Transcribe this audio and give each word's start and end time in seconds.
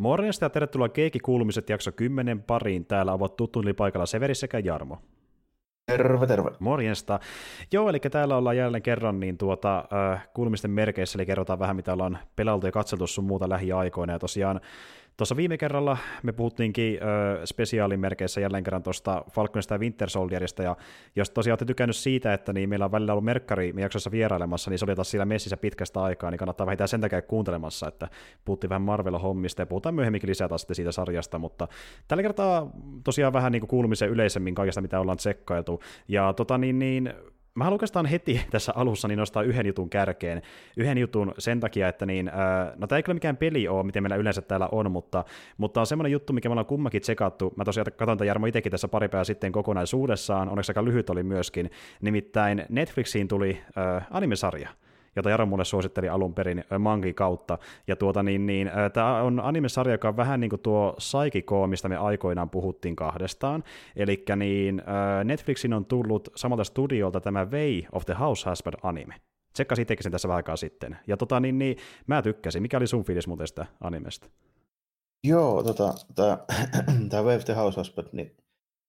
Morjesta 0.00 0.44
ja 0.44 0.50
tervetuloa 0.50 0.88
Keikki-kuulumiset 0.88 1.68
jakso 1.70 1.92
10 1.92 2.42
pariin. 2.42 2.86
Täällä 2.86 3.12
ovat 3.12 3.36
tuttuun 3.36 3.64
paikalla 3.76 4.06
Severi 4.06 4.34
sekä 4.34 4.58
Jarmo. 4.58 4.98
Terve, 5.86 6.26
terve. 6.26 6.50
Morjesta. 6.58 7.20
Joo, 7.72 7.88
eli 7.88 8.00
täällä 8.00 8.36
ollaan 8.36 8.56
jälleen 8.56 8.82
kerran 8.82 9.20
niin 9.20 9.38
tuota, 9.38 9.84
äh, 10.12 10.28
kuulumisten 10.34 10.70
merkeissä, 10.70 11.16
eli 11.16 11.26
kerrotaan 11.26 11.58
vähän 11.58 11.76
mitä 11.76 11.92
ollaan 11.92 12.18
pelailtu 12.36 12.66
ja 12.66 12.72
katseltu 12.72 13.06
sun 13.06 13.24
muuta 13.24 13.48
lähiaikoina. 13.48 14.12
Ja 14.12 14.18
tosiaan 14.18 14.60
Tuossa 15.16 15.36
viime 15.36 15.58
kerralla 15.58 15.98
me 16.22 16.32
puhuttiinkin 16.32 16.98
ö, 17.02 17.46
spesiaalimerkeissä 17.46 18.40
jälleen 18.40 18.64
kerran 18.64 18.82
tuosta 18.82 19.24
Falconista 19.32 19.74
ja 19.74 19.78
Winter 19.78 20.10
Soldierista, 20.10 20.62
ja 20.62 20.76
jos 21.16 21.30
tosiaan 21.30 21.52
olette 21.52 21.64
tykännyt 21.64 21.96
siitä, 21.96 22.34
että 22.34 22.52
niin 22.52 22.68
meillä 22.68 22.84
on 22.84 22.92
välillä 22.92 23.12
ollut 23.12 23.24
Merkkari 23.24 23.74
jaksossa 23.76 24.10
vierailemassa, 24.10 24.70
niin 24.70 24.78
se 24.78 24.84
oli 24.84 24.94
taas 24.94 25.10
siellä 25.10 25.24
messissä 25.24 25.56
pitkästä 25.56 26.02
aikaa, 26.02 26.30
niin 26.30 26.38
kannattaa 26.38 26.66
vähintään 26.66 26.88
sen 26.88 27.00
takia 27.00 27.22
kuuntelemassa, 27.22 27.88
että 27.88 28.08
puhuttiin 28.44 28.68
vähän 28.68 28.82
Marvel-hommista, 28.82 29.62
ja 29.62 29.66
puhutaan 29.66 29.94
myöhemminkin 29.94 30.30
lisää 30.30 30.48
taas 30.48 30.66
siitä 30.72 30.92
sarjasta, 30.92 31.38
mutta 31.38 31.68
tällä 32.08 32.22
kertaa 32.22 32.70
tosiaan 33.04 33.32
vähän 33.32 33.52
niin 33.52 33.60
kuin 33.60 33.68
kuulumisen 33.68 34.10
yleisemmin 34.10 34.54
kaikesta, 34.54 34.80
mitä 34.80 35.00
ollaan 35.00 35.18
tsekkailtu, 35.18 35.80
ja 36.08 36.32
tota 36.32 36.58
niin, 36.58 36.78
niin 36.78 37.14
Mä 37.54 37.64
haluan 37.64 37.74
oikeastaan 37.74 38.06
heti 38.06 38.40
tässä 38.50 38.72
alussa 38.76 39.08
niin 39.08 39.18
nostaa 39.18 39.42
yhden 39.42 39.66
jutun 39.66 39.90
kärkeen. 39.90 40.42
Yhden 40.76 40.98
jutun 40.98 41.34
sen 41.38 41.60
takia, 41.60 41.88
että 41.88 42.06
niin, 42.06 42.28
äh, 42.28 42.34
no 42.76 42.86
tämä 42.86 42.96
ei 42.96 43.02
kyllä 43.02 43.14
mikään 43.14 43.36
peli 43.36 43.68
ole, 43.68 43.82
miten 43.82 44.02
meillä 44.02 44.16
yleensä 44.16 44.42
täällä 44.42 44.68
on, 44.72 44.90
mutta, 44.90 45.24
mutta 45.56 45.80
on 45.80 45.86
semmoinen 45.86 46.12
juttu, 46.12 46.32
mikä 46.32 46.48
me 46.48 46.52
ollaan 46.52 46.66
kummakin 46.66 47.02
tsekattu. 47.02 47.52
Mä 47.56 47.64
tosiaan 47.64 47.86
katsoin 47.96 48.18
tämän 48.18 48.26
Jarmo 48.26 48.46
itsekin 48.46 48.70
tässä 48.70 48.88
pari 48.88 49.08
päivää 49.08 49.24
sitten 49.24 49.52
kokonaisuudessaan, 49.52 50.48
onneksi 50.48 50.72
aika 50.72 50.84
lyhyt 50.84 51.10
oli 51.10 51.22
myöskin. 51.22 51.70
Nimittäin 52.00 52.64
Netflixiin 52.68 53.28
tuli 53.28 53.60
äh, 53.78 54.06
animesarja 54.10 54.68
jota 55.16 55.30
Jaro 55.30 55.46
mulle 55.46 55.64
suositteli 55.64 56.08
alun 56.08 56.34
perin 56.34 56.64
mangi 56.78 57.14
kautta. 57.14 57.58
Ja 57.86 57.96
tuota, 57.96 58.22
niin, 58.22 58.46
niin, 58.46 58.70
tämä 58.92 59.22
on 59.22 59.40
animesarja, 59.40 59.94
joka 59.94 60.08
on 60.08 60.16
vähän 60.16 60.40
niin 60.40 60.50
kuin 60.50 60.60
tuo 60.60 60.94
Saikiko, 60.98 61.66
mistä 61.66 61.88
me 61.88 61.96
aikoinaan 61.96 62.50
puhuttiin 62.50 62.96
kahdestaan. 62.96 63.64
Eli 63.96 64.24
niin, 64.36 64.82
Netflixin 65.24 65.72
on 65.72 65.84
tullut 65.84 66.28
samalta 66.36 66.64
studiolta 66.64 67.20
tämä 67.20 67.44
Way 67.44 67.82
of 67.92 68.04
the 68.06 68.14
House 68.14 68.50
Husband 68.50 68.74
anime. 68.82 69.14
Tsekkasin 69.52 69.82
itsekin 69.82 70.02
sen 70.02 70.12
tässä 70.12 70.28
vähän 70.28 70.36
aikaa 70.36 70.56
sitten. 70.56 70.96
Ja 71.06 71.16
tota, 71.16 71.40
niin, 71.40 71.58
niin, 71.58 71.76
mä 72.06 72.22
tykkäsin. 72.22 72.62
Mikä 72.62 72.76
oli 72.76 72.86
sun 72.86 73.04
fiilis 73.04 73.26
muuten 73.26 73.46
sitä 73.46 73.66
animesta? 73.80 74.30
Joo, 75.24 75.62
tota, 75.62 75.94
tämä 76.14 77.32
of 77.36 77.44
the 77.44 77.54
House 77.54 77.80
Husband, 77.80 78.08
niin 78.12 78.36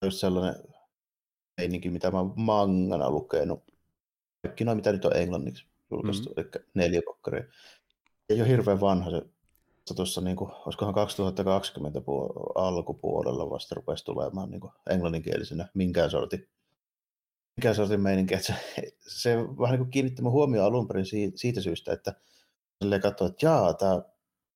just 0.04 0.18
sellainen 0.18 0.54
meininki, 1.60 1.90
mitä 1.90 2.10
mä 2.10 2.18
oon 2.18 2.32
mangana 2.36 3.10
lukenut. 3.10 3.64
Kaikki 4.42 4.64
noin, 4.64 4.78
mitä 4.78 4.92
nyt 4.92 5.04
on 5.04 5.16
englanniksi 5.16 5.71
julkaistu, 5.92 6.28
mm. 6.28 6.34
eli 6.36 6.64
neljä 6.74 7.02
kokkaria. 7.06 7.44
Ei 8.28 8.40
ole 8.40 8.48
hirveän 8.48 8.80
vanha 8.80 9.10
se 9.86 9.94
tuossa, 9.94 10.20
niin 10.20 10.36
kuin, 10.36 10.50
olisikohan 10.66 10.94
2020 10.94 11.98
puol- 11.98 12.52
alkupuolella 12.54 13.50
vasta 13.50 13.74
rupesi 13.74 14.04
tulemaan 14.04 14.50
niin 14.50 14.60
kuin 14.60 14.72
englanninkielisenä 14.90 15.68
minkään 15.74 16.10
sortin 16.10 16.48
minkään 17.56 17.74
sortin 17.74 18.00
meininki, 18.00 18.34
että 18.34 18.46
se, 18.46 18.54
se 18.98 19.36
vähän 19.36 19.80
niin 19.80 19.90
kiinnitti 19.90 20.22
mun 20.22 20.32
huomioon 20.32 20.66
alun 20.66 20.88
perin 20.88 21.06
siitä, 21.06 21.38
siitä 21.38 21.60
syystä, 21.60 21.92
että 21.92 22.14
katsoin, 23.02 23.30
että 23.30 23.46
jaa, 23.46 23.74
tämä 23.74 24.02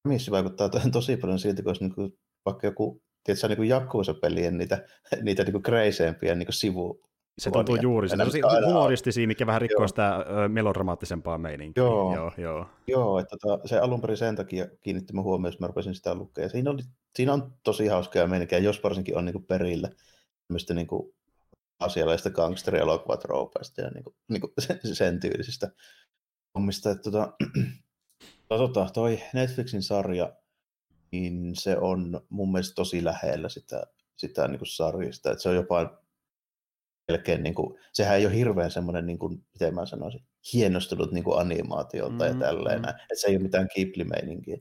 missi 0.04 0.30
vaikuttaa 0.30 0.70
tosi 0.92 1.16
paljon 1.16 1.38
siltä, 1.38 1.62
kun 1.62 1.70
olisi 1.70 1.84
niin 1.84 1.94
kuin, 1.94 2.18
vaikka 2.44 2.66
joku 2.66 3.02
tiedätkö, 3.24 3.48
niin 3.48 3.68
Jakuusa-pelien 3.68 4.58
niitä, 4.58 4.86
niitä 5.22 5.44
niin 5.44 5.62
kreiseempiä 5.62 6.34
niin 6.34 6.46
sivu, 6.50 7.00
se 7.38 7.50
tuntuu 7.50 7.76
juuri 7.76 8.08
se 8.08 8.16
tosi 8.16 8.40
humoristisia, 8.66 9.26
mikä 9.26 9.46
vähän 9.46 9.60
rikkoo 9.60 9.82
joo. 9.82 9.88
sitä 9.88 10.24
melodramaattisempaa 10.48 11.38
meininkiä. 11.38 11.84
Joo, 11.84 12.14
joo, 12.14 12.32
joo. 12.38 12.66
joo 12.86 13.18
että 13.18 13.36
tota, 13.40 13.68
se 13.68 13.78
alun 13.78 14.00
perin 14.00 14.16
sen 14.16 14.36
takia 14.36 14.66
kiinnitti 14.82 15.12
mun 15.12 15.24
huomioon, 15.24 15.52
jos 15.52 15.60
mä 15.60 15.66
rupesin 15.66 15.94
sitä 15.94 16.14
lukea. 16.14 16.48
Siinä, 16.48 16.70
oli, 16.70 16.82
siinä 17.16 17.32
on 17.32 17.52
tosi 17.62 17.86
hauskaa 17.86 18.26
meininkiä, 18.26 18.58
jos 18.58 18.82
varsinkin 18.82 19.16
on 19.16 19.24
niin 19.24 19.32
kuin 19.32 19.46
perillä 19.46 19.90
tämmöistä 20.48 20.74
niin 20.74 20.86
kuin 20.86 21.14
asialaista 21.78 22.30
gangsterielokuvatra 22.30 23.36
ja 23.76 23.90
niin 23.94 24.04
kuin, 24.04 24.16
niin 24.28 24.40
kuin 24.40 24.52
sen 24.94 25.20
tyylisistä 25.20 25.70
hommista. 26.54 26.90
Että, 26.90 27.02
tota, 27.02 27.32
tota, 28.48 28.86
toi 28.94 29.20
Netflixin 29.32 29.82
sarja, 29.82 30.32
niin 31.12 31.52
se 31.54 31.78
on 31.78 32.20
mun 32.28 32.52
mielestä 32.52 32.74
tosi 32.74 33.04
lähellä 33.04 33.48
sitä, 33.48 33.82
sitä 34.16 34.48
niin 34.48 34.58
kuin 34.58 34.68
sarjista. 34.68 35.30
Että 35.30 35.42
se 35.42 35.48
on 35.48 35.54
jopa 35.54 36.05
melkein, 37.08 37.42
niin 37.42 37.54
kuin, 37.54 37.78
sehän 37.92 38.16
ei 38.16 38.26
ole 38.26 38.34
hirveän 38.34 38.70
semmoinen, 38.70 39.06
niin 39.06 39.18
kuin, 39.18 39.44
miten 39.52 39.74
mä 39.74 39.86
sanoisin, 39.86 40.20
hienostunut 40.52 41.12
niin 41.12 41.24
kuin 41.24 41.40
animaatiolta 41.40 42.24
mm, 42.24 42.30
ja 42.30 42.34
tälleen. 42.34 42.82
Mm. 42.82 42.88
Että 42.88 43.14
se 43.14 43.28
ei 43.28 43.36
ole 43.36 43.42
mitään 43.42 43.68
Ghibli-meininkiä. 43.68 44.58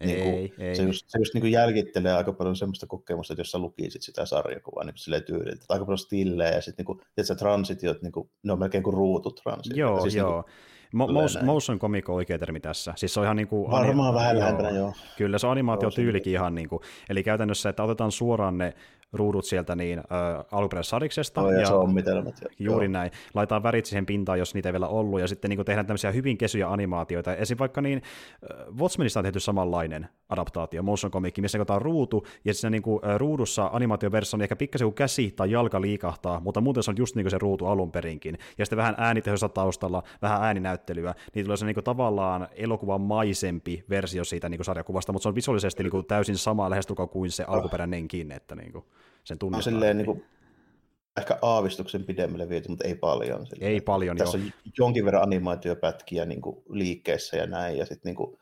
Niin 0.00 0.22
kuin, 0.22 0.34
ei, 0.34 0.52
ei. 0.58 0.76
Se 0.76 0.82
just, 0.82 1.04
se 1.08 1.18
just 1.18 1.34
niin 1.34 1.42
kuin 1.42 1.52
jälkittelee 1.52 2.12
aika 2.12 2.32
paljon 2.32 2.56
semmoista 2.56 2.86
kokemusta, 2.86 3.32
että 3.32 3.40
jos 3.40 3.50
sä 3.50 3.58
lukisit 3.58 4.02
sitä 4.02 4.26
sarjakuvaa 4.26 4.84
niin 4.84 4.96
silleen 4.96 5.22
tyyliltä. 5.22 5.64
Aika 5.68 5.84
paljon 5.84 5.98
stillejä 5.98 6.50
ja 6.50 6.60
sitten 6.60 6.86
niin 6.86 6.98
kuin, 7.26 7.36
transitiot, 7.38 8.02
niin 8.02 8.12
kuin, 8.12 8.30
ne 8.42 8.52
on 8.52 8.58
melkein 8.58 8.84
kuin 8.84 8.94
ruututransit. 8.94 9.76
Joo, 9.76 10.00
siis 10.00 10.14
joo. 10.14 10.30
Niin 10.30 10.42
kuin, 10.42 10.52
Mo- 10.94 11.44
motion 11.44 11.78
comic 11.78 12.08
on 12.08 12.14
oikea 12.14 12.38
termi 12.38 12.60
tässä. 12.60 12.92
Siis 12.96 13.14
se 13.14 13.20
on 13.20 13.26
ihan 13.26 13.36
niin 13.36 13.48
kuin... 13.48 13.70
Varmaan 13.70 14.14
vähän 14.14 14.38
lähempänä, 14.38 14.70
joo. 14.70 14.92
Kyllä 15.16 15.38
se 15.38 15.46
animaatiotyylikin 15.46 16.32
ihan 16.32 16.54
niin 16.54 16.68
kuin, 16.68 16.80
eli 17.08 17.22
käytännössä, 17.22 17.68
että 17.68 17.82
otetaan 17.82 18.12
suoraan 18.12 18.58
ne 18.58 18.74
ruudut 19.12 19.44
sieltä 19.44 19.76
niin 19.76 19.98
äh, 19.98 20.04
alkuperäissadiksesta. 20.52 21.42
Oh, 21.42 21.50
ja, 21.50 21.60
ja 21.60 21.66
sommitelmat. 21.66 22.40
Juuri 22.58 22.86
joo. 22.86 22.92
näin. 22.92 23.10
Laitetaan 23.34 23.62
värit 23.62 23.86
siihen 23.86 24.06
pintaan, 24.06 24.38
jos 24.38 24.54
niitä 24.54 24.68
ei 24.68 24.72
vielä 24.72 24.88
ollut, 24.88 25.20
ja 25.20 25.28
sitten 25.28 25.48
niin 25.48 25.64
tehdään 25.64 25.86
tämmöisiä 25.86 26.12
hyvin 26.12 26.38
kesyjä 26.38 26.68
animaatioita. 26.68 27.34
Esim. 27.34 27.58
vaikka 27.58 27.80
niin, 27.80 28.02
äh, 28.50 28.74
Watchmenista 28.78 29.20
on 29.20 29.24
tehty 29.24 29.40
samanlainen 29.40 30.08
adaptaatio, 30.28 30.82
motion 30.82 31.10
comic, 31.10 31.38
missä 31.38 31.58
otetaan 31.58 31.82
ruutu, 31.82 32.26
ja 32.44 32.54
siinä 32.54 32.70
niin 32.70 32.82
kuin, 32.82 33.04
äh, 33.04 33.16
ruudussa 33.16 33.70
animaatioversiossa 33.72 34.36
on 34.36 34.42
ehkä 34.42 34.56
pikkasen 34.56 34.86
kuin 34.86 34.94
käsi 34.94 35.30
tai 35.30 35.50
jalka 35.50 35.80
liikahtaa, 35.80 36.40
mutta 36.40 36.60
muuten 36.60 36.82
se 36.82 36.90
on 36.90 36.96
just 36.98 37.16
niin 37.16 37.24
kuin 37.24 37.30
se 37.30 37.38
ruutu 37.38 37.66
alun 37.66 37.92
perinkin. 37.92 38.38
Ja 38.58 38.66
sitten 38.66 38.76
vähän 38.76 38.94
äänitehossa 38.98 39.48
taustalla, 39.48 40.02
vähän 40.22 40.42
ääninäyttelyä, 40.42 41.14
niin 41.34 41.44
tulee 41.44 41.56
se 41.56 41.66
niin 41.66 41.74
kuin, 41.74 41.84
tavallaan 41.84 42.48
elokuvan 42.56 43.00
maisempi 43.00 43.84
versio 43.90 44.24
siitä 44.24 44.48
niin 44.48 44.58
kuin 44.58 44.64
sarjakuvasta, 44.64 45.12
mutta 45.12 45.22
se 45.22 45.28
on 45.28 45.34
visuaalisesti 45.34 45.82
niin 45.82 45.90
kuin, 45.90 46.06
täysin 46.06 46.36
sama 46.36 46.70
lähestulkoon 46.70 47.08
kuin 47.08 47.30
se 47.30 47.44
alkuperäinenkin, 47.44 48.32
että 48.32 48.54
niin 48.54 48.72
kuin 48.72 48.84
sen 49.24 49.38
tunnistaa. 49.38 49.72
No, 49.72 49.76
silleen, 49.76 49.96
niin 49.96 50.06
kuin, 50.06 50.24
ehkä 51.16 51.38
aavistuksen 51.42 52.04
pidemmälle 52.04 52.48
viety, 52.48 52.68
mutta 52.68 52.88
ei 52.88 52.94
paljon. 52.94 53.46
Silleen. 53.46 53.72
Ei 53.72 53.80
paljon, 53.80 54.16
Tässä 54.16 54.38
joo. 54.38 54.46
on 54.46 54.52
jonkin 54.78 55.04
verran 55.04 55.22
animaatiopätkiä 55.22 56.24
niin 56.24 56.40
kuin 56.40 56.62
liikkeessä 56.68 57.36
ja 57.36 57.46
näin, 57.46 57.78
ja 57.78 57.86
sitten 57.86 58.10
niin 58.10 58.16
kuin, 58.16 58.38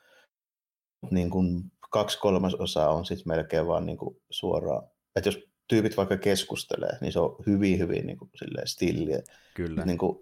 niin 1.10 1.30
kuin 1.30 1.62
kaksi 1.90 2.18
kolmasosaa 2.18 2.94
on 2.94 3.06
sitten 3.06 3.28
melkein 3.28 3.66
vaan 3.66 3.86
niin 3.86 3.98
kuin 3.98 4.16
suoraan, 4.30 4.88
että 5.16 5.28
jos 5.28 5.38
tyypit 5.68 5.96
vaikka 5.96 6.16
keskustelee, 6.16 6.98
niin 7.00 7.12
se 7.12 7.20
on 7.20 7.36
hyvin, 7.46 7.78
hyvin 7.78 8.06
niin 8.06 8.18
kuin, 8.18 8.30
silleen 8.36 8.68
stilliä. 8.68 9.22
Kyllä. 9.54 9.84
Niin 9.84 9.98
kuin, 9.98 10.18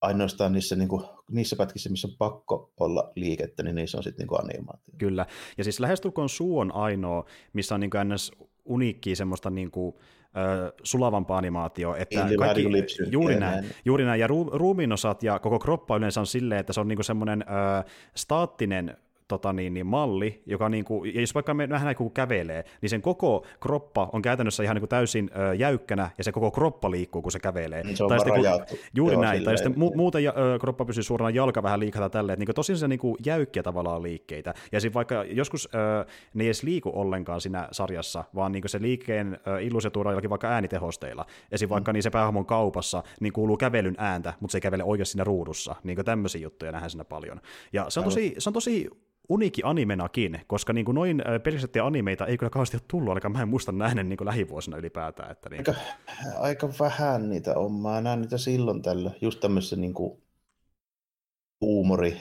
ainoastaan 0.00 0.52
niissä, 0.52 0.76
niin 0.76 0.88
kuin, 0.88 1.04
niissä 1.30 1.56
pätkissä, 1.56 1.90
missä 1.90 2.08
on 2.08 2.14
pakko 2.18 2.72
olla 2.80 3.12
liikettä, 3.14 3.62
niin 3.62 3.74
niissä 3.74 3.98
on 3.98 4.04
sitten 4.04 4.26
niin 4.26 4.40
animaatio. 4.40 4.94
Kyllä, 4.98 5.26
ja 5.58 5.64
siis 5.64 5.80
lähestulkoon 5.80 6.28
suu 6.28 6.58
on 6.58 6.74
ainoa, 6.74 7.24
missä 7.52 7.74
on 7.74 7.80
niin 7.80 7.90
kuin 7.90 8.08
ns 8.08 8.32
uniikkiä 8.68 9.14
semmoista 9.14 9.50
niin 9.50 9.70
kuin, 9.70 9.94
äh, 10.24 10.72
sulavampaa 10.82 11.38
animaatioa, 11.38 11.96
että 11.96 12.24
niin, 12.24 12.38
kaikki, 12.38 12.62
juuri 13.10 13.36
näin, 13.36 13.60
näin, 13.60 13.74
juuri 13.84 14.04
näin, 14.04 14.20
ja 14.20 14.26
ru, 14.26 14.50
ruumiinosat 14.52 15.22
ja 15.22 15.38
koko 15.38 15.58
kroppa 15.58 15.96
yleensä 15.96 16.20
on 16.20 16.26
silleen, 16.26 16.60
että 16.60 16.72
se 16.72 16.80
on 16.80 16.88
niin 16.88 16.96
kuin 16.96 17.04
semmoinen 17.04 17.44
äh, 17.48 17.84
staattinen 18.16 18.96
tota 19.28 19.52
niin, 19.52 19.74
niin 19.74 19.86
malli, 19.86 20.42
joka 20.46 20.68
niin 20.68 20.84
kuin, 20.84 21.14
ja 21.14 21.20
jos 21.20 21.34
vaikka 21.34 21.54
me 21.54 21.68
vähän 21.68 21.96
kuin 21.96 22.10
kävelee, 22.10 22.64
niin 22.80 22.90
sen 22.90 23.02
koko 23.02 23.46
kroppa 23.60 24.10
on 24.12 24.22
käytännössä 24.22 24.62
ihan 24.62 24.74
niin 24.74 24.80
kuin 24.80 24.88
täysin 24.88 25.30
ö, 25.50 25.54
jäykkänä, 25.54 26.10
ja 26.18 26.24
se 26.24 26.32
koko 26.32 26.50
kroppa 26.50 26.90
liikkuu, 26.90 27.22
kun 27.22 27.32
se 27.32 27.38
kävelee. 27.38 27.84
Niin 27.84 27.96
se 27.96 28.04
on 28.04 28.08
tai 28.08 28.18
sitten, 28.18 28.34
kun, 28.34 28.78
juuri 28.96 29.14
Joo, 29.14 29.22
näin, 29.22 29.44
tai 29.44 29.58
sitten 29.58 29.74
mu- 29.74 29.96
muuten 29.96 30.26
ö, 30.26 30.58
kroppa 30.60 30.84
pysyy 30.84 31.02
suorana, 31.02 31.30
jalka 31.30 31.62
vähän 31.62 31.80
liikata 31.80 32.10
tälleen, 32.10 32.34
että 32.34 32.44
niin 32.44 32.54
tosi 32.54 32.76
se 32.76 32.88
niin 32.88 32.98
kuin 32.98 33.16
jäykkiä 33.26 33.62
tavallaan 33.62 34.02
liikkeitä. 34.02 34.54
Ja 34.72 34.80
sitten 34.80 34.94
vaikka 34.94 35.24
joskus 35.24 35.68
ö, 35.74 36.06
ne 36.34 36.44
ei 36.44 36.48
edes 36.48 36.62
liiku 36.62 36.90
ollenkaan 36.94 37.40
siinä 37.40 37.68
sarjassa, 37.72 38.24
vaan 38.34 38.52
niin 38.52 38.62
se 38.66 38.82
liikkeen 38.82 39.38
illuusio 39.60 39.90
tuodaan 39.90 40.12
jollakin 40.12 40.30
vaikka 40.30 40.48
äänitehosteilla. 40.48 41.26
Esim. 41.52 41.68
vaikka 41.68 41.92
mm. 41.92 41.94
niin 41.94 42.02
se 42.02 42.10
päähahmon 42.10 42.46
kaupassa 42.46 43.02
niin 43.20 43.32
kuuluu 43.32 43.56
kävelyn 43.56 43.94
ääntä, 43.98 44.34
mutta 44.40 44.52
se 44.52 44.58
ei 44.58 44.62
kävele 44.62 44.84
oikeasti 44.84 45.12
siinä 45.12 45.24
ruudussa. 45.24 45.74
Niin 45.84 46.04
tämmöisiä 46.04 46.40
juttuja 46.40 46.72
nähdään 46.72 46.90
siinä 46.90 47.04
paljon. 47.04 47.40
Ja 47.72 47.86
se 47.88 48.00
on 48.00 48.04
tosi, 48.04 48.34
se 48.38 48.48
on 48.48 48.54
tosi 48.54 48.90
uniikki 49.28 49.62
animenakin, 49.64 50.40
koska 50.46 50.72
niin 50.72 50.84
kuin 50.84 50.94
noin 50.94 51.22
pelisettiä 51.42 51.84
animeita 51.84 52.26
ei 52.26 52.38
kyllä 52.38 52.50
kauheasti 52.50 52.76
ole 52.76 52.82
tullut, 52.88 53.08
ainakaan 53.08 53.32
mä 53.32 53.42
en 53.42 53.48
muista 53.48 53.72
nähden 53.72 54.08
niin 54.08 54.16
kuin 54.16 54.26
lähivuosina 54.26 54.76
ylipäätään. 54.76 55.30
Että 55.30 55.48
niin. 55.48 55.58
aika, 55.60 55.74
aika 56.38 56.68
vähän 56.80 57.28
niitä 57.28 57.54
on. 57.58 57.72
Mä 57.72 58.00
näen 58.00 58.20
niitä 58.20 58.38
silloin 58.38 58.82
tällä, 58.82 59.10
just 59.20 59.40
tämmöisessä 59.40 59.76
niin 59.76 59.94
kuin 59.94 60.22
huumori, 61.60 62.16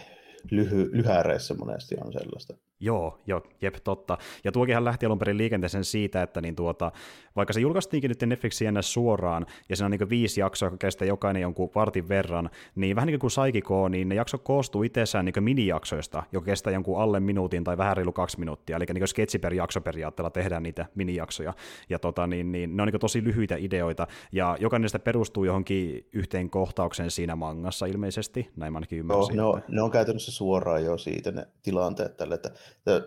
lyhy, 0.52 0.90
lyhäreissä 0.94 1.54
monesti 1.54 1.96
on 2.06 2.14
sellaista. 2.14 2.67
Joo, 2.80 3.20
joo, 3.28 3.42
jep, 3.62 3.76
totta. 3.84 4.18
Ja 4.44 4.52
tuokinhan 4.52 4.86
lähti 4.86 5.06
alun 5.06 5.20
perin 5.20 5.38
liikenteeseen 5.38 5.84
siitä, 5.84 6.22
että 6.22 6.42
niin 6.42 6.56
tuota, 6.56 6.92
vaikka 7.36 7.54
se 7.54 7.60
julkaistiinkin 7.60 8.10
nyt 8.10 8.22
Netflixiin 8.22 8.78
suoraan, 8.82 9.46
ja 9.70 9.76
siinä 9.76 9.86
on 9.86 9.92
niin 9.92 10.10
viisi 10.10 10.42
jaksoa, 10.42 10.68
joka 10.68 10.78
kestää 10.78 11.08
jokainen 11.08 11.42
jonkun 11.42 11.70
vartin 11.76 12.10
verran, 12.10 12.50
niin 12.76 12.96
vähän 12.96 13.08
niin 13.08 13.20
kuin 13.20 13.32
Saikiko, 13.32 13.90
niin 13.90 14.10
ne 14.10 14.16
jakso 14.16 14.38
koostuu 14.38 14.84
itsessään 14.84 15.26
niin 15.26 15.44
minijaksoista, 15.44 16.24
joka 16.32 16.46
kestää 16.46 16.74
jonkun 16.74 17.02
alle 17.02 17.20
minuutin 17.20 17.64
tai 17.64 17.78
vähän 17.78 17.98
reilu 17.98 18.12
kaksi 18.12 18.40
minuuttia, 18.40 18.78
eli 18.78 18.86
niin 18.94 19.08
sketsi 19.08 19.40
per 19.40 19.54
jakso 19.54 19.82
periaatteella 19.82 20.30
tehdään 20.30 20.64
niitä 20.64 20.86
minijaksoja, 20.96 21.54
ja 21.90 22.00
tota, 22.00 22.28
niin, 22.28 22.52
niin, 22.52 22.78
ne 22.78 22.84
on 22.84 22.88
niin 22.88 23.00
tosi 23.00 23.24
lyhyitä 23.24 23.56
ideoita, 23.60 24.08
ja 24.32 24.58
jokainen 24.60 24.84
niistä 24.84 25.00
perustuu 25.00 25.44
johonkin 25.44 26.08
yhteen 26.14 26.50
kohtaukseen 26.50 27.12
siinä 27.12 27.36
mangassa 27.36 27.86
ilmeisesti, 27.86 28.50
näin 28.56 28.74
mä 28.74 28.78
ainakin 28.78 29.00
ymmärsin. 29.00 29.36
Joo, 29.36 29.56
ne 29.56 29.64
on, 29.64 29.64
ne 29.68 29.82
on 29.82 29.92
käytännössä 29.92 30.32
suoraan 30.32 30.84
jo 30.84 30.98
siitä 30.98 31.32
ne 31.32 31.48
tilanteet 31.64 32.18
tälle, 32.18 32.36
että 32.36 32.52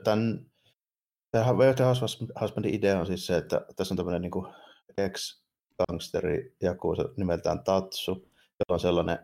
tämän 0.05 0.51
Tämä 1.31 1.45
Husbandin 2.41 2.75
idea 2.75 3.01
on 3.01 3.07
siis 3.07 3.27
se, 3.27 3.37
että 3.37 3.67
tässä 3.77 3.93
on 3.95 3.97
tämmöinen 3.97 4.23
niin 4.23 4.47
ex-gangsteri 4.99 6.57
Jakusa 6.63 7.05
nimeltään 7.17 7.65
Tatsu, 7.65 8.13
jolla 8.13 8.75
on 8.75 8.81
sellainen 8.81 9.19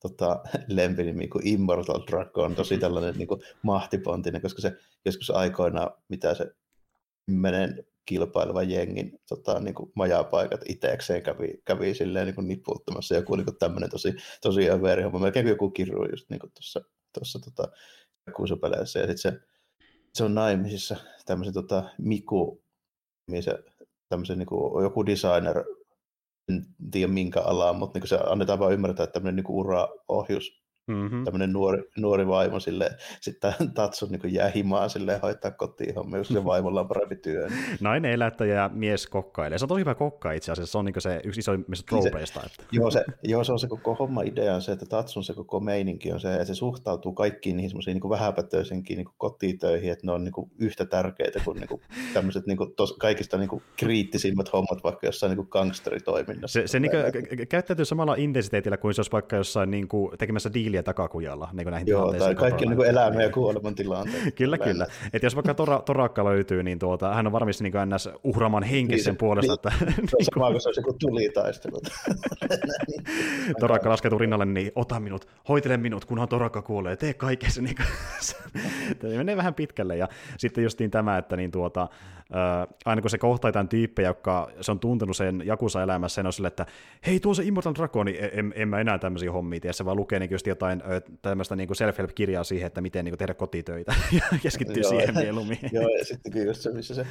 tota, 0.00 0.42
lempinimi 0.68 1.28
kuin 1.28 1.46
Immortal 1.46 2.02
Dragon, 2.10 2.54
tosi 2.54 2.78
tällainen 2.78 3.14
niin 3.14 3.28
kuin, 3.28 3.40
mahtipontinen, 3.62 4.42
koska 4.42 4.62
se 4.62 4.76
joskus 5.04 5.30
aikoinaan, 5.30 5.90
mitä 6.08 6.34
se 6.34 6.46
kymmenen 7.26 7.84
kilpaileva 8.04 8.62
jengin 8.62 9.20
tota, 9.28 9.60
niin 9.60 9.74
kuin 9.74 9.92
majapaikat 9.94 10.60
itsekseen 10.68 11.22
kävi, 11.22 11.62
kävi 11.64 11.94
silleen 11.94 12.26
niin 12.26 12.34
kuin 12.34 12.48
niputtamassa. 12.48 13.14
Joku 13.14 13.36
niin 13.36 13.44
kuin 13.44 13.58
tämmöinen 13.58 13.90
tosi, 13.90 14.14
tosi 14.40 14.70
överi 14.70 15.02
homma. 15.02 15.18
Melkein 15.18 15.48
joku 15.48 15.70
kirru 15.70 16.10
just 16.10 16.30
niin 16.30 16.40
kuin 16.40 16.52
tuossa, 16.52 16.80
tuossa 17.14 17.38
tota, 17.38 17.72
kuusupeleissä. 18.36 18.98
Ja 18.98 19.06
sitten 19.06 19.18
se 19.32 19.51
se 20.14 20.24
on 20.24 20.34
naimisissa 20.34 20.96
tämmöisen 21.26 21.54
tota, 21.54 21.84
Miku, 21.98 22.62
se, 23.40 23.58
tämmöisen 24.08 24.38
niin 24.38 24.82
joku 24.82 25.06
designer, 25.06 25.64
en 26.48 26.66
tiedä 26.90 27.12
minkä 27.12 27.40
alaa, 27.40 27.72
mutta 27.72 27.98
niin 27.98 28.08
se 28.08 28.18
annetaan 28.26 28.58
vaan 28.58 28.72
ymmärtää, 28.72 29.04
että 29.04 29.12
tämmöinen 29.12 29.36
niin 29.36 29.54
uraohjus 29.54 30.61
mm-hmm. 30.86 31.24
tämmöinen 31.24 31.52
nuori, 31.52 31.82
nuori 31.96 32.26
vaimo 32.26 32.60
sille, 32.60 32.90
sitten 33.20 33.52
Tatsu 33.74 34.06
niin 34.06 34.34
jää 34.34 34.48
himaan 34.54 34.90
sille 34.90 35.18
hoitaa 35.22 35.50
kotiin 35.50 35.94
hommia, 35.94 36.18
jos 36.18 36.28
se 36.28 36.44
vaimolla 36.44 36.80
on 36.80 36.88
parempi 36.88 37.16
työ. 37.16 37.48
Niin. 37.48 37.64
Nainen 37.80 38.12
elättäjä 38.12 38.54
ja 38.54 38.70
mies 38.72 39.06
kokkailee. 39.06 39.58
Se 39.58 39.64
on 39.64 39.68
tosi 39.68 39.80
hyvä 39.80 39.94
kokka 39.94 40.32
itse 40.32 40.52
asiassa, 40.52 40.72
se 40.72 40.78
on 40.78 40.84
niin 40.84 40.94
se 40.98 41.20
yksi 41.24 41.40
isoimmista. 41.40 41.96
Niin 41.96 42.06
että. 42.06 42.62
Joo, 42.72 42.90
se, 42.90 43.04
joo, 43.22 43.44
se 43.44 43.52
on 43.52 43.58
se 43.58 43.68
koko 43.68 43.94
homma 43.94 44.22
idea 44.22 44.54
on 44.54 44.62
se, 44.62 44.72
että 44.72 44.86
Tatsun 44.86 45.24
se 45.24 45.34
koko 45.34 45.60
meininki 45.60 46.12
on 46.12 46.20
se, 46.20 46.32
että 46.32 46.44
se 46.44 46.54
suhtautuu 46.54 47.12
kaikkiin 47.12 47.56
niihin 47.56 47.70
semmoisiin 47.70 47.94
niin 47.94 48.10
vähäpätöisenkin 48.10 48.96
niin 48.96 49.08
kotitöihin, 49.18 49.92
että 49.92 50.06
ne 50.06 50.12
on 50.12 50.24
niin 50.24 50.32
kuin 50.32 50.50
yhtä 50.58 50.84
tärkeitä 50.84 51.40
kuin, 51.44 51.56
niin 51.56 51.68
kuin 51.68 51.80
tämmöiset 52.14 52.46
niin 52.46 52.56
kuin 52.56 52.74
tos, 52.74 52.92
kaikista 52.92 53.38
niin 53.38 53.48
kuin 53.48 53.62
kriittisimmät 53.76 54.52
hommat 54.52 54.84
vaikka 54.84 55.06
jossain 55.06 55.36
niin 55.36 55.46
gangsteritoiminnassa. 55.50 56.60
Se, 56.60 56.66
se 56.66 56.80
niin 56.80 56.90
kuin, 56.90 57.48
käyttäytyy 57.48 57.84
samalla 57.84 58.14
intensiteetillä 58.14 58.76
kuin 58.76 58.94
se 58.94 59.00
olisi 59.00 59.12
vaikka 59.12 59.36
jossain 59.36 59.70
niin 59.70 59.88
kuin, 59.88 60.18
tekemässä 60.18 60.52
diiliä 60.72 60.82
takakujalla 60.82 61.48
niin 61.52 61.64
kuin 61.64 61.70
näihin 61.70 61.88
Joo, 61.88 62.12
tai 62.12 62.34
kaikki 62.34 62.66
niin 62.66 62.84
elämä 62.84 63.22
ja 63.22 63.30
kuoleman 63.30 63.74
tilanteet. 63.74 64.34
kyllä, 64.38 64.58
kyllä. 64.58 64.86
Että 65.12 65.26
jos 65.26 65.34
vaikka 65.34 65.54
tora, 65.54 65.78
torakka 65.78 66.24
löytyy, 66.24 66.62
niin 66.62 66.78
tuota, 66.78 67.14
hän 67.14 67.26
on 67.26 67.32
varmasti 67.32 67.64
niin 67.64 67.74
ns. 67.94 68.08
uhraman 68.24 68.62
henkisen 68.62 69.10
niin, 69.10 69.18
puolesta. 69.18 69.70
Niin, 69.70 69.88
että, 69.88 70.02
niin, 70.02 70.24
sama 70.34 70.50
kuin 70.50 70.60
se 70.60 70.68
olisi 70.68 70.80
joku 70.80 70.92
tulitaistelu. 70.92 71.80
torakka 73.60 73.88
laskeutuu 73.88 74.18
rinnalle, 74.18 74.44
niin 74.44 74.72
ota 74.74 75.00
minut, 75.00 75.28
hoitele 75.48 75.76
minut, 75.76 76.04
kunhan 76.04 76.28
torakka 76.28 76.62
kuolee, 76.62 76.96
tee 76.96 77.14
kaikessa. 77.14 77.62
Niin 77.62 77.76
kuin, 77.76 79.16
menee 79.16 79.36
vähän 79.36 79.54
pitkälle. 79.54 79.96
Ja 79.96 80.08
sitten 80.38 80.64
justiin 80.64 80.90
tämä, 80.90 81.18
että 81.18 81.36
niin 81.36 81.50
tuota, 81.50 81.88
aina 82.84 83.02
kun 83.02 83.10
se 83.10 83.18
kohtaa 83.18 83.48
jotain 83.48 83.68
tyyppejä, 83.68 84.08
joka 84.08 84.50
se 84.60 84.70
on 84.70 84.80
tuntenut 84.80 85.16
sen 85.16 85.42
Jakusa 85.44 85.82
elämässä, 85.82 86.14
sen 86.14 86.26
on 86.26 86.32
sille, 86.32 86.48
että 86.48 86.66
hei, 87.06 87.20
tuo 87.20 87.34
se 87.34 87.42
Immortal 87.42 87.74
Dragon, 87.74 88.06
niin 88.06 88.18
en, 88.32 88.52
en 88.56 88.68
mä 88.68 88.80
enää 88.80 88.98
tämmöisiä 88.98 89.32
hommia 89.32 89.60
tiedä, 89.60 89.72
se 89.72 89.84
vaan 89.84 89.96
lukee 89.96 90.18
niin 90.18 90.30
just 90.30 90.46
jotain 90.46 90.82
tämmöistä 91.22 91.56
niin 91.56 91.76
self-help-kirjaa 91.76 92.44
siihen, 92.44 92.66
että 92.66 92.80
miten 92.80 93.04
niin 93.04 93.12
kuin, 93.12 93.18
tehdä 93.18 93.34
kotitöitä, 93.34 93.94
ja 94.12 94.38
keskittyy 94.42 94.84
siihen 94.84 95.14
mieluummin. 95.14 95.58
Joo, 95.72 95.88
ja 95.98 96.04
sitten 96.04 96.46
just 96.46 96.60
se, 96.60 96.72
missä 96.72 96.94
se 96.94 97.06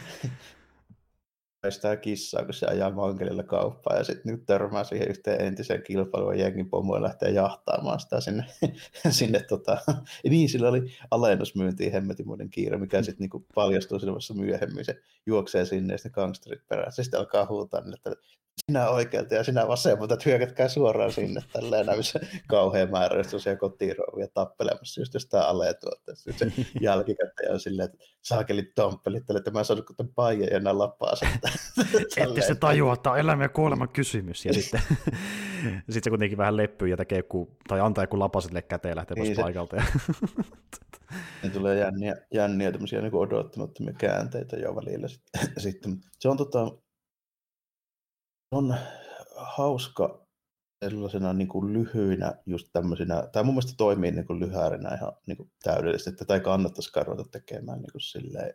sitä 1.69 1.95
kissaa, 1.95 2.45
kun 2.45 2.53
se 2.53 2.65
ajaa 2.65 2.91
mankelilla 2.91 3.43
kauppaa 3.43 3.97
ja 3.97 4.03
sitten 4.03 4.31
nyt 4.31 4.45
törmää 4.45 4.83
siihen 4.83 5.07
yhteen 5.07 5.41
entiseen 5.41 5.83
kilpailuun 5.83 6.39
jengin 6.39 6.69
pomoon 6.69 6.97
ja 6.97 7.03
lähtee 7.03 7.29
jahtaamaan 7.29 7.99
sitä 7.99 8.21
sinne. 8.21 8.45
sinne 9.09 9.39
tota. 9.39 9.77
ja 10.23 10.29
niin, 10.29 10.49
sillä 10.49 10.69
oli 10.69 10.93
alennusmyyntiin 11.11 11.91
hemmetin 11.91 12.27
muiden 12.27 12.49
kiire, 12.49 12.77
mikä 12.77 13.01
sitten 13.01 13.19
niinku 13.19 13.45
paljastuu 13.55 13.99
silmässä 13.99 14.33
myöhemmin. 14.33 14.85
Se 14.85 15.01
juoksee 15.25 15.65
sinne 15.65 15.93
ja 15.93 15.97
sitten 15.97 16.11
gangsterit 16.15 16.67
perässä. 16.67 17.03
Sitten 17.03 17.19
alkaa 17.19 17.45
huutaa, 17.45 17.83
että 17.93 18.15
sinä 18.65 18.89
oikealta 18.89 19.35
ja 19.35 19.43
sinä 19.43 19.67
vasemmalta, 19.67 20.13
että 20.13 20.29
hyökätkää 20.29 20.67
suoraan 20.67 21.11
sinne 21.11 21.41
tälleen 21.53 21.85
näissä 21.85 22.19
kauhean 22.47 22.91
määrä, 22.91 23.17
jos 23.17 23.27
tosiaan 23.27 23.57
kotirouvia 23.57 24.27
tappelemassa 24.33 25.01
just 25.01 25.13
jostain 25.13 25.43
aletuotteesta. 25.43 26.23
Sitten 26.23 26.53
se 26.55 26.65
jälkikäteen 26.81 27.53
on 27.53 27.59
silleen, 27.59 27.89
että 27.89 28.05
saakeli 28.21 28.63
tomppelit, 28.75 29.29
että 29.29 29.51
mä 29.51 29.59
en 29.59 29.65
saanut 29.65 29.85
kuten 29.85 30.13
paija 30.15 30.45
ja 30.45 30.57
enää 30.57 30.77
lappaa 30.77 31.15
Ette 32.17 32.41
se 32.41 32.55
tajua, 32.55 32.93
että 32.93 33.11
on 33.11 33.19
elämä 33.19 33.43
ja 33.43 33.49
kuoleman 33.49 33.89
kysymys. 33.89 34.45
Ja 34.45 34.53
sitten, 34.53 34.81
sitten 35.89 36.03
se 36.03 36.09
kuitenkin 36.09 36.37
vähän 36.37 36.57
leppyy 36.57 36.87
ja 36.87 36.97
tekee 36.97 37.17
joku, 37.17 37.57
tai 37.67 37.79
antaa 37.79 38.03
joku 38.03 38.19
lapa 38.19 38.41
sille 38.41 38.61
käteen 38.61 38.95
lähtee 38.95 39.15
niin 39.15 39.25
pois 39.25 39.35
se, 39.35 39.41
paikalta. 39.41 39.75
Ja... 39.75 39.83
ne 41.43 41.49
tulee 41.49 41.79
jänniä, 41.79 42.15
jänniä 42.33 42.71
tämmöisiä 42.71 43.01
niin 43.01 43.15
odottamattomia 43.15 43.93
käänteitä 43.93 44.57
jo 44.57 44.75
välillä. 44.75 45.07
Sitten, 45.57 45.97
se 46.19 46.29
on 46.29 46.37
tota, 46.37 46.71
on 48.51 48.75
hauska 49.35 50.27
sellaisena 50.85 51.33
niin 51.33 51.47
kuin 51.47 51.73
lyhyinä 51.73 52.33
just 52.45 52.67
tämmöisinä, 52.73 53.27
tai 53.31 53.43
mun 53.43 53.53
mielestä 53.53 53.73
toimii 53.77 54.11
niin 54.11 54.27
kuin 54.27 54.39
lyhärinä 54.39 54.95
ihan 54.95 55.13
niin 55.27 55.37
kuin 55.37 55.51
täydellisesti, 55.63 56.09
että 56.09 56.25
tai 56.25 56.39
kannattaisi 56.39 56.91
ruveta 57.03 57.29
tekemään 57.31 57.79
niin 57.79 57.91
kuin 57.91 58.01
silleen 58.01 58.53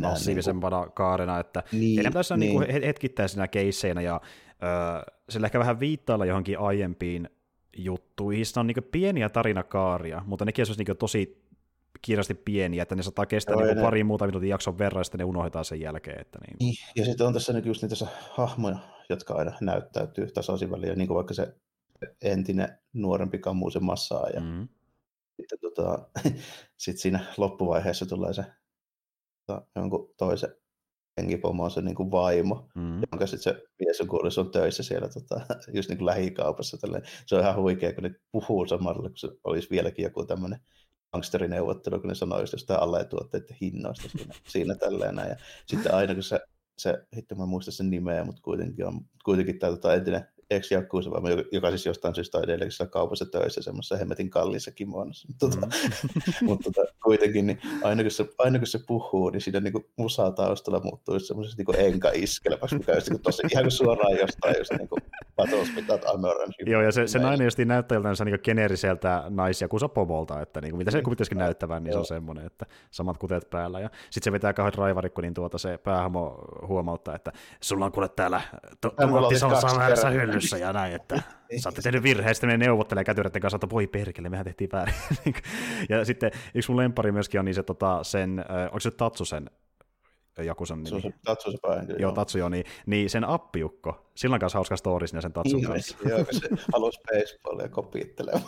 massiivisempana 0.00 0.76
niin 0.76 0.86
kuin... 0.86 0.94
kaarena, 0.94 1.40
että 1.40 1.62
niin, 1.72 1.96
heidän 1.96 2.12
pitäisi 2.12 2.34
niin. 2.34 2.40
niin 2.40 2.52
kuin 2.52 2.82
hetkittäisinä 2.84 3.48
keisseinä 3.48 4.00
ja 4.00 4.20
öö, 4.62 5.14
sillä 5.28 5.46
ehkä 5.46 5.58
vähän 5.58 5.80
viittailla 5.80 6.26
johonkin 6.26 6.58
aiempiin 6.58 7.28
juttuihin. 7.76 8.46
Siinä 8.46 8.60
on 8.60 8.66
niin 8.66 8.88
pieniä 8.92 9.28
tarinakaaria, 9.28 10.22
mutta 10.26 10.44
nekin 10.44 10.62
olisi 10.68 10.84
niin 10.84 10.96
tosi 10.96 11.42
kiinnosti 12.02 12.34
pieniä, 12.34 12.82
että 12.82 12.94
ne 12.94 13.02
saattaa 13.02 13.26
kestää 13.26 13.52
Joo, 13.52 13.62
niin 13.62 13.76
ne... 13.76 13.82
pari 13.82 14.04
muuta 14.04 14.26
minuutin 14.26 14.48
jakson 14.48 14.78
verran, 14.78 15.00
ja 15.00 15.04
sitten 15.04 15.18
ne 15.18 15.24
unohdetaan 15.24 15.64
sen 15.64 15.80
jälkeen. 15.80 16.20
Että 16.20 16.38
niin. 16.38 16.56
niin. 16.60 16.74
Ja 16.96 17.04
sitten 17.04 17.26
on 17.26 17.32
tässä 17.32 17.52
nyt 17.52 17.66
just 17.66 17.82
niitä 17.82 18.06
hahmoja, 18.30 18.78
jotka 19.08 19.34
aina 19.34 19.52
näyttäytyy 19.60 20.26
tasaisin 20.26 20.70
väliin, 20.70 20.98
niin 20.98 21.08
kuin 21.08 21.16
vaikka 21.16 21.34
se 21.34 21.54
entinen 22.22 22.78
nuorempi 22.92 23.38
kammuisen 23.38 23.84
massaa, 23.84 24.28
ja 24.28 24.40
mm. 24.40 24.68
sitten 25.40 25.58
tota, 25.60 26.08
sit 26.84 26.98
siinä 26.98 27.20
loppuvaiheessa 27.36 28.06
tulee 28.06 28.32
se 28.32 28.44
tota, 29.54 29.66
jonkun 29.76 30.14
toisen 30.16 30.54
henkipomo 31.20 31.64
on 31.64 31.70
se 31.70 31.82
niin 31.82 31.94
kuin 31.94 32.10
vaimo, 32.10 32.68
mm. 32.74 33.00
jonka 33.12 33.26
sitten 33.26 33.54
se 33.54 33.62
mies 33.78 34.00
on 34.00 34.08
kuullut, 34.08 34.34
se 34.34 34.40
on 34.40 34.50
töissä 34.50 34.82
siellä 34.82 35.08
tota, 35.08 35.40
just 35.76 35.88
niin 35.88 35.98
kuin 35.98 36.06
lähikaupassa. 36.06 36.76
Tälleen. 36.76 37.02
Se 37.26 37.34
on 37.34 37.40
ihan 37.40 37.56
huikea, 37.56 37.92
kun 37.94 38.02
ne 38.02 38.14
puhuu 38.32 38.66
samalla, 38.66 39.08
kun 39.08 39.16
se 39.16 39.28
olisi 39.44 39.70
vieläkin 39.70 40.02
joku 40.02 40.24
tämmöinen 40.24 40.60
gangsterineuvottelu, 41.12 42.00
kun 42.00 42.08
ne 42.08 42.14
sanoo 42.14 42.40
just 42.40 42.52
jostain 42.52 42.80
alle-tuotteiden 42.80 43.56
hinnoista 43.60 44.08
siinä, 44.08 44.34
siinä 44.52 44.74
tälleen 44.74 45.16
Ja 45.16 45.36
sitten 45.66 45.94
aina 45.94 46.14
kun 46.14 46.22
se, 46.22 46.40
se 46.78 47.06
hitto 47.16 47.34
mä 47.34 47.46
muista 47.46 47.70
sen 47.70 47.90
nimeä, 47.90 48.24
mutta 48.24 48.42
kuitenkin, 48.42 48.86
on, 48.86 49.00
kuitenkin 49.24 49.58
tämä 49.58 49.70
tota, 49.70 49.94
entinen 49.94 50.28
ex 50.56 50.70
Jakkuusa, 50.70 51.10
joka 51.52 51.68
siis 51.68 51.86
jostain 51.86 52.14
syystä 52.14 52.38
on 52.38 52.44
edelleen 52.44 52.70
kaupassa 52.90 53.26
töissä 53.26 53.62
semmoisessa 53.62 53.96
hemmetin 53.96 54.30
kalliissa 54.30 54.70
kimonossa. 54.70 55.28
Tota, 55.40 55.66
mm. 55.66 56.46
mutta 56.46 56.70
tota, 56.72 56.92
kuitenkin, 57.04 57.46
niin 57.46 57.60
aina, 57.82 58.02
kun 58.02 58.10
se, 58.10 58.28
aina 58.38 58.58
kun 58.58 58.66
se 58.66 58.78
puhuu, 58.86 59.30
niin 59.30 59.40
siinä 59.40 59.60
niin 59.60 59.72
musaa 59.96 60.30
taustalla 60.30 60.80
muuttuu 60.80 61.20
semmoisesta 61.20 61.62
niin 61.62 61.86
enka-iskeleväksi, 61.86 62.78
mikä 62.78 62.92
olisi 62.92 63.10
niin 63.10 63.22
tosi 63.22 63.42
ihan 63.52 63.64
kuin 63.64 63.72
suoraan 63.72 64.18
jostain 64.18 64.54
just 64.58 64.72
niin 64.72 64.88
Battles 65.36 65.68
Without 65.76 66.02
Joo, 66.66 66.82
ja 66.82 66.92
se, 66.92 67.06
se 67.06 67.18
nainen 67.18 67.44
just 67.44 67.58
näyttää 67.58 67.96
joltain 67.96 68.16
niin 68.24 68.38
geneeriseltä 68.44 69.24
naisia 69.28 69.68
kuin 69.68 69.80
pomolta, 69.94 70.40
että 70.40 70.60
niin 70.60 70.70
kuin, 70.70 70.78
mitä 70.78 70.90
se 70.90 70.98
mm. 70.98 71.04
kuitenkin 71.04 71.38
näyttävän, 71.38 71.84
niin 71.84 71.92
se 71.92 71.98
on 71.98 72.06
semmoinen, 72.06 72.46
että 72.46 72.66
samat 72.90 73.18
kuteet 73.18 73.50
päällä. 73.50 73.80
Ja 73.80 73.90
sitten 74.10 74.24
se 74.24 74.32
vetää 74.32 74.52
kauhean 74.52 74.74
raivarikko, 74.74 75.22
niin 75.22 75.34
tuota 75.34 75.58
se 75.58 75.78
päähamo 75.78 76.38
huomauttaa, 76.66 77.14
että 77.14 77.32
sulla 77.60 77.84
on 77.84 77.92
kuule 77.92 78.08
täällä 78.08 78.40
to- 78.80 78.94
tomattisalsaa 79.00 79.78
väärässä 79.78 80.10
hyllyssä 80.10 80.41
ja 80.60 80.72
näin, 80.72 80.94
että 80.94 81.22
saatte 81.56 82.02
virheen, 82.02 82.34
sitten 82.34 82.50
ne 82.50 82.56
neuvottelee 82.56 83.04
kätyreiden 83.04 83.42
kanssa, 83.42 83.56
että 83.56 83.70
voi 83.70 83.86
perkele, 83.86 84.28
mehän 84.28 84.44
tehtiin 84.44 84.70
väärin. 84.72 84.94
ja 85.88 86.04
sitten 86.04 86.30
yksi 86.54 86.70
mun 86.70 86.76
lempari 86.76 87.12
myöskin 87.12 87.40
on 87.40 87.44
niin 87.44 87.54
se, 87.54 87.62
tota, 87.62 88.04
sen, 88.04 88.44
onko 88.64 88.80
se 88.80 88.90
Tatsu 88.90 89.24
sen 90.36 90.46
Jakusan 90.46 90.86
Se 90.86 90.94
on 90.94 91.00
nimi. 91.00 91.12
se 91.12 91.18
Tatsu 91.24 91.50
se 91.50 91.58
päähenkilö. 91.62 91.98
Joo, 91.98 92.12
Tatsujo, 92.12 92.48
niin, 92.48 92.64
niin 92.86 93.10
sen 93.10 93.24
appiukko, 93.24 94.10
sillä 94.14 94.34
on 94.34 94.40
kanssa 94.40 94.58
hauska 94.58 94.76
story 94.76 95.06
siinä 95.06 95.20
sen 95.20 95.32
Tatsun 95.32 95.62
kanssa. 95.62 95.96
Joo, 96.08 96.24
kun 96.24 96.40
se 96.40 96.48
halusi 96.72 97.00
baseballia 97.00 97.68
kopittelemaan. 97.68 98.44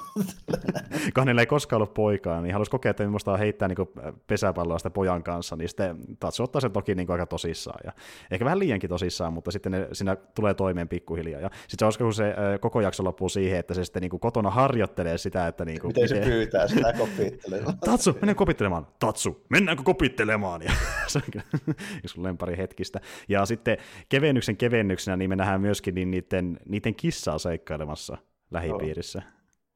kun 1.14 1.20
hänellä 1.20 1.42
ei 1.42 1.46
koskaan 1.46 1.78
ollut 1.78 1.94
poikaa, 1.94 2.40
niin 2.40 2.52
halusi 2.52 2.70
kokea, 2.70 2.90
että 2.90 3.04
on 3.26 3.38
heittää 3.38 3.68
niin 3.68 4.14
pesäpalloa 4.26 4.78
sitä 4.78 4.90
pojan 4.90 5.22
kanssa, 5.22 5.56
niin 5.56 5.68
sitten 5.68 5.96
Tatsu 6.20 6.42
ottaa 6.42 6.60
sen 6.60 6.72
toki 6.72 6.94
niin 6.94 7.10
aika 7.10 7.26
tosissaan. 7.26 7.80
Ja 7.84 7.92
ehkä 8.30 8.44
vähän 8.44 8.58
liiankin 8.58 8.90
tosissaan, 8.90 9.32
mutta 9.32 9.50
sitten 9.50 9.72
ne, 9.72 9.88
siinä 9.92 10.16
tulee 10.16 10.54
toimeen 10.54 10.88
pikkuhiljaa. 10.88 11.40
Ja 11.40 11.50
sitten 11.68 11.76
se 11.78 11.84
olisiko, 11.84 12.04
kun 12.04 12.14
se 12.14 12.34
koko 12.60 12.80
jakso 12.80 13.04
loppuu 13.04 13.28
siihen, 13.28 13.58
että 13.58 13.74
se 13.74 13.84
sitten 13.84 14.00
niin 14.00 14.20
kotona 14.20 14.50
harjoittelee 14.50 15.18
sitä, 15.18 15.46
että... 15.46 15.64
Niin 15.64 15.80
kuin, 15.80 15.88
miten, 15.88 16.02
miten 16.02 16.24
se 16.24 16.30
pyytää 16.30 16.68
sitä 16.68 16.92
kopittelemaan. 16.92 17.78
Tatsu, 17.90 18.12
mennään 18.12 18.36
kopittelemaan. 18.36 18.86
Tatsu, 18.98 19.44
mennäänkö 19.48 19.82
kopittelemaan? 19.82 20.62
Ja 20.62 20.72
se 21.06 21.18
on 21.18 21.24
kyllä 21.32 21.73
yksi 22.04 22.22
lempari 22.22 22.56
hetkistä. 22.56 23.00
Ja 23.28 23.46
sitten 23.46 23.76
kevennyksen 24.08 24.56
kevennyksenä 24.56 25.16
niin 25.16 25.30
me 25.30 25.36
nähdään 25.36 25.60
myöskin 25.60 25.94
niin 25.94 26.10
niiden, 26.10 26.60
niiden 26.68 26.94
kissaa 26.94 27.38
seikkailemassa 27.38 28.18
lähipiirissä. 28.50 29.22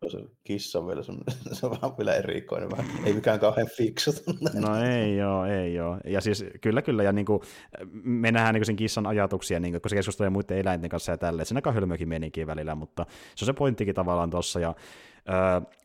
No, 0.03 0.09
se 0.09 0.19
kissa 0.45 0.79
on 0.79 0.87
vielä 0.87 1.03
se 1.53 1.67
on 1.67 1.73
vähän 1.73 1.99
vielä 1.99 2.15
erikoinen, 2.15 2.71
vähän, 2.71 2.87
ei 3.05 3.13
mikään 3.13 3.41
kauhean 3.41 3.69
fiksu. 3.77 4.11
No 4.55 4.83
ei 4.83 5.17
joo, 5.17 5.45
ei 5.45 5.75
joo. 5.75 5.99
Ja 6.05 6.21
siis 6.21 6.45
kyllä 6.61 6.83
kyllä, 6.83 7.03
ja 7.03 7.13
niin 7.13 7.27
kuin, 7.27 7.41
me 8.03 8.33
nähdään 8.33 8.55
niin 8.55 8.65
sen 8.65 8.77
kissan 8.77 9.07
ajatuksia, 9.07 9.61
niin 9.61 9.73
kuin, 9.73 9.83
kun 9.83 9.91
se 9.91 9.97
keskustelee 9.97 10.31
muiden 10.31 10.59
eläinten 10.59 10.91
kanssa 10.91 11.13
ja 11.13 11.19
tälleen, 11.19 11.47
siinä 11.47 11.59
aika 11.59 11.73
hölmökin 11.73 12.09
menikin 12.09 12.47
välillä, 12.47 12.75
mutta 12.75 13.07
se 13.35 13.45
on 13.45 13.47
se 13.47 13.53
pointtikin 13.53 13.95
tavallaan 13.95 14.31
tuossa, 14.31 14.61
ja 14.61 14.75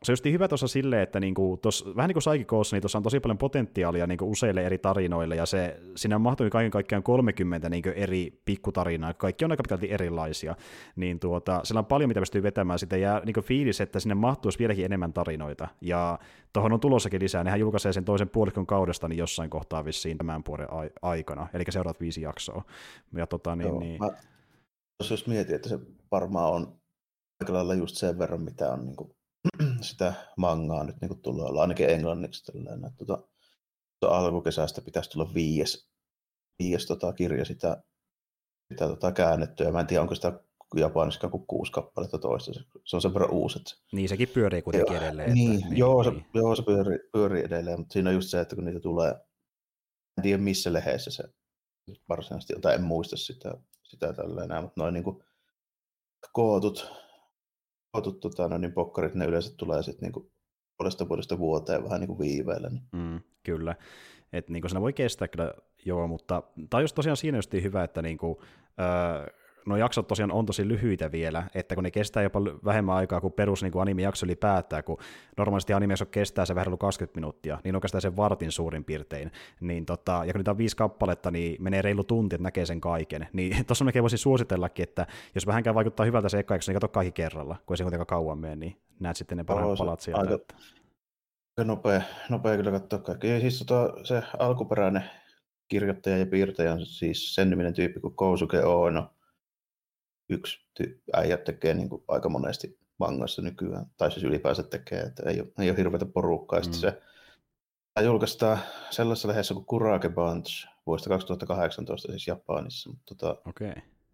se 0.03 0.12
on 0.12 0.13
just 0.13 0.25
hyvä 0.25 0.47
tuossa 0.47 0.67
silleen, 0.67 1.01
että 1.01 1.19
niinku, 1.19 1.57
tos, 1.62 1.85
vähän 1.95 2.07
niin 2.07 2.13
kuin 2.13 2.23
Saikikoossa, 2.23 2.75
niin 2.75 2.81
tuossa 2.81 2.97
on 2.97 3.03
tosi 3.03 3.19
paljon 3.19 3.38
potentiaalia 3.38 4.07
niinku 4.07 4.31
useille 4.31 4.65
eri 4.65 4.77
tarinoille, 4.77 5.35
ja 5.35 5.45
se, 5.45 5.79
siinä 5.95 6.19
mahtui 6.19 6.50
kaiken 6.50 6.71
kaikkiaan 6.71 7.03
30 7.03 7.69
niinku 7.69 7.89
eri 7.95 8.41
pikkutarinaa, 8.45 9.13
kaikki 9.13 9.45
on 9.45 9.51
aika 9.51 9.63
pitkälti 9.63 9.91
erilaisia, 9.91 10.55
niin 10.95 11.19
tuota, 11.19 11.62
sillä 11.63 11.79
on 11.79 11.85
paljon, 11.85 12.07
mitä 12.07 12.19
pystyy 12.19 12.43
vetämään, 12.43 12.79
sitten 12.79 13.01
jää 13.01 13.21
niinku 13.25 13.41
fiilis, 13.41 13.81
että 13.81 14.00
sinne 14.00 14.15
mahtuisi 14.15 14.59
vieläkin 14.59 14.85
enemmän 14.85 15.13
tarinoita, 15.13 15.67
ja 15.81 16.19
tuohon 16.53 16.73
on 16.73 16.79
tulossakin 16.79 17.21
lisää, 17.21 17.43
nehän 17.43 17.59
julkaisee 17.59 17.93
sen 17.93 18.05
toisen 18.05 18.29
puolikon 18.29 18.67
kaudesta 18.67 19.07
niin 19.07 19.19
jossain 19.19 19.50
kohtaa 19.50 19.85
vissiin 19.85 20.17
tämän 20.17 20.41
vuoden 20.47 20.67
aikana, 21.01 21.47
eli 21.53 21.63
seuraavat 21.69 22.00
viisi 22.00 22.21
jaksoa. 22.21 22.63
Ja 23.15 23.27
tota, 23.27 23.55
niin, 23.55 23.67
Joo, 23.67 23.79
niin... 23.79 24.00
Mä, 24.00 24.12
jos 25.09 25.27
mietin, 25.27 25.55
että 25.55 25.69
se 25.69 25.79
varmaan 26.12 26.53
on 26.53 26.73
aika 27.41 27.53
lailla 27.53 27.73
just 27.73 27.95
sen 27.95 28.19
verran, 28.19 28.41
mitä 28.41 28.69
on 28.69 28.85
niin 28.85 28.95
kuin 28.95 29.12
sitä 29.81 30.13
mangaa 30.38 30.83
nyt 30.83 30.95
niin 31.01 31.21
tulee 31.21 31.45
olla, 31.45 31.62
ainakin 31.62 31.89
englanniksi. 31.89 32.51
Tällainen. 32.51 32.91
Tuota, 32.97 33.27
tuota 34.00 34.17
alkukesästä 34.17 34.81
pitäisi 34.81 35.09
tulla 35.09 35.33
viies, 35.33 35.89
viies 36.59 36.85
tota, 36.85 37.13
kirja 37.13 37.45
sitä, 37.45 37.83
sitä 38.71 38.88
tota, 38.88 39.12
käännettyä. 39.12 39.71
Mä 39.71 39.79
en 39.79 39.88
tiedä, 39.88 40.01
onko 40.01 40.15
sitä 40.15 40.39
Japanissa 40.75 41.29
kuin 41.29 41.47
kuusi 41.47 41.71
kappaletta 41.71 42.19
toista. 42.19 42.51
Se 42.85 42.95
on 42.95 43.01
sen 43.01 43.13
verran 43.13 43.31
uusi. 43.31 43.59
Että... 43.59 43.71
Niin, 43.91 44.09
sekin 44.09 44.29
pyörii 44.33 44.62
kuitenkin 44.62 44.93
joo, 44.93 45.03
edelleen. 45.03 45.33
Niin, 45.33 45.55
että, 45.55 45.69
niin, 45.69 45.77
joo, 45.77 46.03
niin. 46.03 46.25
Se, 46.33 46.39
joo, 46.39 46.55
se 46.55 46.63
pyörii, 46.63 47.00
pyörii 47.12 47.43
edelleen, 47.43 47.79
mutta 47.79 47.93
siinä 47.93 48.09
on 48.09 48.15
just 48.15 48.29
se, 48.29 48.41
että 48.41 48.55
kun 48.55 48.65
niitä 48.65 48.79
tulee, 48.79 49.09
en 50.17 50.21
tiedä 50.21 50.43
missä 50.43 50.73
lehdessä 50.73 51.12
se 51.12 51.23
varsinaisesti, 52.09 52.53
tai 52.62 52.75
en 52.75 52.83
muista 52.83 53.17
sitä, 53.17 53.53
sitä 53.83 54.13
tällä 54.13 54.43
enää, 54.43 54.62
mutta 54.62 54.81
noin 54.81 54.93
niin 54.93 55.03
kuin 55.03 55.23
kootut 56.33 57.02
kootut 57.93 58.19
tota, 58.19 58.47
no, 58.47 58.57
niin 58.57 58.73
pokkarit, 58.73 59.15
ne 59.15 59.25
yleensä 59.25 59.57
tulee 59.57 59.83
sitten 59.83 60.12
niin 60.12 60.31
puolesta 60.77 61.09
vuodesta 61.09 61.39
vuoteen 61.39 61.83
vähän 61.83 62.00
niin 62.00 62.07
kuin 62.07 62.19
viiveellä. 62.19 62.69
Niin. 62.69 62.83
Mm, 62.91 63.19
kyllä. 63.43 63.75
että 64.33 64.51
niin 64.53 64.69
siinä 64.69 64.81
voi 64.81 64.93
kestää 64.93 65.27
kyllä, 65.27 65.53
joo, 65.85 66.07
mutta 66.07 66.43
tämä 66.69 66.79
on 66.79 66.83
just 66.83 66.95
tosiaan 66.95 67.17
siinä 67.17 67.38
just 67.38 67.53
hyvä, 67.53 67.83
että 67.83 68.01
niin 68.01 68.17
kuin, 68.17 68.38
öö, 68.79 69.42
no 69.65 69.77
jaksot 69.77 70.08
tosiaan 70.08 70.32
on 70.32 70.46
tosi 70.46 70.67
lyhyitä 70.67 71.12
vielä, 71.12 71.43
että 71.55 71.75
kun 71.75 71.84
ne 71.84 71.91
kestää 71.91 72.24
jopa 72.24 72.39
vähemmän 72.65 72.96
aikaa 72.96 73.22
kuin 73.22 73.34
perus 73.34 73.63
niin 73.63 73.74
anime-jakso 73.82 74.25
ylipäätään, 74.25 74.84
kun 74.84 74.98
normaalisti 75.38 75.74
anime 75.74 75.93
kestää 76.12 76.46
se 76.46 76.55
vähän 76.55 76.77
20 76.77 77.17
minuuttia, 77.20 77.60
niin 77.63 77.75
oikeastaan 77.75 78.01
sen 78.01 78.15
vartin 78.15 78.51
suurin 78.51 78.84
piirtein, 78.84 79.32
niin 79.60 79.86
tota, 79.86 80.24
ja 80.25 80.34
kun 80.34 80.39
niitä 80.39 80.51
on 80.51 80.58
viisi 80.58 80.77
kappaletta, 80.77 81.32
niin 81.32 81.63
menee 81.63 81.82
reilu 81.82 82.03
tunti, 82.03 82.36
että 82.36 82.43
näkee 82.43 82.65
sen 82.65 82.82
kaiken, 82.82 83.27
niin 83.34 83.58
tuossa 83.67 83.86
melkein 83.86 84.03
voisin 84.03 84.20
suositellakin, 84.20 84.84
että 84.84 85.08
jos 85.36 85.48
vähänkään 85.48 85.75
vaikuttaa 85.75 86.05
hyvältä 86.05 86.29
se 86.29 86.39
eka 86.39 86.55
niin 86.55 86.74
kato 86.74 86.88
kaikki 86.88 87.12
kerralla, 87.12 87.55
kun 87.65 87.74
ei 87.74 87.77
se 87.77 87.84
kuitenkaan 87.84 88.08
kauan 88.08 88.38
mene, 88.38 88.55
niin 88.55 88.77
näet 89.00 89.17
sitten 89.17 89.38
ne 89.38 89.43
parhaat 89.43 89.77
palat 89.77 90.00
sieltä. 90.00 90.22
Aika, 90.22 90.34
että... 90.34 90.55
nopea, 91.65 92.01
nopea 92.29 92.58
kyllä 92.58 92.72
katsoa 92.72 93.00
kaikki. 93.00 93.27
Ja 93.27 93.39
siis 93.39 93.60
tota, 93.67 94.05
se 94.05 94.24
alkuperäinen 94.39 95.03
kirjoittaja 95.67 96.17
ja 96.17 96.25
piirtäjä 96.25 96.74
on 96.74 96.86
siis 96.86 97.36
sen 97.36 97.50
niminen 97.50 97.74
tyyppi 97.74 98.00
kuin 98.00 98.15
Kousuke 98.15 98.63
Ono, 98.63 99.12
yksi 100.30 100.65
ty- 100.80 101.01
äijä 101.13 101.38
tekee 101.38 101.74
niin 101.74 101.89
kuin 101.89 102.03
aika 102.08 102.30
monesti 102.30 102.77
mangassa 102.98 103.42
nykyään, 103.42 103.86
tai 103.98 104.12
siis 104.12 104.24
ylipäänsä 104.24 104.63
tekee, 104.63 105.00
että 105.00 105.30
ei 105.30 105.42
ole, 105.42 105.50
ei 105.60 105.70
ole 105.70 105.77
hirveätä 105.77 106.06
porukkaa. 106.06 106.60
Mm. 106.60 106.72
se 106.72 107.01
julkaistaan 108.03 108.60
sellaisessa 108.89 109.27
lehdessä 109.27 109.53
kuin 109.53 109.65
Kurake 109.65 110.10
Bunch 110.10 110.68
vuodesta 110.86 111.10
2018 111.10 112.12
siis 112.12 112.27
Japanissa, 112.27 112.89
mutta 112.89 113.15
tota, 113.15 113.42
okay. 113.50 113.74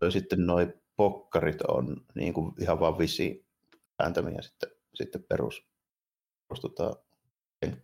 sitten 0.09 0.45
noi 0.45 0.73
pokkarit 0.95 1.61
on 1.61 2.05
niin 2.15 2.33
kuin 2.33 2.53
ihan 2.59 2.79
vaan 2.79 2.97
visi 2.97 3.45
ääntämiä 3.99 4.41
sitten, 4.41 4.69
sitten 4.93 5.23
perus, 5.23 5.65
perus 6.47 6.61
tota, 6.61 6.95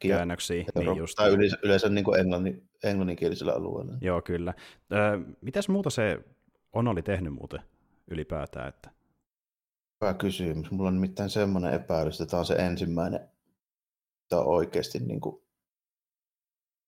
käännöksiä. 0.07 0.65
Niin 0.75 0.97
just. 0.97 1.15
Tai 1.15 1.29
yleensä, 1.29 1.57
yleensä 1.63 1.89
niin 1.89 2.05
kuin 2.05 2.19
englannin, 2.19 2.69
englanninkielisellä 2.83 3.53
alueella. 3.53 3.93
Joo, 4.01 4.21
kyllä. 4.21 4.53
Ö, 4.91 5.35
mitäs 5.41 5.69
muuta 5.69 5.89
se 5.89 6.19
on 6.73 6.87
oli 6.87 7.01
tehnyt 7.01 7.33
muuten? 7.33 7.61
Ylipäätään? 8.11 8.67
Että... 8.67 8.89
Hyvä 10.01 10.13
kysymys. 10.13 10.71
Mulla 10.71 10.87
on 10.87 10.95
nimittäin 10.95 11.29
semmoinen 11.29 11.73
epäilys, 11.73 12.21
että 12.21 12.31
tämä 12.31 12.39
on 12.39 12.45
se 12.45 12.53
ensimmäinen, 12.53 13.19
että 14.23 14.39
on 14.39 14.47
oikeasti 14.47 14.99
niin 14.99 15.21
kuin 15.21 15.41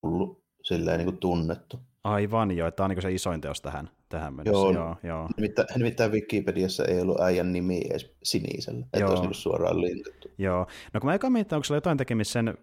tullut 0.02 0.44
silleen 0.64 0.98
niin 0.98 1.06
kuin 1.06 1.18
tunnettu. 1.18 1.80
Aivan 2.04 2.52
joo, 2.52 2.68
että 2.68 2.76
tämä 2.76 2.86
on 2.86 2.90
niin 2.90 3.02
se 3.02 3.14
isoin 3.14 3.42
teos 3.42 3.62
tähän, 3.62 3.90
tähän 4.10 4.34
mennessä. 4.34 4.58
Joo, 4.60 4.72
joo, 4.72 4.96
joo. 5.04 5.30
Nimittäin, 5.38 5.68
nimittäin 5.76 6.12
Wikipediassa 6.12 6.86
ei 6.86 7.02
ollut 7.02 7.22
äijän 7.22 7.54
nimi 7.54 7.82
edes 7.90 8.16
sinisellä, 8.24 8.86
että 8.94 9.08
olisi 9.08 9.24
niin 9.24 9.34
suoraan 9.34 9.82
linkattu. 9.82 10.28
Joo, 10.38 10.68
no 10.94 11.00
kun 11.00 11.08
mä 11.08 11.14
eikä 11.14 11.30
mietin, 11.30 11.56
onko 11.56 11.64
se 11.64 11.76
jotain 11.76 11.98
tekemistä 11.98 12.34
sen 12.34 12.58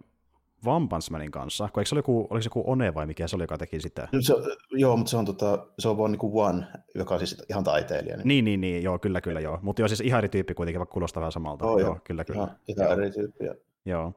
Vampansmanin 0.64 1.30
kanssa, 1.30 1.68
kun 1.72 1.80
eikö 1.80 1.88
se 1.88 1.94
oli 1.94 1.98
joku, 1.98 2.20
oliko 2.30 2.42
se 2.42 2.46
joku 2.46 2.64
One 2.66 2.94
vai 2.94 3.06
mikä 3.06 3.28
se 3.28 3.36
oli, 3.36 3.42
joka 3.42 3.58
teki 3.58 3.80
sitä? 3.80 4.08
No 4.12 4.22
se, 4.22 4.34
joo, 4.70 4.96
mutta 4.96 5.10
se 5.10 5.16
on, 5.16 5.24
tota, 5.24 5.66
se 5.78 5.88
on 5.88 5.98
vaan 5.98 6.10
niinku 6.10 6.40
One, 6.40 6.66
joka 6.94 7.14
on 7.14 7.20
siis 7.20 7.44
ihan 7.50 7.64
taiteilija. 7.64 8.16
Niin, 8.16 8.26
niin, 8.26 8.44
niin, 8.44 8.60
niin 8.60 8.82
joo, 8.82 8.98
kyllä, 8.98 9.20
kyllä, 9.20 9.40
joo. 9.40 9.58
Mutta 9.62 9.82
joo, 9.82 9.88
siis 9.88 10.00
ihan 10.00 10.18
eri 10.18 10.28
tyyppi 10.28 10.54
kuitenkin, 10.54 10.78
vaikka 10.78 10.92
kuulostaa 10.92 11.20
vähän 11.20 11.32
samalta. 11.32 11.66
Oh, 11.66 11.78
joo, 11.78 11.88
joo, 11.88 11.98
kyllä, 12.04 12.24
kyllä. 12.24 12.42
Ihan, 12.42 12.56
ihan 12.68 12.92
eri 12.92 13.10
tyyppi. 13.10 13.44
Joo, 13.86 14.12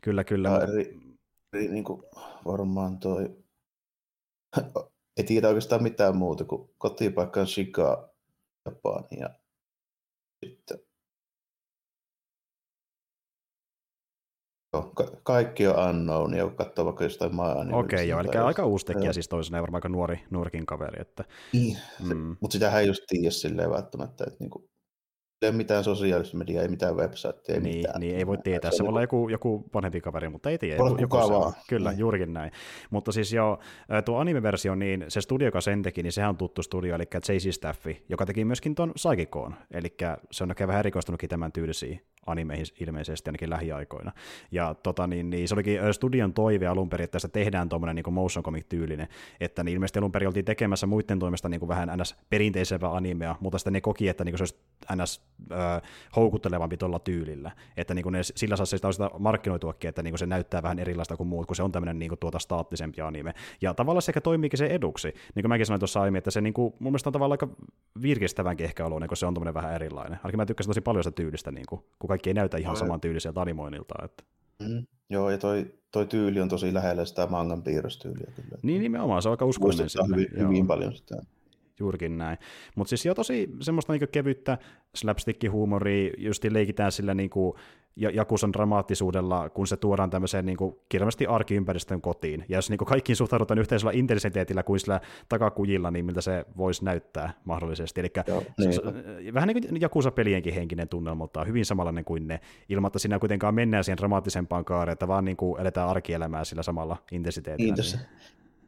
kyllä, 0.00 0.24
kyllä. 0.24 0.48
Ja 0.48 0.62
eri, 0.62 1.00
eri 1.52 1.68
niin 1.68 1.84
kuin 1.84 2.02
varmaan 2.46 2.98
toi, 2.98 3.36
ei 5.16 5.24
tiedä 5.24 5.48
oikeastaan 5.48 5.82
mitään 5.82 6.16
muuta 6.16 6.44
kuin 6.44 6.70
kotipaikka 6.78 7.40
on 7.40 7.46
Chicago, 7.46 8.14
Japani 8.66 9.20
ja 9.20 9.30
sitten 10.46 10.78
Ka- 14.70 15.10
kaikki 15.22 15.66
on 15.66 15.88
unknown, 15.90 16.34
ja 16.34 16.50
katsoo 16.50 16.84
vaikka 16.84 17.04
jostain 17.04 17.34
maa 17.34 17.52
Okei, 17.52 17.72
okay, 17.72 18.04
joo, 18.04 18.20
eli 18.20 18.28
aika 18.28 18.66
uusi 18.66 18.86
tekijä, 18.86 19.12
siis 19.12 19.28
toisena 19.28 19.58
ja 19.58 19.62
varmaan 19.62 19.78
aika 19.78 19.88
nuori, 19.88 20.20
nuorikin 20.30 20.66
kaveri. 20.66 21.02
Että, 21.02 21.24
niin, 21.52 21.78
mm. 22.04 22.36
mutta 22.40 22.52
sitähän 22.52 22.80
ei 22.80 22.86
just 22.86 23.02
tiedä 23.08 23.30
silleen 23.30 23.70
välttämättä, 23.70 24.24
että 24.26 24.36
niinku, 24.40 24.70
ei 25.42 25.48
ole 25.48 25.56
mitään 25.56 25.84
sosiaalista 25.84 26.36
mediaa, 26.36 26.62
ei 26.62 26.68
mitään 26.68 26.96
website, 26.96 27.52
ei 27.52 27.60
niin, 27.60 27.76
mitään. 27.76 28.00
Niin, 28.00 28.16
ei 28.16 28.26
voi 28.26 28.38
tietää. 28.38 28.70
Se, 28.70 28.76
se 28.76 28.82
voi 28.82 28.88
olla 28.88 29.00
joku, 29.00 29.28
joku 29.28 29.64
vanhempi 29.74 30.00
kaveri, 30.00 30.28
mutta 30.28 30.50
ei 30.50 30.58
tiedä. 30.58 30.76
Joku, 30.76 30.96
joku 31.00 31.16
vaan. 31.16 31.52
Kyllä, 31.68 31.90
niin. 31.90 31.98
juurikin 31.98 32.32
näin. 32.32 32.52
Mutta 32.90 33.12
siis 33.12 33.32
jo 33.32 33.58
tuo 34.04 34.18
anime-versio, 34.18 34.74
niin 34.74 35.04
se 35.08 35.20
studio, 35.20 35.48
joka 35.48 35.60
sen 35.60 35.82
teki, 35.82 36.02
niin 36.02 36.12
sehän 36.12 36.30
on 36.30 36.36
tuttu 36.36 36.62
studio, 36.62 36.94
eli 36.94 37.04
JC 37.28 37.54
Staffi, 37.54 38.04
joka 38.08 38.26
teki 38.26 38.44
myöskin 38.44 38.74
tuon 38.74 38.92
Psychicoon. 38.94 39.54
Eli 39.70 39.96
se 40.30 40.44
on 40.44 40.50
ehkä 40.50 40.66
vähän 40.66 40.80
erikoistunutkin 40.80 41.28
tämän 41.28 41.52
tyylisiä 41.52 41.98
animeihin 42.26 42.66
ilmeisesti 42.80 43.30
ainakin 43.30 43.50
lähiaikoina. 43.50 44.12
Ja 44.50 44.74
tota, 44.74 45.06
niin, 45.06 45.30
niin, 45.30 45.48
se 45.48 45.54
olikin 45.54 45.80
studion 45.92 46.32
toive 46.32 46.66
alun 46.66 46.88
perin, 46.88 47.04
että 47.04 47.12
tästä 47.12 47.28
tehdään 47.28 47.68
tuommoinen 47.68 47.96
niin 47.96 48.14
motion 48.14 48.42
comic-tyylinen, 48.42 49.08
että 49.40 49.64
niin 49.64 49.74
ilmeisesti 49.74 49.98
alun 49.98 50.12
perin 50.12 50.26
oltiin 50.28 50.44
tekemässä 50.44 50.86
muiden 50.86 51.18
toimesta 51.18 51.48
niin 51.48 51.60
kuin 51.60 51.68
vähän 51.68 51.98
ns. 51.98 52.16
perinteisempää 52.30 52.94
animea, 52.94 53.36
mutta 53.40 53.58
sitten 53.58 53.72
ne 53.72 53.80
koki, 53.80 54.08
että 54.08 54.24
niin 54.24 54.32
kuin 54.32 54.38
se 54.38 54.42
olisi 54.42 54.58
ns. 55.02 55.22
Houkuttelevampi 56.16 56.76
tuolla 56.76 56.98
tyylillä, 56.98 57.50
että 57.76 57.94
niin 57.94 58.02
kuin 58.02 58.12
ne 58.12 58.22
sillä 58.22 58.56
saa 58.56 58.66
sitä, 58.66 58.92
sitä 58.92 59.10
markkinoituakin, 59.18 59.88
että 59.88 60.02
niin 60.02 60.12
kuin 60.12 60.18
se 60.18 60.26
näyttää 60.26 60.62
vähän 60.62 60.78
erilaista 60.78 61.16
kuin 61.16 61.26
muut, 61.28 61.46
kun 61.46 61.56
se 61.56 61.62
on 61.62 61.72
tämmöinen 61.72 61.98
niin 61.98 62.08
kuin 62.08 62.18
tuota 62.18 62.38
staattisempi 62.38 63.00
anime. 63.00 63.34
Ja 63.60 63.74
tavallaan 63.74 64.02
se 64.02 64.10
ehkä 64.10 64.20
toimiikin 64.20 64.58
se 64.58 64.66
eduksi, 64.66 65.08
niin 65.08 65.42
kuin 65.42 65.48
mäkin 65.48 65.66
sanoin 65.66 65.80
tuossa 65.80 66.00
aiemmin, 66.00 66.18
että 66.18 66.30
se 66.30 66.40
niin 66.40 66.54
kuin, 66.54 66.74
mun 66.78 66.92
mielestä 66.92 67.08
on 67.08 67.12
tavallaan 67.12 67.38
aika 67.42 67.56
virkistävänkin 68.02 68.64
ehkä 68.64 68.86
olo, 68.86 68.98
niin 68.98 69.08
kun 69.08 69.16
se 69.16 69.26
on 69.26 69.34
vähän 69.54 69.74
erilainen. 69.74 70.18
Ainakin 70.22 70.36
mä 70.36 70.46
tykkäsin 70.46 70.70
tosi 70.70 70.80
paljon 70.80 71.04
sitä 71.04 71.14
tyylistä, 71.14 71.52
niin 71.52 71.66
kuin, 71.68 71.84
kun 71.98 72.09
kaikki 72.10 72.30
ei 72.30 72.34
näytä 72.34 72.58
ihan 72.58 72.76
saman 72.76 73.00
tyyliseltä 73.00 73.40
animoinnilta. 73.40 73.94
Että. 74.04 74.24
Mm, 74.68 74.86
joo, 75.10 75.30
ja 75.30 75.38
toi, 75.38 75.74
toi 75.90 76.06
tyyli 76.06 76.40
on 76.40 76.48
tosi 76.48 76.74
lähellä 76.74 77.04
sitä 77.04 77.26
mangan 77.26 77.62
piirrostyyliä 77.62 78.32
kyllä. 78.36 78.58
Niin 78.62 78.82
nimenomaan, 78.82 79.22
se 79.22 79.28
on 79.28 79.32
aika 79.32 79.44
uskollinen 79.44 79.88
Hyvin, 80.08 80.28
hyvin 80.38 80.66
paljon 80.66 80.96
sitä. 80.96 81.22
Juurikin 81.80 82.18
näin. 82.18 82.38
Mutta 82.76 82.88
siis 82.88 83.06
jo 83.06 83.14
tosi 83.14 83.50
semmoista 83.60 83.92
niinku 83.92 84.06
kevyttä 84.12 84.58
slapstick-huumoria, 84.96 86.12
just 86.18 86.44
leikitään 86.44 86.92
sillä 86.92 87.14
niinku 87.14 87.56
Jakusan 87.96 88.52
dramaattisuudella, 88.52 89.48
kun 89.48 89.66
se 89.66 89.76
tuodaan 89.76 90.10
tämmöiseen 90.10 90.46
niin 90.46 90.56
kuin, 90.56 90.76
kirjallisesti 90.88 91.26
arkiympäristön 91.26 92.00
kotiin. 92.00 92.44
Ja 92.48 92.58
jos 92.58 92.70
niin 92.70 92.78
kuin, 92.78 92.88
kaikkiin 92.88 93.16
suhtaudutaan 93.16 93.58
yhteisellä 93.58 93.92
intensiteetillä 93.92 94.62
kuin 94.62 94.80
sillä 94.80 95.00
takakujilla, 95.28 95.90
niin 95.90 96.04
miltä 96.04 96.20
se 96.20 96.44
voisi 96.56 96.84
näyttää 96.84 97.32
mahdollisesti. 97.44 98.00
Eli 98.00 98.10
Joo, 98.26 98.42
niin. 98.58 98.72
se, 98.72 98.82
vähän 99.34 99.48
niin 99.48 99.62
kuin 99.62 99.80
Jakusa-pelienkin 99.80 100.54
henkinen 100.54 100.88
tunnelma, 100.88 101.18
mutta 101.18 101.44
hyvin 101.44 101.64
samanlainen 101.64 102.04
kuin 102.04 102.28
ne, 102.28 102.40
ilman 102.68 102.88
että 102.88 102.98
siinä 102.98 103.18
kuitenkaan 103.18 103.54
mennään 103.54 103.84
siihen 103.84 103.98
dramaattisempaan 103.98 104.64
kaareen, 104.64 104.92
että 104.92 105.08
vaan 105.08 105.24
niin 105.24 105.36
kuin, 105.36 105.60
eletään 105.60 105.88
arkielämää 105.88 106.44
sillä 106.44 106.62
samalla 106.62 106.96
intensiteetillä. 107.12 107.66
Niin, 107.66 107.76
tässä, 107.76 107.96
niin. 107.96 108.06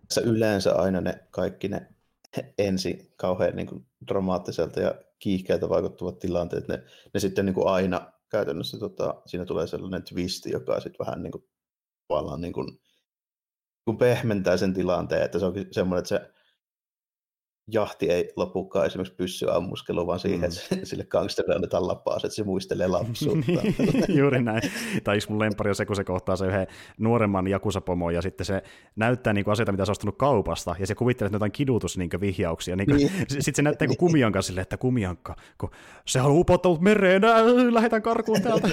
tässä 0.08 0.20
yleensä 0.20 0.74
aina 0.74 1.00
ne 1.00 1.14
kaikki 1.30 1.68
ne 1.68 1.86
ensi 2.58 3.12
kauhean 3.16 3.56
niin 3.56 3.66
kuin, 3.66 3.86
dramaattiselta 4.08 4.80
ja 4.80 4.94
kiihkeältä 5.18 5.68
vaikuttavat 5.68 6.18
tilanteet, 6.18 6.68
ne, 6.68 6.82
ne 7.14 7.20
sitten 7.20 7.46
niin 7.46 7.54
kuin 7.54 7.68
aina 7.68 8.12
käytännössä 8.32 8.78
tota, 8.78 9.22
siinä 9.26 9.44
tulee 9.44 9.66
sellainen 9.66 10.02
twisti, 10.02 10.50
joka 10.50 10.80
sitten 10.80 11.06
vähän 11.06 11.22
niin 11.22 11.32
kuin, 11.32 11.44
tavallaan 12.08 12.40
niin 12.40 12.52
kuin, 12.52 12.80
kun 13.84 13.98
pehmentää 13.98 14.56
sen 14.56 14.74
tilanteen, 14.74 15.22
että 15.22 15.38
se 15.38 15.44
on 15.44 15.54
semmoinen, 15.70 15.98
että 15.98 16.08
se 16.08 16.32
jahti 17.68 18.10
ei 18.10 18.32
lopukaan 18.36 18.86
esimerkiksi 18.86 19.14
pyssyammuskelu, 19.14 20.06
vaan 20.06 20.18
siihen, 20.18 20.40
mm. 20.40 20.44
että 20.44 20.86
sille 20.86 21.04
gangsterille 21.04 21.54
annetaan 21.54 21.88
lapaa, 21.88 22.16
että 22.16 22.28
se 22.28 22.44
muistelee 22.44 22.86
lapsuutta. 22.98 23.52
Juuri 24.18 24.42
näin. 24.42 24.62
Tai 25.04 25.16
yksi 25.16 25.30
mun 25.30 25.40
lempari 25.40 25.70
on 25.70 25.74
se, 25.74 25.86
kun 25.86 25.96
se 25.96 26.04
kohtaa 26.04 26.36
se 26.36 26.46
yhden 26.46 26.66
nuoremman 26.98 27.48
jakusapomon, 27.48 28.14
ja 28.14 28.22
sitten 28.22 28.46
se 28.46 28.62
näyttää 28.96 29.32
niin 29.32 29.44
kuin 29.44 29.52
asioita, 29.52 29.72
mitä 29.72 29.84
se 29.84 29.90
on 29.90 29.92
ostanut 29.92 30.18
kaupasta, 30.18 30.76
ja 30.78 30.86
se 30.86 30.94
kuvittelee, 30.94 31.26
että 31.26 31.36
jotain 31.36 31.52
kidutusvihjauksia. 31.52 32.76
Niin 32.76 32.88
niin. 32.96 33.10
Sitten 33.28 33.54
se 33.54 33.62
näyttää 33.62 33.88
kuin 33.88 33.98
kumianka 33.98 34.42
silleen, 34.42 34.62
että 34.62 34.76
kumiankka, 34.76 35.36
kun 35.58 35.70
se 36.06 36.22
on 36.22 36.38
upottanut 36.38 36.80
mereen, 36.80 37.22
lähetän 37.70 38.02
karkuun 38.02 38.42
täältä. 38.42 38.68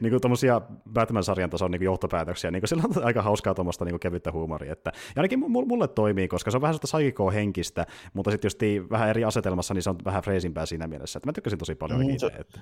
niin 0.00 0.10
kuin 0.10 0.20
tuommoisia 0.20 0.60
Batman-sarjan 0.92 1.50
tason 1.50 1.70
niin 1.70 1.82
johtopäätöksiä, 1.82 2.50
niin 2.50 2.60
kuin 2.60 2.68
sillä 2.68 2.82
on 2.96 3.04
aika 3.04 3.22
hauskaa 3.22 3.54
tuommoista 3.54 3.84
niin 3.84 4.00
kevyttä 4.00 4.32
huumoria. 4.32 4.72
Että, 4.72 4.92
ja 4.94 5.22
ainakin 5.22 5.50
mulle 5.50 5.88
toimii, 5.88 6.28
koska 6.28 6.50
se 6.50 6.56
on 6.56 6.60
vähän 6.60 6.74
sellaista 6.74 6.86
henkistä, 7.34 7.86
mutta 8.14 8.30
sitten 8.30 8.46
just 8.46 8.90
vähän 8.90 9.08
eri 9.08 9.24
asetelmassa, 9.24 9.74
niin 9.74 9.82
se 9.82 9.90
on 9.90 9.96
vähän 10.04 10.22
freesimpää 10.22 10.66
siinä 10.66 10.86
mielessä. 10.86 11.18
Että 11.18 11.28
mä 11.28 11.32
tykkäsin 11.32 11.58
tosi 11.58 11.74
paljon 11.74 12.06
mm, 12.06 12.18
se, 12.18 12.26
että... 12.26 12.60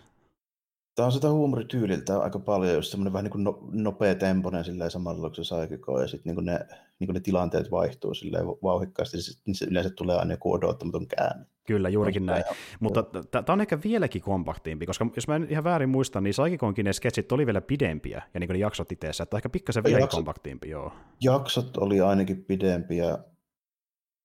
Tämä 0.94 1.06
on 1.06 1.12
sitä 1.12 1.30
huumorityyliltä 1.30 2.18
aika 2.18 2.38
paljon, 2.38 2.74
jos 2.74 2.90
semmoinen 2.90 3.12
vähän 3.12 3.24
niin 3.24 3.32
kuin 3.32 3.44
no, 3.44 3.68
nopea 3.72 4.14
temponen 4.14 4.64
silleen 4.64 4.90
samalla 4.90 5.28
kun 5.28 5.34
se 5.34 5.44
saikiko, 5.44 6.00
ja 6.00 6.08
sitten 6.08 6.36
niin 6.36 6.46
ne, 6.46 6.60
niin 6.98 7.14
ne 7.14 7.20
tilanteet 7.20 7.70
vaihtuu 7.70 8.14
silleen 8.14 8.46
vauhikkaasti, 8.46 9.16
niin 9.46 9.54
se 9.54 9.64
yleensä 9.64 9.90
tulee 9.90 10.16
aina 10.16 10.32
joku 10.32 10.52
odottamaton 10.52 11.06
käänne. 11.06 11.46
Kyllä, 11.66 11.88
juurikin 11.88 12.26
näin. 12.26 12.44
Ja, 12.48 12.54
Mutta 12.80 13.02
tämä 13.30 13.44
on 13.48 13.60
ehkä 13.60 13.78
vieläkin 13.84 14.22
kompaktiimpi, 14.22 14.86
koska 14.86 15.06
jos 15.16 15.28
mä 15.28 15.36
en 15.36 15.46
ihan 15.50 15.64
väärin 15.64 15.88
muista, 15.88 16.20
niin 16.20 16.34
Saikikonkin 16.34 16.84
ne 16.84 16.92
sketsit 16.92 17.32
oli 17.32 17.46
vielä 17.46 17.60
pidempiä, 17.60 18.22
ja 18.34 18.40
niin 18.40 18.48
kuin 18.48 18.54
ne 18.54 18.60
jaksot 18.60 18.92
itseessä, 18.92 19.22
että 19.22 19.36
ehkä 19.36 19.48
pikkasen 19.48 19.84
vielä 19.84 20.06
kompaktiimpi, 20.06 20.70
joo. 20.70 20.92
Jaksot 21.20 21.76
oli 21.76 22.00
ainakin 22.00 22.44
pidempiä, 22.44 23.18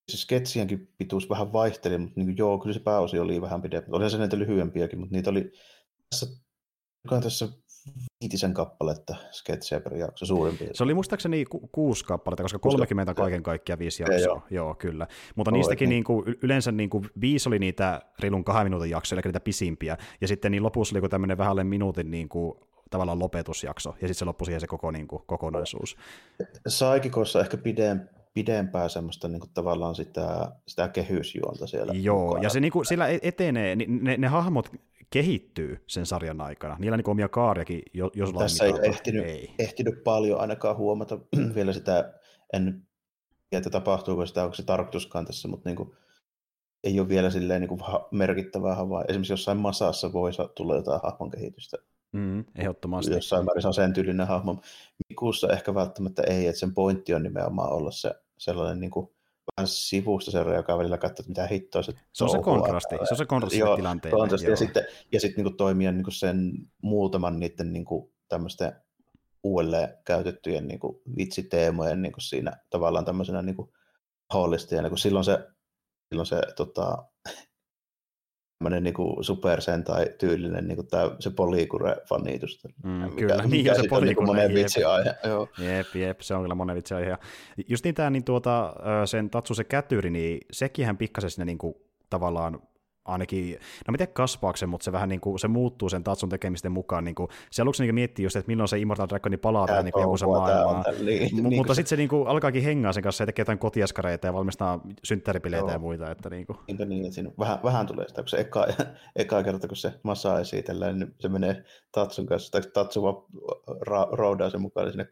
se 0.10 0.18
sketsienkin 0.18 0.94
pituus 0.98 1.30
vähän 1.30 1.54
vaihteli, 1.54 1.98
mutta 1.98 2.20
niin 2.20 2.38
joo, 2.38 2.58
kyllä 2.58 2.74
se 2.74 2.80
pääosi 2.80 3.20
oli 3.20 3.42
vähän 3.42 3.62
pidempi. 3.62 3.90
Oli 3.92 4.10
se 4.10 4.18
näitä 4.18 4.40
lyhyempiäkin, 4.40 5.00
mutta 5.00 5.16
niitä 5.16 5.30
oli 5.30 5.52
tässä, 6.10 6.26
tässä 7.22 7.48
viitisen 8.22 8.54
kappaletta 8.54 9.16
sketsejä 9.32 9.80
per 9.82 9.96
jakso 9.96 10.26
suurin 10.26 10.58
piirtein. 10.58 10.78
Se 10.78 10.84
oli 10.84 10.94
muistaakseni 10.94 11.46
ku- 11.46 11.70
kuusi 11.72 12.06
kappaletta, 12.06 12.44
koska 12.44 12.60
30 12.60 13.14
kaiken 13.14 13.44
kaikkiaan 13.44 13.80
viisi 13.80 14.04
jaksoa. 14.04 14.20
Joo. 14.20 14.42
joo, 14.50 14.76
kyllä. 14.76 15.08
Mutta 15.36 15.52
niistäkin 15.52 15.90
niin. 15.90 16.04
kuin, 16.04 16.36
yleensä 16.44 16.72
niin 16.72 16.90
kuin, 16.90 17.10
viisi 17.22 17.50
oli 17.50 17.60
niitä 17.60 18.02
reilun 18.20 18.44
kahden 18.44 18.66
minuutin 18.66 18.90
jaksoja, 18.90 19.18
eli 19.18 19.28
niitä 19.30 19.40
pisimpiä, 19.40 19.98
ja 20.22 20.28
sitten 20.28 20.52
niin 20.52 20.64
lopussa 20.64 21.00
oli 21.00 21.10
tämmöinen 21.10 21.38
vähän 21.38 21.52
alle 21.52 21.64
minuutin 21.64 22.12
niin 22.12 22.30
kuin, 22.30 22.60
tavallaan 22.90 23.20
lopetusjakso, 23.20 23.90
ja 23.90 23.96
sitten 23.96 24.16
se 24.16 24.26
loppui 24.26 24.46
siihen 24.46 24.62
se 24.62 24.68
koko 24.68 24.92
niin 24.92 25.08
kuin, 25.08 25.24
kokonaisuus. 25.26 25.98
Saikikossa 26.68 27.40
ehkä 27.40 27.58
pidempi 27.58 28.19
pidempää 28.34 28.90
semmoista 28.90 29.28
niin 29.28 29.40
kuin 29.40 29.52
tavallaan 29.54 29.96
sitä, 29.96 30.52
sitä 30.68 30.88
kehysjuonta 30.88 31.68
siellä. 31.68 31.94
Joo, 31.94 32.38
ja 32.42 32.50
se 32.50 32.60
niin 32.60 32.72
kuin, 32.72 32.86
sillä 32.86 33.08
e- 33.08 33.20
etenee, 33.22 33.76
ne, 33.76 34.18
ne 34.18 34.28
hahmot 34.28 34.72
kehittyy 35.10 35.84
sen 35.88 36.06
sarjan 36.06 36.42
aikana. 36.42 36.78
Niillä 36.80 36.96
on 36.96 37.00
niin 37.00 37.10
omia 37.10 37.30
kaariakin, 37.30 37.82
jos 37.94 38.34
Tässä 38.38 38.66
ei 38.66 38.74
ehtinyt, 38.84 39.26
ei 39.26 39.54
ehtinyt 39.60 40.04
paljon 40.04 40.40
ainakaan 40.40 40.78
huomata 40.78 41.20
vielä 41.56 41.74
sitä, 41.74 42.14
en 42.54 42.88
tiedä 43.50 43.70
tapahtuuko 43.70 44.26
sitä, 44.26 44.44
onko 44.44 44.56
se 44.56 44.64
tarkoituskaan 44.64 45.26
tässä, 45.26 45.48
mutta 45.48 45.70
niin 45.70 45.78
kuin, 45.78 45.92
ei 46.84 47.00
ole 47.00 47.10
vielä 47.10 47.30
silleen 47.30 47.62
niin 47.62 47.70
kuin 47.70 47.82
merkittävää 48.12 48.76
havaa. 48.76 49.04
Esimerkiksi 49.08 49.34
jossain 49.34 49.58
masassa 49.58 50.14
voi 50.14 50.32
tulla 50.56 50.76
jotain 50.76 51.02
hahmon 51.04 51.32
kehitystä. 51.32 51.78
Mm, 52.12 52.46
ehdottomasti. 52.56 53.12
Jossain 53.12 53.46
määrin 53.46 53.62
se 53.62 53.68
on 53.68 53.74
sen 53.74 53.94
tyylinen 53.94 54.28
hahmo. 54.28 54.62
Mikussa 55.10 55.48
ehkä 55.54 55.76
välttämättä 55.76 56.24
ei, 56.24 56.48
että 56.48 56.60
sen 56.60 56.74
pointti 56.74 57.14
on 57.14 57.24
nimenomaan 57.24 57.72
olla 57.72 57.92
se 57.92 58.14
sellainen 58.38 58.80
niin 58.80 58.92
kuin, 58.92 59.10
vähän 59.58 59.68
sivusta 59.68 60.32
seura, 60.32 60.56
joka 60.56 60.78
välillä 60.78 60.98
katsoo, 60.98 61.24
että 61.24 61.30
mitä 61.30 61.48
hittoa 61.48 61.84
se 61.84 61.94
Se 62.14 62.24
on 62.24 62.30
se 62.30 62.40
kontrasti, 62.40 62.96
se 62.96 63.14
on 63.14 63.18
se 63.18 63.26
kontrasti 63.26 63.60
joo, 63.60 63.76
tilanteelle. 63.76 64.20
Kontrasti, 64.20 64.48
joo. 64.48 64.54
ja 64.54 64.58
sitten, 64.58 64.86
ja 65.12 65.20
sitten 65.20 65.38
niin 65.44 65.52
kuin, 65.52 65.58
toimia 65.58 65.92
niin 65.92 66.04
kuin 66.04 66.14
sen 66.14 66.52
muutaman 66.82 67.40
niiden 67.40 67.74
niin 67.74 67.86
kuin, 67.86 68.12
tämmöisten 68.28 68.72
uudelleen 69.44 69.98
käytettyjen 70.06 70.68
niin 70.68 70.80
kuin, 70.80 71.02
vitsiteemojen 71.18 72.02
niin 72.02 72.12
kuin 72.12 72.22
siinä 72.22 72.58
tavallaan 72.70 73.06
tämmöisenä 73.06 73.42
niin 73.42 73.56
kuin, 73.56 73.70
ja 74.72 74.82
niin 74.82 74.90
kuin, 74.90 75.00
silloin 75.00 75.26
se, 75.26 75.48
silloin 76.10 76.26
se 76.26 76.42
tota, 76.56 77.04
tämmöinen 78.60 78.84
niin 78.84 79.24
Super 79.26 79.62
Sentai 79.62 80.06
tyylinen 80.18 80.68
niin 80.68 80.88
tää, 80.88 81.12
se 81.20 81.30
Polycure-fanitus. 81.30 82.64
Mm, 82.84 82.90
mikä, 82.92 83.16
kyllä, 83.16 83.44
mikä 83.48 83.72
niin 83.74 83.82
se 83.84 83.90
Polycure. 83.90 84.06
Niin 84.06 84.26
monen 84.26 84.54
vitsi 84.54 84.84
aihe. 84.84 85.16
Joo. 85.24 85.48
Jep, 85.60 85.96
jep, 85.96 86.20
se 86.22 86.36
on 86.36 86.42
kyllä 86.42 86.56
monen 86.56 86.76
vitsi 86.76 86.94
aihe. 86.94 87.18
Just 87.68 87.86
niin 87.86 87.96
tämä 87.96 88.10
niin 88.10 88.24
tuota, 88.24 88.74
sen 89.06 89.30
Tatsu 89.30 89.54
se 89.54 89.64
kätyri, 89.64 90.10
niin 90.10 90.40
sekin 90.52 90.98
pikkasen 90.98 91.30
sinne 91.30 91.46
niin 91.46 91.58
kuin, 91.58 91.76
tavallaan 92.10 92.62
ainakin, 93.10 93.60
no 93.88 93.92
miten 93.92 94.08
kasvaako 94.08 94.58
se, 94.58 94.66
mutta 94.66 94.86
se 94.86 94.92
vähän 94.92 95.10
niin 95.10 95.22
kuin, 95.22 95.40
se 95.40 95.48
muuttuu 95.48 95.90
sen 95.90 96.04
Tatsun 96.04 96.30
tekemisten 96.30 96.72
mukaan. 96.72 97.04
Niin 97.04 97.16
kuin, 97.16 97.30
se 97.52 97.62
aluksi 97.62 97.84
niin 97.84 97.96
miettii 97.96 98.24
just, 98.24 98.36
että 98.36 98.48
milloin 98.48 98.68
se 98.68 98.80
Immortal 98.80 99.08
Dragoni 99.10 99.38
palaa 99.38 99.68
tähän 99.68 99.86
niin 99.86 100.02
joku 100.02 100.18
se 100.18 100.26
maailmaan. 100.26 100.84
Niin, 101.06 101.36
M- 101.36 101.50
niin, 101.50 101.60
mutta 101.60 101.74
sitten 101.74 101.90
se 101.90 101.96
niin 101.96 102.10
kuin, 102.10 102.28
alkaakin 102.28 102.64
hengaa 102.64 102.94
sen 102.94 103.04
kanssa 103.04 103.22
ja 103.22 103.26
tekee 103.26 103.42
jotain 103.42 103.60
kotiaskareita 103.60 104.28
ja 104.28 104.34
valmistaa 104.34 104.80
synttäripileitä 105.04 105.72
ja 105.72 105.80
muita. 105.80 106.12
Että, 106.12 106.30
niin 106.30 106.46
kuin. 106.46 106.58
Niinpä 106.68 106.86
niin, 106.86 107.06
että 107.06 107.16
siinä 107.16 107.32
vähän, 107.40 107.60
vähän 107.64 107.88
tulee 107.88 108.08
sitä, 108.08 108.22
kun 108.22 108.30
se 108.30 108.38
eka, 108.38 108.68
eka 109.16 109.44
kerta, 109.44 109.68
kun 109.68 109.78
se 109.78 109.94
massa 110.04 110.40
esitellään, 110.40 111.00
niin 111.00 111.16
se 111.20 111.30
menee 111.30 111.64
Tatsun 111.92 112.26
kanssa, 112.26 112.52
tai 112.52 112.62
Tatsu 112.74 113.04
vaan 113.04 113.16
ra- 113.70 114.10
roudaa 114.12 114.50
sen 114.50 114.62
mukaan 114.62 114.90
sinne 114.92 115.08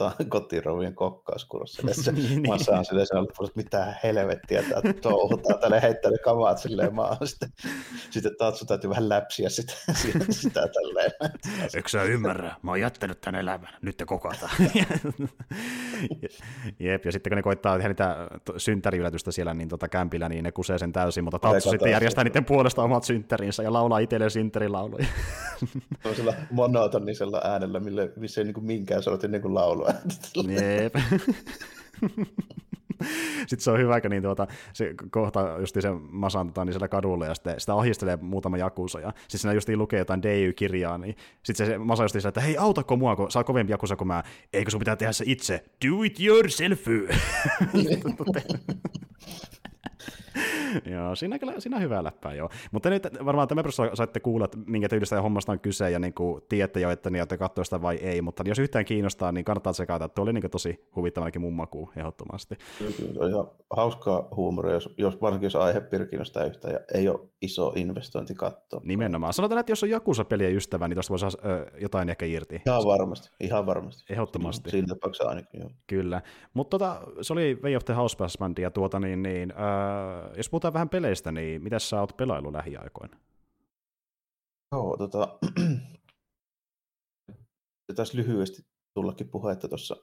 kotirouvien 0.28 0.94
kokkauskurssi. 0.94 1.82
Se 2.02 2.12
niin, 2.12 2.28
niin. 2.28 2.48
Massa 2.48 2.78
on 2.78 2.84
silleen 2.84 3.06
sanonut, 3.06 3.30
että 3.30 3.52
mitä 3.54 3.94
helvettiä 4.02 4.62
tämä 4.62 4.92
touhutaan, 4.92 5.60
tälle 5.60 5.82
heittänyt 5.82 6.22
kamaat 6.22 6.58
silleen 6.58 6.94
maan. 6.94 7.16
Sitten, 7.26 7.48
sitten 8.10 8.36
Tatsu 8.38 8.66
täytyy 8.66 8.90
vähän 8.90 9.08
läpsiä 9.08 9.48
sitä, 9.48 9.72
sitä, 9.94 10.24
sitä 10.30 10.68
tälleen. 10.68 11.10
Eikö 11.74 11.88
sä 11.88 12.02
ymmärrä? 12.02 12.54
Mä 12.62 12.70
oon 12.70 12.80
jättänyt 12.80 13.20
tän 13.20 13.34
elämän, 13.34 13.74
nyt 13.82 13.96
te 13.96 14.04
kokotaan. 14.04 14.52
Jep, 16.80 17.04
ja 17.04 17.12
sitten 17.12 17.30
kun 17.30 17.36
ne 17.36 17.42
koittaa 17.42 17.76
tehdä 17.76 17.88
niitä 17.88 18.16
synttäriylätystä 18.56 19.32
siellä 19.32 19.54
niin 19.54 19.68
tota 19.68 19.88
kämpillä, 19.88 20.28
niin 20.28 20.44
ne 20.44 20.52
kusee 20.52 20.78
sen 20.78 20.92
täysin, 20.92 21.24
mutta 21.24 21.38
Tatsu 21.38 21.70
sitten 21.70 21.92
järjestää 21.92 22.24
niiden 22.24 22.44
puolesta 22.44 22.82
omat 22.82 23.04
synttärinsä 23.04 23.62
ja 23.62 23.72
laulaa 23.72 23.98
itselleen 23.98 24.30
synttärilauluja. 24.30 25.06
Toisella 26.02 26.34
monotonisella 26.50 27.40
äänellä, 27.44 27.80
mille 27.80 28.12
missä 28.16 28.40
ei 28.40 28.44
niin 28.44 28.54
kuin 28.54 28.66
minkään 28.66 29.02
sortin 29.02 29.30
niin 29.30 29.42
kuin 29.42 29.54
Jep. 30.82 30.94
sitten 33.46 33.60
se 33.60 33.70
on 33.70 33.78
hyvä, 33.78 34.00
kun 34.00 34.10
niin 34.10 34.22
tuota, 34.22 34.46
se 34.72 34.94
kohta 35.10 35.56
just 35.60 35.76
se 35.80 35.90
masan 36.10 36.46
tota, 36.46 36.64
niin 36.64 36.72
siellä 36.72 36.88
kadulla 36.88 37.26
ja 37.26 37.34
sitten 37.34 37.60
sitä 37.60 37.74
ahistelee 37.74 38.16
muutama 38.16 38.56
jakusa 38.56 39.00
ja 39.00 39.12
sitten 39.18 39.38
siinä 39.38 39.52
just 39.52 39.68
lukee 39.68 39.98
jotain 39.98 40.22
DY-kirjaa, 40.22 40.98
niin 40.98 41.16
sitten 41.44 41.66
se 41.66 41.78
masa 41.78 42.04
just 42.04 42.12
sillä, 42.12 42.28
että 42.28 42.40
hei 42.40 42.56
autako 42.56 42.96
mua, 42.96 43.16
kun 43.16 43.30
saa 43.30 43.44
kovempi 43.44 43.72
jakusa 43.72 43.96
kuin 43.96 44.08
mä, 44.08 44.22
eikö 44.52 44.70
sun 44.70 44.78
pitää 44.78 44.96
tehdä 44.96 45.12
se 45.12 45.24
itse, 45.26 45.64
do 45.88 46.02
it 46.02 46.20
yourself. 46.20 46.80
Joo, 50.94 51.14
siinä, 51.14 51.38
kyllä, 51.38 51.60
siinä 51.60 51.76
on 51.76 51.82
hyvää 51.82 52.04
läppää, 52.04 52.34
joo. 52.34 52.50
Mutta 52.72 52.90
nyt 52.90 53.08
varmaan 53.24 53.48
tämä 53.48 53.62
saitte 53.94 54.20
kuulla, 54.20 54.44
että 54.44 54.58
minkä 54.66 54.88
tyylistä 54.88 55.22
hommasta 55.22 55.52
on 55.52 55.60
kyse, 55.60 55.90
ja 55.90 55.98
niin 55.98 56.14
kuin 56.14 56.42
tiedätte 56.48 56.80
jo, 56.80 56.90
että 56.90 57.10
niin 57.10 57.20
olette 57.20 57.36
katsoa 57.36 57.64
sitä 57.64 57.82
vai 57.82 57.96
ei, 57.96 58.22
mutta 58.22 58.42
jos 58.46 58.58
yhtään 58.58 58.84
kiinnostaa, 58.84 59.32
niin 59.32 59.44
kannattaa 59.44 59.72
tsekata, 59.72 60.04
että 60.04 60.14
tuo 60.14 60.22
oli 60.22 60.32
niin 60.32 60.50
tosi 60.50 60.88
huvittavanakin 60.96 61.40
mun 61.40 61.52
makuun, 61.52 61.92
ehdottomasti. 61.96 62.54
Kyllä, 62.78 63.24
on 63.24 63.30
ihan 63.30 63.46
hauskaa 63.70 64.28
huumoria, 64.36 64.72
jos, 64.74 64.94
jos 64.98 65.20
varsinkin 65.20 65.46
jos 65.46 65.56
aihepiiri 65.56 66.06
kiinnostaa 66.06 66.44
yhtään, 66.44 66.74
ja 66.74 66.80
ei 66.94 67.08
ole 67.08 67.20
iso 67.42 67.72
investointi 67.76 68.34
katsoa. 68.34 68.80
Nimenomaan. 68.84 69.32
Sanotaan, 69.32 69.58
että 69.58 69.72
jos 69.72 69.82
on 69.82 69.90
Jakusa-peliä 69.90 70.48
ystävä, 70.48 70.88
niin 70.88 70.96
tuosta 70.96 71.10
voisi 71.10 71.26
äh, 71.26 71.80
jotain 71.80 72.08
ehkä 72.08 72.26
irti. 72.26 72.62
Ihan 72.66 72.84
varmasti, 72.84 73.28
ihan 73.40 73.66
varmasti. 73.66 74.12
Ehdottomasti. 74.12 74.70
Siinä 74.70 74.86
tapauksessa 74.86 75.28
ainakin, 75.28 75.60
joo. 75.60 75.70
Kyllä. 75.86 76.22
Mutta 76.54 76.78
tota, 76.78 77.00
se 77.22 77.32
oli 77.32 77.58
Way 77.62 77.76
of 77.76 77.84
the 77.84 77.94
House 77.94 78.16
Band, 78.38 78.58
ja 78.58 78.70
tuota, 78.70 79.00
niin, 79.00 79.22
niin, 79.22 79.50
äh, 79.50 80.36
jos 80.36 80.50
puhutaan 80.50 80.65
vähän 80.72 80.88
peleistä, 80.88 81.32
niin 81.32 81.62
mitä 81.62 81.78
sä 81.78 82.00
oot 82.00 82.16
pelailu 82.16 82.52
lähiaikoina? 82.52 83.16
Joo, 84.72 84.96
tota, 84.96 85.38
taisi 87.96 88.16
lyhyesti 88.16 88.62
tullakin 88.94 89.28
puhetta 89.28 89.68
tuossa 89.68 89.96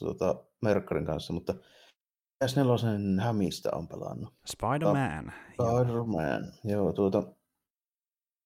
tota, 0.00 0.44
Merkkarin 0.62 1.06
kanssa, 1.06 1.32
mutta 1.32 1.54
S4 2.44 3.20
hämistä 3.20 3.70
on 3.72 3.88
pelannut. 3.88 4.34
Spider-Man. 4.46 5.32
Spider-Man, 5.52 6.52
joo, 6.64 6.92
tuota, 6.92 7.22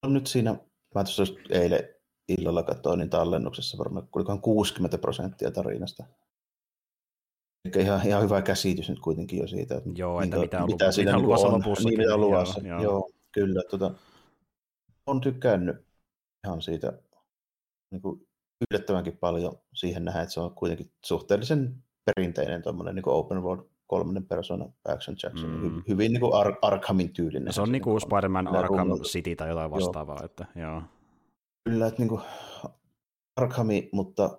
on 0.03 0.13
nyt 0.13 0.27
siinä, 0.27 0.51
mä 0.95 1.05
tuossa 1.05 1.25
eilen 1.51 1.89
illalla 2.29 2.63
katsoin, 2.63 2.99
niin 2.99 3.11
tallennuksessa 3.11 3.79
varmaan 3.79 4.09
kulikohan 4.09 4.41
60 4.41 4.99
prosenttia 4.99 5.51
tarinasta. 5.51 6.05
Eli 7.65 7.83
ihan, 7.85 8.07
ihan 8.07 8.23
hyvä 8.23 8.43
käsitys 8.43 8.89
nyt 8.89 9.01
kuitenkin 9.01 9.39
jo 9.39 9.47
siitä, 9.47 9.77
että 9.77 9.91
joo, 9.95 10.21
että 10.21 10.37
mitä, 10.39 10.61
mitä 10.61 10.67
mitä 10.67 10.93
siinä 10.93 11.19
mitä 11.19 11.35
on, 11.35 11.53
lopussa. 11.53 11.89
Niin, 11.89 11.99
mitä 11.99 12.15
on 12.15 12.21
luvassa. 12.21 12.61
Joo, 12.61 12.83
joo. 12.83 12.93
joo 12.93 13.11
kyllä. 13.33 13.63
Tuota, 13.71 13.91
on 15.07 15.21
tykkännyt 15.21 15.77
ihan 16.47 16.63
siitä 16.63 16.93
niin 17.91 18.03
kuin 18.03 18.29
yllättävänkin 18.71 19.17
paljon 19.17 19.53
siihen 19.75 20.05
nähdä, 20.05 20.23
että 20.23 20.35
se 20.35 20.41
on 20.41 20.55
kuitenkin 20.55 20.91
suhteellisen 21.07 21.75
perinteinen 22.05 22.63
tuommoinen 22.63 22.95
niin 22.95 23.09
open 23.09 23.43
world 23.43 23.65
kolmannen 23.87 24.27
persona 24.27 24.73
action 24.89 25.17
Jackson, 25.23 25.51
mm. 25.51 25.57
hyvin, 25.57 25.83
hyvin 25.89 26.13
niin 26.13 26.21
kuin 26.21 26.35
Ar- 26.35 26.59
Arkhamin 26.63 27.13
tyylinen. 27.13 27.53
Se 27.53 27.61
on 27.61 27.73
niin 27.73 27.83
kuin 27.83 28.01
Spider-Man 28.01 28.49
Arkham 28.49 28.89
City 29.03 29.37
tai 29.37 29.49
jotain 29.49 29.71
vastaavaa. 29.71 30.17
Joo. 30.17 30.25
Että, 30.25 30.47
joo. 30.57 30.83
Kyllä, 31.65 31.87
että 31.87 32.03
niin 32.03 32.09
kuin 32.09 32.21
Arkhami, 33.37 33.89
mutta 33.93 34.39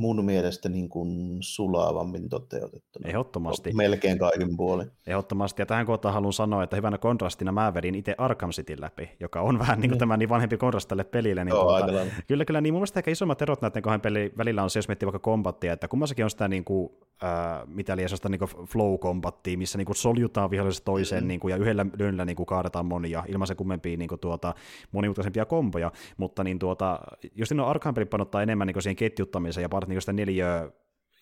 mun 0.00 0.24
mielestä 0.24 0.68
niin 0.68 0.88
kuin 0.88 1.38
sulavammin 1.40 2.28
toteutettu. 2.28 2.98
Ehdottomasti. 3.04 3.72
Melkein 3.72 4.18
kaikin 4.18 4.56
puolin. 4.56 4.90
Ehdottomasti. 5.06 5.62
Ja 5.62 5.66
tähän 5.66 5.86
kohtaan 5.86 6.14
haluan 6.14 6.32
sanoa, 6.32 6.62
että 6.62 6.76
hyvänä 6.76 6.98
kontrastina 6.98 7.52
mä 7.52 7.74
vedin 7.74 7.94
itse 7.94 8.14
Arkham 8.18 8.50
City 8.50 8.76
läpi, 8.80 9.10
joka 9.20 9.40
on 9.40 9.58
vähän 9.58 9.80
niin 9.80 9.90
kuin 9.90 9.96
mm. 9.96 9.98
tämä 9.98 10.16
niin 10.16 10.28
vanhempi 10.28 10.56
kontrast 10.56 10.88
tälle 10.88 11.04
pelille. 11.04 11.44
Niin 11.44 11.54
Joo, 11.54 11.78
tuota, 11.78 11.92
kyllä, 12.26 12.44
kyllä. 12.44 12.60
Niin 12.60 12.74
mun 12.74 12.80
mielestä 12.80 13.00
ehkä 13.00 13.10
isommat 13.10 13.42
erot 13.42 13.62
näiden 13.62 13.82
kahden 13.82 14.00
pelin 14.00 14.32
välillä 14.38 14.62
on 14.62 14.70
se, 14.70 14.78
jos 14.78 14.88
miettii 14.88 15.06
vaikka 15.06 15.18
kombattia, 15.18 15.72
että 15.72 15.88
kummassakin 15.88 16.24
on 16.24 16.30
sitä 16.30 16.48
niin 16.48 16.64
kuin, 16.64 16.90
äh, 17.24 17.66
mitä 17.66 17.96
liian 17.96 18.08
sellaista 18.08 18.28
niin 18.28 18.66
flow-kombattia, 18.66 19.58
missä 19.58 19.78
niin 19.78 19.86
kuin 19.86 19.96
soljutaan 19.96 20.50
vihollisesta 20.50 20.84
toiseen 20.84 21.24
mm. 21.24 21.28
niin 21.28 21.40
kuin, 21.40 21.50
ja 21.50 21.56
yhdellä 21.56 21.86
lyönnillä 21.98 22.24
niin 22.24 22.36
kuin 22.36 22.46
kaadetaan 22.46 22.86
monia 22.86 23.24
ilman 23.28 23.46
se 23.46 23.54
kummempia 23.54 23.96
niin 23.96 24.08
kuin, 24.08 24.20
tuota, 24.20 24.54
monimutkaisempia 24.92 25.44
komboja, 25.44 25.92
mutta 26.16 26.44
niin 26.44 26.58
tuota, 26.58 27.00
jos 27.34 27.50
niin 27.50 27.60
Arkham 27.60 27.94
pelit 27.94 28.10
panottaa 28.10 28.42
enemmän 28.42 28.66
niin 28.66 28.74
kuin 28.74 28.82
siihen 28.82 28.96
ketjuttamiseen 28.96 29.62
ja 29.62 29.68
niin 29.90 30.02
sitä 30.02 30.12
neljä 30.12 30.70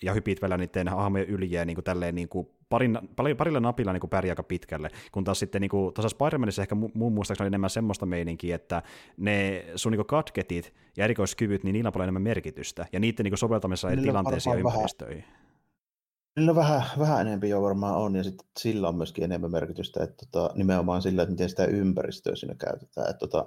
ja 0.02 0.12
hypit 0.14 0.42
vielä 0.42 0.57
niiden 0.57 0.88
hahmojen 0.88 1.28
yli 1.28 1.50
ja 1.50 1.64
niin 1.64 1.76
kuin 1.76 1.85
tälleen 1.85 2.14
niin 2.14 2.28
kuin 2.28 2.48
parin, 2.68 2.98
parilla 3.37 3.61
napilla 3.61 3.92
niin 3.92 4.00
kuin 4.00 4.11
pärjää 4.11 4.33
aika 4.33 4.42
pitkälle, 4.42 4.90
kun 5.12 5.24
taas 5.24 5.38
sitten 5.38 5.61
niin 5.61 5.68
kuin, 5.68 5.94
tuossa 5.94 6.16
Spider-Manissa 6.16 6.62
ehkä 6.62 6.74
muun 6.74 7.12
muistaakseni 7.12 7.44
oli 7.44 7.50
enemmän 7.50 7.70
semmoista 7.70 8.07
meininkiä, 8.07 8.57
että 8.57 8.83
ne 9.16 9.64
sun 9.76 9.92
niin 9.92 10.04
gadgetit 10.09 10.74
ja 10.96 11.04
erikoiskyvyt, 11.04 11.64
niin 11.64 11.72
niillä 11.72 11.88
on 11.88 11.92
paljon 11.92 12.04
enemmän 12.04 12.22
merkitystä, 12.22 12.87
ja 12.92 13.00
niiden 13.00 13.24
niin 13.24 13.38
soveltamisessa 13.38 13.90
eri 13.90 14.02
tilanteisiin 14.02 14.52
ja 14.52 14.59
ympäristöihin. 14.59 15.24
Niillä 16.37 16.54
vähän, 16.54 16.83
vähän 16.98 17.20
enemmän 17.20 17.48
jo 17.48 17.62
varmaan 17.62 17.96
on, 17.96 18.16
ja 18.16 18.24
sitten 18.24 18.46
sillä 18.59 18.88
on 18.88 18.96
myöskin 18.96 19.24
enemmän 19.24 19.50
merkitystä, 19.50 20.04
että 20.04 20.26
tota, 20.31 20.54
nimenomaan 20.54 21.02
sillä, 21.02 21.22
että 21.22 21.33
miten 21.33 21.48
sitä 21.48 21.64
ympäristöä 21.64 22.37
siinä 22.37 22.54
käytetään. 22.54 23.11
Että 23.11 23.18
tota, 23.18 23.46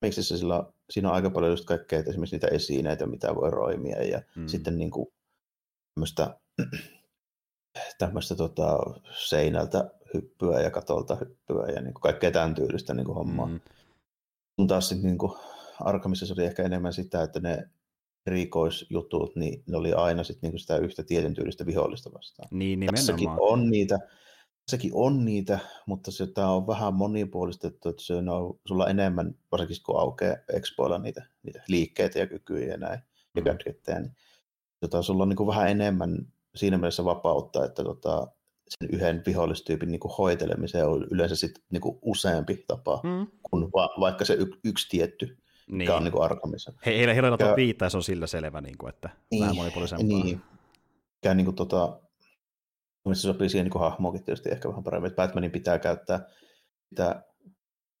miksi 0.00 0.22
se 0.22 0.36
sillä, 0.36 0.64
siinä 0.90 1.08
on 1.08 1.14
aika 1.14 1.30
paljon 1.30 1.52
just 1.52 1.64
kaikkea, 1.64 1.98
että 1.98 2.10
esimerkiksi 2.10 2.36
niitä 2.36 2.46
esineitä, 2.46 3.06
mitä 3.06 3.34
voi 3.34 3.50
roimia, 3.50 4.02
ja 4.02 4.22
mm. 4.36 4.46
sitten 4.46 4.78
niin 4.78 4.90
kuin, 4.90 5.06
tämmöistä, 5.94 6.40
tämmöistä 7.98 8.34
tota, 8.34 8.78
seinältä 9.28 9.90
hyppyä 10.14 10.60
ja 10.60 10.70
katolta 10.70 11.16
hyppyä 11.16 11.66
ja 11.74 11.80
niin 11.80 11.94
kuin 11.94 12.02
kaikkea 12.02 12.30
tämän 12.30 12.54
tyylistä 12.54 12.94
niin 12.94 13.06
kuin 13.06 13.16
hommaa. 13.16 13.46
Mm. 13.46 13.60
Kun 14.56 14.66
taas 14.66 14.88
sitten 14.88 15.06
niin 15.06 15.18
kuin 15.18 15.32
Arkhamissa 15.80 16.26
se 16.26 16.32
oli 16.32 16.44
ehkä 16.44 16.62
enemmän 16.62 16.92
sitä, 16.92 17.22
että 17.22 17.40
ne 17.40 17.70
erikoisjutut, 18.26 19.36
niin 19.36 19.62
ne 19.66 19.76
oli 19.76 19.92
aina 19.92 20.24
sit 20.24 20.42
niinku 20.42 20.58
sitä 20.58 20.76
yhtä 20.76 21.02
tietyn 21.02 21.34
tyylistä 21.34 21.66
vihollista 21.66 22.10
vastaan. 22.12 22.48
Niin, 22.52 22.86
Tässäkin 22.94 23.28
on 23.40 23.70
niitä, 23.70 23.98
sekin 24.68 24.90
on 24.94 25.24
niitä, 25.24 25.58
mutta 25.86 26.10
se 26.10 26.26
tämä 26.26 26.50
on 26.50 26.66
vähän 26.66 26.94
monipuolistettu, 26.94 27.88
että 27.88 28.02
se 28.02 28.14
on 28.14 28.58
sulla 28.66 28.86
enemmän, 28.86 29.34
varsinkin 29.52 29.76
kun 29.86 30.00
aukeaa 30.00 30.36
expoilla 30.52 30.98
niitä, 30.98 31.26
niitä 31.42 31.62
liikkeitä 31.68 32.18
ja 32.18 32.26
kykyjä 32.26 32.66
ja 32.66 32.76
näin, 32.76 33.00
ja 33.36 33.42
gadgetteja, 33.42 34.00
niin 34.00 34.16
tota, 34.80 35.02
sulla 35.02 35.22
on 35.22 35.28
niin 35.28 35.36
kuin 35.36 35.46
vähän 35.46 35.68
enemmän 35.68 36.26
siinä 36.54 36.78
mielessä 36.78 37.04
vapautta, 37.04 37.64
että 37.64 37.84
tota, 37.84 38.26
sen 38.68 38.88
yhden 38.92 39.22
vihollistyypin 39.26 39.90
niin 39.90 40.00
kuin 40.00 40.14
hoitelemiseen 40.18 40.86
on 40.86 41.06
yleensä 41.10 41.36
sit, 41.36 41.62
niin 41.70 41.80
kuin 41.80 41.98
useampi 42.02 42.64
tapa 42.66 43.00
mm. 43.02 43.26
kuin 43.50 43.70
va- 43.74 43.94
vaikka 44.00 44.24
se 44.24 44.34
y- 44.34 44.60
yksi 44.64 44.88
tietty, 44.88 45.26
niin. 45.26 45.76
mikä 45.76 45.96
on 45.96 46.04
niin 46.04 46.12
kuin 46.12 46.24
Arkhamissa. 46.24 46.72
He, 46.86 46.90
heillä 46.90 47.14
heillä 47.14 47.28
on 47.30 47.56
viittaa, 47.56 47.90
se 47.90 47.96
on 47.96 48.02
sillä 48.02 48.26
selvä, 48.26 48.60
niin 48.60 48.78
kuin, 48.78 48.88
että 48.88 49.10
niin, 49.30 49.40
vähän 49.40 49.56
monipuolisempaa. 49.56 50.06
Niin, 50.06 50.42
mikä 51.14 51.34
niin 51.34 51.44
kuin, 51.44 51.54
tota, 51.54 52.00
se 53.12 53.20
sopii 53.20 53.48
siihen 53.48 53.66
niin 53.66 53.80
hahmoonkin 53.80 54.24
tietysti 54.24 54.48
ehkä 54.48 54.68
vähän 54.68 54.84
paremmin, 54.84 55.08
että 55.08 55.22
Batmanin 55.22 55.50
pitää 55.50 55.78
käyttää 55.78 56.28
sitä 56.88 57.24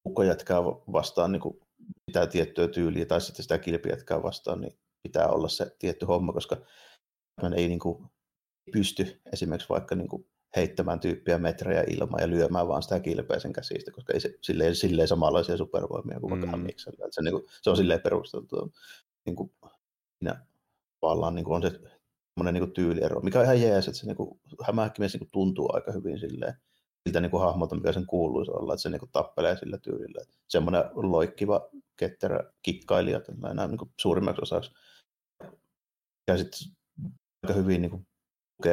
ukkojätkää 0.06 0.64
vastaan 0.64 1.32
niin 1.32 1.40
kuin, 1.40 1.60
pitää 2.06 2.26
tiettyä 2.26 2.68
tyyliä, 2.68 3.06
tai 3.06 3.20
sitten 3.20 3.42
sitä 3.42 3.58
kilpijätkää 3.58 4.22
vastaan, 4.22 4.60
niin 4.60 4.78
pitää 5.02 5.28
olla 5.28 5.48
se 5.48 5.76
tietty 5.78 6.06
homma, 6.06 6.32
koska 6.32 6.56
hän 7.42 7.54
ei 7.54 7.68
niin 7.68 7.78
kuin 7.78 8.06
pysty 8.72 9.20
esimerkiksi 9.32 9.68
vaikka 9.68 9.94
niin 9.94 10.08
kuin 10.08 10.26
heittämään 10.56 11.00
tyyppiä 11.00 11.38
metrejä 11.38 11.84
ilmaan 11.88 12.20
ja 12.20 12.30
lyömään 12.30 12.68
vaan 12.68 12.82
sitä 12.82 13.00
kilpeä 13.00 13.38
sen 13.38 13.52
käsistä, 13.52 13.90
koska 13.90 14.12
ei 14.12 14.20
se, 14.20 14.38
sille 14.42 14.64
ei 14.64 14.74
silleen 14.74 15.08
samanlaisia 15.08 15.56
supervoimia 15.56 16.20
kuin 16.20 16.30
vaikka 16.30 16.56
mm. 16.56 16.66
Se, 17.10 17.22
niin 17.22 17.32
kuin, 17.32 17.44
se 17.62 17.70
on 17.70 17.76
silleen 17.76 18.00
perusteltu. 18.00 18.72
Niin 19.26 19.36
kuin, 19.36 19.52
siinä 20.18 20.46
tavallaan 21.00 21.34
niin 21.34 21.44
kuin 21.44 21.54
on 21.56 21.62
se 21.62 21.80
niin 22.44 22.72
tyyliero, 22.72 23.20
mikä 23.20 23.38
on 23.38 23.44
ihan 23.44 23.60
jees, 23.60 23.88
että 23.88 24.00
se 24.00 24.06
niin 24.06 24.40
hämähäkkimies 24.62 25.14
niin 25.14 25.30
tuntuu 25.32 25.70
aika 25.72 25.92
hyvin 25.92 26.18
silleen, 26.18 26.54
siltä 27.06 27.20
niin 27.20 27.30
kuin 27.30 27.42
hahmolta, 27.42 27.74
mikä 27.74 27.92
sen 27.92 28.06
kuuluisi 28.06 28.50
olla, 28.50 28.74
että 28.74 28.82
se 28.82 28.90
niin 28.90 29.00
kuin 29.00 29.10
tappelee 29.12 29.56
sillä 29.56 29.78
tyylillä. 29.78 30.24
Semmoinen 30.48 30.84
loikkiva, 30.94 31.68
ketterä 31.96 32.52
kikkailija, 32.62 33.20
tällainen 33.20 33.70
niin 33.70 33.78
kuin 33.78 33.90
suurimmaksi 34.00 34.42
osaksi 34.42 34.72
ja 36.28 36.38
sitten 36.38 36.60
aika 37.42 37.54
hyvin 37.54 37.82
niin 37.82 37.90
kuin, 37.90 38.06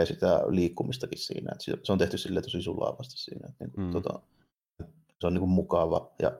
sitä 0.05 0.41
liikkumistakin 0.47 1.19
siinä. 1.19 1.51
Että 1.51 1.85
se 1.85 1.91
on 1.91 1.97
tehty 1.97 2.17
sille 2.17 2.41
tosi 2.41 2.61
sulavasti 2.61 3.17
siinä. 3.17 3.49
Että, 3.49 3.63
niin 3.63 3.71
kuin, 3.71 3.85
mm. 3.85 3.91
tota, 3.91 4.19
se 5.21 5.27
on 5.27 5.33
niin 5.33 5.39
kuin, 5.39 5.49
mukava 5.49 6.11
ja 6.19 6.31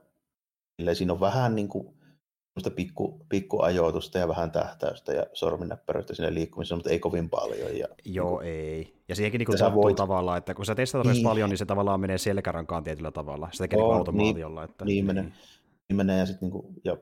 siinä 0.94 1.14
on 1.14 1.20
vähän 1.20 1.56
niin 1.56 1.68
kuin, 1.68 1.97
pikku, 2.76 3.26
pikku 3.30 3.62
ajoitusta 3.62 4.18
ja 4.18 4.28
vähän 4.28 4.52
tähtäystä 4.52 5.14
ja 5.14 5.26
sorminnäppäröistä 5.34 6.16
sinne 6.16 6.34
liikkumisessa, 6.34 6.76
mutta 6.76 6.90
ei 6.90 7.00
kovin 7.00 7.30
paljon. 7.30 7.78
Ja, 7.78 7.88
Joo, 8.06 8.40
niin 8.40 8.54
ei. 8.54 8.94
Ja 9.08 9.16
siihenkin 9.16 9.40
niin 9.40 9.46
kuin 9.46 9.76
voit... 9.76 9.96
tavallaan, 9.96 10.38
että 10.38 10.54
kun 10.54 10.66
sä 10.66 10.76
testat 10.76 11.06
niin. 11.06 11.24
paljon, 11.24 11.50
niin 11.50 11.58
se 11.58 11.66
tavallaan 11.66 12.00
menee 12.00 12.18
selkärankaan 12.18 12.84
tietyllä 12.84 13.12
tavalla. 13.12 13.50
Se 13.52 13.64
tekee 13.64 13.80
niin 13.80 13.94
automaatiolla. 13.94 14.62
Niin, 14.62 14.70
että, 14.70 14.86
niin, 14.86 15.06
menee. 15.06 15.24
Niin. 15.24 15.34
niin 15.90 15.98
menee 15.98 16.20
ja, 16.20 16.26
sit, 16.26 16.42
niin 16.42 16.52
kuin, 16.52 16.74
ja 16.84 16.98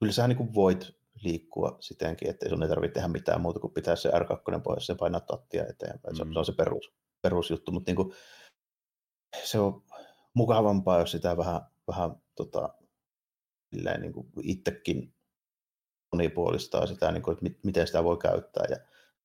kyllä 0.00 0.12
sä 0.12 0.28
niin 0.28 0.54
voit 0.54 0.98
liikkua 1.24 1.76
sitenkin, 1.80 2.30
että 2.30 2.48
sun 2.48 2.62
ei 2.62 2.68
tarvitse 2.68 2.94
tehdä 2.94 3.08
mitään 3.08 3.40
muuta 3.40 3.60
kuin 3.60 3.72
pitää 3.72 3.96
se 3.96 4.08
R2 4.08 4.60
pohjassa 4.60 4.92
ja 4.92 4.96
painaa 4.96 5.20
tattia 5.20 5.66
eteenpäin. 5.66 6.16
Mm. 6.16 6.32
se 6.32 6.38
on 6.38 6.44
se 6.44 6.52
perus, 6.52 6.92
perusjuttu, 7.22 7.72
mutta 7.72 7.90
niin 7.90 7.96
kuin, 7.96 8.12
se 9.44 9.58
on 9.58 9.82
mukavampaa, 10.34 11.00
jos 11.00 11.10
sitä 11.10 11.36
vähän, 11.36 11.60
vähän 11.88 12.10
tota, 12.34 12.74
niin 13.72 14.12
kuin 14.12 14.26
itsekin 14.42 15.14
monipuolistaa 16.12 16.86
sitä, 16.86 17.12
niin 17.12 17.22
kuin, 17.22 17.36
että 17.36 17.60
miten 17.64 17.86
sitä 17.86 18.04
voi 18.04 18.16
käyttää. 18.16 18.64
Ja 18.70 18.76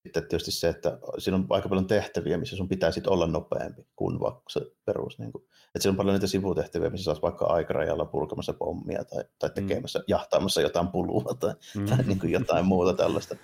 sitten 0.03 0.27
tietysti 0.27 0.51
se, 0.51 0.69
että 0.69 0.99
siinä 1.17 1.37
on 1.37 1.45
aika 1.49 1.69
paljon 1.69 1.87
tehtäviä, 1.87 2.37
missä 2.37 2.55
sun 2.55 2.69
pitää 2.69 2.91
sitten 2.91 3.13
olla 3.13 3.27
nopeampi 3.27 3.87
kuin 3.95 4.19
vaikka 4.19 4.43
se 4.49 4.61
perus. 4.85 5.19
Niin 5.19 5.31
kuin, 5.31 5.43
että 5.43 5.79
siinä 5.79 5.91
on 5.91 5.97
paljon 5.97 6.13
niitä 6.13 6.27
sivutehtäviä, 6.27 6.89
missä 6.89 7.03
saat 7.03 7.21
vaikka 7.21 7.45
aikarajalla 7.45 8.05
purkamassa 8.05 8.53
pommia 8.53 9.03
tai, 9.03 9.23
tai 9.39 9.49
mm. 9.49 9.53
tekemässä, 9.53 9.99
mm. 9.99 10.05
jahtaamassa 10.07 10.61
jotain 10.61 10.87
pulua 10.87 11.33
tai, 11.39 11.53
mm. 11.77 11.85
tai 11.85 11.97
niin 11.97 12.19
kuin 12.19 12.31
jotain 12.31 12.65
muuta 12.65 12.93
tällaista, 12.93 13.35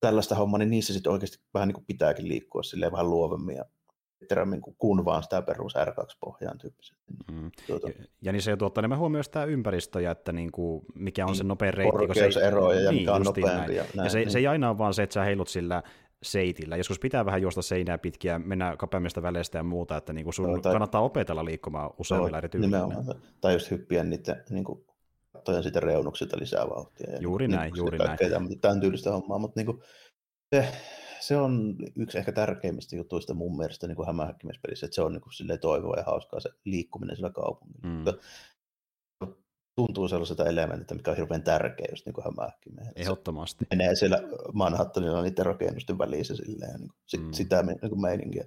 tällaista 0.00 0.34
hommaa, 0.34 0.58
niin 0.58 0.70
niissä 0.70 0.92
sitten 0.92 1.12
oikeasti 1.12 1.38
vähän 1.54 1.68
niin 1.68 1.74
kuin 1.74 1.86
pitääkin 1.86 2.28
liikkua 2.28 2.62
silleen 2.62 2.92
vähän 2.92 3.10
luovemmin 3.10 3.56
ja 3.56 3.64
ketterämmin 4.20 4.60
kuin 4.78 5.04
vaan 5.04 5.22
sitä 5.22 5.42
perus 5.42 5.74
R2-pohjaan 5.74 6.58
tyyppisesti. 6.58 7.12
Mm. 7.32 7.50
Tuota. 7.66 7.88
Ja, 8.22 8.32
niin 8.32 8.42
se 8.42 8.50
joutuu 8.50 8.66
ottaa 8.66 8.80
enemmän 8.80 8.98
huomioon 8.98 9.24
sitä 9.24 9.44
ympäristöä, 9.44 10.10
että 10.10 10.32
niin 10.32 10.52
kuin, 10.52 10.84
mikä 10.94 11.26
on 11.26 11.36
se 11.36 11.44
nopein 11.44 11.74
reitti. 11.74 12.06
Korkeuseroja 12.06 12.80
ja 12.80 12.90
niin, 12.90 13.02
mikä 13.02 13.14
on 13.14 13.22
nopeampi. 13.22 13.76
Ja, 13.76 13.84
näin, 13.94 14.06
ja 14.06 14.10
se, 14.10 14.18
niin. 14.18 14.30
se 14.30 14.38
ei 14.38 14.46
aina 14.46 14.68
ole 14.70 14.78
vaan 14.78 14.94
se, 14.94 15.02
että 15.02 15.14
sä 15.14 15.24
heilut 15.24 15.48
sillä 15.48 15.82
seitillä. 16.22 16.76
Joskus 16.76 16.98
pitää 16.98 17.26
vähän 17.26 17.42
juosta 17.42 17.62
seinää 17.62 17.98
pitkiä, 17.98 18.38
mennä 18.38 18.76
kapeammista 18.78 19.22
väleistä 19.22 19.58
ja 19.58 19.62
muuta, 19.62 19.96
että 19.96 20.12
niin 20.12 20.24
kuin 20.24 20.34
sun 20.34 20.52
no, 20.52 20.60
tai, 20.60 20.72
kannattaa 20.72 21.00
opetella 21.00 21.44
liikkumaan 21.44 21.90
useammilla 21.98 22.38
eri 22.38 22.48
tyylillä. 22.48 23.14
Tai 23.40 23.52
just 23.52 23.70
hyppiä 23.70 24.04
niiden 24.04 24.44
niin 24.50 24.64
kuin, 24.64 24.84
kattojen 25.32 25.62
siitä 25.62 25.80
reunuksilta 25.80 26.36
lisää 26.40 26.68
vauhtia. 26.68 27.10
Ja 27.10 27.18
juuri 27.18 27.48
niin, 27.48 27.56
näin, 27.56 27.72
niin, 27.72 27.78
juuri 27.78 27.98
näin. 27.98 28.18
Tämän, 28.30 28.58
tämän 28.60 28.80
tyylistä 28.80 29.12
hommaa, 29.12 29.38
mutta 29.38 29.60
niin 29.60 29.66
kuin, 29.66 29.80
se, 30.54 30.68
se 31.20 31.36
on 31.36 31.76
yksi 31.96 32.18
ehkä 32.18 32.32
tärkeimmistä 32.32 32.96
jutuista 32.96 33.34
mun 33.34 33.56
mielestä 33.56 33.86
niin 33.86 34.06
hämähäkkimiespelissä, 34.06 34.86
että 34.86 34.94
se 34.94 35.02
on 35.02 35.12
niin 35.12 35.20
kuin, 35.20 35.60
toivoa 35.60 35.96
ja 35.96 36.04
hauskaa 36.04 36.40
se 36.40 36.50
liikkuminen 36.64 37.16
sillä 37.16 37.30
kaupungilla. 37.30 38.12
Mm 38.12 38.18
tuntuu 39.76 40.08
sellaiselta 40.08 40.46
elementiltä, 40.46 40.94
mikä 40.94 41.10
on 41.10 41.16
hirveän 41.16 41.42
tärkeä 41.42 41.86
just 41.90 42.06
niin 42.06 42.24
hämähäkkimeen. 42.24 42.92
Ehdottomasti. 42.96 43.66
menee 43.70 43.94
siellä 43.94 44.22
Manhattanilla 44.52 45.22
niiden 45.22 45.46
rakennusten 45.46 45.98
välissä 45.98 46.36
silleen, 46.36 46.80
niin 46.80 46.88
kuin, 46.88 46.98
sit, 47.06 47.20
mm. 47.20 47.32
sitä 47.32 47.62
niin 47.62 47.78
kuin 47.88 48.00
meininkiä. 48.00 48.44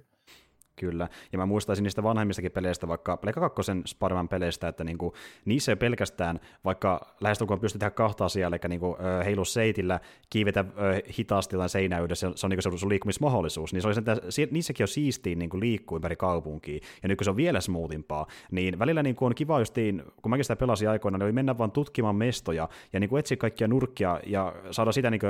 Kyllä, 0.80 1.08
ja 1.32 1.38
mä 1.38 1.46
muistaisin 1.46 1.82
niistä 1.82 2.02
vanhemmistakin 2.02 2.52
peleistä, 2.52 2.88
vaikka 2.88 3.16
Pleikka 3.16 3.50
2 3.50 3.72
Spider-Man 3.86 4.28
peleistä, 4.28 4.68
että 4.68 4.84
niinku, 4.84 5.14
niissä 5.44 5.72
ei 5.72 5.76
pelkästään, 5.76 6.40
vaikka 6.64 7.14
lähestulkoon 7.20 7.60
pystyy 7.60 7.78
tehdä 7.78 7.90
kahta 7.90 8.24
asiaa, 8.24 8.48
eli 8.48 8.56
niinku, 8.68 8.96
heilu 9.24 9.44
seitillä, 9.44 10.00
kiivetä 10.30 10.64
hitaasti 11.18 11.54
jotain 11.54 11.68
seinää 11.68 12.00
yhdessä, 12.00 12.32
se 12.34 12.46
on 12.46 12.50
niinku 12.50 12.62
se 12.62 12.78
sun 12.78 12.88
liikkumismahdollisuus, 12.88 13.72
niin 13.72 13.82
se 13.82 13.88
oli 13.88 13.94
sen, 13.94 14.48
niissäkin 14.50 14.84
on 14.84 14.88
siistiin 14.88 15.38
niinku 15.38 15.60
liikkuu 15.60 15.96
ympäri 15.96 16.16
kaupunkia, 16.16 16.80
ja 17.02 17.08
nyt 17.08 17.18
kun 17.18 17.24
se 17.24 17.30
on 17.30 17.36
vielä 17.36 17.60
smoothimpaa, 17.60 18.26
niin 18.50 18.78
välillä 18.78 19.02
niinku 19.02 19.26
on 19.26 19.34
kiva 19.34 19.58
justiin, 19.58 20.02
kun 20.22 20.30
mäkin 20.30 20.44
sitä 20.44 20.56
pelasin 20.56 20.88
aikoina, 20.88 21.18
niin 21.18 21.24
oli 21.24 21.32
mennä 21.32 21.58
vaan 21.58 21.70
tutkimaan 21.70 22.16
mestoja, 22.16 22.68
ja 22.92 23.00
niinku 23.00 23.16
etsiä 23.16 23.36
kaikkia 23.36 23.68
nurkkia, 23.68 24.20
ja 24.26 24.54
saada 24.70 24.92
sitä 24.92 25.10
niinku, 25.10 25.26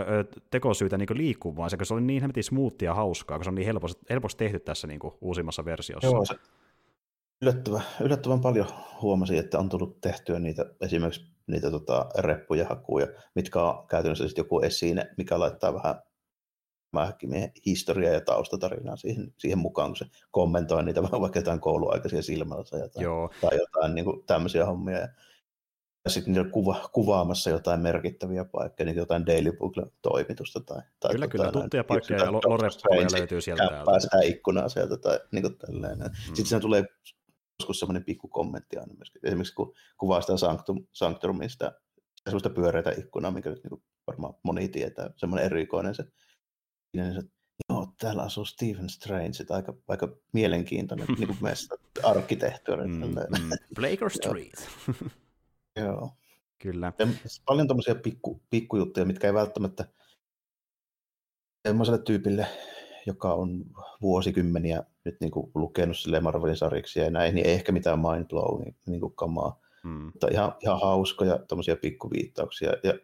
tekosyytä 0.50 0.98
niinku 0.98 1.14
liikkumaan, 1.16 1.70
se, 1.70 1.76
se 1.82 1.94
oli 1.94 2.00
niin 2.00 2.20
hemmetin 2.20 2.44
smoothia 2.44 2.94
hauskaa, 2.94 3.38
kun 3.38 3.44
se 3.44 3.50
on 3.50 3.54
niin 3.54 3.66
helposti, 3.66 4.02
helposti 4.10 4.44
tehty 4.44 4.60
tässä 4.60 4.86
niinku, 4.86 5.18
uusi 5.20 5.39
uusimmassa 5.40 5.64
versiossa. 5.64 6.06
Joo, 6.06 6.24
se 6.24 6.34
yllättävän, 7.42 7.82
yllättävän 8.00 8.40
paljon 8.40 8.66
huomasin, 9.02 9.38
että 9.38 9.58
on 9.58 9.68
tullut 9.68 10.00
tehtyä 10.00 10.38
niitä 10.38 10.66
esimerkiksi 10.80 11.26
niitä 11.46 11.70
tota, 11.70 12.06
reppuja 12.18 12.66
hakuja, 12.68 13.06
mitkä 13.34 13.62
on 13.62 13.86
käytännössä 13.86 14.24
joku 14.36 14.60
esine, 14.60 15.10
mikä 15.16 15.38
laittaa 15.38 15.74
vähän 15.74 15.94
mähkimiehen 16.92 17.52
historiaa 17.66 18.14
ja 18.14 18.20
taustatarinaa 18.20 18.96
siihen, 18.96 19.34
siihen 19.38 19.58
mukaan, 19.58 19.90
kun 19.90 19.96
se 19.96 20.06
kommentoi 20.30 20.84
niitä 20.84 21.02
vaikka 21.20 21.38
jotain 21.38 21.60
kouluaikaisia 21.60 22.22
silmällä 22.22 22.64
tai 22.64 23.02
Joo. 23.02 23.30
tai 23.40 23.56
jotain 23.58 23.94
niin 23.94 24.04
kuin, 24.04 24.24
tämmöisiä 24.26 24.66
hommia. 24.66 24.98
Ja 24.98 25.08
sitten 26.08 26.32
niillä 26.32 26.50
kuva, 26.50 26.90
kuvaamassa 26.92 27.50
jotain 27.50 27.80
merkittäviä 27.80 28.44
paikkoja, 28.44 28.86
niin 28.86 28.96
jotain 28.96 29.26
Daily 29.26 29.52
Book-toimitusta. 29.52 30.60
Tai, 30.60 30.82
tai 31.00 31.12
kyllä, 31.12 31.26
tota, 31.28 31.38
kyllä, 31.38 31.52
tuttuja 31.52 31.84
paikkoja 31.84 32.24
ja 32.24 32.32
loreppuja 32.32 33.06
löytyy 33.12 33.40
sieltä. 33.40 33.68
Käppää 33.68 34.00
sitä 34.00 34.20
ikkunaa 34.24 34.68
sieltä 34.68 34.96
tai 34.96 35.20
niin 35.32 35.42
kuin 35.42 35.58
tälleen. 35.58 35.98
Mm. 35.98 36.14
Sitten 36.14 36.46
siinä 36.46 36.60
tulee 36.60 36.84
joskus 37.60 37.80
semmoinen 37.80 38.04
pikku 38.04 38.28
kommentti 38.28 38.76
aina 38.76 38.94
myöskin. 38.94 39.26
Esimerkiksi 39.26 39.54
kun 39.54 39.74
kuvaa 39.98 40.20
sitä 40.20 40.36
Sanctum, 40.36 40.86
Sanctumista, 40.92 41.72
semmoista 42.24 42.50
pyöreitä 42.50 42.90
ikkunaa, 42.90 43.30
mikä 43.30 43.50
nyt 43.50 43.64
niin 43.64 43.82
varmaan 44.06 44.34
moni 44.42 44.68
tietää, 44.68 45.10
semmoinen 45.16 45.46
erikoinen 45.46 45.94
se. 45.94 46.04
Niin 46.96 47.14
se 47.14 47.20
Joo, 47.68 47.92
täällä 47.98 48.22
asuu 48.22 48.44
Stephen 48.44 48.88
Strange, 48.88 49.44
aika, 49.50 49.74
aika 49.88 50.08
mielenkiintoinen 50.32 51.06
niin 51.18 51.36
mesta, 51.40 51.74
arkkitehtuuri. 52.02 52.86
Mm, 52.86 53.04
mm. 53.04 53.50
Blaker 53.74 54.10
Street. 54.10 54.68
Joo. 55.84 56.10
Kyllä. 56.58 56.92
Ja 56.98 57.06
paljon 57.46 57.68
tuommoisia 57.68 57.94
pikku, 57.94 58.40
pikkujuttuja, 58.50 59.06
mitkä 59.06 59.26
ei 59.26 59.34
välttämättä 59.34 59.84
semmoiselle 61.68 62.02
tyypille, 62.02 62.46
joka 63.06 63.34
on 63.34 63.64
vuosikymmeniä 64.02 64.82
nyt 65.04 65.16
niin 65.20 65.30
kuin 65.30 65.50
lukenut 65.54 65.98
sille 65.98 66.20
Marvelin 66.20 66.56
sarjiksi 66.56 67.00
ja 67.00 67.10
näin, 67.10 67.34
niin 67.34 67.46
ei 67.46 67.52
ehkä 67.52 67.72
mitään 67.72 67.98
mind 67.98 68.26
blow, 68.28 68.60
niin, 68.60 68.76
niin 68.86 69.00
kuin 69.00 69.14
kamaa. 69.14 69.60
Hmm. 69.82 69.90
Mutta 69.90 70.28
ihan, 70.30 70.54
ihan 70.60 70.80
hauskoja 70.80 71.38
tuommoisia 71.38 71.76
pikkuviittauksia. 71.76 72.72
Ja 72.82 72.94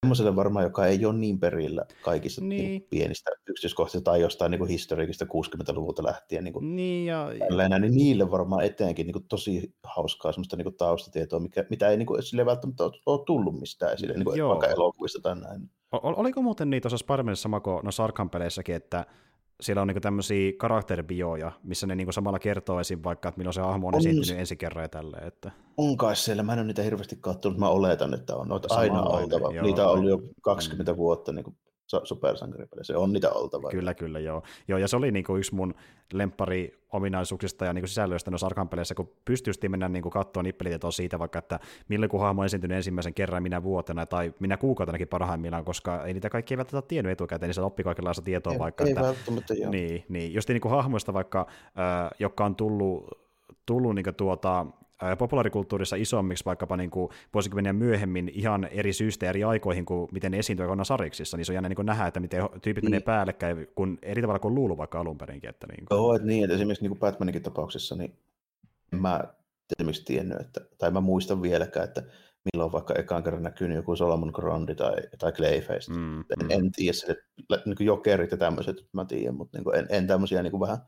semmoiselle 0.00 0.36
varmaan, 0.36 0.64
joka 0.64 0.86
ei 0.86 1.04
ole 1.04 1.14
niin 1.14 1.40
perillä 1.40 1.84
kaikista 2.02 2.40
niin. 2.40 2.64
Niin 2.64 2.86
pienistä 2.90 3.30
yksityiskohdista 3.48 4.00
tai 4.00 4.20
jostain 4.20 4.50
niin 4.50 4.68
historiikista 4.68 5.24
60-luvulta 5.24 6.04
lähtien. 6.04 6.44
Niin, 6.44 6.52
kuin 6.52 6.76
niin, 6.76 7.06
ja... 7.06 7.30
tällainen, 7.48 7.82
niin 7.82 7.94
niille 7.94 8.30
varmaan 8.30 8.64
eteenkin 8.64 9.06
niin 9.06 9.12
kuin 9.12 9.28
tosi 9.28 9.74
hauskaa 9.84 10.32
semmoista 10.32 10.56
niin 10.56 10.64
kuin 10.64 10.76
taustatietoa, 10.76 11.40
mikä, 11.40 11.64
mitä 11.70 11.88
ei 11.88 11.96
niin 11.96 12.06
kuin, 12.06 12.22
sille 12.22 12.46
välttämättä 12.46 12.84
ole 13.06 13.24
tullut 13.26 13.60
mistään 13.60 13.92
esille, 13.92 14.14
niin 14.14 14.24
kuin, 14.24 14.48
vaikka 14.48 14.66
elokuvista 14.66 15.20
tai 15.22 15.40
näin. 15.40 15.70
Oliko 15.92 16.42
muuten 16.42 16.70
niitä 16.70 16.88
tuossa 16.88 17.06
Spider-Manissa 17.06 17.34
sama 17.34 17.60
kuin 17.60 17.84
no 17.84 17.90
Sarkan 17.90 18.30
peleissäkin, 18.30 18.74
että 18.74 19.06
siellä 19.60 19.82
on 19.82 19.88
niinku 19.88 20.00
tämmöisiä 20.00 20.52
karakteribioja, 20.58 21.52
missä 21.62 21.86
ne 21.86 21.94
niinku 21.94 22.12
samalla 22.12 22.38
kertoo 22.38 22.80
esim. 22.80 23.00
vaikka, 23.04 23.28
että 23.28 23.38
milloin 23.38 23.54
se 23.54 23.60
hahmo 23.60 23.88
on, 23.88 23.94
on 23.94 24.00
esiintynyt 24.00 24.40
ensi 24.40 24.56
kerran 24.56 24.84
ja 24.84 24.88
tälleen. 24.88 25.26
Että... 25.26 25.50
On 25.76 25.96
kai 25.96 26.16
siellä, 26.16 26.42
mä 26.42 26.52
en 26.52 26.58
ole 26.58 26.66
niitä 26.66 26.82
hirveästi 26.82 27.18
katsonut, 27.20 27.58
mä 27.58 27.68
oletan, 27.68 28.14
että 28.14 28.36
on 28.36 28.48
noita 28.48 28.74
aina 28.74 29.02
oltava. 29.02 29.54
Joo, 29.54 29.64
niitä 29.64 29.88
on 29.88 29.92
ollut 29.92 30.10
jo 30.10 30.18
20 30.42 30.92
mm. 30.92 30.96
vuotta 30.96 31.32
niin 31.32 31.56
supersankaripelissä, 32.04 32.98
on 32.98 33.12
niitä 33.12 33.30
oltava. 33.30 33.70
Kyllä, 33.70 33.94
kyllä, 33.94 34.18
joo. 34.18 34.42
joo 34.68 34.78
ja 34.78 34.88
se 34.88 34.96
oli 34.96 35.10
niinku 35.10 35.36
yksi 35.36 35.54
mun 35.54 35.74
lempari 36.12 36.78
ominaisuuksista 36.92 37.64
ja 37.64 37.72
niinku 37.72 37.88
sisällöistä 37.88 38.30
noissa 38.30 38.46
Arkan 38.46 38.68
peleissä, 38.68 38.94
kun 38.94 39.12
pystysti 39.24 39.68
mennä 39.68 39.88
niinku 39.88 40.10
katsoa 40.10 40.42
nippelitietoa 40.42 40.90
siitä 40.90 41.18
vaikka, 41.18 41.38
että 41.38 41.60
milloin 41.88 42.10
kun 42.10 42.20
hahmo 42.20 42.40
on 42.40 42.46
esiintynyt 42.46 42.76
ensimmäisen 42.76 43.14
kerran 43.14 43.42
minä 43.42 43.62
vuotena 43.62 44.06
tai 44.06 44.34
minä 44.38 44.56
kuukautenakin 44.56 45.08
parhaimmillaan, 45.08 45.64
koska 45.64 46.04
ei 46.04 46.14
niitä 46.14 46.30
kaikki 46.30 46.54
ei 46.54 46.58
välttämättä 46.58 46.88
tiennyt 46.88 47.12
etukäteen, 47.12 47.48
niin 47.48 47.54
se 47.54 47.60
oppii 47.60 47.84
kaikenlaista 47.84 48.22
tietoa 48.22 48.52
ei, 48.52 48.58
vaikka. 48.58 48.84
Ei 48.84 48.90
että, 48.90 49.02
välttämättä, 49.02 49.54
joo. 49.54 49.70
Niin, 49.70 50.04
niin 50.08 50.34
just 50.34 50.48
niin 50.48 50.60
kuin 50.60 50.72
hahmoista 50.72 51.14
vaikka, 51.14 51.46
äh, 51.62 52.10
jotka 52.18 52.44
on 52.44 52.56
tullut, 52.56 53.18
tullut 53.66 53.94
niin 53.94 54.14
tuota, 54.16 54.66
populaarikulttuurissa 55.18 55.96
isommiksi 55.96 56.44
vaikkapa 56.44 56.76
niin 56.76 56.90
kuin 56.90 57.10
vuosikymmeniä 57.34 57.72
myöhemmin 57.72 58.30
ihan 58.34 58.64
eri 58.64 58.92
syystä 58.92 59.28
eri 59.28 59.44
aikoihin 59.44 59.84
kuin 59.84 60.08
miten 60.12 60.32
ne 60.32 60.38
esiintyy 60.38 60.66
konna 60.66 60.84
sariksissa, 60.84 61.36
niin 61.36 61.44
se 61.44 61.52
on 61.52 61.54
jännä 61.54 61.68
niin 61.68 61.86
nähdä, 61.86 62.06
että 62.06 62.20
miten 62.20 62.42
tyypit 62.62 62.84
niin. 62.84 62.90
menee 62.90 63.00
päällekkäin 63.00 63.68
kun 63.74 63.98
eri 64.02 64.22
tavalla 64.22 64.38
kuin 64.38 64.54
luulu 64.54 64.76
vaikka 64.76 65.00
alun 65.00 65.18
perinkin. 65.18 65.50
Että 65.50 65.66
niin 65.66 65.86
kuin. 65.86 65.96
Joo, 65.96 66.14
että 66.14 66.26
niin, 66.26 66.44
että 66.44 66.54
esimerkiksi 66.54 66.84
niin 66.84 66.90
kuin 66.90 66.98
Batmaninkin 66.98 67.42
tapauksessa, 67.42 67.96
niin 67.96 68.18
en 68.92 69.00
mä 69.00 69.24
esimerkiksi 69.78 70.04
tiennyt, 70.04 70.40
että, 70.40 70.60
tai 70.78 70.90
mä 70.90 71.00
muistan 71.00 71.42
vieläkään, 71.42 71.84
että 71.84 72.02
milloin 72.52 72.72
vaikka 72.72 72.94
ekaan 72.94 73.22
kerran 73.22 73.42
näkyy 73.42 73.74
joku 73.74 73.96
Solomon 73.96 74.30
Grundy 74.34 74.74
tai, 74.74 74.96
tai 75.18 75.32
Clayface. 75.32 75.92
Mm, 75.92 76.20
en, 76.20 76.24
mm. 76.42 76.50
en 76.50 76.72
tiedä, 76.72 76.96
että 77.38 77.62
niin 77.66 77.86
jokerit 77.86 78.30
ja 78.30 78.36
tämmöiset, 78.36 78.76
mä 78.92 79.04
tiedän, 79.04 79.34
mutta 79.34 79.58
niin 79.58 79.64
kuin 79.64 79.76
en, 79.76 79.86
en 79.90 80.06
tämmöisiä 80.06 80.42
niin 80.42 80.50
kuin 80.50 80.60
vähän 80.60 80.78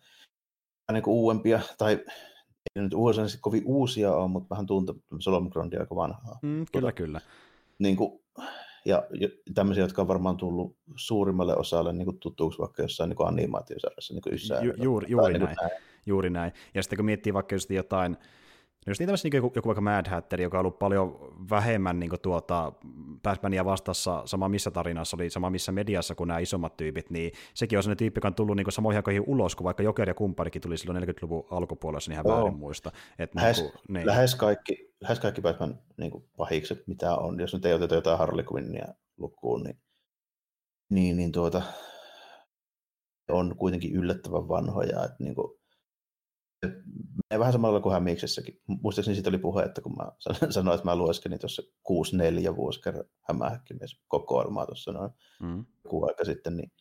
niin 0.92 1.02
kuin 1.02 1.14
uudempia 1.14 1.60
tai 1.78 2.04
ei 2.76 2.82
nyt 2.82 2.94
USA 2.94 3.22
kovin 3.40 3.62
uusia 3.66 4.14
on, 4.14 4.30
mutta 4.30 4.50
vähän 4.50 4.66
tuntuu 4.66 5.02
Solomon 5.18 5.50
Grundia 5.52 5.80
aika 5.80 5.96
vanhaa. 5.96 6.38
Mm, 6.42 6.50
kyllä, 6.50 6.66
tuota, 6.72 6.92
kyllä. 6.92 7.20
Niin 7.78 7.96
kuin, 7.96 8.20
ja 8.84 9.02
tämmöisiä, 9.54 9.84
jotka 9.84 10.02
on 10.02 10.08
varmaan 10.08 10.36
tullut 10.36 10.76
suurimmalle 10.96 11.56
osalle 11.56 11.92
niin 11.92 12.18
tutuksi 12.18 12.58
vaikka 12.58 12.82
jossain 12.82 13.10
niin 13.10 13.26
animaatiosarjassa. 13.26 14.14
Niin 14.14 14.64
Ju, 14.64 14.72
juuri, 14.82 15.06
juuri, 15.10 15.32
niin 15.32 15.44
näin, 15.44 15.56
näin. 15.60 15.70
juuri 16.06 16.30
näin. 16.30 16.52
Ja 16.74 16.82
sitten 16.82 16.96
kun 16.96 17.06
miettii 17.06 17.34
vaikka 17.34 17.54
just 17.54 17.70
jotain 17.70 18.16
No 18.86 18.90
jos 18.90 19.00
niitä 19.00 19.12
niin 19.24 19.34
joku, 19.34 19.52
joku 19.54 19.68
vaikka 19.68 19.80
Mad 19.80 20.08
Hatter, 20.08 20.40
joka 20.40 20.58
on 20.58 20.60
ollut 20.60 20.78
paljon 20.78 21.34
vähemmän 21.50 22.00
niin 22.00 22.10
kuin 22.10 22.20
tuota, 22.20 22.72
Batmania 23.22 23.64
vastassa 23.64 24.22
sama 24.24 24.48
missä 24.48 24.70
tarinassa, 24.70 25.16
oli 25.16 25.30
sama 25.30 25.50
missä 25.50 25.72
mediassa 25.72 26.14
kuin 26.14 26.28
nämä 26.28 26.38
isommat 26.38 26.76
tyypit, 26.76 27.10
niin 27.10 27.32
sekin 27.54 27.78
on 27.78 27.82
sellainen 27.82 27.98
tyyppi, 27.98 28.18
joka 28.18 28.28
on 28.28 28.34
tullut 28.34 28.56
niin 28.56 28.72
samoihin 28.72 28.98
aikoihin 28.98 29.24
ulos, 29.26 29.56
kun 29.56 29.64
vaikka 29.64 29.82
Joker 29.82 30.08
ja 30.08 30.14
kumppanikin 30.14 30.62
tuli 30.62 30.78
silloin 30.78 31.02
40-luvun 31.02 31.46
alkupuolella, 31.50 32.00
niin 32.08 32.12
ihan 32.12 32.24
väärin 32.24 32.58
muista. 32.58 32.92
Että 33.18 33.40
lähes, 33.40 33.60
niin 33.60 33.70
kuin, 33.70 33.82
niin. 33.88 34.06
lähes, 34.06 34.34
kaikki, 34.34 34.94
lähes 35.00 35.20
kaikki 35.20 35.40
Batman 35.40 35.78
niin 35.96 36.10
kuin 36.10 36.24
pahikset, 36.36 36.86
mitä 36.86 37.14
on, 37.16 37.40
jos 37.40 37.54
nyt 37.54 37.64
ei 37.64 37.74
oteta 37.74 37.94
jotain 37.94 38.18
Harley 38.18 38.44
Quinnia 38.52 38.94
lukuun, 39.18 39.62
niin, 39.62 39.78
niin, 40.90 41.16
niin 41.16 41.32
tuota, 41.32 41.62
on 43.28 43.56
kuitenkin 43.56 43.92
yllättävän 43.92 44.48
vanhoja, 44.48 45.04
että 45.04 45.16
niin 45.18 45.34
kuin, 45.34 45.60
menee 47.30 47.40
vähän 47.40 47.52
samalla 47.52 47.80
kuin 47.80 47.92
Hämiksessäkin. 47.92 48.60
Muistaakseni 48.66 49.14
siitä 49.14 49.30
oli 49.30 49.38
puhe, 49.38 49.62
että 49.62 49.80
kun 49.80 49.96
mä 49.96 50.12
sanoin, 50.50 50.74
että 50.74 50.84
mä 50.84 50.96
lueskelin 50.96 51.38
tuossa 51.38 51.62
6-4 52.52 52.56
vuosikerran 52.56 53.04
hämähäkkimies 53.28 54.00
kokoelmaa 54.08 54.66
tuossa 54.66 54.92
noin 54.92 55.10
mm. 55.42 55.64
joku 55.84 56.06
aika 56.06 56.24
sitten, 56.24 56.56
niin 56.56 56.72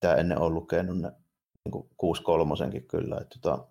tämä 0.00 0.14
ennen 0.14 0.38
on 0.38 0.54
lukenut 0.54 0.98
ne 0.98 1.12
niin 1.64 1.84
6-3 2.80 2.80
kyllä. 2.88 3.18
Että 3.20 3.38
tota, 3.42 3.68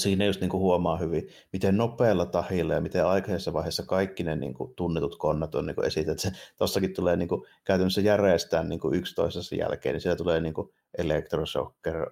siinä 0.00 0.24
just 0.24 0.40
niin 0.40 0.50
kuin 0.50 0.60
huomaa 0.60 0.96
hyvin, 0.96 1.28
miten 1.52 1.76
nopealla 1.76 2.26
tahilla 2.26 2.74
ja 2.74 2.80
miten 2.80 3.06
aikaisessa 3.06 3.52
vaiheessa 3.52 3.82
kaikki 3.86 4.22
ne 4.22 4.36
niin 4.36 4.54
kuin 4.54 4.74
tunnetut 4.74 5.16
konnat 5.16 5.54
on 5.54 5.66
niin 5.66 5.84
esitetty. 5.84 6.28
Tuossakin 6.58 6.94
tulee 6.94 7.16
niin 7.16 7.28
kuin, 7.28 7.42
käytännössä 7.64 8.00
järjestään 8.00 8.68
niin 8.68 8.80
kuin 8.80 8.94
yksi 8.94 9.14
toisessa 9.14 9.54
jälkeen, 9.54 9.92
niin 9.92 10.00
siellä 10.00 10.16
tulee 10.16 10.40
niin 10.40 10.54
kuin 10.54 10.68
Electroshocker, 10.98 12.10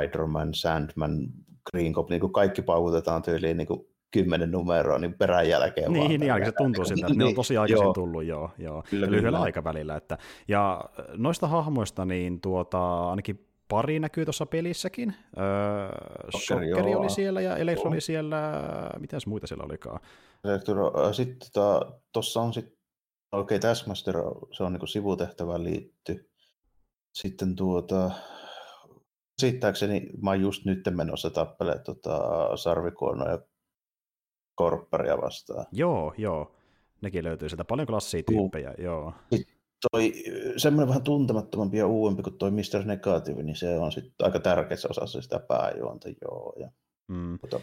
Spider-Man, 0.00 0.54
Sandman, 0.54 1.18
Green 1.70 1.92
Goblin, 1.92 2.20
niin 2.20 2.32
kaikki 2.32 2.62
paukutetaan 2.62 3.22
tyyliin 3.22 3.56
niin 3.56 3.66
kuin 3.66 3.80
kymmenen 4.10 4.50
numeroa 4.50 4.98
niin 4.98 5.14
perän 5.14 5.48
jälkeen. 5.48 5.92
Niin, 5.92 6.00
vaan 6.00 6.20
niin 6.20 6.32
ainakin 6.32 6.52
se 6.52 6.56
tuntuu 6.56 6.84
siltä, 6.84 7.06
että 7.06 7.18
ne 7.18 7.24
on 7.24 7.34
tosi 7.34 7.56
aikaisin 7.56 7.84
joo. 7.84 7.92
tullut 7.92 8.24
joo, 8.24 8.50
joo. 8.58 8.82
Kyllä, 8.90 9.06
lyhyellä 9.06 9.28
kyllä. 9.28 9.40
aikavälillä. 9.40 9.96
Että, 9.96 10.18
ja 10.48 10.84
noista 11.16 11.46
hahmoista 11.46 12.04
niin 12.04 12.40
tuota, 12.40 13.10
ainakin 13.10 13.46
pari 13.68 14.00
näkyy 14.00 14.24
tuossa 14.24 14.46
pelissäkin. 14.46 15.14
Öö, 15.38 15.88
Shocker, 16.38 16.66
Shockeri 16.66 16.94
oli 16.94 17.10
siellä 17.10 17.40
ja 17.40 17.56
Electro 17.56 17.84
Joo. 17.84 17.92
oli 17.92 18.00
siellä, 18.00 18.60
mitäs 18.98 19.26
muita 19.26 19.46
siellä 19.46 19.64
olikaan? 19.64 20.00
Elektro- 20.46 21.12
Sitten 21.12 21.48
tota, 21.52 21.92
tuossa 22.12 22.40
on 22.40 22.54
sitten, 22.54 22.72
okei, 23.32 23.56
okay, 23.56 23.70
Taskmaster, 23.70 24.16
se 24.52 24.64
on 24.64 24.72
niin 24.72 24.88
sivutehtävään 24.88 25.64
liitty. 25.64 26.30
Sitten 27.14 27.56
tuota, 27.56 28.10
käsittääkseni 29.40 30.06
mä 30.22 30.30
oon 30.30 30.40
just 30.40 30.64
nyt 30.64 30.80
menossa 30.90 31.30
tappele 31.30 31.78
tota, 31.78 32.20
sarvikuonoa 32.56 33.28
ja 33.30 33.38
korpparia 34.54 35.16
vastaan. 35.18 35.66
Joo, 35.72 36.14
joo. 36.18 36.54
Nekin 37.00 37.24
löytyy 37.24 37.48
sieltä. 37.48 37.64
Paljon 37.64 37.86
klassia 37.86 38.22
tyyppejä, 38.22 38.74
joo. 38.78 39.12
Toi 39.92 40.12
semmoinen 40.56 40.88
vähän 40.88 41.02
tuntemattomampi 41.02 41.76
ja 41.78 41.86
uudempi 41.86 42.22
kuin 42.22 42.38
toi 42.38 42.50
Mr. 42.50 42.84
Negative, 42.84 43.42
niin 43.42 43.56
se 43.56 43.78
on 43.78 43.92
sitten 43.92 44.26
aika 44.26 44.40
tärkeässä 44.40 44.88
osassa 44.90 45.22
sitä 45.22 45.38
pääjuonta, 45.48 46.08
joo. 46.08 46.52
Ja, 46.60 46.70
Mm. 47.08 47.38
tota, 47.38 47.60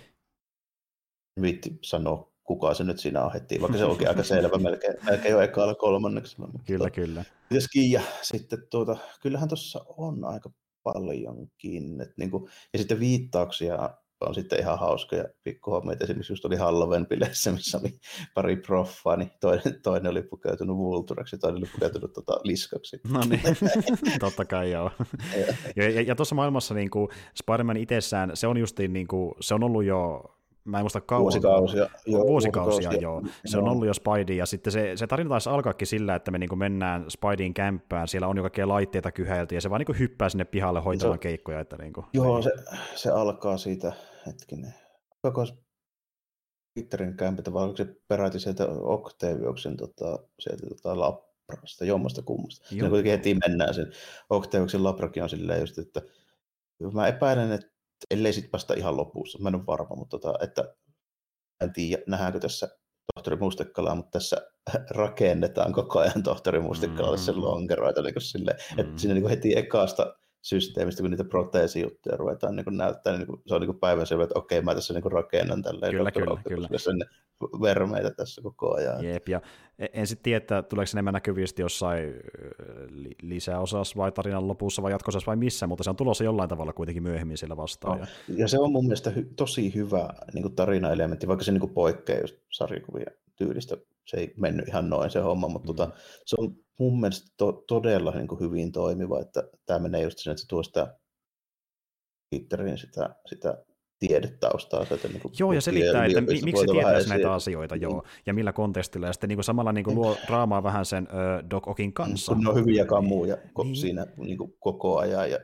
viitti 1.41 1.79
sanoa, 1.83 2.31
kuka 2.43 2.73
se 2.73 2.83
nyt 2.83 2.99
siinä 2.99 3.25
on 3.25 3.33
heti, 3.33 3.61
vaikka 3.61 3.77
se 3.77 3.85
onkin 3.85 4.07
aika 4.09 4.23
selvä 4.33 4.57
melkein, 4.57 4.93
melkein 5.05 5.31
jo 5.31 5.41
ekalla 5.41 5.75
kolmanneksella. 5.75 6.47
Mutta 6.47 6.65
Kyllä, 6.67 6.89
kyllä. 6.89 7.23
Mites 7.49 7.67
Kiia, 7.67 8.01
sitten 8.21 8.59
tuota, 8.71 8.97
kyllähän 9.21 9.49
tuossa 9.49 9.85
on 9.97 10.25
aika 10.25 10.49
paljonkin. 10.93 12.01
Et 12.01 12.17
niinku, 12.17 12.49
ja 12.73 12.79
sitten 12.79 12.99
viittauksia 12.99 13.89
on 14.21 14.35
sitten 14.35 14.59
ihan 14.59 14.79
hauskoja 14.79 15.25
pikkuhommia. 15.43 15.93
Et 15.93 16.01
Esimerkiksi 16.01 16.33
just 16.33 16.45
oli 16.45 16.55
Halloween-bileissä, 16.55 17.51
missä 17.51 17.77
oli 17.77 17.99
pari 18.33 18.55
proffaa, 18.55 19.15
niin 19.15 19.31
toinen, 19.41 19.81
toinen 19.83 20.11
oli 20.11 20.21
pukeutunut 20.21 20.77
Vulturaksi 20.77 21.35
ja 21.35 21.39
toinen 21.39 21.57
oli 21.57 21.69
pukeutunut 21.71 22.13
tota, 22.13 22.39
liskaksi. 22.43 22.99
No 23.11 23.19
niin, 23.29 23.41
totta 24.19 24.45
kai 24.45 24.71
joo. 24.71 24.91
ja, 25.75 25.89
ja, 25.89 26.01
ja 26.01 26.15
tuossa 26.15 26.35
maailmassa 26.35 26.73
niin 26.73 26.89
kuin 26.89 27.09
Spider-Man 27.35 27.77
itsessään, 27.77 28.31
se 28.33 28.47
on 28.47 28.57
justiin, 28.57 28.93
niin 28.93 29.07
kuin, 29.07 29.33
se 29.39 29.53
on 29.53 29.63
ollut 29.63 29.85
jo, 29.85 30.23
mä 30.67 30.77
en 30.77 30.83
muista 30.83 31.01
kauan. 31.01 31.21
Vuosikausia. 31.21 31.89
Joo, 32.05 32.27
Vuosikausia, 32.27 32.93
joo. 32.93 33.23
Se 33.45 33.57
on 33.57 33.67
ollut 33.67 33.87
jo 33.87 33.93
Spidey, 33.93 34.35
ja 34.35 34.45
sitten 34.45 34.73
se, 34.73 34.91
se 34.95 35.07
tarina 35.07 35.29
taisi 35.29 35.49
alkaakin 35.49 35.87
sillä, 35.87 36.15
että 36.15 36.31
me 36.31 36.37
niin 36.37 36.57
mennään 36.57 37.05
Spideyin 37.09 37.53
kämppään, 37.53 38.07
siellä 38.07 38.27
on 38.27 38.37
jo 38.37 38.43
kaikkea 38.43 38.67
laitteita 38.67 39.11
kyhäilty, 39.11 39.55
ja 39.55 39.61
se 39.61 39.69
vaan 39.69 39.81
niin 39.87 39.99
hyppää 39.99 40.29
sinne 40.29 40.45
pihalle 40.45 40.79
hoitamaan 40.79 41.19
keikkoja. 41.19 41.59
Että 41.59 41.77
niin 41.77 41.93
kuin, 41.93 42.05
Joo, 42.13 42.41
se, 42.41 42.51
se 42.95 43.09
alkaa 43.09 43.57
siitä, 43.57 43.93
hetkinen, 44.25 44.73
koko 45.21 45.45
Twitterin 46.73 47.17
kämpitä, 47.17 47.53
vai 47.53 47.63
oliko 47.63 47.77
se 47.77 47.95
peräti 48.07 48.39
sieltä 48.39 48.67
Octaviuksen 48.81 49.77
tota, 49.77 50.19
sieltä 50.39 50.67
tota 50.67 50.99
Labrasta, 50.99 51.85
jommasta 51.85 52.21
kummasta. 52.21 52.67
Joo. 52.71 52.79
Joo. 52.79 52.89
kuitenkin 52.89 53.11
heti 53.11 53.37
mennään 53.47 53.73
sen 53.73 53.91
Octaviuksen 54.29 54.83
Labrakin 54.83 55.23
on 55.23 55.29
silleen 55.29 55.59
just, 55.59 55.77
että 55.77 56.01
mä 56.93 57.07
epäilen, 57.07 57.51
että 57.51 57.76
ellei 58.11 58.33
sit 58.33 58.49
vasta 58.53 58.73
ihan 58.73 58.97
lopussa, 58.97 59.39
mä 59.39 59.49
en 59.49 59.55
ole 59.55 59.65
varma, 59.65 59.95
mutta 59.95 60.19
tota, 60.19 60.43
että 60.43 60.73
en 61.63 61.73
tiedä, 61.73 62.03
nähdäänkö 62.07 62.39
tässä 62.39 62.67
tohtori 63.15 63.35
Mustekkalaa, 63.37 63.95
mutta 63.95 64.19
tässä 64.19 64.37
rakennetaan 64.89 65.73
koko 65.73 65.99
ajan 65.99 66.23
tohtori 66.23 66.59
Mustekkalalle 66.59 67.17
sen 67.17 67.35
Mm. 67.35 67.41
lonkeroita 67.41 68.01
niin 68.01 68.21
silleen, 68.21 68.57
Mm. 68.73 68.79
että 68.79 69.01
siinä 69.01 69.13
niin 69.13 69.29
heti 69.29 69.57
ekasta 69.57 70.15
systeemistä, 70.41 71.01
kun 71.01 71.11
niitä 71.11 71.23
proteesijuttuja 71.23 72.17
ruvetaan 72.17 72.55
niin 72.55 72.77
näyttää, 72.77 73.17
niin 73.17 73.27
se 73.45 73.55
on 73.55 73.61
niin 73.61 73.79
päivänselvä, 73.79 74.23
että 74.23 74.39
okei, 74.39 74.61
mä 74.61 74.75
tässä 74.75 74.93
niin 74.93 75.11
rakennan 75.11 75.61
tälleen 75.61 75.91
Kyllä, 75.91 76.11
kyllä, 76.11 76.41
kyllä. 76.47 76.67
sinne 76.77 77.05
vermeitä 77.61 78.11
tässä 78.11 78.41
koko 78.41 78.75
ajan. 78.75 79.03
Jep, 79.03 79.29
ja 79.29 79.41
e- 79.79 79.85
en 79.93 80.07
sitten 80.07 80.23
tiedä, 80.23 80.37
että 80.37 80.63
tuleeko 80.63 80.89
enemmän 80.93 81.13
näkyvistä 81.13 81.61
jossain 81.61 82.13
lisäosassa 83.21 83.97
vai 83.97 84.11
tarinan 84.11 84.47
lopussa 84.47 84.81
vai 84.81 84.91
jatkosassa 84.91 85.27
vai 85.27 85.35
missä, 85.35 85.67
mutta 85.67 85.83
se 85.83 85.89
on 85.89 85.95
tulossa 85.95 86.23
jollain 86.23 86.49
tavalla 86.49 86.73
kuitenkin 86.73 87.03
myöhemmin 87.03 87.37
siellä 87.37 87.57
vastaan. 87.57 87.99
No, 87.99 88.05
Ja, 88.27 88.35
ja 88.37 88.47
se 88.47 88.59
on 88.59 88.71
mun 88.71 88.85
mielestä 88.85 89.09
hy- 89.09 89.33
tosi 89.35 89.75
hyvä 89.75 90.09
niin 90.33 90.55
tarinaelementti, 90.55 91.27
vaikka 91.27 91.45
se 91.45 91.51
niin 91.51 91.69
poikkeaa 91.69 92.21
just 92.21 92.35
sarjakuvia 92.51 93.11
tyylistä. 93.35 93.77
Se 94.07 94.17
ei 94.17 94.33
mennyt 94.37 94.67
ihan 94.67 94.89
noin 94.89 95.09
se 95.09 95.19
homma, 95.19 95.47
mutta 95.47 95.71
Mm. 95.71 95.75
tota, 95.75 95.91
se 96.25 96.35
on 96.39 96.55
mun 96.79 96.99
mielestä 96.99 97.27
to- 97.37 97.63
todella 97.67 98.11
niin 98.11 98.27
hyvin 98.39 98.71
toimiva, 98.71 99.19
että 99.21 99.43
tämä 99.65 99.79
menee 99.79 100.01
just 100.01 100.17
sinne, 100.17 100.31
että 100.31 100.41
se 100.41 100.47
tuo 100.47 100.63
sitä 100.63 100.97
Peterin 102.31 102.77
sitä, 102.77 103.15
sitä 103.25 103.63
tiedetaustaa. 103.99 104.85
Sieltä, 104.85 105.07
niin 105.07 105.21
Joo, 105.39 105.53
ja 105.53 105.61
selittää, 105.61 106.05
että 106.05 106.21
mi- 106.21 106.41
miksi 106.43 106.61
se 106.67 106.71
tietäisi 106.71 107.09
näitä 107.09 107.33
asioita, 107.33 107.75
Mm. 107.75 107.81
joo, 107.81 108.03
ja 108.25 108.33
millä 108.33 108.53
kontekstilla, 108.53 109.07
ja 109.07 109.13
sitten 109.13 109.27
niin 109.27 109.37
kuin 109.37 109.43
samalla 109.43 109.71
niin 109.71 109.83
kuin 109.85 109.95
luo 109.95 110.17
draamaa 110.27 110.63
vähän 110.63 110.85
sen 110.85 111.07
ö, 111.11 111.43
Doc 111.49 111.67
Okin 111.67 111.93
kanssa. 111.93 112.33
Kun 112.35 112.43
ne 112.43 112.49
on 112.49 112.55
hyviä 112.55 112.85
kamuja 112.85 113.35
ko- 113.35 113.63
Niin. 113.63 113.75
siinä 113.75 114.05
niin 114.17 114.37
kuin 114.37 114.53
koko 114.59 114.97
ajan, 114.97 115.31
ja 115.31 115.37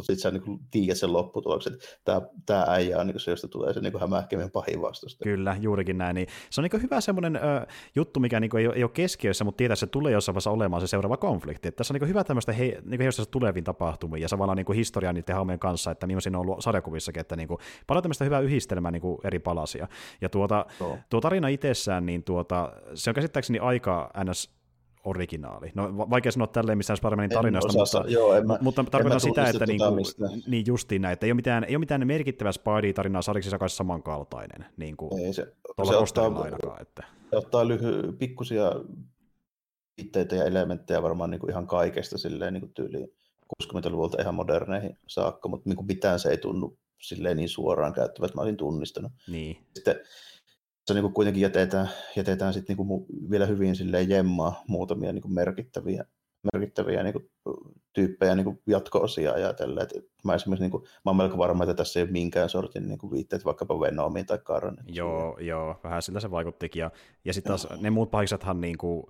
mutta 0.00 0.12
sitten 0.12 0.32
sä 0.32 0.38
niin 0.38 0.60
tiedät 0.70 0.98
sen 0.98 1.12
lopputuloksen, 1.12 1.72
että 1.72 1.86
tämä, 2.04 2.20
tämä 2.46 2.64
äijä 2.68 2.98
on 2.98 3.06
niin 3.06 3.14
kuin 3.14 3.20
se, 3.20 3.30
josta 3.30 3.48
tulee 3.48 3.74
se 3.74 3.80
niin 3.80 3.92
kuin 3.92 4.00
hämähäkkinen 4.00 4.50
pahin 4.50 4.82
vastusta. 4.82 5.24
Kyllä, 5.24 5.56
juurikin 5.60 5.98
näin. 5.98 6.14
Niin 6.14 6.26
se 6.50 6.60
on 6.60 6.68
niin 6.72 6.82
hyvä 6.82 7.00
semmoinen 7.00 7.36
ö, 7.36 7.40
juttu, 7.94 8.20
mikä 8.20 8.40
niin 8.40 8.56
ei, 8.56 8.66
ole, 8.66 8.76
ei 8.76 8.84
ole 8.84 8.90
keskiössä, 8.94 9.44
mutta 9.44 9.56
tietää, 9.56 9.72
että 9.72 9.80
se 9.80 9.86
tulee 9.86 10.12
jossain 10.12 10.34
vaiheessa 10.34 10.50
olemaan 10.50 10.80
se 10.80 10.86
seuraava 10.86 11.16
konflikti. 11.16 11.68
Että 11.68 11.76
tässä 11.76 11.94
on 11.94 12.00
niin 12.00 12.08
hyvä 12.08 12.24
tämmöistä 12.24 12.52
he, 12.52 12.82
niin 12.84 13.00
heistä 13.00 13.22
tuleviin 13.30 13.64
tapahtumiin 13.64 14.22
ja 14.22 14.28
samalla 14.28 14.54
niin 14.54 14.72
historiaa 14.74 15.12
niiden 15.12 15.36
hahmojen 15.36 15.58
kanssa, 15.58 15.90
että 15.90 16.06
millaisia 16.06 16.30
on 16.30 16.36
ollut 16.36 16.60
sarjakuvissakin, 16.60 17.20
että 17.20 17.36
niin 17.36 17.48
kuin, 17.48 17.58
paljon 17.86 18.02
tämmöistä 18.02 18.24
hyvää 18.24 18.40
yhdistelmää 18.40 18.90
niin 18.90 19.02
eri 19.24 19.38
palasia. 19.38 19.88
Ja 20.20 20.28
tuota, 20.28 20.66
Joo. 20.80 20.98
tuo 21.10 21.20
tarina 21.20 21.48
itsessään, 21.48 22.06
niin 22.06 22.24
tuota, 22.24 22.72
se 22.94 23.10
on 23.10 23.14
käsittääkseni 23.14 23.58
aika 23.58 24.10
ns 24.24 24.59
originaali. 25.04 25.72
No 25.74 25.96
va- 25.96 26.10
vaikea 26.10 26.32
sanoa 26.32 26.46
tälleen 26.46 26.78
missään 26.78 26.96
Spider-Manin 26.96 27.30
tarinasta, 27.34 27.72
mutta, 27.72 28.04
joo, 28.08 28.34
en 28.34 28.46
mä, 28.46 28.58
mutta 28.60 28.84
tarkoitan 28.84 29.20
sitä, 29.20 29.48
että 29.48 29.66
niinku, 29.66 29.84
niin 30.46 30.66
justiin 30.66 31.02
näin, 31.02 31.12
että 31.12 31.26
ei 31.26 31.32
ole 31.32 31.36
mitään, 31.36 31.64
ei 31.64 31.76
ole 31.76 31.80
mitään 31.80 32.06
merkittävää 32.06 32.52
Spidey-tarinaa 32.52 33.22
sarjiksi 33.22 33.54
joka 33.54 33.64
olisi 33.64 33.76
samankaltainen, 33.76 34.66
niin 34.76 34.96
kuin 34.96 35.22
Ei, 35.22 35.32
se, 35.32 35.42
se 35.88 35.96
ottaa, 35.96 36.42
ainakaan. 36.42 36.82
Että. 36.82 37.04
se 37.30 37.36
ottaa 37.36 37.68
lyhy, 37.68 38.12
pikkusia 38.18 38.72
viitteitä 39.96 40.36
ja 40.36 40.44
elementtejä 40.44 41.02
varmaan 41.02 41.30
niin 41.30 41.40
kuin 41.40 41.50
ihan 41.50 41.66
kaikesta 41.66 42.18
silleen 42.18 42.52
niin 42.52 42.60
kuin 42.60 42.74
tyyliin 42.74 43.08
60-luvulta 43.62 44.22
ihan 44.22 44.34
moderneihin 44.34 44.98
saakka, 45.06 45.48
mutta 45.48 45.68
niin 45.68 45.76
kuin 45.76 45.86
mitään 45.86 46.18
se 46.18 46.30
ei 46.30 46.38
tunnu 46.38 46.78
silleen 47.00 47.36
niin 47.36 47.48
suoraan 47.48 47.92
käyttävät, 47.92 48.34
mä 48.34 48.42
olin 48.42 48.56
tunnistanut. 48.56 49.12
Niin, 49.28 49.66
Sitten 49.74 49.96
se 50.90 50.94
niin 50.94 51.02
kuin 51.02 51.14
kuitenkin 51.14 51.40
jätetään, 51.40 51.88
jätetään 52.16 52.54
sitten 52.54 52.76
niin 52.76 52.86
kuin 52.86 53.06
vielä 53.30 53.46
hyvin 53.46 53.76
silleen 53.76 54.08
jemmaa 54.08 54.62
muutamia 54.68 55.12
niin 55.12 55.22
kuin 55.22 55.34
merkittäviä, 55.34 56.04
merkittäviä 56.52 57.02
niin 57.02 57.12
kuin 57.12 57.30
tyyppejä 57.92 58.34
niin 58.34 58.44
kuin 58.44 58.60
jatko-osia 58.66 59.32
ajatellen. 59.32 59.82
Et 59.82 59.92
mä 60.24 60.34
esimerkiksi 60.34 60.62
niin 60.62 60.70
kuin, 60.70 60.82
mä 60.82 61.10
olen 61.10 61.16
melko 61.16 61.38
varma, 61.38 61.64
että 61.64 61.74
tässä 61.74 62.00
ei 62.00 62.04
ole 62.04 62.10
minkään 62.10 62.48
sortin 62.48 62.88
niin 62.88 62.98
kuin 62.98 63.10
viitteet 63.10 63.44
vaikkapa 63.44 63.80
Venomiin 63.80 64.26
tai 64.26 64.38
Carnageen. 64.38 64.94
joo, 64.94 65.38
joo, 65.38 65.80
vähän 65.84 66.02
siltä 66.02 66.20
se 66.20 66.30
vaikuttikin. 66.30 66.80
Ja, 66.80 66.90
ja 67.24 67.34
sitten 67.34 67.50
taas 67.50 67.68
ne 67.80 67.90
muut 67.90 68.10
pahiksethan, 68.10 68.60
niin 68.60 68.78
kuin, 68.78 69.06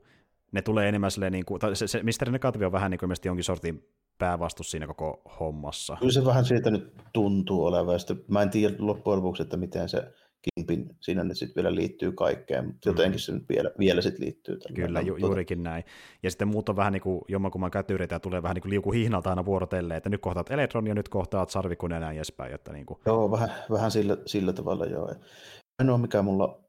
ne 0.52 0.62
tulee 0.62 0.88
enemmän 0.88 1.10
silleen, 1.10 1.32
niin 1.32 1.44
kuin, 1.44 1.60
tai 1.60 1.76
se, 1.76 1.86
se 1.86 2.02
Mr. 2.02 2.30
Negative 2.30 2.66
on 2.66 2.72
vähän 2.72 2.90
niin 2.90 2.98
kuin 2.98 3.12
jonkin 3.24 3.44
sortin 3.44 3.88
päävastus 4.18 4.70
siinä 4.70 4.86
koko 4.86 5.22
hommassa. 5.40 5.96
Kyllä 6.00 6.12
se 6.12 6.24
vähän 6.24 6.44
siitä 6.44 6.70
nyt 6.70 6.92
tuntuu 7.12 7.64
olevan. 7.64 7.94
Ja 7.94 7.98
sitten 7.98 8.24
mä 8.28 8.42
en 8.42 8.50
tiedä 8.50 8.74
loppujen 8.78 9.16
lopuksi, 9.16 9.42
että 9.42 9.56
miten 9.56 9.88
se 9.88 10.12
Kimpin 10.42 10.96
siinä 11.00 11.24
nyt 11.24 11.38
sitten 11.38 11.62
vielä 11.62 11.74
liittyy 11.74 12.12
kaikkeen, 12.12 12.66
mutta 12.66 12.88
jotenkin 12.88 13.20
se 13.20 13.32
nyt 13.32 13.48
vielä, 13.48 13.70
vielä 13.78 14.00
sitten 14.00 14.24
liittyy. 14.24 14.58
tällä 14.58 14.74
Kyllä, 14.74 15.00
ju, 15.00 15.12
mutta 15.12 15.26
juurikin 15.26 15.62
näin. 15.62 15.84
Ja 16.22 16.30
sitten 16.30 16.48
muut 16.48 16.68
on 16.68 16.76
vähän 16.76 16.92
niin 16.92 17.02
kuin 17.02 17.20
jommankumman 17.28 17.70
kätyreitä 17.70 18.14
ja 18.14 18.20
tulee 18.20 18.42
vähän 18.42 18.54
niin 18.54 18.62
kuin 18.62 18.70
liukuhihnalta 18.70 19.30
aina 19.30 19.44
vuorotelleen, 19.44 19.98
että 19.98 20.08
nyt 20.08 20.20
kohtaat 20.20 20.50
Electron 20.50 20.86
ja 20.86 20.94
nyt 20.94 21.08
kohtaat 21.08 21.50
Sarvikun 21.50 21.90
ja 21.90 22.00
näin 22.00 22.16
edespäin. 22.16 22.54
Että 22.54 22.72
niin 22.72 22.86
kuin, 22.86 23.00
Joo, 23.06 23.30
vähän, 23.30 23.50
vähän 23.70 23.90
sillä, 23.90 24.16
sillä 24.26 24.52
tavalla 24.52 24.86
joo. 24.86 25.14
Ainoa 25.78 25.98
mikä 25.98 26.22
mulla, 26.22 26.64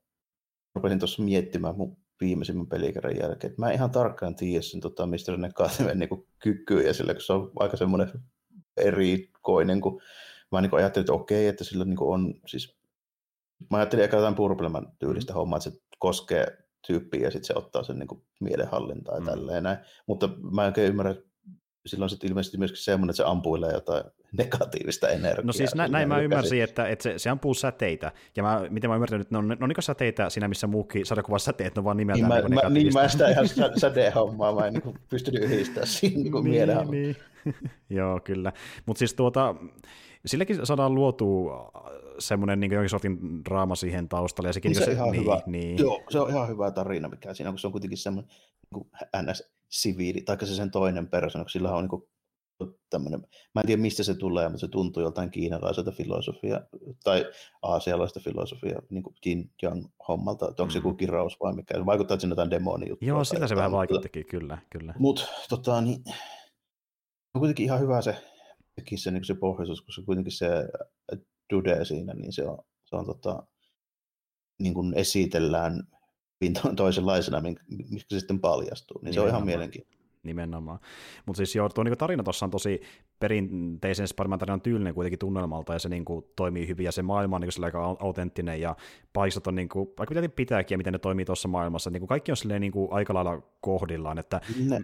rupesin 0.76 1.00
tuossa 1.00 1.24
miettimään 1.24 1.78
mun 1.78 1.98
viimeisimmän 2.22 2.68
pelikerran 2.68 3.18
jälkeen, 3.18 3.52
että 3.52 3.62
mä 3.62 3.70
en 3.70 3.76
ihan 3.76 3.92
tarkkaan 3.92 4.36
tiedä 4.36 4.62
sen 4.62 4.80
tota, 4.80 5.06
Mr. 5.06 5.38
Negativen 5.38 6.00
niin 6.00 6.28
kykyä, 6.40 6.94
sillä 6.94 7.14
kun 7.14 7.22
se 7.22 7.34
on 7.34 7.52
aika 7.56 7.78
semmoinen 7.78 8.10
erikoinen, 8.78 9.82
kun 9.82 10.02
mä 10.52 10.62
niin 10.62 10.76
ajattelin, 10.76 11.04
että 11.04 11.14
okei, 11.14 11.48
että 11.48 11.64
sillä 11.64 11.86
niin 11.86 11.98
on 12.02 12.34
siis, 12.46 12.81
mä 13.70 13.78
ajattelin 13.78 14.06
eka 14.06 14.18
jotain 14.18 14.36
purpleman 14.36 14.88
tyylistä 15.00 15.34
hommaa, 15.34 15.58
että 15.58 15.70
se 15.70 15.78
koskee 16.00 16.58
tyyppiä 16.88 17.22
ja 17.22 17.32
sitten 17.32 17.48
se 17.48 17.54
ottaa 17.56 17.84
sen 17.84 18.00
niin 18.00 18.24
mielenhallintaa 18.40 19.16
ja 19.16 19.20
Mm. 19.22 19.26
tälleen 19.26 19.64
näin, 19.64 19.78
mutta 20.08 20.30
mä 20.52 20.62
en 20.64 20.68
oikein 20.68 20.90
ymmärrä, 20.90 21.16
sillä 21.86 22.04
on 22.04 22.10
sitten 22.10 22.30
ilmeisesti 22.30 22.58
myöskin 22.58 22.84
semmoinen, 22.84 23.10
että 23.10 23.18
se 23.18 23.24
ampuilee 23.24 23.74
jotain 23.74 24.04
negatiivista 24.38 25.10
energiaa. 25.10 25.46
No 25.46 25.54
siis 25.54 25.76
näin, 25.76 25.92
näin 25.92 26.08
mä 26.08 26.20
ymmärsin, 26.20 26.64
että, 26.64 26.88
että 26.88 27.04
se, 27.04 27.20
se 27.20 27.30
ampuu 27.30 27.54
säteitä, 27.54 28.12
ja 28.36 28.44
mä, 28.44 28.62
miten 28.70 28.90
mä 28.90 28.96
ymmärtänyt, 28.96 29.22
että 29.22 29.36
ne 29.36 29.38
on, 29.38 29.48
ne 29.48 29.58
on 29.62 29.70
niin 29.70 29.84
säteitä 29.84 30.30
siinä, 30.30 30.48
missä 30.48 30.68
muukin 30.68 31.06
sarjakuvassa 31.06 31.46
säteet, 31.46 31.76
ne 31.76 31.80
on 31.80 31.84
vaan 31.84 31.98
nimeltään 31.98 32.44
niin, 32.44 32.54
mä, 32.64 32.70
niin 32.70 32.94
mä 32.94 33.08
sitä 33.08 33.30
ihan 33.30 33.50
sätehommaa, 33.78 34.56
mä 34.56 34.68
en 34.68 34.74
niin 34.74 35.00
pystynyt 35.10 35.44
yhdistämään 35.44 35.88
siinä 35.88 36.24
niin, 36.24 36.44
niin, 36.44 36.92
niin. 36.92 37.16
Joo, 37.90 38.20
kyllä. 38.20 38.54
Mutta 38.86 39.00
siis 39.00 39.14
tuota, 39.14 39.56
silläkin 40.26 40.66
saadaan 40.66 40.96
luotua 40.96 41.72
semmoinen 42.20 42.60
niin 42.60 42.72
jonkin 42.72 42.90
sortin 42.90 43.46
draama 43.46 43.76
siihen 43.76 44.10
taustalle. 44.10 44.50
Ja 44.50 44.54
sekin, 44.54 44.70
niin 44.70 44.80
se, 44.80 44.86
se, 44.86 44.92
ihan 44.92 45.12
niin, 45.12 45.22
hyvä. 45.22 45.42
Niin. 45.46 45.78
Joo, 45.78 46.04
se 46.10 46.20
on 46.20 46.30
ihan 46.30 46.48
hyvä 46.48 46.72
tarina, 46.72 47.10
mikä 47.10 47.34
siinä 47.34 47.50
on, 47.50 47.54
kun 47.54 47.60
se 47.60 47.68
on 47.68 47.72
kuitenkin 47.72 47.98
semmoinen 47.98 48.32
niin 48.72 49.36
NS-siviili, 49.72 50.22
tai 50.22 50.38
se 50.40 50.56
sen 50.56 50.72
toinen 50.72 51.08
persona, 51.08 51.48
sillä 51.48 51.72
on 51.72 51.90
niin 51.92 52.10
tämmöinen, 52.90 53.20
mä 53.56 53.62
en 53.62 53.68
tiedä 53.68 53.82
mistä 53.82 54.04
se 54.04 54.14
tulee, 54.14 54.50
mutta 54.50 54.60
se 54.60 54.68
tuntuu 54.68 55.04
joltain 55.04 55.32
kiinalaiselta 55.32 55.92
filosofia 55.92 56.62
tai 57.04 57.26
aasialaista 57.62 58.20
filosofia, 58.20 58.82
niin 58.90 59.04
kuin 59.04 59.16
Jin 59.26 59.52
Yang 59.64 59.86
hommalta, 60.08 60.50
että 60.50 60.64
onko 60.64 60.72
se 60.72 60.80
mm. 60.80 60.86
joku 60.86 60.98
kirous 60.98 61.38
vai 61.40 61.54
mikä, 61.54 61.86
vaikuttaa, 61.86 62.16
että 62.16 62.22
siinä 62.22 62.32
jotain 62.32 62.52
demoni 62.52 62.90
juttua. 62.90 63.08
Joo, 63.08 63.24
sitä 63.24 63.48
se 63.48 63.56
vähän 63.56 63.72
vaikuttikin, 63.72 64.26
kyllä. 64.26 64.58
kyllä. 64.70 64.94
Mutta 65.00 65.24
tota, 65.50 65.82
niin, 65.82 66.04
on 67.34 67.40
kuitenkin 67.40 67.66
ihan 67.66 67.80
hyvä 67.80 68.02
se, 68.02 68.16
se, 68.96 69.12
niin 69.12 69.26
se 69.26 69.36
pohjoisuus, 69.36 69.82
koska 69.82 70.02
kuitenkin 70.06 70.34
se 70.34 70.48
Dude 71.54 71.86
siinä, 71.86 72.14
niin 72.14 72.34
se 72.34 72.48
on, 72.48 72.58
se 72.86 72.96
on 72.96 73.06
tota, 73.06 73.44
niin 74.60 74.74
kuin 74.74 74.94
esitellään 74.94 75.88
toisenlaisena, 76.76 77.42
mikä 77.42 77.64
se 78.08 78.20
sitten 78.20 78.40
paljastuu, 78.40 79.02
niin 79.04 79.14
se 79.14 79.22
on 79.22 79.28
ihan 79.28 79.46
mielenkiintoista 79.46 80.02
nimenomaan. 80.24 80.80
Mutta 81.26 81.38
siis 81.38 81.56
joo, 81.56 81.70
tuo 81.70 81.84
niin 81.84 81.98
tarina 81.98 82.24
tuossa 82.24 82.46
on 82.46 82.50
tosi 82.50 82.82
perinteisen 83.20 84.08
Spider-Man 84.08 84.40
tarinan 84.40 84.62
tyylinen 84.62 84.94
kuitenkin 84.94 85.20
tunnelmalta, 85.20 85.74
ja 85.74 85.80
se 85.80 85.90
niin 85.90 86.06
kuin, 86.06 86.26
toimii 86.36 86.68
hyvin, 86.68 86.84
ja 86.84 86.92
se 86.92 87.02
maailma 87.02 87.36
on 87.36 87.42
niin 87.42 87.52
kuin, 87.56 87.66
aika 87.66 87.98
autenttinen, 88.00 88.62
ja 88.62 88.76
paistot 89.14 89.48
on 89.48 89.56
niin 89.56 89.70
kuin, 89.70 89.90
aika 89.98 90.16
pitääkin, 90.36 90.74
ja 90.76 90.78
miten 90.78 90.94
ne 90.94 91.00
toimii 91.00 91.26
tuossa 91.26 91.48
maailmassa. 91.48 91.90
Niin 91.90 92.02
kuin, 92.02 92.08
kaikki 92.08 92.32
on 92.32 92.38
silleen, 92.38 92.62
niin 92.62 92.72
kuin, 92.72 92.88
aika 92.92 93.14
lailla 93.14 93.42
kohdillaan. 93.62 94.18
Että... 94.18 94.42
Ne, 94.66 94.82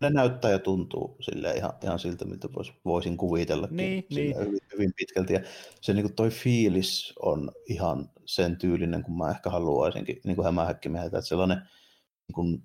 ne 0.00 0.10
näyttää 0.10 0.50
ja 0.50 0.58
tuntuu 0.58 1.16
silleen 1.20 1.56
ihan, 1.56 1.72
ihan 1.84 1.98
siltä, 1.98 2.24
mitä 2.24 2.48
vois, 2.56 2.72
voisin 2.84 3.16
kuvitella 3.16 3.68
niin, 3.70 4.06
niin. 4.10 4.38
Hyvin, 4.38 4.60
hyvin, 4.72 4.92
pitkälti. 4.96 5.32
Ja 5.32 5.40
se 5.80 5.94
niin 5.94 6.04
kuin, 6.04 6.14
toi 6.14 6.30
fiilis 6.30 7.12
on 7.22 7.52
ihan 7.68 8.10
sen 8.24 8.56
tyylinen, 8.56 9.02
kun 9.02 9.18
mä 9.18 9.30
ehkä 9.30 9.50
haluaisinkin 9.50 10.20
niin 10.24 10.36
kuin 10.36 10.44
hämähäkkimieheltä, 10.44 11.18
että 11.18 11.28
sellainen 11.28 11.58
niin 11.58 12.34
kuin, 12.34 12.62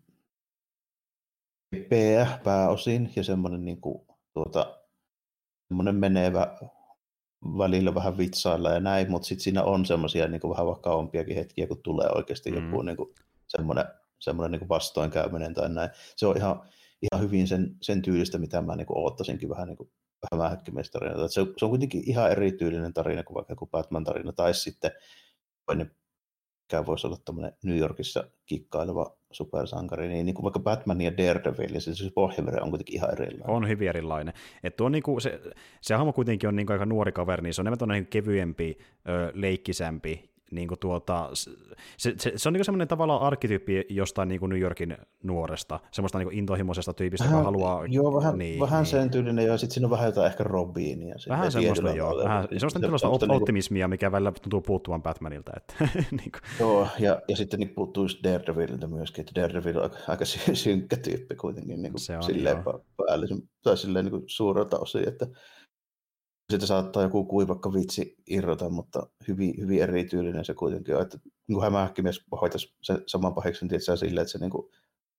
peä 1.90 2.40
pääosin 2.44 3.14
ja 3.16 3.24
semmoinen 3.24 3.66
niin 3.66 3.82
kuin, 3.82 4.08
tuota, 4.34 4.80
semmoinen 5.68 5.96
menevä 5.96 6.58
välillä 7.58 7.96
vähän 7.96 8.18
vitsailla 8.18 8.70
ja 8.70 8.80
näin, 8.80 9.12
mutta 9.12 9.28
sitten 9.28 9.44
siinä 9.44 9.64
on 9.64 9.86
semmoisia 9.86 10.28
niin 10.28 10.42
vähän 10.50 10.68
vakavampiakin 10.68 11.36
hetkiä, 11.36 11.68
kun 11.68 11.84
tulee 11.84 12.10
oikeasti 12.16 12.52
mm. 12.52 12.66
joku 12.66 12.82
niin 12.82 12.98
kuin, 12.98 13.16
semmoinen, 13.48 13.86
semmoinen 14.20 14.52
niin 14.52 14.60
kuin 14.60 14.70
vastoinkäyminen 14.70 15.54
tai 15.54 15.70
näin. 15.70 15.90
Se 16.16 16.28
on 16.28 16.38
ihan, 16.38 16.62
ihan 17.02 17.26
hyvin 17.26 17.48
sen, 17.48 17.76
sen 17.82 18.02
tyylistä, 18.02 18.38
mitä 18.38 18.62
mä 18.62 18.76
niin 18.76 18.88
kuin 18.88 19.50
vähän 19.50 19.68
niin 19.68 19.78
kuin 19.78 19.90
vähän 20.38 20.58
Se, 21.30 21.42
se 21.58 21.66
on 21.66 21.70
kuitenkin 21.70 22.10
ihan 22.10 22.32
erityylinen 22.32 22.94
tarina 22.94 23.24
kuin 23.24 23.36
vaikka 23.36 23.52
joku 23.54 23.66
Batman-tarina, 23.66 24.34
tai 24.34 24.54
sitten 24.54 24.92
mikä 26.68 26.86
voisi 26.86 27.08
olla 27.08 27.18
tämmöinen 27.26 27.54
New 27.64 27.78
Yorkissa 27.78 28.24
kikkaileva 28.46 29.18
supersankari, 29.32 30.08
niin, 30.08 30.26
niin 30.26 30.34
kuin 30.34 30.44
vaikka 30.44 30.60
Batman 30.60 31.02
ja 31.02 31.18
Daredevil, 31.18 31.72
niin 31.72 31.82
se, 31.82 31.96
se 31.96 32.12
pohjavere 32.16 32.62
on 32.62 32.70
kuitenkin 32.70 32.96
ihan 32.96 33.12
erilainen. 33.12 33.50
On 33.50 33.68
hyvin 33.68 33.90
erilainen. 33.90 34.34
Et 34.64 34.76
tuo, 34.76 34.90
niin 34.90 35.04
kuin, 35.04 35.22
se, 35.22 35.42
se 35.82 35.96
hahmo 35.96 36.14
kuitenkin 36.14 36.48
on 36.48 36.56
niin 36.56 36.66
kuin 36.66 36.74
aika 36.74 36.86
nuori 36.86 37.12
kaveri, 37.12 37.44
niin 37.44 37.54
se 37.54 37.62
on 37.62 37.68
enemmän 37.68 37.90
niin 37.90 38.08
kevyempi, 38.08 38.78
ö, 39.10 39.32
leikkisämpi 39.34 40.37
niin 40.52 40.68
kuin 40.68 40.80
tuota, 40.80 41.30
se, 41.98 42.14
se, 42.18 42.34
se 42.36 42.50
on 42.50 42.54
niin 42.54 42.66
semmoinen 42.66 42.88
tavallaan 42.88 43.22
arkkityyppi 43.22 43.86
jostain 43.90 44.30
niin 44.30 44.40
kuin 44.40 44.50
New 44.50 44.60
Yorkin 44.60 44.98
nuoresta, 45.24 45.80
semmoista 45.92 46.18
niin 46.18 46.34
intohimoisesta 46.34 46.94
tyypistä, 46.94 47.26
vähän, 47.26 47.38
joka 47.38 47.46
haluaa... 47.46 47.86
Joo, 47.90 48.14
vähän, 48.14 48.38
niin, 48.38 48.60
vähän 48.60 48.84
niin. 48.84 48.86
sen 48.86 49.10
tyylinen, 49.10 49.46
ja 49.46 49.58
sitten 49.58 49.74
siinä 49.74 49.88
on 49.88 49.92
vähän 49.92 50.06
jotain 50.06 50.28
ehkä 50.28 50.44
Robinia. 50.44 51.16
Vähän 51.30 51.52
semmoista, 51.52 51.90
joo. 51.90 52.24
Vähän, 52.24 52.48
se, 52.58 52.70
semmoista 52.70 52.98
se, 52.98 53.08
op- 53.08 53.32
optimismia, 53.42 53.88
mikä 53.88 54.12
välillä 54.12 54.32
tuntuu 54.32 54.62
puuttuvan 54.62 55.04
Batmanilta. 55.04 55.52
Että, 55.58 55.74
niin 56.12 56.32
kuin. 56.32 56.42
Joo, 56.60 56.88
ja, 57.00 57.22
ja 57.28 57.36
sitten 57.36 57.60
niin 57.60 57.70
puuttuu 57.70 58.08
Daredevililtä 58.24 58.88
myöskin, 58.88 59.22
että 59.22 59.42
Daredevil 59.42 59.78
on 59.78 59.84
aika, 59.84 59.98
aika 60.08 60.26
synkkä 60.54 60.98
tyyppi 60.98 61.36
kuitenkin, 61.36 61.82
niin 61.82 61.92
kuin 61.92 62.02
se 62.02 62.18
on, 62.18 62.24
silleen 62.24 62.58
päällisen, 62.98 63.38
tai 63.64 63.78
silleen 63.78 64.06
niin 64.06 64.12
kuin 64.12 64.24
suurelta 64.28 64.80
osin, 64.80 65.08
että 65.08 65.28
siitä 66.50 66.66
saattaa 66.66 67.04
joku 67.04 67.26
kuivakka 67.26 67.74
vitsi 67.74 68.16
irrota, 68.28 68.70
mutta 68.70 69.08
hyvin, 69.28 69.54
hyvin 69.60 69.82
erityylinen 69.82 70.46
se 70.46 70.54
kuitenkin 70.54 70.96
on. 70.96 71.02
Että 71.02 71.18
niin 71.48 71.62
hämähäkkimies 71.62 72.22
hoitaisi 72.42 72.76
sen 72.82 73.04
saman 73.08 73.34
pahiksen 73.34 73.68
tietysti 73.68 73.98
silleen, 73.98 74.22
että 74.22 74.32
se 74.32 74.38
niin 74.38 74.50
kuin 74.50 74.72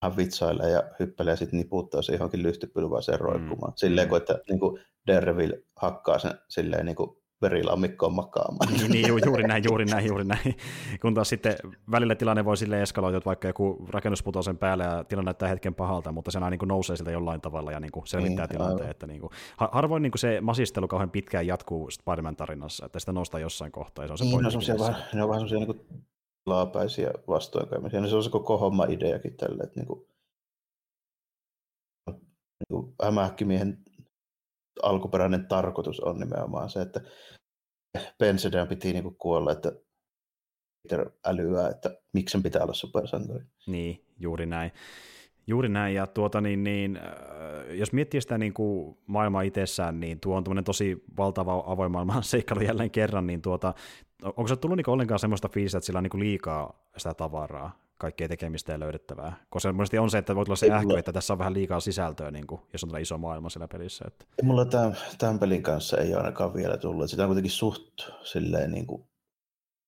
hän 0.02 0.16
vitsailee 0.16 0.70
ja 0.70 0.82
hyppelee 1.00 1.32
ja 1.32 1.36
sitten 1.36 1.58
niputtaa 1.58 2.02
se 2.02 2.12
johonkin 2.12 2.42
lyhtypylväaseen 2.42 3.20
roikkumaan. 3.20 3.72
Mm. 3.72 3.76
Silleen, 3.76 4.08
kun, 4.08 4.18
että 4.18 4.38
niin 4.48 4.60
kuin 4.60 4.80
Daredevil 5.06 5.52
hakkaa 5.76 6.18
sen 6.18 6.34
silleen 6.48 6.86
niin 6.86 6.96
kuin 6.96 7.16
verilammikkoon 7.42 8.12
makaamaan. 8.12 8.72
Niin, 8.72 8.90
niin 8.90 9.08
ju, 9.08 9.18
juuri 9.26 9.42
näin, 9.42 9.64
juuri 9.64 9.84
näin, 9.84 10.06
juuri 10.06 10.24
näin. 10.24 10.56
Kun 11.02 11.14
taas 11.14 11.28
sitten 11.28 11.56
välillä 11.90 12.14
tilanne 12.14 12.44
voi 12.44 12.56
sille 12.56 12.82
eskaloitua, 12.82 13.18
että 13.18 13.26
vaikka 13.26 13.48
joku 13.48 13.86
rakennus 13.88 14.22
putoaa 14.22 14.42
sen 14.42 14.58
päälle 14.58 14.84
ja 14.84 15.04
tilanne 15.04 15.28
näyttää 15.28 15.48
hetken 15.48 15.74
pahalta, 15.74 16.12
mutta 16.12 16.30
se 16.30 16.38
aina 16.38 16.50
niin 16.50 16.58
kuin 16.58 16.68
nousee 16.68 16.96
siltä 16.96 17.10
jollain 17.10 17.40
tavalla 17.40 17.72
ja 17.72 17.80
niin 17.80 17.92
kuin 17.92 18.06
selvittää 18.06 18.46
niin, 18.46 18.58
tilanteen. 18.58 18.90
Että 18.90 19.06
niin 19.06 19.20
kuin, 19.20 19.30
harvoin 19.56 20.02
niin 20.02 20.12
kuin 20.12 20.20
se 20.20 20.40
masistelu 20.40 20.88
kauhean 20.88 21.10
pitkään 21.10 21.46
jatkuu 21.46 21.90
Spider-Man 21.90 22.36
tarinassa, 22.36 22.86
että 22.86 22.98
sitä 22.98 23.12
nostaa 23.12 23.40
jossain 23.40 23.72
kohtaa. 23.72 24.04
Ja 24.04 24.06
se 24.08 24.12
on 24.12 24.18
se 24.18 24.24
niin, 24.24 24.42
no, 24.42 24.60
se 24.60 24.78
vähän, 24.78 25.02
ne 25.14 25.22
on 25.22 25.28
vähän 25.28 25.48
semmoisia 25.48 25.74
niin 25.74 26.04
laapäisiä 26.46 27.10
vastoinkäymisiä. 27.28 28.00
No, 28.00 28.06
se 28.06 28.16
on 28.16 28.24
se 28.24 28.30
koko 28.30 28.58
homma 28.58 28.84
ideakin 28.84 29.36
tälle, 29.36 29.62
että 29.62 29.80
niin 29.80 29.86
kuin, 29.86 30.06
niin 32.08 32.68
kuin 32.68 32.94
hämähäkkimiehen 33.02 33.78
alkuperäinen 34.82 35.46
tarkoitus 35.46 36.00
on 36.00 36.18
nimenomaan 36.18 36.70
se, 36.70 36.80
että 36.80 37.00
Pensedan 38.18 38.68
piti 38.68 38.92
niinku 38.92 39.10
kuolla, 39.10 39.52
että 39.52 39.72
Peter 40.82 41.10
älyää, 41.26 41.68
että 41.68 41.96
miksi 42.12 42.32
sen 42.32 42.42
pitää 42.42 42.62
olla 42.62 42.74
supersankari. 42.74 43.44
Niin, 43.66 44.04
juuri 44.18 44.46
näin. 44.46 44.72
Juuri 45.46 45.68
näin, 45.68 45.94
ja 45.94 46.06
tuota 46.06 46.40
niin, 46.40 46.64
niin 46.64 46.96
äh, 46.96 47.76
jos 47.76 47.92
miettii 47.92 48.20
sitä 48.20 48.38
niin 48.38 48.54
kuin 48.54 48.98
maailmaa 49.06 49.42
itsessään, 49.42 50.00
niin 50.00 50.20
tuo 50.20 50.36
on 50.36 50.64
tosi 50.64 51.04
valtava 51.16 51.64
avoin 51.66 51.92
maailman 51.92 52.22
seikkailu 52.32 52.62
jälleen 52.62 52.90
kerran, 52.90 53.26
niin 53.26 53.42
tuota, 53.42 53.74
onko 54.22 54.48
se 54.48 54.56
tullut 54.56 54.76
niin 54.76 54.90
ollenkaan 54.90 55.18
semmoista 55.18 55.48
fiilistä, 55.48 55.78
että 55.78 55.86
sillä 55.86 55.98
on 55.98 56.08
niin 56.12 56.20
liikaa 56.20 56.88
sitä 56.96 57.14
tavaraa? 57.14 57.87
Kaikkea 57.98 58.28
tekemistä 58.28 58.72
ja 58.72 58.80
löydettävää. 58.80 59.36
Koska 59.50 59.72
monesti 59.72 59.98
on 59.98 60.10
se, 60.10 60.18
että 60.18 60.34
voi 60.34 60.44
tulla 60.44 60.56
se 60.56 60.70
ähky, 60.70 60.98
että 60.98 61.12
tässä 61.12 61.32
on 61.32 61.38
vähän 61.38 61.54
liikaa 61.54 61.80
sisältöä, 61.80 62.30
niin 62.30 62.46
kuin, 62.46 62.60
jos 62.72 62.84
on 62.84 63.00
iso 63.00 63.18
maailma 63.18 63.50
siellä 63.50 63.68
pelissä. 63.68 64.04
Että... 64.08 64.24
Mulla 64.42 64.64
tämän, 64.64 64.96
tämän 65.18 65.38
pelin 65.38 65.62
kanssa 65.62 65.98
ei 65.98 66.08
ole 66.08 66.16
ainakaan 66.16 66.54
vielä 66.54 66.76
tullut. 66.76 67.10
Sitä 67.10 67.22
on 67.22 67.28
kuitenkin 67.28 67.50
suht 67.50 68.00
silleen 68.22 68.70
niin 68.70 68.86
kuin 68.86 69.08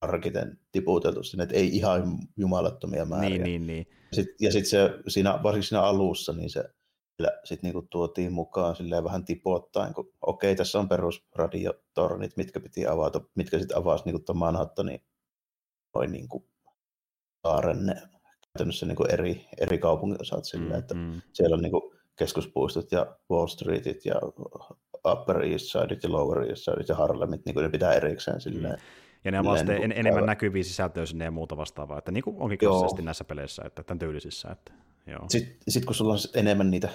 arkiten 0.01 0.59
tiputeltu 0.73 1.23
sinne, 1.23 1.43
että 1.43 1.57
ei 1.57 1.77
ihan 1.77 2.19
jumalattomia 2.37 3.05
määriä. 3.05 3.29
Niin, 3.29 3.43
niin, 3.43 3.67
niin. 3.67 3.87
Sit, 4.13 4.29
ja 4.41 4.53
sitten 4.53 4.71
se 4.71 4.91
siinä, 5.09 5.41
varsinkin 5.43 5.69
siinä 5.69 5.83
alussa, 5.83 6.33
niin 6.33 6.51
se 6.51 6.65
sitten 7.45 7.69
niinku 7.69 7.87
tuotiin 7.91 8.33
mukaan 8.33 8.77
silleen 8.77 9.05
vähän 9.05 9.25
tipoittain, 9.25 9.95
kun 9.95 10.13
okei, 10.21 10.57
tässä 10.57 10.79
on 10.79 10.89
perusradiotornit, 10.89 12.37
mitkä 12.37 12.61
piti 12.61 12.87
avata, 12.87 13.21
mitkä 13.35 13.59
sitten 13.59 13.77
avasi 13.77 14.05
niinku 14.05 14.35
Manhattanin 14.35 15.01
noin 15.95 16.13
niinku 16.13 16.49
saaren 17.43 17.87
ne 17.87 17.95
käytännössä 18.53 18.87
niin 18.87 18.97
kuin 18.97 19.11
eri, 19.11 19.47
eri 19.61 19.79
kaupunginosat 19.79 20.45
mm, 20.59 20.73
että 20.73 20.95
mm. 20.95 21.21
siellä 21.33 21.55
on 21.55 21.63
niin 21.63 21.73
kuin 21.73 21.93
keskuspuistot 22.17 22.93
ja 22.93 23.17
Wall 23.31 23.47
Streetit 23.47 24.05
ja 24.05 24.15
Upper 25.13 25.43
East 25.43 25.67
Sideit 25.67 26.03
ja 26.03 26.13
Lower 26.13 26.49
East 26.49 26.63
Sideit 26.65 26.89
ja 26.89 26.95
Harlemit, 26.95 27.45
niin 27.45 27.55
kuin 27.55 27.65
ne 27.65 27.71
pitää 27.71 27.93
erikseen 27.93 28.41
silleen. 28.41 28.75
Mm. 28.75 28.81
Ja 29.25 29.31
ne 29.31 29.39
on 29.39 29.45
vasta 29.45 29.73
niin 29.73 29.83
en, 29.83 29.93
enemmän 29.93 30.27
näkyviä 30.27 30.63
sisältöjä 30.63 31.07
sinne 31.07 31.25
ja 31.25 31.31
muuta 31.31 31.57
vastaavaa, 31.57 31.99
että 31.99 32.13
niin 32.13 32.25
kuin 32.25 32.37
onkin 32.41 32.59
klassisesti 32.59 33.03
näissä 33.03 33.25
peleissä, 33.25 33.63
että 33.67 33.83
tämän 33.83 33.99
tyylisissä. 33.99 34.49
Että, 34.49 34.73
joo. 35.07 35.25
Sitten 35.29 35.57
sit 35.69 35.85
kun 35.85 35.95
sulla 35.95 36.13
on 36.13 36.19
enemmän 36.35 36.71
niitä, 36.71 36.89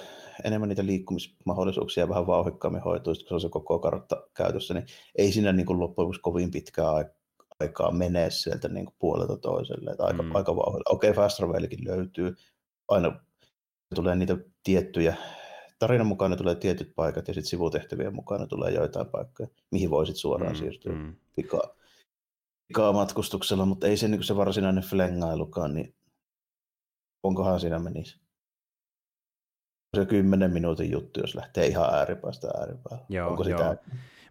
enemmän 0.44 0.68
niitä 0.68 0.86
liikkumismahdollisuuksia 0.86 2.04
ja 2.04 2.08
vähän 2.08 2.26
vauhikkaammin 2.26 2.82
hoituu, 2.82 3.14
kun 3.14 3.28
se 3.28 3.34
on 3.34 3.40
se 3.40 3.48
koko 3.48 3.78
kartta 3.78 4.22
käytössä, 4.34 4.74
niin 4.74 4.86
ei 5.18 5.32
siinä 5.32 5.52
niin 5.52 5.66
kuin 5.66 5.80
loppujen 5.80 6.20
kovin 6.22 6.50
pitkää 6.50 6.90
aikaa 6.90 7.15
aikaa 7.60 7.90
menee 7.90 8.30
sieltä 8.30 8.68
niin 8.68 8.86
kuin 8.86 8.96
puolelta 8.98 9.36
toiselle. 9.36 9.90
Että 9.90 10.04
aika, 10.04 10.22
mm. 10.22 10.34
aika 10.34 10.56
vauhdilla. 10.56 10.92
Okei, 10.92 11.10
okay, 11.10 11.24
Fast 11.24 11.36
Travelkin 11.36 11.84
löytyy. 11.84 12.36
Aina 12.88 13.20
tulee 13.94 14.16
niitä 14.16 14.36
tiettyjä, 14.62 15.16
tarinan 15.78 16.06
mukana 16.06 16.36
tulee 16.36 16.54
tietyt 16.54 16.92
paikat 16.96 17.28
ja 17.28 17.34
sitten 17.34 17.48
sivutehtävien 17.48 18.14
mukana 18.14 18.46
tulee 18.46 18.72
joitain 18.72 19.06
paikkoja, 19.06 19.48
mihin 19.70 19.90
voisit 19.90 20.16
suoraan 20.16 20.52
mm, 20.52 20.58
siirtyä 20.58 20.92
mm. 20.92 21.16
pikaa, 21.36 21.62
pikaa 22.68 22.92
matkustuksella, 22.92 23.66
mutta 23.66 23.86
ei 23.86 23.96
se, 23.96 24.08
niin 24.08 24.24
se 24.24 24.36
varsinainen 24.36 24.84
flengailukaan, 24.84 25.74
niin 25.74 25.94
onkohan 27.22 27.60
siinä 27.60 27.78
menisi. 27.78 28.20
se 29.96 30.06
kymmenen 30.06 30.50
minuutin 30.50 30.90
juttu, 30.90 31.20
jos 31.20 31.34
lähtee 31.34 31.66
ihan 31.66 31.94
ääripäästä 31.94 32.48
ääripäähän. 32.60 33.06
Joo, 33.08 33.30
Onko 33.30 33.48
joo. 33.48 33.76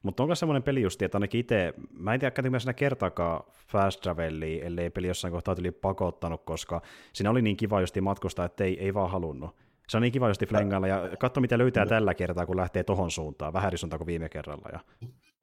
Mutta 0.06 0.24
onko 0.24 0.36
semmoinen 0.36 0.64
peli 0.64 0.82
justi, 0.82 1.06
että 1.06 1.18
ainakin 1.18 1.39
itse, 1.39 1.74
mä 1.93 2.14
en 2.14 2.20
tiedä 2.20 2.32
käytinkö 2.32 2.60
siinä 2.60 2.74
kertaakaan 2.74 3.43
fast 3.68 4.01
travelia, 4.01 4.66
ellei 4.66 4.89
peli 4.89 5.08
jossain 5.08 5.32
kohtaa 5.32 5.56
tuli 5.56 5.72
pakottanut, 5.72 6.41
koska 6.45 6.82
siinä 7.14 7.30
oli 7.30 7.41
niin 7.41 7.58
kiva 7.58 7.82
justi 7.82 8.01
matkustaa, 8.01 8.45
että 8.45 8.64
ei, 8.64 8.80
ei 8.80 8.93
vaan 8.93 9.12
halunnut. 9.12 9.56
Se 9.88 9.97
on 9.97 10.01
niin 10.01 10.12
kiva 10.12 10.28
justi 10.28 10.45
flengailla 10.45 10.88
ja 10.88 11.10
katso 11.20 11.41
mitä 11.41 11.58
löytää 11.58 11.86
tällä 11.86 12.14
kertaa, 12.14 12.45
kun 12.45 12.58
lähtee 12.58 12.84
tohon 12.84 13.12
suuntaan, 13.12 13.53
vähän 13.53 13.68
eri 13.68 13.78
suuntaan 13.78 13.97
kuin 13.97 14.08
viime 14.08 14.30
kerralla 14.30 14.70
ja 14.74 14.80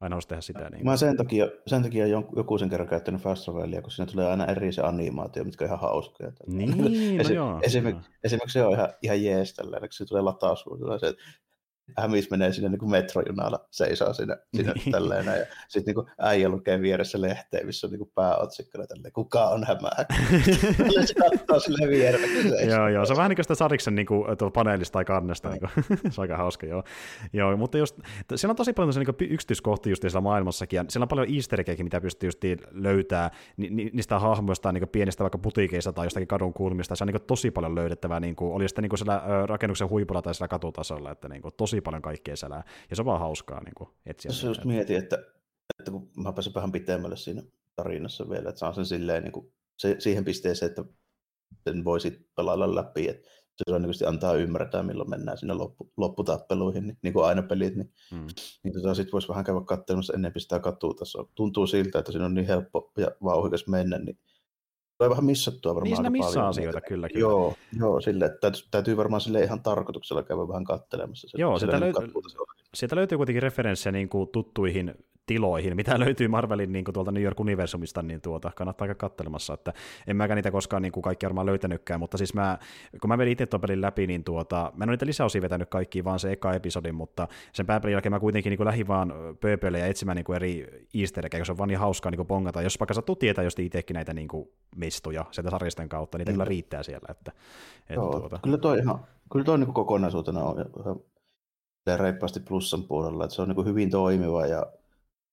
aina 0.01 0.15
olisi 0.15 0.27
tehdä 0.27 0.41
sitä. 0.41 0.69
Niin. 0.69 0.85
Mä 0.85 0.97
sen 0.97 1.17
takia, 1.17 1.47
sen 1.67 1.83
takia 1.83 2.07
joku 2.07 2.57
sen 2.57 2.69
kerran 2.69 2.89
käyttänyt 2.89 3.21
Fast 3.21 3.45
Travelia, 3.45 3.81
kun 3.81 3.91
siinä 3.91 4.11
tulee 4.11 4.27
aina 4.27 4.45
eri 4.45 4.71
se 4.71 4.81
animaatio, 4.81 5.43
mitkä 5.43 5.65
on 5.65 5.67
ihan 5.67 5.79
hauskoja. 5.79 6.31
Niin, 6.47 6.77
no 6.77 6.87
Esi- 7.19 7.33
joo. 7.33 7.59
Esimerkiksi, 7.61 8.11
esimerkiksi 8.23 8.53
se 8.53 8.65
on 8.65 8.73
ihan, 8.73 8.89
ihan 9.01 9.23
jees 9.23 9.53
tällä, 9.53 9.79
kun 9.79 9.87
se 9.91 10.05
tulee 10.05 10.21
latausvuodella, 10.21 10.99
se, 10.99 11.07
että 11.07 11.23
Hämis 11.97 12.31
menee 12.31 12.53
sinne 12.53 12.69
niin 12.69 12.79
kuin 12.79 12.91
metrojunalla, 12.91 13.67
seisoo 13.71 14.13
siinä, 14.13 14.37
siinä 14.55 14.73
Niin. 14.73 14.91
tälleen 14.91 15.25
näin, 15.25 15.39
ja 15.39 15.45
sitten 15.67 15.95
niin 15.95 16.05
äijä 16.17 16.49
lukee 16.49 16.81
vieressä 16.81 17.21
lehteä, 17.21 17.65
missä 17.65 17.87
on 17.87 17.91
niin 17.91 17.99
kuin 17.99 18.11
pääotsikkona 18.15 18.87
tälleen, 18.87 19.13
kuka 19.13 19.49
on 19.49 19.63
hämää. 19.63 20.05
se 21.05 21.13
katsoo 21.13 21.59
sille 21.59 21.87
vieressä, 21.89 22.27
joo, 22.75 22.87
joo, 22.87 23.05
se 23.05 23.13
on 23.13 23.17
vähän 23.17 23.29
niin 23.29 23.35
kuin 23.35 23.43
sitä 23.43 23.55
Sariksen 23.55 23.95
niin 23.95 24.05
kuin, 24.05 24.25
paneelista 24.53 24.93
tai 24.93 25.05
kannesta, 25.05 25.49
niin 25.49 25.59
kuin, 25.59 25.71
se 26.13 26.21
on 26.21 26.23
aika 26.23 26.37
hauska, 26.37 26.65
joo. 26.65 26.83
joo 27.33 27.57
mutta 27.57 27.77
just, 27.77 27.99
siellä 28.35 28.51
on 28.51 28.55
tosi 28.55 28.73
paljon 28.73 28.93
niin 28.95 29.31
yksityiskohtia 29.31 29.91
just 29.91 30.01
siellä 30.01 30.21
maailmassakin, 30.21 30.77
ja 30.77 30.85
siellä 30.89 31.03
on 31.03 31.07
paljon 31.07 31.27
easter 31.35 31.63
mitä 31.83 32.01
pystyy 32.01 32.27
just 32.27 32.39
löytää 32.71 33.31
ni, 33.57 33.69
ni, 33.69 33.89
niistä 33.93 34.19
hahmoista 34.19 34.71
niin 34.71 34.89
pienistä 34.89 35.23
vaikka 35.23 35.37
putiikeista 35.37 35.93
tai 35.93 36.05
jostakin 36.05 36.27
kadun 36.27 36.53
kulmista, 36.53 36.95
se 36.95 37.03
on 37.03 37.07
niin 37.07 37.13
kuin, 37.13 37.27
tosi 37.27 37.51
paljon 37.51 37.75
löydettävää, 37.75 38.19
niin 38.19 38.35
kuin, 38.35 38.53
oli 38.53 38.69
sitten 38.69 38.81
niin 38.81 38.89
kuin 38.89 38.99
siellä 38.99 39.21
rakennuksen 39.45 39.89
huipulla 39.89 40.21
tai 40.21 40.35
siellä 40.35 40.47
katutasolla, 40.47 41.11
että 41.11 41.29
niin 41.29 41.41
kuin, 41.41 41.53
tosi 41.57 41.72
paljon 41.81 42.01
kaikkea 42.01 42.35
siellä, 42.35 42.63
ja 42.89 42.95
se 42.95 43.01
on 43.01 43.05
vaan 43.05 43.19
hauskaa 43.19 43.63
niin 43.63 43.75
kuin, 43.77 43.89
etsiä. 44.05 44.29
Tässä 44.29 44.47
just 44.47 44.65
mietin, 44.65 44.97
että, 44.97 45.17
että 45.79 45.91
kun 45.91 46.09
mä 46.17 46.33
pääsen 46.33 46.53
vähän 46.53 46.71
pitemmälle 46.71 47.17
siinä 47.17 47.41
tarinassa 47.75 48.29
vielä, 48.29 48.49
että 48.49 48.59
saan 48.59 48.75
sen 48.75 48.85
silleen 48.85 49.23
niin 49.23 49.31
kuin, 49.31 49.53
se, 49.77 49.95
siihen 49.99 50.25
pisteeseen, 50.25 50.69
että 50.69 50.85
sen 51.69 51.83
voisi 51.85 52.29
pelailla 52.35 52.75
läpi, 52.75 53.09
että 53.09 53.29
se 53.29 53.63
todennäköisesti 53.65 54.05
antaa 54.05 54.33
ymmärtää, 54.35 54.83
milloin 54.83 55.09
mennään 55.09 55.37
sinne 55.37 55.53
loppu, 55.53 55.91
lopputappeluihin, 55.97 56.87
niin, 56.87 56.97
niin 57.01 57.13
kuin 57.13 57.25
aina 57.25 57.41
pelit, 57.43 57.75
niin, 57.75 57.93
Mm. 58.11 58.27
niin 58.63 58.73
tota, 58.73 58.93
sitten 58.93 59.11
voisi 59.11 59.27
vähän 59.27 59.43
käydä 59.43 59.61
katselemassa 59.65 60.13
ennen 60.13 60.31
sitä 60.37 60.59
katutasoa. 60.59 61.27
Tuntuu 61.35 61.67
siltä, 61.67 61.99
että 61.99 62.11
siinä 62.11 62.25
on 62.25 62.33
niin 62.33 62.47
helppo 62.47 62.91
ja 62.97 63.07
vauhdikas 63.23 63.67
mennä, 63.67 63.99
niin 63.99 64.19
tulee 65.03 65.09
vähän 65.09 65.25
missattua 65.25 65.75
varmaan 65.75 65.89
Niin 65.89 65.95
siinä 65.97 66.09
missaa 66.09 66.31
paljon 66.33 66.49
asioita, 66.49 66.81
kyllä, 66.81 67.09
kyllä. 67.09 67.19
Joo, 67.21 67.55
joo 67.79 68.01
sille, 68.01 68.25
että 68.25 68.37
täytyy, 68.41 68.61
täytyy 68.71 68.97
varmaan 68.97 69.21
sille 69.21 69.43
ihan 69.43 69.61
tarkoituksella 69.63 70.23
käydä 70.23 70.47
vähän 70.47 70.63
kattelemassa. 70.63 71.27
Se, 71.29 71.37
Joo, 71.37 71.57
niin 71.57 71.79
löy- 71.79 71.93
katutasolla. 71.93 72.53
sieltä 72.73 72.95
löytyy 72.95 73.17
kuitenkin 73.17 73.43
referenssejä 73.43 73.91
niin 73.91 74.09
kuin 74.09 74.29
tuttuihin 74.29 74.93
tiloihin, 75.25 75.75
mitä 75.75 75.99
löytyy 76.05 76.27
Marvelin 76.27 76.71
niin 76.71 76.85
kuin 76.85 76.93
tuolta 76.93 77.11
New 77.11 77.23
York 77.23 77.39
Universumista, 77.39 78.01
niin 78.01 78.21
tuota, 78.21 78.51
kannattaa 78.55 78.87
käydä 78.87 78.97
katselemassa, 78.97 79.53
että 79.53 79.73
en 80.07 80.15
mäkään 80.15 80.35
niitä 80.35 80.51
koskaan 80.51 80.81
niin 80.81 80.91
kuin 80.91 81.03
kaikki 81.03 81.25
varmaan 81.25 81.45
löytänytkään, 81.45 81.99
mutta 81.99 82.17
siis 82.17 82.33
mä, 82.33 82.57
kun 83.01 83.07
mä 83.07 83.17
vedin 83.17 83.31
itse 83.31 83.45
tuon 83.45 83.61
pelin 83.61 83.81
läpi, 83.81 84.07
niin 84.07 84.23
tuota, 84.23 84.71
mä 84.75 84.83
en 84.83 84.89
ole 84.89 84.93
niitä 84.93 85.05
lisäosia 85.05 85.41
vetänyt 85.41 85.69
kaikki, 85.69 86.03
vaan 86.03 86.19
se 86.19 86.31
eka 86.31 86.53
episodin, 86.53 86.95
mutta 86.95 87.27
sen 87.53 87.65
pääpelin 87.65 87.93
jälkeen 87.93 88.13
mä 88.13 88.19
kuitenkin 88.19 88.49
niin 88.49 88.57
kuin 88.57 88.67
lähdin 88.67 88.87
vaan 88.87 89.13
pööpöille 89.41 89.79
ja 89.79 89.85
etsimään 89.85 90.15
niin 90.15 90.25
kuin 90.25 90.35
eri 90.35 90.87
easter 90.93 91.29
koska 91.29 91.45
se 91.45 91.51
on 91.51 91.57
vaan 91.57 91.67
niin 91.67 91.79
hauskaa 91.79 92.11
niin 92.11 92.17
kuin 92.17 92.27
bongata, 92.27 92.61
jos 92.61 92.79
vaikka 92.79 92.93
sattuu 92.93 93.15
tietää 93.15 93.43
just 93.43 93.59
itsekin 93.59 93.93
näitä 93.93 94.13
niin 94.13 94.27
kuin 94.27 94.49
mistuja 94.75 95.25
sieltä 95.31 95.49
sarjisten 95.49 95.89
kautta, 95.89 96.17
niitä 96.17 96.31
kyllä 96.31 96.45
riittää 96.45 96.83
siellä, 96.83 97.07
että, 97.11 97.31
että 97.79 97.93
Joo, 97.93 98.19
tuota, 98.19 98.39
kyllä 98.43 98.57
toi 98.57 98.79
ihan, 98.79 98.99
kyllä 99.31 99.45
toi 99.45 99.57
niin 99.57 99.73
kokonaisuutena 99.73 100.43
on 100.43 100.65
ihan 100.79 101.99
reippaasti 101.99 102.39
plussan 102.39 102.83
puolella, 102.83 103.23
että 103.23 103.35
se 103.35 103.41
on 103.41 103.49
niin 103.49 103.65
hyvin 103.65 103.89
toimiva 103.89 104.45
ja 104.45 104.65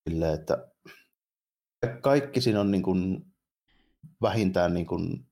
silleen, 0.09 0.35
että 0.35 0.69
kaikki 2.01 2.41
siinä 2.41 2.61
on 2.61 2.71
niin 2.71 2.83
kuin 2.83 3.27
vähintään 4.23 4.75
niin 4.75 4.87
kuin 4.87 5.27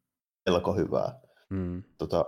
melko 0.46 0.74
hyvää. 0.74 1.20
mm, 1.50 1.82
Tota, 1.98 2.24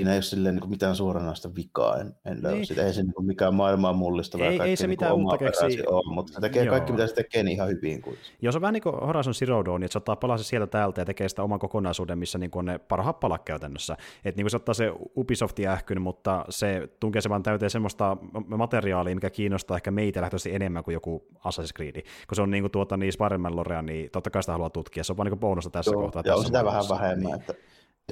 siinä 0.00 0.12
ei 0.12 0.16
ole 0.16 0.22
silleen 0.22 0.54
niin 0.54 0.60
kuin 0.60 0.70
mitään 0.70 0.96
suoranaista 0.96 1.54
vikaa, 1.56 1.96
en, 1.96 2.14
en 2.24 2.42
löydä 2.42 2.56
Niin. 2.56 2.66
sitä. 2.66 2.86
Ei 2.86 2.92
se 2.92 3.02
niin 3.02 3.14
kuin 3.14 3.26
mikään 3.26 3.54
maailmaa 3.54 3.92
mullistava 3.92 4.44
Ei- 4.44 4.60
ei 4.62 4.76
se 4.76 4.84
niin 4.86 4.90
mitään 4.90 5.12
uutta 5.14 5.38
keksi. 5.38 5.82
ole, 5.86 6.14
mutta 6.14 6.32
se 6.32 6.40
tekee 6.40 6.64
Joo. 6.64 6.70
kaikki, 6.72 6.92
mitä 6.92 7.06
se 7.06 7.14
tekee, 7.14 7.42
niin 7.42 7.54
ihan 7.54 7.68
hyvin 7.68 8.02
kuin. 8.02 8.16
Joo, 8.42 8.52
se 8.52 8.58
on 8.58 8.62
vähän 8.62 8.72
niin 8.72 8.82
kuin 8.82 8.94
Horizon 8.94 9.34
Zero 9.34 9.64
Dawn, 9.64 9.82
että 9.82 9.92
se 9.92 9.98
ottaa 9.98 10.16
palasen 10.16 10.44
sieltä 10.44 10.66
täältä 10.66 11.00
ja 11.00 11.04
tekee 11.04 11.28
sitä 11.28 11.42
oman 11.42 11.58
kokonaisuuden, 11.58 12.18
missä 12.18 12.38
niin 12.38 12.50
kuin 12.50 12.58
on 12.58 12.64
ne 12.64 12.78
parhaat 12.78 13.20
palat 13.20 13.42
käytännössä. 13.44 13.96
Että 14.24 14.38
niin 14.38 14.44
kuin 14.44 14.50
se 14.50 14.56
ottaa 14.56 14.74
se 14.74 14.92
Ubisoftin 15.16 15.68
ähkyn, 15.68 16.02
mutta 16.02 16.44
se 16.48 16.88
tunkee 17.00 17.20
se 17.22 17.28
vaan 17.28 17.42
täyteen 17.42 17.70
semmoista 17.70 18.16
materiaalia, 18.56 19.14
mikä 19.14 19.30
kiinnostaa 19.30 19.76
ehkä 19.76 19.90
meitä 19.90 20.20
lähtöisesti 20.20 20.54
enemmän 20.54 20.84
kuin 20.84 20.92
joku 20.92 21.26
Assassin's 21.38 21.72
Creed. 21.76 21.92
Kun 22.02 22.36
se 22.36 22.42
on 22.42 22.50
niin 22.50 22.62
kuin 22.62 22.70
tuota 22.72 22.96
niin 22.96 23.12
Spider-Man 23.12 23.56
Lorea, 23.56 23.82
niin 23.82 24.10
totta 24.10 24.30
kai 24.30 24.42
sitä 24.42 24.52
haluaa 24.52 24.70
tutkia. 24.70 25.04
Se 25.04 25.12
on 25.12 25.16
vaan 25.16 25.24
niin 25.26 25.30
kuin 25.32 25.40
bonusta 25.40 25.70
tässä 25.70 25.90
Joo, 25.90 26.02
kohtaa. 26.02 26.22
ja 26.26 26.34
on 26.36 26.44
sitä 26.44 26.64
vähän 26.64 26.84
vähemmän, 26.90 27.24
Niin. 27.32 27.40
että, 27.40 27.54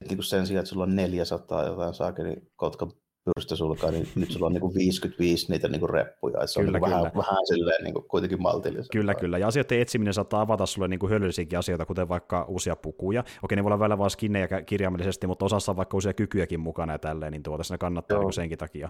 että 0.02 0.14
niin 0.14 0.24
sen 0.24 0.46
sijaan, 0.46 0.60
että 0.62 0.70
sulla 0.70 0.82
on 0.82 0.96
400 0.96 1.66
jotain 1.66 1.94
saakeli 1.94 2.36
kotkan 2.56 2.92
pyrstösulkaa, 3.34 3.90
niin 3.90 4.08
nyt 4.14 4.30
sulla 4.30 4.46
on 4.46 4.52
niin 4.52 4.60
kuin 4.60 4.74
55 4.74 5.52
niitä 5.52 5.68
niin 5.68 5.80
kuin 5.80 5.90
reppuja, 5.90 6.34
että 6.34 6.46
se 6.46 6.60
Kyllä, 6.60 6.76
on 6.76 6.82
niin 6.82 6.90
vähän, 6.90 7.12
vähän 7.16 7.46
silleen 7.46 7.84
niin 7.84 7.94
kuin 7.94 8.08
kuitenkin 8.08 8.42
maltillista. 8.42 8.92
Kyllä, 8.92 9.14
kyllä. 9.14 9.38
Ja 9.38 9.46
asioiden 9.46 9.80
etsiminen 9.80 10.14
saattaa 10.14 10.40
avata 10.40 10.66
sulle 10.66 10.88
niin 10.88 11.00
kuin 11.00 11.10
hyödyllisiäkin 11.10 11.58
asioita, 11.58 11.86
kuten 11.86 12.08
vaikka 12.08 12.44
uusia 12.48 12.76
pukuja. 12.76 13.24
Okei, 13.42 13.56
ne 13.56 13.64
voi 13.64 13.68
olla 13.68 13.78
välillä 13.78 13.98
vain 13.98 14.10
skinnejä 14.10 14.48
kirjaimellisesti, 14.66 15.26
mutta 15.26 15.44
osassa 15.44 15.72
on 15.72 15.76
vaikka 15.76 15.96
uusia 15.96 16.12
kykyjäkin 16.14 16.60
mukana 16.60 16.92
ja 16.92 16.98
tälleen, 16.98 17.32
niin 17.32 17.42
tuota, 17.42 17.64
siinä 17.64 17.78
kannattaa 17.78 18.14
Joo. 18.14 18.20
niin 18.20 18.26
kuin 18.26 18.32
senkin 18.32 18.58
takia 18.58 18.88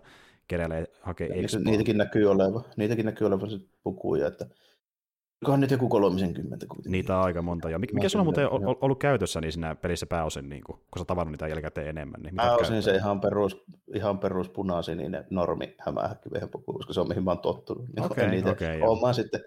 keräillä 0.48 0.86
hakea 1.00 1.28
niitäkin 1.64 1.98
näkyy 1.98 2.30
olevan, 2.30 2.64
niitäkin 2.76 3.06
näkyy 3.06 3.26
olevan 3.26 3.50
sit 3.50 3.68
pukuja, 3.82 4.26
että 4.26 4.46
onkohan 5.42 5.60
nyt 5.60 5.70
joku 5.70 5.88
30 5.88 6.66
kuitenkin. 6.66 6.92
Niitä 6.92 7.18
on 7.18 7.24
aika 7.24 7.42
monta. 7.42 7.70
Ja 7.70 7.78
mikä, 7.78 7.94
mikä 7.94 8.08
sulla 8.08 8.20
on 8.20 8.26
muuten 8.26 8.50
ol- 8.50 8.74
ollut 8.80 8.98
käytössä 8.98 9.40
niin 9.40 9.52
siinä 9.52 9.74
pelissä 9.74 10.06
pääosin, 10.06 10.48
niin 10.48 10.64
kuin, 10.64 10.76
kun 10.76 10.98
sä 10.98 11.04
tavannut 11.04 11.32
niitä 11.32 11.48
jälkikäteen 11.48 11.88
enemmän? 11.88 12.22
Niin 12.22 12.36
Pääosin 12.36 12.82
se 12.82 12.94
ihan 12.94 13.20
perus, 13.20 13.64
ihan 13.94 14.18
perus 14.18 14.48
punasininen 14.48 15.26
normi 15.30 15.74
hämähäkkivehen 15.78 16.48
puku, 16.48 16.72
koska 16.72 16.92
se 16.92 17.00
on 17.00 17.08
mihin 17.08 17.24
mä 17.24 17.30
oon 17.30 17.38
tottunut. 17.38 17.84
Niin 17.88 18.20
en 18.24 18.30
niitä, 18.30 18.64
joo. 18.78 18.88
oon 18.88 19.00
mä 19.00 19.12
sitten, 19.12 19.40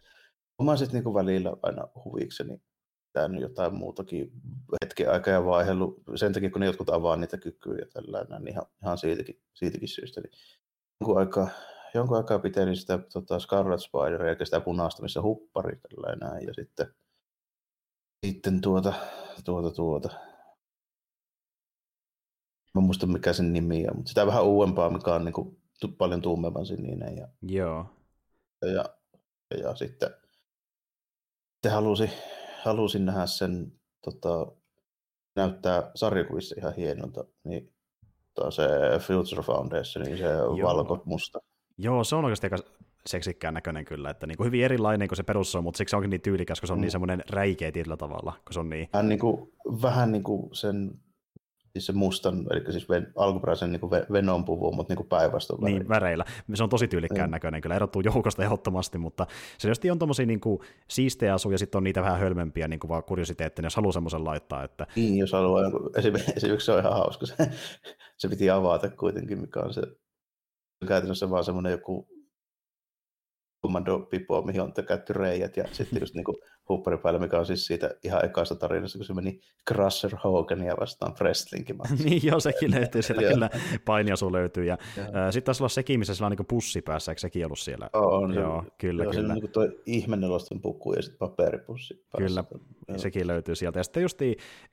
oon 0.57 0.65
mä 0.65 0.77
sitten 0.77 1.03
niin 1.03 1.13
välillä 1.13 1.53
aina 1.63 1.87
huvikseni 2.05 2.61
pitänyt 3.13 3.41
jotain 3.41 3.73
muutakin 3.73 4.31
hetken 4.85 5.11
aikaa 5.11 5.33
ja 5.33 5.45
vaihdellut 5.45 6.03
sen 6.15 6.33
takia, 6.33 6.49
kun 6.49 6.59
ne 6.59 6.65
jotkut 6.65 6.89
avaa 6.89 7.15
niitä 7.15 7.37
kykyjä 7.37 7.77
ja 7.79 7.85
tällainen, 7.93 8.43
niin 8.43 8.53
ihan, 8.53 8.65
ihan 8.83 8.97
siitäkin, 8.97 9.41
siitäkin 9.53 9.87
syystä. 9.87 10.21
Niin 10.21 10.31
jonkun 11.01 11.19
aikaa, 11.19 11.49
jonkun 11.93 12.17
aikaa 12.17 12.39
pitelin 12.39 12.77
sitä 12.77 12.99
tota 13.13 13.39
Scarlet 13.39 13.81
Spideria, 13.81 14.31
eli 14.31 14.45
sitä 14.45 14.61
punaista, 14.61 15.01
missä 15.01 15.21
huppari 15.21 15.79
tällainen, 15.79 16.47
ja 16.47 16.53
sitten, 16.53 16.87
sitten 18.25 18.61
tuota, 18.61 18.93
tuota, 19.45 19.71
tuota, 19.71 20.09
Mä 22.75 22.81
muista 22.81 23.07
mikä 23.07 23.33
sen 23.33 23.53
nimi 23.53 23.87
on, 23.87 23.95
mutta 23.95 24.09
sitä 24.09 24.27
vähän 24.27 24.45
uudempaa, 24.45 24.89
mikä 24.89 25.13
on 25.13 25.25
niin 25.25 25.33
kuin, 25.33 25.61
paljon 25.97 26.21
tummemman 26.21 26.65
sininen. 26.65 27.17
Ja, 27.17 27.27
Joo. 27.41 27.85
ja, 28.61 28.85
ja, 29.51 29.57
ja 29.57 29.75
sitten, 29.75 30.09
sitten 31.53 31.71
halusin, 31.71 32.11
halusin 32.63 33.05
nähdä 33.05 33.25
sen, 33.25 33.71
tota, 34.01 34.51
näyttää 35.35 35.91
sarjakuvissa 35.95 36.55
ihan 36.57 36.75
hienolta, 36.75 37.25
niin 37.43 37.73
tota, 38.33 38.51
se 38.51 38.63
Future 38.99 39.41
Foundation, 39.41 40.05
niin 40.05 40.17
se 40.17 40.41
on 40.41 40.57
Joo. 40.57 40.69
valko-musta. 40.69 41.39
Joo, 41.81 42.03
se 42.03 42.15
on 42.15 42.25
oikeasti 42.25 42.45
aika 42.47 42.57
seksikkään 43.05 43.53
näköinen 43.53 43.85
kyllä, 43.85 44.09
että 44.09 44.27
niin 44.27 44.37
kuin 44.37 44.45
hyvin 44.45 44.63
erilainen 44.65 45.07
kuin 45.07 45.17
se 45.17 45.23
perus 45.23 45.55
on, 45.55 45.63
mutta 45.63 45.77
siksi 45.77 45.89
se 45.89 45.95
onkin 45.95 46.09
niin 46.09 46.21
tyylikäs, 46.21 46.59
kun 46.61 46.67
se 46.67 46.73
on 46.73 46.79
Mm. 46.79 46.81
niin 46.81 46.91
semmoinen 46.91 47.23
räikeä 47.29 47.71
tietyllä 47.71 47.97
tavalla, 47.97 48.33
kun 48.45 48.53
se 48.53 48.59
on 48.59 48.69
niin, 48.69 48.89
Vähän 48.93 49.09
niin 49.09 49.19
kuin, 49.19 49.51
vähän 49.81 50.11
niin 50.11 50.23
kuin 50.23 50.55
sen 50.55 50.91
siis 51.73 51.85
se 51.85 51.93
mustan, 51.93 52.45
eli 52.51 52.71
siis 52.71 52.89
ven, 52.89 53.07
alkuperäisen 53.15 53.71
niin 53.71 53.81
Venom 54.11 54.45
puvun, 54.45 54.75
mutta 54.75 54.95
niin 54.95 55.07
päinvastoin 55.07 55.63
niin 55.63 55.89
väreillä. 55.89 56.25
Se 56.53 56.63
on 56.63 56.69
tosi 56.69 56.87
tyylikkään 56.87 57.29
Mm. 57.29 57.31
näköinen, 57.31 57.61
kyllä 57.61 57.75
erottuu 57.75 58.01
joukosta 58.01 58.43
ehdottomasti, 58.43 58.97
mutta 58.97 59.27
se 59.57 59.67
just 59.67 59.85
on 59.91 59.99
tommosia 59.99 60.25
niin 60.25 60.39
kuin 60.39 60.59
siistejä 60.87 61.33
asuja, 61.33 61.53
ja 61.53 61.57
sitten 61.57 61.77
on 61.79 61.83
niitä 61.83 62.01
vähän 62.01 62.19
hölmempiä 62.19 62.67
niin 62.67 62.79
kuin 62.79 62.89
vaan 62.89 63.03
kuriositeetteja, 63.03 63.65
jos 63.65 63.75
haluaa 63.75 63.91
semmoisen 63.91 64.25
laittaa, 64.25 64.63
että 64.63 64.87
Niin, 64.95 65.17
jos 65.17 65.31
haluaa 65.31 65.61
esimerkiksi 65.97 66.65
se 66.65 66.71
on 66.71 66.79
ihan 66.79 66.93
hauska, 66.93 67.25
se, 67.25 67.35
se 68.17 68.29
piti 68.29 68.49
avata 68.49 68.89
kuitenkin, 68.89 69.41
mikä 69.41 69.59
on 69.59 69.73
se 69.73 69.81
käytännössä 70.87 71.29
vaan 71.29 71.43
semmoinen 71.43 71.71
joku 71.71 72.07
kommando 73.61 73.99
pipo, 73.99 74.41
mihin 74.41 74.61
on 74.61 74.73
käytetty 74.73 75.13
reijät 75.13 75.57
ja 75.57 75.63
sitten 75.71 75.99
just 75.99 76.15
niinku 76.15 76.39
hupparipäillä, 76.71 77.19
mikä 77.19 77.39
on 77.39 77.45
siis 77.45 77.65
siitä 77.65 77.91
ihan 78.03 78.25
ekasta 78.25 78.55
tarinasta, 78.55 78.97
kun 78.97 79.05
se 79.05 79.13
meni 79.13 79.39
Crusher 79.67 80.11
Hogania 80.23 80.75
vastaan 80.79 81.13
wrestlinkin. 81.21 81.77
niin 82.05 82.21
joo, 82.23 82.39
sekin 82.39 82.71
löytyy 82.71 83.01
sieltä, 83.01 83.27
kyllä 83.33 83.49
painiasu 83.85 84.31
löytyy. 84.31 84.65
Ja, 84.65 84.77
äh, 84.97 85.07
sitten 85.31 85.43
taisi 85.43 85.63
olla 85.63 85.69
sekin, 85.69 85.99
missä 85.99 86.15
sillä 86.15 86.25
on 86.25 86.31
niin 86.31 86.45
pussi 86.45 86.81
päässä, 86.81 87.11
eikö 87.11 87.19
sekin 87.19 87.45
ollut 87.45 87.59
siellä? 87.59 87.89
On, 87.93 88.33
joo, 88.33 88.63
se, 88.63 88.69
kyllä, 88.77 89.03
joo, 89.03 89.11
kyllä. 89.11 89.27
Se 89.27 89.33
on 89.33 89.39
niin 89.39 89.51
tuo 89.51 89.67
ihmeneloston 89.85 90.61
puku 90.61 90.93
ja 90.93 91.01
sitten 91.01 91.19
paperipussi 91.19 92.05
päässä. 92.11 92.27
Kyllä, 92.27 92.43
joo. 92.87 92.97
sekin 92.97 93.27
löytyy 93.27 93.55
sieltä. 93.55 93.79
Ja 93.79 93.83
sitten 93.83 94.03
just 94.03 94.19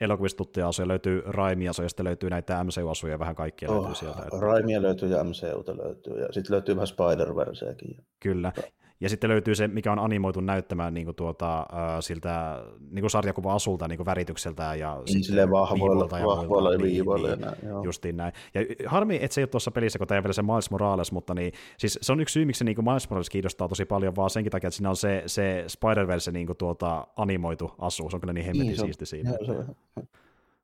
elokuvista 0.01 0.37
tuttuja 0.37 0.69
asuja 0.69 0.89
löytyy 0.89 1.23
Raimia, 1.27 1.73
ja 1.79 1.89
sitten 1.89 2.07
löytyy 2.07 2.31
näitä 2.31 2.65
MCU-asuja, 2.65 3.19
vähän 3.19 3.35
kaikkia 3.35 3.71
oh, 3.71 3.77
löytyy 3.77 3.95
sieltä. 3.95 4.23
Että... 4.23 4.41
Raimia 4.41 4.83
löytyy 4.83 5.09
ja 5.09 5.25
MCUta 5.25 5.77
löytyy, 5.77 6.21
ja 6.21 6.27
sitten 6.31 6.53
löytyy 6.53 6.77
vähän 6.77 6.87
Spider-Verseäkin. 6.87 8.05
Kyllä, 8.21 8.53
ja 8.57 8.63
sitten 9.09 9.31
löytyy 9.31 9.55
se, 9.55 9.69
mikä 9.69 9.93
on 9.93 9.99
animoitu 9.99 10.41
näyttämään 10.41 10.95
niin 10.95 11.05
kuin 11.05 11.15
tuota, 11.15 11.59
äh, 11.59 11.67
siltä 12.01 12.63
niin 12.91 13.03
kuin 13.03 13.11
sarjakuva-asulta 13.11 13.89
niin 13.89 13.97
kuin 13.97 14.07
väritykseltä 14.07 14.75
ja 14.75 15.03
niin, 15.07 15.25
sitten 15.25 15.51
vahvoilla, 15.51 16.19
ja 16.19 16.27
vahvoilla 16.27 16.69
muilta. 16.69 16.85
viivoilla. 16.85 17.29
Niin, 17.29 17.41
niin, 17.41 17.85
justiin 17.85 18.17
näin. 18.17 18.33
Ja 18.55 18.61
harmi, 18.87 19.19
että 19.23 19.35
se 19.35 19.41
ei 19.41 19.43
ole 19.43 19.49
tuossa 19.49 19.71
pelissä, 19.71 19.99
kun 19.99 20.09
tämä 20.09 20.19
ei 20.19 20.23
vielä 20.23 20.33
se 20.33 20.43
Miles 20.43 20.71
Morales, 20.71 21.13
mutta 21.13 21.35
niin, 21.35 21.53
siis 21.79 21.99
se 22.03 22.13
on 22.13 22.21
yksi 22.21 22.33
syy, 22.33 22.45
miksi 22.45 22.59
se 22.59 22.65
niin 22.65 22.75
kuin 22.75 22.85
Miles 22.85 23.11
Morales 23.11 23.31
kiinnostaa 23.31 23.69
tosi 23.69 23.85
paljon, 23.85 24.17
vaan 24.17 24.31
senkin 24.31 24.51
takia, 24.51 24.69
että 24.69 24.77
siinä 24.77 24.91
on 24.91 24.97
se, 24.97 25.23
se 25.27 25.65
Spider-Verse 25.69 26.33
niin 26.33 26.47
kuin 26.47 26.57
tuota, 26.57 27.07
animoitu 27.17 27.71
asu. 27.79 28.11
Se 28.11 28.17
on 28.17 28.21
kyllä 28.21 28.33
niin 28.33 28.47
hemmetin 28.47 28.67
niin, 28.67 28.81
siisti 28.81 29.07
siinä. 29.07 29.31
Se 29.31 29.53
on, 29.53 29.65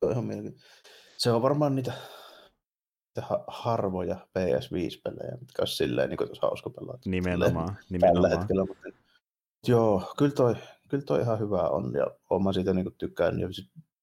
se 0.00 0.06
on 0.06 0.12
ihan 0.12 0.54
Se 1.16 1.30
on 1.30 1.42
varmaan 1.42 1.74
niitä 1.74 1.92
harvoja 3.46 4.16
PS5-pelejä, 4.38 5.36
mitkä 5.40 5.62
olisi 5.62 5.76
silleen 5.76 6.08
niin 6.10 6.22
olisi 6.22 6.42
hauska 6.42 6.70
pelata. 6.70 6.98
Nimenomaan, 7.10 7.76
nimenomaan. 7.90 8.22
Tällä 8.22 8.38
hetkellä, 8.38 8.64
mutta 8.64 8.88
joo, 9.66 10.12
kyllä 10.18 10.32
toi, 10.32 10.54
kyllä 10.88 11.04
toi 11.04 11.20
ihan 11.20 11.38
hyvä 11.38 11.62
on, 11.62 11.92
ja 11.94 12.06
olen 12.30 12.54
siitä 12.54 12.74
niin 12.74 12.94
tykkään, 12.98 13.40
ja 13.40 13.48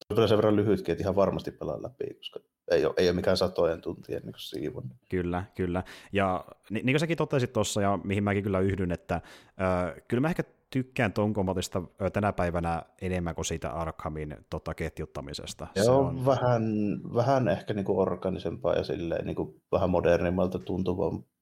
on 0.10 0.28
sen 0.28 0.38
verran 0.38 0.56
lyhytkin, 0.56 0.92
että 0.92 1.04
ihan 1.04 1.16
varmasti 1.16 1.52
pelaa 1.52 1.84
läpi, 1.84 2.14
koska 2.14 2.40
ei 2.72 2.86
ole, 2.86 2.94
ei 2.98 3.08
ole 3.08 3.16
mikään 3.16 3.38
satojen 3.38 3.82
tuntien 3.82 4.22
niin 4.24 4.34
siivon. 4.38 4.84
Kyllä, 5.10 5.44
kyllä. 5.56 5.84
Ja 6.12 6.46
niin, 6.70 6.86
niin 6.86 6.94
kuin 6.94 7.00
säkin 7.00 7.18
totesit 7.18 7.54
tuossa, 7.54 7.82
ja 7.82 8.00
mihin 8.04 8.24
mäkin 8.24 8.44
kyllä 8.44 8.60
yhdyn, 8.60 8.92
että 8.92 9.16
äh, 9.16 10.04
kyllä 10.08 10.22
mä 10.22 10.30
ehkä 10.30 10.44
tykkään 10.72 11.14
ton 11.14 11.34
kombatista 11.34 11.82
tänä 12.14 12.34
päivänä 12.34 12.84
enemmän 13.02 13.36
kuin 13.36 13.46
siitä 13.46 13.70
Arkhamin 13.70 14.38
tota, 14.50 14.74
ketjuttamisesta. 14.74 15.68
Se, 15.76 15.84
se 15.84 15.92
on 15.92 16.26
vähän, 16.26 16.64
vähän 17.16 17.48
ehkä 17.48 17.74
niinku 17.74 18.00
organisempaa 18.00 18.76
ja 18.76 18.84
silleen, 18.84 19.26
niinku 19.26 19.62
vähän 19.72 19.90
modernimmalta 19.90 20.60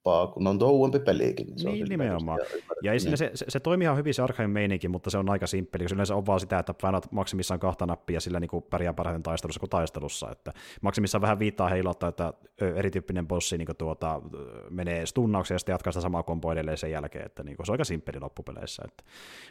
tuntuvampaa, 0.03 0.33
kun 0.33 0.47
on 0.47 0.59
tuo 0.59 0.69
uudempi 0.69 1.05
pelikin. 1.05 1.47
Niin, 1.47 1.73
niin 1.73 1.87
nimenomaan. 1.89 2.39
Ja 2.83 2.91
niin. 2.91 3.17
se, 3.17 3.31
se, 3.33 3.45
se, 3.47 3.59
toimii 3.59 3.85
ihan 3.85 3.97
hyvin 3.97 4.13
se 4.13 4.21
Arkhamin 4.21 4.49
meininki, 4.49 4.87
mutta 4.87 5.09
se 5.09 5.17
on 5.17 5.29
aika 5.29 5.47
simppeli, 5.47 5.83
koska 5.83 5.95
yleensä 5.95 6.15
on 6.15 6.25
vaan 6.25 6.39
sitä, 6.39 6.59
että 6.59 6.73
painat 6.81 7.11
maksimissaan 7.11 7.59
kahta 7.59 7.85
nappia 7.85 8.15
ja 8.15 8.21
sillä 8.21 8.39
niinku 8.39 8.61
pärjää 8.61 8.93
parhaiten 8.93 9.23
taistelussa 9.23 9.59
kuin 9.59 9.69
taistelussa. 9.69 10.31
Että 10.31 10.53
maksimissaan 10.81 11.21
vähän 11.21 11.39
viittaa 11.39 11.69
heilottaa, 11.69 12.09
että 12.09 12.33
erityyppinen 12.75 13.27
bossi 13.27 13.57
niinku 13.57 13.73
tuota, 13.73 14.21
menee 14.69 15.05
stunnaukseen 15.05 15.55
ja 15.55 15.59
sitten 15.59 15.73
jatkaa 15.73 15.91
sitä 15.91 16.01
samaa 16.01 16.23
komboa 16.23 16.53
edelleen 16.53 16.77
sen 16.77 16.91
jälkeen, 16.91 17.25
että 17.25 17.43
niinku, 17.43 17.65
se 17.65 17.71
on 17.71 17.73
aika 17.73 17.83
simppeli 17.83 18.19
loppupeleissä. 18.19 18.83
Että 18.85 19.03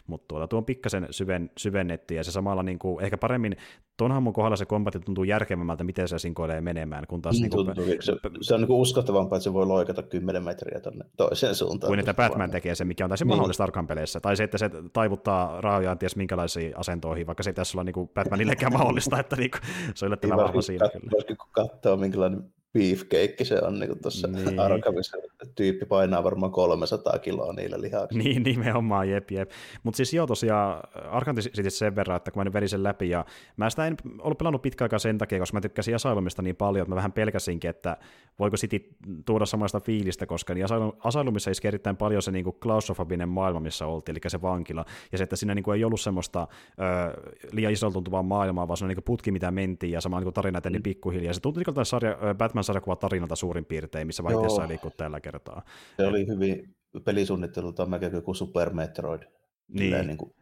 mutta 0.06 0.28
tuota, 0.28 0.48
tuo 0.48 0.58
on 0.58 0.64
pikkasen 0.64 1.06
syven, 1.10 1.50
syvennetty 1.58 2.14
ja 2.14 2.24
se 2.24 2.32
samalla 2.32 2.62
niin 2.62 2.78
kuin, 2.78 3.04
ehkä 3.04 3.18
paremmin 3.18 3.56
tuon 3.96 4.12
hahmon 4.12 4.32
kohdalla 4.32 4.56
se 4.56 4.66
kombatti 4.66 5.00
tuntuu 5.00 5.24
järkevämmältä, 5.24 5.84
miten 5.84 6.08
se 6.08 6.18
sinkoilee 6.18 6.60
menemään. 6.60 7.06
Kun 7.08 7.22
taas, 7.22 7.40
niin, 7.40 7.50
niin 7.50 7.74
kuin, 7.74 7.86
se, 8.00 8.12
se, 8.40 8.54
on 8.54 8.60
niin 8.60 8.70
uskottavampaa, 8.70 9.36
että 9.36 9.44
se 9.44 9.52
voi 9.52 9.66
loikata 9.66 10.02
10 10.38 10.44
metriä 10.44 10.80
tuonne 10.80 11.04
toiseen 11.16 11.54
suuntaan. 11.54 11.88
Kuin 11.88 11.98
että 11.98 12.14
Batman 12.14 12.50
tekee 12.50 12.74
se, 12.74 12.84
mikä 12.84 13.04
on 13.04 13.10
täysin 13.10 13.26
niin. 13.26 13.36
mahdollista 13.36 13.64
Arkan 13.64 13.86
peleissä. 13.86 14.20
Tai 14.20 14.36
se, 14.36 14.44
että 14.44 14.58
se 14.58 14.70
taivuttaa 14.92 15.60
raojaan 15.60 15.98
ties 15.98 16.16
minkälaisiin 16.16 16.78
asentoihin, 16.78 17.26
vaikka 17.26 17.42
se 17.42 17.50
ei 17.50 17.54
tässä 17.54 17.78
olla 17.78 17.84
niin 17.84 17.94
kuin 17.94 18.08
Batmanillekään 18.08 18.72
mahdollista, 18.78 19.18
että 19.18 19.36
niin 19.36 19.50
kuin, 19.50 19.60
se 19.94 20.04
on 20.04 20.06
yllättävän 20.06 20.36
niin, 20.36 20.46
vahva 20.46 20.62
siinä. 20.62 20.88
Kyllä. 20.88 21.36
Kun 21.36 21.48
katsoo, 21.52 21.96
minkälainen 21.96 22.52
beefcake 22.72 23.44
se 23.44 23.58
on 23.62 23.78
niin 23.78 24.02
tuossa 24.02 24.28
niin. 24.28 24.60
Arkamissa. 24.60 25.16
Tyyppi 25.54 25.86
painaa 25.86 26.24
varmaan 26.24 26.52
300 26.52 27.18
kiloa 27.18 27.52
niillä 27.52 27.80
lihaksilla. 27.80 28.24
Niin, 28.24 28.42
nimenomaan, 28.42 29.10
jep, 29.10 29.30
jep. 29.30 29.50
Mutta 29.82 29.96
siis 29.96 30.14
joo, 30.14 30.26
tosiaan 30.26 30.82
Arkham 31.10 31.36
City 31.36 31.70
sen 31.70 31.96
verran, 31.96 32.16
että 32.16 32.30
kun 32.30 32.40
mä 32.40 32.44
nyt 32.44 32.54
vedin 32.54 32.68
sen 32.68 32.82
läpi, 32.82 33.10
ja 33.10 33.24
mä 33.56 33.70
sitä 33.70 33.86
en 33.86 33.96
ollut 34.18 34.38
pelannut 34.38 34.62
pitkä 34.62 34.84
aikaa 34.84 34.98
sen 34.98 35.18
takia, 35.18 35.38
koska 35.38 35.56
mä 35.56 35.60
tykkäsin 35.60 35.94
Asylumista 35.94 36.42
niin 36.42 36.56
paljon, 36.56 36.82
että 36.82 36.90
mä 36.90 36.96
vähän 36.96 37.12
pelkäsinkin, 37.12 37.70
että 37.70 37.96
voiko 38.38 38.56
City 38.56 38.88
tuoda 39.26 39.46
samanlaista 39.46 39.80
fiilistä, 39.80 40.26
koska 40.26 40.54
niin 40.54 40.66
Asylumissa 41.04 41.50
iski 41.50 41.68
erittäin 41.68 41.96
paljon 41.96 42.22
se 42.22 42.30
niin 42.30 42.44
kuin 42.44 42.56
klaustrofobinen 42.60 43.28
maailma, 43.28 43.60
missä 43.60 43.86
oltiin, 43.86 44.12
eli 44.12 44.30
se 44.30 44.42
vankila, 44.42 44.84
ja 45.12 45.18
se, 45.18 45.24
että 45.24 45.36
siinä 45.36 45.54
niin 45.54 45.62
kuin 45.62 45.76
ei 45.76 45.84
ollut 45.84 46.00
semmoista 46.00 46.48
ö, 46.50 47.44
liian 47.52 47.72
isolta 47.72 47.94
tuntuvaa 47.94 48.22
maailmaa, 48.22 48.68
vaan 48.68 48.76
se 48.76 48.84
on 48.84 48.88
niin 48.88 49.02
putki, 49.04 49.30
mitä 49.30 49.50
mentiin, 49.50 49.92
ja 49.92 50.00
sama 50.00 50.20
niin 50.20 50.32
tarina 50.32 50.58
eteni 50.58 50.78
mm. 50.78 50.82
pikkuhiljaa. 50.82 51.32
Se 51.32 51.40
tuntui 51.40 51.62
niin 51.66 51.86
sarja, 51.86 52.16
Batman 52.38 52.57
sarjakuva 52.64 52.96
tarinalta 52.96 53.36
suurin 53.36 53.64
piirtein, 53.64 54.06
missä 54.06 54.22
vaihteessa 54.24 54.62
ei 54.62 54.68
liiku 54.68 54.90
tällä 54.90 55.20
kertaa. 55.20 55.62
Se 55.96 56.06
oli 56.06 56.26
hyvin 56.26 56.74
pelisuunnittelulta 57.04 57.86
melkein 57.86 58.22
kuin 58.22 58.34
Super 58.34 58.72
Metroid. 58.72 59.22
Niin. 59.68 60.06
niin 60.06 60.18
kuin, 60.18 60.34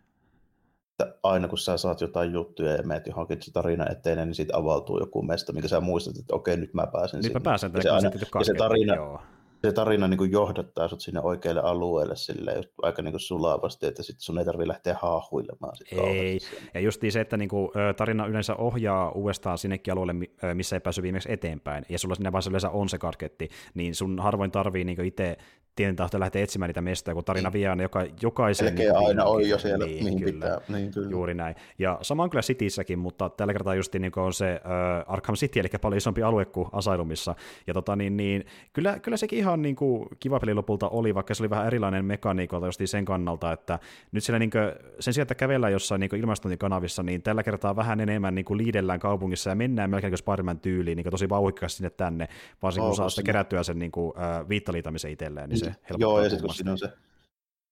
että 0.91 1.19
aina 1.23 1.49
kun 1.49 1.59
sä 1.59 1.77
saat 1.77 2.01
jotain 2.01 2.33
juttuja 2.33 2.73
ja 2.73 2.83
meet 2.83 3.07
johonkin 3.07 3.43
se 3.43 3.53
tarina 3.53 3.87
eteen, 3.91 4.19
niin 4.19 4.35
siitä 4.35 4.57
avautuu 4.57 5.01
joku 5.01 5.23
mesta, 5.23 5.53
minkä 5.53 5.69
sä 5.69 5.81
muistat, 5.81 6.17
että 6.17 6.35
okei, 6.35 6.57
nyt 6.57 6.75
mä 6.75 6.87
pääsen 6.87 7.19
nyt 7.19 7.23
sinne. 7.23 7.39
Nyt 7.39 7.45
mä 7.45 7.51
pääsen, 7.51 7.73
ja 7.75 7.83
se, 7.83 7.91
aina, 7.91 8.11
ja 8.39 8.45
se 8.45 8.55
tarina, 8.55 8.95
joo 8.95 9.21
se 9.67 9.73
tarina 9.73 10.09
niin 10.09 10.19
kuin 10.19 10.33
johdattaa 10.33 10.89
sut 10.89 11.01
sinne 11.01 11.21
oikealle 11.21 11.61
alueelle 11.61 12.57
just 12.57 12.71
aika 12.83 13.03
niin 13.03 13.12
kuin 13.12 13.21
sulavasti, 13.21 13.87
että 13.87 14.03
sit 14.03 14.21
sun 14.21 14.39
ei 14.39 14.45
tarvitse 14.45 14.69
lähteä 14.69 14.97
haahuilemaan. 15.01 15.77
Sit 15.77 15.89
ei, 15.93 16.39
ja 16.75 16.81
just 16.81 17.03
se, 17.09 17.21
että 17.21 17.37
niin 17.37 17.49
kuin, 17.49 17.71
tarina 17.97 18.27
yleensä 18.27 18.57
ohjaa 18.57 19.11
uudestaan 19.11 19.59
sinnekin 19.59 19.93
alueelle, 19.93 20.14
missä 20.55 20.77
ei 20.77 20.81
päässyt 20.81 21.03
viimeksi 21.03 21.33
eteenpäin, 21.33 21.85
ja 21.89 21.99
sulla 21.99 22.14
sinne 22.14 22.33
vaiheessa 22.33 22.51
yleensä 22.51 22.71
on 22.71 22.89
se 22.89 22.99
karketti, 22.99 23.49
niin 23.75 23.95
sun 23.95 24.19
harvoin 24.19 24.51
tarvii 24.51 24.85
niin 24.85 25.05
itse 25.05 25.37
tieten 25.77 25.97
tahto 25.97 26.21
lähteä 26.21 26.43
etsimään 26.43 26.69
niitä 26.69 26.81
mestoja, 26.81 27.14
kun 27.14 27.25
tarina 27.25 27.53
vie 27.53 27.69
aina 27.69 27.83
joka, 27.83 28.07
jokaisen... 28.23 28.67
Melkein 28.67 28.95
niin, 28.95 29.07
aina 29.07 29.25
on 29.25 29.49
jo 29.49 29.59
siellä, 29.59 29.87
niin, 29.87 30.05
mihin 30.05 30.19
kyllä, 30.19 30.33
pitää. 30.33 30.61
Niin, 30.69 30.91
kyllä. 30.91 31.11
Juuri 31.11 31.35
näin. 31.35 31.55
Ja 31.79 31.99
sama 32.03 32.23
on 32.23 32.31
kyllä 32.31 32.43
Cityssäkin, 32.43 32.99
mutta 32.99 33.29
tällä 33.29 33.53
kertaa 33.53 33.75
just 33.75 33.95
niin 33.95 34.12
on 34.17 34.33
se 34.33 34.61
uh, 34.64 35.12
Arkham 35.12 35.37
City, 35.37 35.61
eli 35.61 35.69
paljon 35.81 35.97
isompi 35.97 36.23
alue 36.23 36.45
kuin 36.45 36.69
Asylumissa. 36.73 37.35
Ja 37.67 37.75
tota, 37.75 37.97
niin, 37.97 38.17
niin, 38.17 38.45
kyllä, 38.73 38.99
kyllä 38.99 39.17
sekin 39.17 39.39
ihan 39.39 39.56
niin 39.63 39.77
kuin, 39.77 40.09
kiva 40.21 40.41
peli 40.41 40.55
lopulta 40.55 40.89
oli, 40.89 41.15
vaikka 41.15 41.35
se 41.35 41.43
oli 41.43 41.51
vähän 41.51 41.67
erilainen 41.67 42.05
mekaniikolta 42.05 42.67
just 42.67 42.81
sen 42.85 43.05
kannalta, 43.05 43.53
että 43.53 43.79
nyt 44.13 44.25
siellä 44.25 44.39
niin 44.39 44.51
kuin, 44.51 44.63
sen 45.01 45.15
sijaan, 45.15 45.23
että 45.23 45.35
kävellään 45.35 45.73
jossain 45.73 46.01
niin 46.01 46.17
ilmastointikanavissa, 46.17 47.03
niin 47.03 47.23
tällä 47.23 47.43
kertaa 47.43 47.77
vähän 47.77 48.01
enemmän 48.01 48.35
niin 48.35 48.45
kuin 48.45 48.59
liidellään 48.59 49.01
kaupungissa 49.01 49.51
ja 49.51 49.57
mennään 49.57 49.91
melkein 49.91 50.11
kuin 50.11 50.19
Spider-Man 50.19 50.61
tyyliin, 50.61 50.97
niin 50.97 51.11
tosi 51.11 51.29
vauhikkaasti 51.29 51.77
sinne 51.77 51.91
tänne, 51.91 52.29
varsinkin 52.63 52.89
kun 52.89 52.97
saa 52.97 53.09
sitä 53.09 53.23
kerättyä 53.23 53.63
sen 53.63 53.79
niin 53.79 53.93
kuin, 53.93 54.09
uh, 54.09 54.49
viittaliitamisen 54.49 55.11
itselleen, 55.11 55.49
niin 55.49 55.59
se 55.59 55.67
helpottaa. 55.67 55.97
Joo, 55.99 56.23
ja 56.23 56.31
sitten 56.31 56.47
kun 56.47 56.55
siinä 56.55 56.73
on 56.73 56.79
se, 56.79 56.89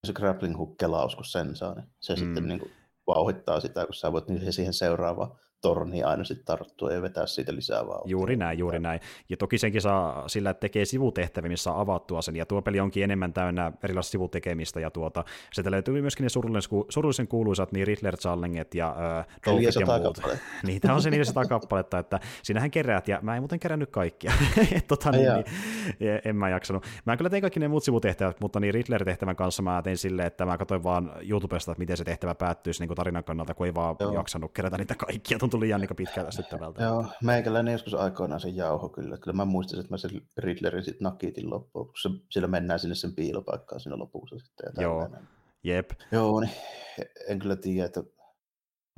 se 0.07 0.13
grappling 0.13 0.57
hook-kelaus, 0.57 1.15
kun 1.15 1.25
sen 1.25 1.55
saa, 1.55 1.73
niin 1.73 1.85
se 1.99 2.13
mm. 2.13 2.19
sitten 2.19 2.47
niin 2.47 2.59
kuin 2.59 2.71
vauhittaa 3.07 3.59
sitä, 3.59 3.85
kun 3.85 3.93
sä 3.93 4.11
voit 4.11 4.27
niin 4.27 4.53
siihen 4.53 4.73
seuraavaan 4.73 5.31
torniin 5.65 6.05
aina 6.05 6.23
sitten 6.23 6.45
tarttua 6.45 6.91
ja 6.91 7.01
vetää 7.01 7.25
siitä 7.25 7.55
lisää 7.55 7.87
vauhtia. 7.87 8.11
Juuri 8.11 8.35
näin, 8.35 8.59
juuri 8.59 8.79
näin. 8.79 8.99
Ja 9.29 9.37
toki 9.37 9.57
senkin 9.57 9.81
saa 9.81 10.27
sillä, 10.27 10.49
että 10.49 10.59
tekee 10.59 10.85
sivutehtäviä, 10.85 11.49
missä 11.49 11.63
saa 11.63 11.81
avattua 11.81 12.21
sen, 12.21 12.35
ja 12.35 12.45
tuo 12.45 12.61
peli 12.61 12.79
onkin 12.79 13.03
enemmän 13.03 13.33
täynnä 13.33 13.71
erilaista 13.83 14.11
sivutekemistä, 14.11 14.79
ja 14.79 14.91
tuota, 14.91 15.23
sieltä 15.53 15.71
löytyy 15.71 16.01
myöskin 16.01 16.23
ne 16.23 16.29
surullisen, 16.29 16.69
surullisen 16.89 17.27
kuuluisat, 17.27 17.71
niin 17.71 17.87
Riddler 17.87 18.17
Challenget 18.17 18.75
ja 18.75 18.95
äh, 19.17 19.27
ja 19.79 19.99
muut. 19.99 20.21
Niitä 20.63 20.93
on 20.93 21.01
se 21.01 21.09
400 21.09 21.45
kappaletta, 21.55 21.99
että 21.99 22.19
sinähän 22.43 22.71
keräät, 22.71 23.07
ja 23.07 23.19
mä 23.21 23.35
en 23.35 23.41
muuten 23.41 23.59
kerännyt 23.59 23.91
kaikkia. 23.91 24.31
tota, 24.87 25.11
niin, 25.11 25.25
niin, 25.99 26.21
en 26.25 26.35
mä 26.35 26.49
jaksanut. 26.49 26.85
Mä 27.05 27.17
kyllä 27.17 27.29
tein 27.29 27.41
kaikki 27.41 27.59
ne 27.59 27.67
muut 27.67 27.83
sivutehtävät, 27.83 28.39
mutta 28.39 28.59
niin 28.59 28.73
Riddler-tehtävän 28.73 29.35
kanssa 29.35 29.63
mä 29.63 29.81
tein 29.81 29.97
silleen, 29.97 30.27
että 30.27 30.45
mä 30.45 30.57
katsoin 30.57 30.83
vaan 30.83 31.11
YouTubesta, 31.29 31.71
että 31.71 31.79
miten 31.79 31.97
se 31.97 32.03
tehtävä 32.03 32.35
päättyisi 32.35 32.79
niin 32.79 32.87
kuin 32.87 32.95
tarinan 32.95 33.23
kannalta, 33.23 33.53
kun 33.53 33.65
ei 33.65 33.73
vaan 33.73 33.95
Joo. 33.99 34.13
jaksanut 34.13 34.51
kerätä 34.51 34.77
niitä 34.77 34.95
kaikkia. 34.95 35.37
Tuntui 35.39 35.54
liian 35.59 35.81
niin 35.81 35.95
pitkään 35.95 36.31
syttävältä. 36.31 36.83
Joo, 36.83 37.05
meikäläinen 37.23 37.71
joskus 37.71 37.93
aikoinaan 37.93 38.41
sen 38.41 38.55
jauho 38.55 38.89
kyllä. 38.89 39.17
Kyllä 39.17 39.35
mä 39.35 39.45
muistin, 39.45 39.79
että 39.79 39.93
mä 39.93 39.97
sen 39.97 40.21
Riddlerin 40.37 40.83
sitten 40.83 41.05
nakitin 41.05 41.49
loppuun, 41.49 41.85
kun 41.85 41.95
se, 42.01 42.09
sillä 42.29 42.47
mennään 42.47 42.79
sinne 42.79 42.95
sen 42.95 43.13
piilopaikkaan 43.15 43.79
siinä 43.79 43.97
lopussa 43.97 44.39
sitten. 44.39 44.71
Ja 44.77 44.83
Joo, 44.83 45.09
jep. 45.63 45.89
Joo, 46.11 46.39
niin 46.39 46.51
en 47.27 47.39
kyllä 47.39 47.55
tiedä, 47.55 47.85
että 47.85 48.03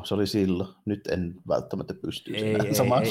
se 0.03 0.13
oli 0.13 0.27
silloin. 0.27 0.69
Nyt 0.85 1.07
en 1.07 1.35
välttämättä 1.47 1.93
pysty 1.93 2.35
ei, 2.35 2.43
ei, 2.43 2.55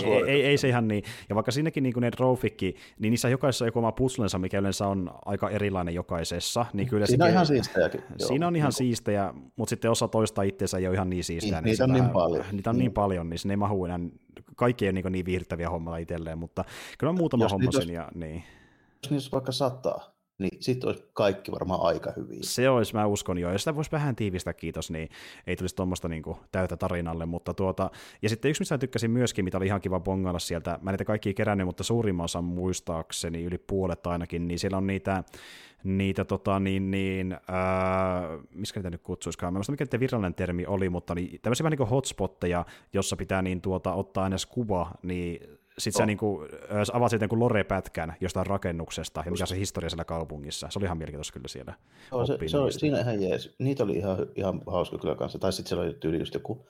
ei, 0.04 0.22
ei, 0.26 0.44
ei, 0.44 0.58
se 0.58 0.68
ihan 0.68 0.88
niin. 0.88 1.04
Ja 1.28 1.34
vaikka 1.34 1.52
siinäkin 1.52 1.82
niin 1.82 1.94
ne 2.00 2.10
trofikki, 2.10 2.76
niin 2.98 3.10
niissä 3.10 3.28
jokaisessa 3.28 3.64
on 3.64 3.68
joku 3.68 3.78
oma 3.78 3.92
puzzlensa, 3.92 4.38
mikä 4.38 4.58
yleensä 4.58 4.86
on 4.86 5.10
aika 5.24 5.50
erilainen 5.50 5.94
jokaisessa. 5.94 6.66
Niin 6.72 6.88
kyllä 6.88 7.06
siinä 7.06 7.24
on 7.24 7.30
ihan 7.30 7.46
siistejäkin. 7.46 8.02
Siinä 8.26 8.46
on 8.46 8.56
ihan 8.56 8.68
niin 8.68 8.76
siistejä, 8.76 9.34
mutta 9.56 9.70
sitten 9.70 9.90
osa 9.90 10.08
toista 10.08 10.42
itseensä 10.42 10.78
ei 10.78 10.86
ole 10.86 10.94
ihan 10.94 11.10
niin 11.10 11.24
siistejä. 11.24 11.60
Niin, 11.60 11.64
niin 11.64 11.70
niitä 11.70 11.84
on 11.84 11.92
niin 11.92 12.10
paljon. 12.10 12.44
Niitä 12.52 12.70
on 12.70 12.76
niin, 12.76 12.80
niin 12.80 12.92
paljon, 12.92 13.30
niin 13.30 13.38
se 13.38 13.48
ei 13.48 13.56
mahu 13.56 13.84
enää, 13.84 14.00
kaikki 14.56 14.86
ei 14.86 14.92
niin, 14.92 15.12
niin 15.12 15.26
viihdyttäviä 15.26 15.70
hommalla 15.70 15.98
itselleen, 15.98 16.38
mutta 16.38 16.64
kyllä 16.98 17.10
on 17.10 17.16
muutama 17.16 17.44
jos, 17.44 17.52
homma 17.52 17.64
jos, 17.64 17.74
sen. 17.74 17.94
Ja, 17.94 18.08
niin. 18.14 18.44
Jos 19.02 19.10
niissä 19.10 19.30
vaikka 19.32 19.52
sataa, 19.52 20.15
niin 20.38 20.62
sitten 20.62 20.88
olisi 20.88 21.04
kaikki 21.12 21.52
varmaan 21.52 21.80
aika 21.82 22.12
hyviä. 22.16 22.38
Se 22.42 22.68
olisi, 22.68 22.94
mä 22.94 23.06
uskon 23.06 23.38
jo, 23.38 23.50
ja 23.50 23.58
sitä 23.58 23.76
voisi 23.76 23.92
vähän 23.92 24.16
tiivistää, 24.16 24.52
kiitos, 24.52 24.90
niin 24.90 25.08
ei 25.46 25.56
tulisi 25.56 25.76
tuommoista 25.76 26.08
niin 26.08 26.22
täytä 26.52 26.76
tarinalle, 26.76 27.26
mutta 27.26 27.54
tuota, 27.54 27.90
ja 28.22 28.28
sitten 28.28 28.48
yksi, 28.48 28.60
mistä 28.60 28.78
tykkäsin 28.78 29.10
myöskin, 29.10 29.44
mitä 29.44 29.56
oli 29.56 29.66
ihan 29.66 29.80
kiva 29.80 30.00
bongailla 30.00 30.38
sieltä, 30.38 30.78
mä 30.82 30.92
niitä 30.92 31.04
kaikki 31.04 31.34
kerännyt, 31.34 31.66
mutta 31.66 31.84
suurimman 31.84 32.24
osan 32.24 32.44
muistaakseni, 32.44 33.44
yli 33.44 33.58
puolet 33.58 34.06
ainakin, 34.06 34.48
niin 34.48 34.58
siellä 34.58 34.76
on 34.78 34.86
niitä, 34.86 35.24
niitä 35.84 36.24
tota, 36.24 36.60
niin, 36.60 36.90
niin, 36.90 37.36
ää, 37.48 38.22
miskä 38.50 38.80
niitä 38.80 38.90
nyt 38.90 39.02
kutsuisikaan, 39.02 39.52
mä 39.52 39.56
en 39.56 39.58
muista 39.58 39.72
mikä 39.72 39.84
niiden 39.84 40.00
virallinen 40.00 40.34
termi 40.34 40.66
oli, 40.66 40.88
mutta 40.88 41.14
niin, 41.14 41.40
tämmöisiä 41.42 41.64
vähän 41.64 41.70
niin 41.70 41.78
kuin 41.78 41.90
hotspotteja, 41.90 42.64
jossa 42.92 43.16
pitää 43.16 43.42
niin 43.42 43.60
tuota, 43.60 43.92
ottaa 43.92 44.26
edes 44.26 44.46
kuva, 44.46 44.90
niin 45.02 45.58
sitten 45.78 46.00
oh. 46.00 46.02
sä 46.02 46.06
niin 46.06 46.18
kuin, 46.18 46.48
avaat 46.92 47.10
sitten 47.10 47.28
kuin 47.28 47.38
Lore-pätkän 47.38 48.14
jostain 48.20 48.46
rakennuksesta, 48.46 49.22
ja 49.24 49.30
mikä 49.30 49.46
se 49.46 49.56
historia 49.56 49.90
siellä 49.90 50.04
kaupungissa. 50.04 50.66
Se 50.70 50.78
oli 50.78 50.84
ihan 50.84 50.98
mielenkiintoista 50.98 51.32
kyllä 51.32 51.48
siellä. 51.48 51.74
Oh, 52.12 52.26
se, 52.26 52.38
se 52.46 52.58
oli, 52.58 52.72
siinä 52.72 53.00
ihan 53.00 53.22
jees. 53.22 53.54
Niitä 53.58 53.84
oli 53.84 53.96
ihan, 53.96 54.26
ihan 54.36 54.60
hauska 54.66 54.98
kyllä 54.98 55.14
kanssa. 55.14 55.38
Tai 55.38 55.52
sitten 55.52 55.68
siellä 55.68 55.84
oli 55.84 55.94
tyyli 55.94 56.18
just 56.18 56.34
joku 56.34 56.66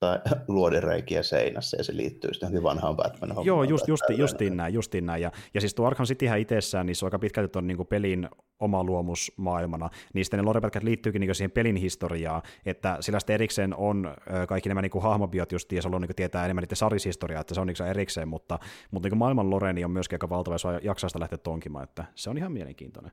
tai 0.00 0.18
luodereikiä 0.48 1.22
seinässä, 1.22 1.76
ja 1.76 1.84
se 1.84 1.96
liittyy 1.96 2.34
sitten 2.34 2.62
vanhaan 2.62 2.96
batman 2.96 3.44
Joo, 3.44 3.62
just, 3.62 3.88
justi, 3.88 4.18
justiin 4.18 4.56
näin, 4.56 4.74
justiin 4.74 5.06
näin. 5.06 5.22
Ja, 5.22 5.32
ja 5.54 5.60
siis 5.60 5.74
tuo 5.74 5.86
Arkham 5.86 6.06
Cityhän 6.06 6.38
itsessään, 6.38 6.86
niin 6.86 6.96
se 6.96 7.04
on 7.04 7.06
aika 7.06 7.18
pitkälti 7.18 7.52
tuon 7.52 7.66
niin 7.66 7.86
pelin 7.88 8.28
oma 8.60 8.84
luomusmaailmana, 8.84 9.90
niin 10.14 10.24
sitten 10.24 10.38
ne 10.38 10.44
lorepätkät 10.44 10.82
liittyykin 10.82 11.20
niin 11.20 11.34
siihen 11.34 11.50
pelin 11.50 11.76
historiaan, 11.76 12.42
että 12.66 12.96
sillä 13.00 13.20
sitten 13.20 13.34
erikseen 13.34 13.76
on 13.76 14.14
kaikki 14.48 14.68
nämä 14.68 14.82
niin 14.82 15.02
hahmobiot 15.02 15.52
just, 15.52 15.72
ja 15.72 15.82
se 15.82 15.88
on 15.88 16.00
niin 16.00 16.16
tietää 16.16 16.44
enemmän 16.44 16.62
niiden 16.62 16.76
sarishistoriaa, 16.76 17.40
että 17.40 17.54
se 17.54 17.60
on 17.60 17.66
niin 17.66 17.88
erikseen, 17.90 18.28
mutta, 18.28 18.58
mutta 18.90 19.08
niin 19.08 19.18
maailman 19.18 19.50
lore 19.50 19.72
niin 19.72 19.84
on 19.84 19.90
myöskin 19.90 20.14
aika 20.14 20.28
valtava, 20.28 20.54
jos 20.54 20.64
jaksaa 20.82 21.08
sitä 21.08 21.20
lähteä 21.20 21.38
tonkimaan, 21.38 21.84
että 21.84 22.04
se 22.14 22.30
on 22.30 22.38
ihan 22.38 22.52
mielenkiintoinen. 22.52 23.12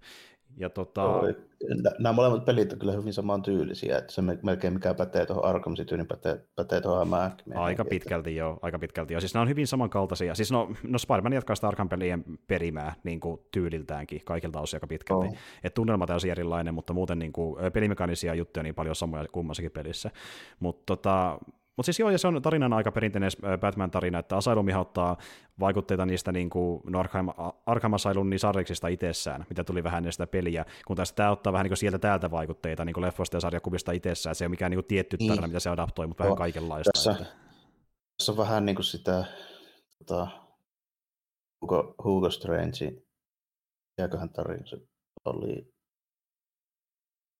Ja 0.57 0.69
tota... 0.69 1.21
Nämä 1.99 2.13
molemmat 2.13 2.45
pelit 2.45 2.73
on 2.73 2.79
kyllä 2.79 2.93
hyvin 2.93 3.13
samaan 3.13 3.41
tyylisiä, 3.41 3.97
että 3.97 4.13
se 4.13 4.21
melkein 4.21 4.73
mikä 4.73 4.93
pätee 4.93 5.25
tuohon 5.25 5.45
Arkham 5.45 5.75
Cityin, 5.75 5.97
niin 5.97 6.07
pätee, 6.07 6.45
pätee 6.55 6.81
tuohon 6.81 7.07
Mäkkiin. 7.07 7.57
Aika 7.57 7.85
pitkälti 7.85 8.35
joo, 8.35 8.59
aika 8.61 8.79
pitkälti 8.79 9.13
joo. 9.13 9.21
Siis 9.21 9.33
nämä 9.33 9.41
on 9.41 9.49
hyvin 9.49 9.67
samankaltaisia. 9.67 10.35
Siis 10.35 10.51
no, 10.51 10.69
no 10.83 10.97
Spider-Man 10.97 11.33
jatkaa 11.33 11.55
sitä 11.55 11.67
Arkham 11.67 11.89
pelien 11.89 12.23
perimää 12.47 12.95
niin 13.03 13.19
kuin 13.19 13.41
tyyliltäänkin 13.51 14.21
kaikilta 14.25 14.61
osin 14.61 14.77
aika 14.77 14.87
pitkälti. 14.87 15.27
Oh. 15.27 15.37
Et 15.63 15.73
tunnelma 15.73 16.07
täysin 16.07 16.31
erilainen, 16.31 16.73
mutta 16.73 16.93
muuten 16.93 17.19
niin 17.19 17.33
kuin, 17.33 17.71
pelimekanisia 17.73 18.35
juttuja 18.35 18.63
niin 18.63 18.75
paljon 18.75 18.95
samoja 18.95 19.25
kummassakin 19.31 19.71
pelissä. 19.71 20.11
Mutta 20.59 20.95
tota, 20.95 21.39
mutta 21.75 21.85
siis 21.85 21.99
joo, 21.99 22.09
ja 22.09 22.17
se 22.17 22.27
on 22.27 22.41
tarinan 22.41 22.73
aika 22.73 22.91
perinteinen 22.91 23.31
Batman-tarina, 23.59 24.19
että 24.19 24.37
Asylum 24.37 24.67
ottaa 24.79 25.17
vaikutteita 25.59 26.05
niistä 26.05 26.31
niin 26.31 26.49
kuin, 26.49 26.81
no 26.85 26.99
Arkham, 26.99 27.29
Arkham 27.65 27.93
Asylum 27.93 28.29
niin 28.29 28.39
sarjiksista 28.39 28.87
itsessään, 28.87 29.45
mitä 29.49 29.63
tuli 29.63 29.83
vähän 29.83 30.11
sitä 30.11 30.27
peliä, 30.27 30.65
kun 30.87 30.95
taas 30.95 31.13
tämä 31.13 31.31
ottaa 31.31 31.53
vähän 31.53 31.63
niin 31.63 31.69
kuin 31.69 31.77
sieltä 31.77 31.99
täältä 31.99 32.31
vaikutteita 32.31 32.85
niin 32.85 32.93
kuin 32.93 33.05
leffoista 33.05 33.37
ja 33.37 33.41
sarjakuvista 33.41 33.91
itsessään, 33.91 34.35
se 34.35 34.43
ei 34.43 34.47
ole 34.47 34.49
mikään 34.49 34.69
niin 34.69 34.77
kuin 34.77 34.87
tietty 34.87 35.17
tarina, 35.17 35.35
niin. 35.35 35.49
mitä 35.49 35.59
se 35.59 35.69
adaptoi, 35.69 36.07
mutta 36.07 36.23
no, 36.23 36.27
vähän 36.27 36.37
kaikenlaista. 36.37 36.91
Tässä, 36.93 37.11
että... 37.11 37.25
tässä 38.17 38.31
on 38.31 38.37
vähän 38.37 38.65
niin 38.65 38.75
kuin 38.75 38.85
sitä 38.85 39.25
tota, 39.97 40.27
Hugo, 41.61 41.95
Hugo 42.03 42.29
Strange, 42.29 43.03
mikäköhän 43.97 44.29
tarina 44.29 44.65
se 44.65 44.77
oli, 45.25 45.72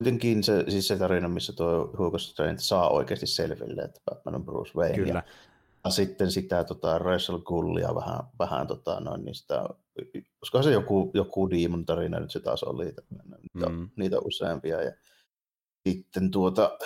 kuitenkin 0.04 0.44
se, 0.44 0.66
siis 0.70 0.88
se 0.88 0.98
tarina, 0.98 1.28
missä 1.28 1.54
tuo 1.54 1.94
Hugo 1.98 2.18
Strange 2.18 2.60
saa 2.60 2.90
oikeasti 2.90 3.28
selville, 3.28 3.82
että 3.82 4.02
Batman 4.06 4.36
on 4.36 4.46
Bruce 4.46 4.72
Wayne. 4.76 4.96
Kyllä. 4.96 5.24
Ja 5.86 5.92
sitten 5.92 6.32
sitä 6.32 6.64
tota, 6.64 7.00
Rachel 7.00 7.40
Gullia 7.40 7.96
vähän, 7.96 8.20
vähän 8.40 8.68
tota, 8.68 9.00
noin, 9.00 9.26
niistä, 9.26 9.62
olisikohan 10.42 10.64
se 10.64 10.72
joku, 10.72 11.12
joku 11.14 11.50
Demon 11.50 11.86
tarina 11.86 12.20
nyt 12.20 12.32
se 12.32 12.40
taas 12.40 12.64
oli, 12.64 12.86
niitä, 12.86 13.02
mm. 13.70 13.90
niitä 13.96 14.20
useampia. 14.20 14.82
Ja 14.82 14.92
sitten 15.90 16.32
tuota, 16.32 16.78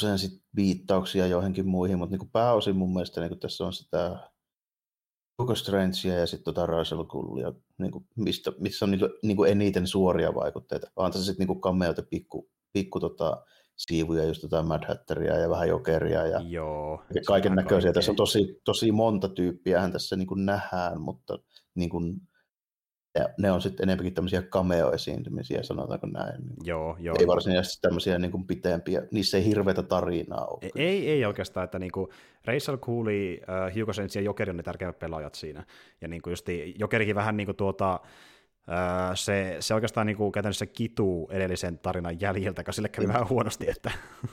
sen 0.00 0.18
sit 0.18 0.42
viittauksia 0.56 1.26
joihinkin 1.26 1.66
muihin, 1.66 1.98
mutta 1.98 2.16
niin 2.16 2.30
pääosin 2.30 2.76
mun 2.76 2.92
mielestä 2.92 3.20
niin 3.20 3.40
tässä 3.40 3.64
on 3.64 3.72
sitä 3.72 4.30
Hugo 5.40 5.54
Strangea 5.54 6.18
ja 6.18 6.26
sitten 6.26 6.44
tota 6.44 6.66
Rachel 6.66 7.04
Gullia, 7.04 7.52
niin 7.78 7.92
kuin, 7.92 8.06
mistä, 8.16 8.52
missä 8.58 8.84
on 8.84 8.90
niin, 9.22 9.36
kuin 9.36 9.50
eniten 9.50 9.86
suoria 9.86 10.34
vaikutteita. 10.34 10.90
Vaan 10.96 11.12
tässä 11.12 11.26
sitten 11.26 11.46
niin 11.46 11.60
cameoita 11.60 12.02
pikku, 12.02 12.48
pikku 12.72 13.00
tota, 13.00 13.44
siivuja, 13.76 14.24
just 14.24 14.42
jotain 14.42 14.66
Mad 14.66 14.84
Hatteria 14.88 15.36
ja 15.36 15.50
vähän 15.50 15.68
Jokeria 15.68 16.26
ja, 16.26 16.40
Joo, 16.40 17.02
ja 17.14 17.22
kaiken 17.26 17.54
näköisiä. 17.54 17.92
Tässä 17.92 18.12
on 18.12 18.16
tosi, 18.16 18.60
tosi 18.64 18.92
monta 18.92 19.28
tyyppiä 19.28 19.88
tässä 19.88 20.16
niin 20.16 20.26
kuin 20.26 20.46
nähdään, 20.46 21.00
mutta 21.00 21.38
niin 21.74 21.90
kuin, 21.90 22.20
ja 23.14 23.28
ne 23.38 23.50
on 23.50 23.62
sitten 23.62 23.84
enemmänkin 23.84 24.14
tämmöisiä 24.14 24.42
cameo-esiintymisiä, 24.42 25.62
sanotaanko 25.62 26.06
näin. 26.06 26.42
Joo, 26.64 26.96
joo. 27.00 27.16
Ei 27.18 27.26
varsinaisesti 27.26 27.78
tämmöisiä 27.82 28.18
niin 28.18 28.30
kuin 28.30 28.46
pitempiä, 28.46 29.02
niissä 29.10 29.36
ei 29.36 29.44
hirveätä 29.44 29.82
tarinaa 29.82 30.46
ole. 30.46 30.58
Ei, 30.62 30.70
ei, 30.86 31.10
ei 31.10 31.24
oikeastaan, 31.24 31.64
että 31.64 31.78
niin 31.78 31.92
kuin 31.92 32.08
Rachel 32.44 32.76
Cooley, 32.76 33.34
uh, 33.34 33.80
Hugo 33.80 33.92
Sainz 33.92 34.16
ja 34.16 34.22
Jokeri 34.22 34.50
on 34.50 34.56
ne 34.56 34.62
tärkeimmät 34.62 34.98
pelaajat 34.98 35.34
siinä. 35.34 35.64
Ja 36.00 36.08
niin 36.08 36.22
kuin 36.22 36.32
justi, 36.32 36.74
Jokerikin 36.78 37.14
vähän 37.14 37.36
niin 37.36 37.46
kuin 37.46 37.56
tuota, 37.56 38.00
uh, 38.02 39.14
se, 39.14 39.56
se 39.60 39.74
oikeastaan 39.74 40.06
niin 40.06 40.16
kuin 40.16 40.32
käytännössä 40.32 40.66
kituu 40.66 41.28
edellisen 41.32 41.78
tarinan 41.78 42.20
jäljiltä, 42.20 42.62
koska 42.62 42.72
sille 42.72 42.88
kävi 42.88 43.06
mm. 43.06 43.12
vähän 43.12 43.28
huonosti. 43.28 43.70
Että... 43.70 43.90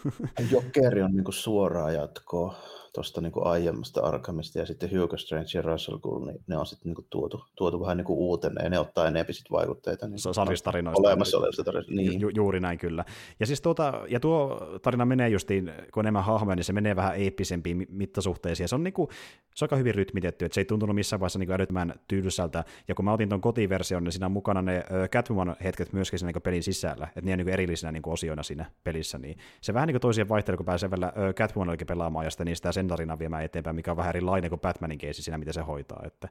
Jokeri 0.52 1.02
on 1.02 1.12
niin 1.12 1.24
kuin 1.24 1.36
suoraa 1.36 1.92
jatkoa 1.92 2.56
tuosta 2.94 3.22
niin 3.22 3.34
aiemmasta 3.42 4.02
Arkhamista 4.02 4.60
ja 4.60 4.66
sitten 4.66 5.02
Hugo 5.02 5.18
Strange 5.18 5.48
ja 5.54 5.62
Russell 5.62 5.98
Gould, 5.98 6.26
niin 6.26 6.44
ne 6.48 6.58
on 6.58 6.66
sitten 6.66 6.94
niin 6.94 7.06
tuotu, 7.10 7.44
tuotu 7.56 7.82
vähän 7.82 7.98
niin 7.98 8.06
kuin 8.06 8.20
uutena 8.20 8.64
ja 8.64 8.70
ne 8.70 8.80
ottaa 8.80 9.08
enemmän 9.08 9.34
sit 9.34 9.52
vaikutteita. 9.52 10.08
Niin 10.08 10.20
Sarjistarinoista. 10.20 11.08
Olemassa 11.08 11.38
olevista 11.38 11.64
tarinoista. 11.64 11.94
Niin. 11.94 12.22
Ju, 12.22 12.30
juuri 12.36 12.60
näin 12.60 12.78
kyllä. 12.78 13.06
Ja, 13.40 13.46
siis 13.46 13.62
tuota, 13.62 14.02
ja 14.10 14.20
tuo 14.20 14.68
tarina 14.82 15.06
menee 15.06 15.30
justiin, 15.30 15.72
kun 15.94 16.04
enemmän 16.04 16.24
hahmoja, 16.24 16.56
niin 16.56 16.64
se 16.64 16.74
menee 16.74 16.96
vähän 16.96 17.16
eeppisempiin 17.16 17.88
mittasuhteisiin. 17.90 18.70
Se 18.70 18.76
on, 18.76 18.84
niin 18.84 18.94
kuin, 18.94 19.10
se 19.56 19.66
on 19.66 19.68
aika 19.68 19.76
hyvin 19.76 19.96
rytmitetty, 19.96 20.46
että 20.46 20.54
se 20.54 20.62
ei 20.62 20.66
tuntunut 20.66 20.96
missään 20.96 21.20
vaiheessa 21.20 21.40
niin 21.40 21.52
älyttömän 21.52 21.94
tyylysältä. 22.08 22.64
Ja 22.88 22.96
kun 22.96 23.06
mä 23.06 23.14
otin 23.14 23.30
tuon 23.30 23.42
kotiversion, 23.42 24.04
niin 24.04 24.12
siinä 24.12 24.26
on 24.26 24.32
mukana 24.32 24.62
ne 24.62 24.84
Catwoman-hetket 25.12 25.94
myöskin 25.94 26.20
siinä 26.20 26.32
niin 26.32 26.42
pelin 26.42 26.64
sisällä, 26.64 27.08
että 27.08 27.22
ne 27.22 27.32
on 27.32 27.38
niin 27.38 27.50
erillisinä 27.50 27.92
niin 27.92 28.04
osioina 28.06 28.44
siinä 28.44 28.66
pelissä. 28.84 29.18
Niin 29.18 29.38
se 29.62 29.74
vähän 29.74 29.88
niin 29.88 29.94
kuin 29.94 30.02
toisien 30.02 30.30
vaihtelu, 30.30 30.58
kun 30.58 30.66
pääsee 30.66 30.92
vielä 30.92 31.14
Catwoman 31.34 31.78
pelaamaan 31.88 32.26
ja 32.26 32.32
sitten 32.32 32.46
niistä 32.46 32.70
sen 32.78 32.88
tarinan 32.88 33.20
viemään 33.20 33.44
eteenpäin, 33.44 33.76
mikä 33.76 33.92
on 33.92 33.98
vähän 33.98 34.10
erilainen 34.10 34.50
kuin 34.50 34.62
Batmanin 34.62 34.98
keisi 34.98 35.22
siinä, 35.22 35.38
miten 35.38 35.54
se 35.54 35.62
hoitaa. 35.62 36.04
Että, 36.06 36.30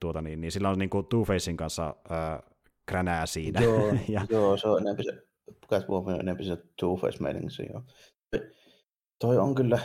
tuota, 0.00 0.22
niin, 0.22 0.40
niin 0.40 0.52
sillä 0.52 0.70
on 0.70 0.78
niin 0.78 0.90
kuin 0.90 1.06
Two-Facein 1.06 1.56
kanssa 1.56 1.96
äh, 2.10 2.42
kränää 2.86 3.26
siinä. 3.26 3.62
Joo, 3.62 3.94
ja... 4.08 4.26
joo 4.30 4.56
se 4.56 4.68
on 4.68 4.80
enemmän 4.80 5.04
se, 5.04 5.22
Catwoman 5.68 6.14
on 6.14 6.20
enemmän 6.20 6.44
se 6.44 6.54
Two-Face 6.54 7.20
meininki. 7.20 7.62
Joo. 7.72 7.82
Toi 9.18 9.38
on 9.38 9.54
kyllä, 9.54 9.78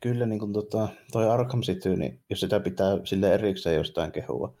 kyllä 0.00 0.26
niin 0.26 0.38
kuin 0.38 0.52
tota, 0.52 0.88
toi 1.12 1.30
Arkham 1.30 1.60
City, 1.60 1.96
niin 1.96 2.22
jos 2.30 2.40
sitä 2.40 2.60
pitää 2.60 2.98
sille 3.04 3.34
erikseen 3.34 3.76
jostain 3.76 4.12
kehua, 4.12 4.54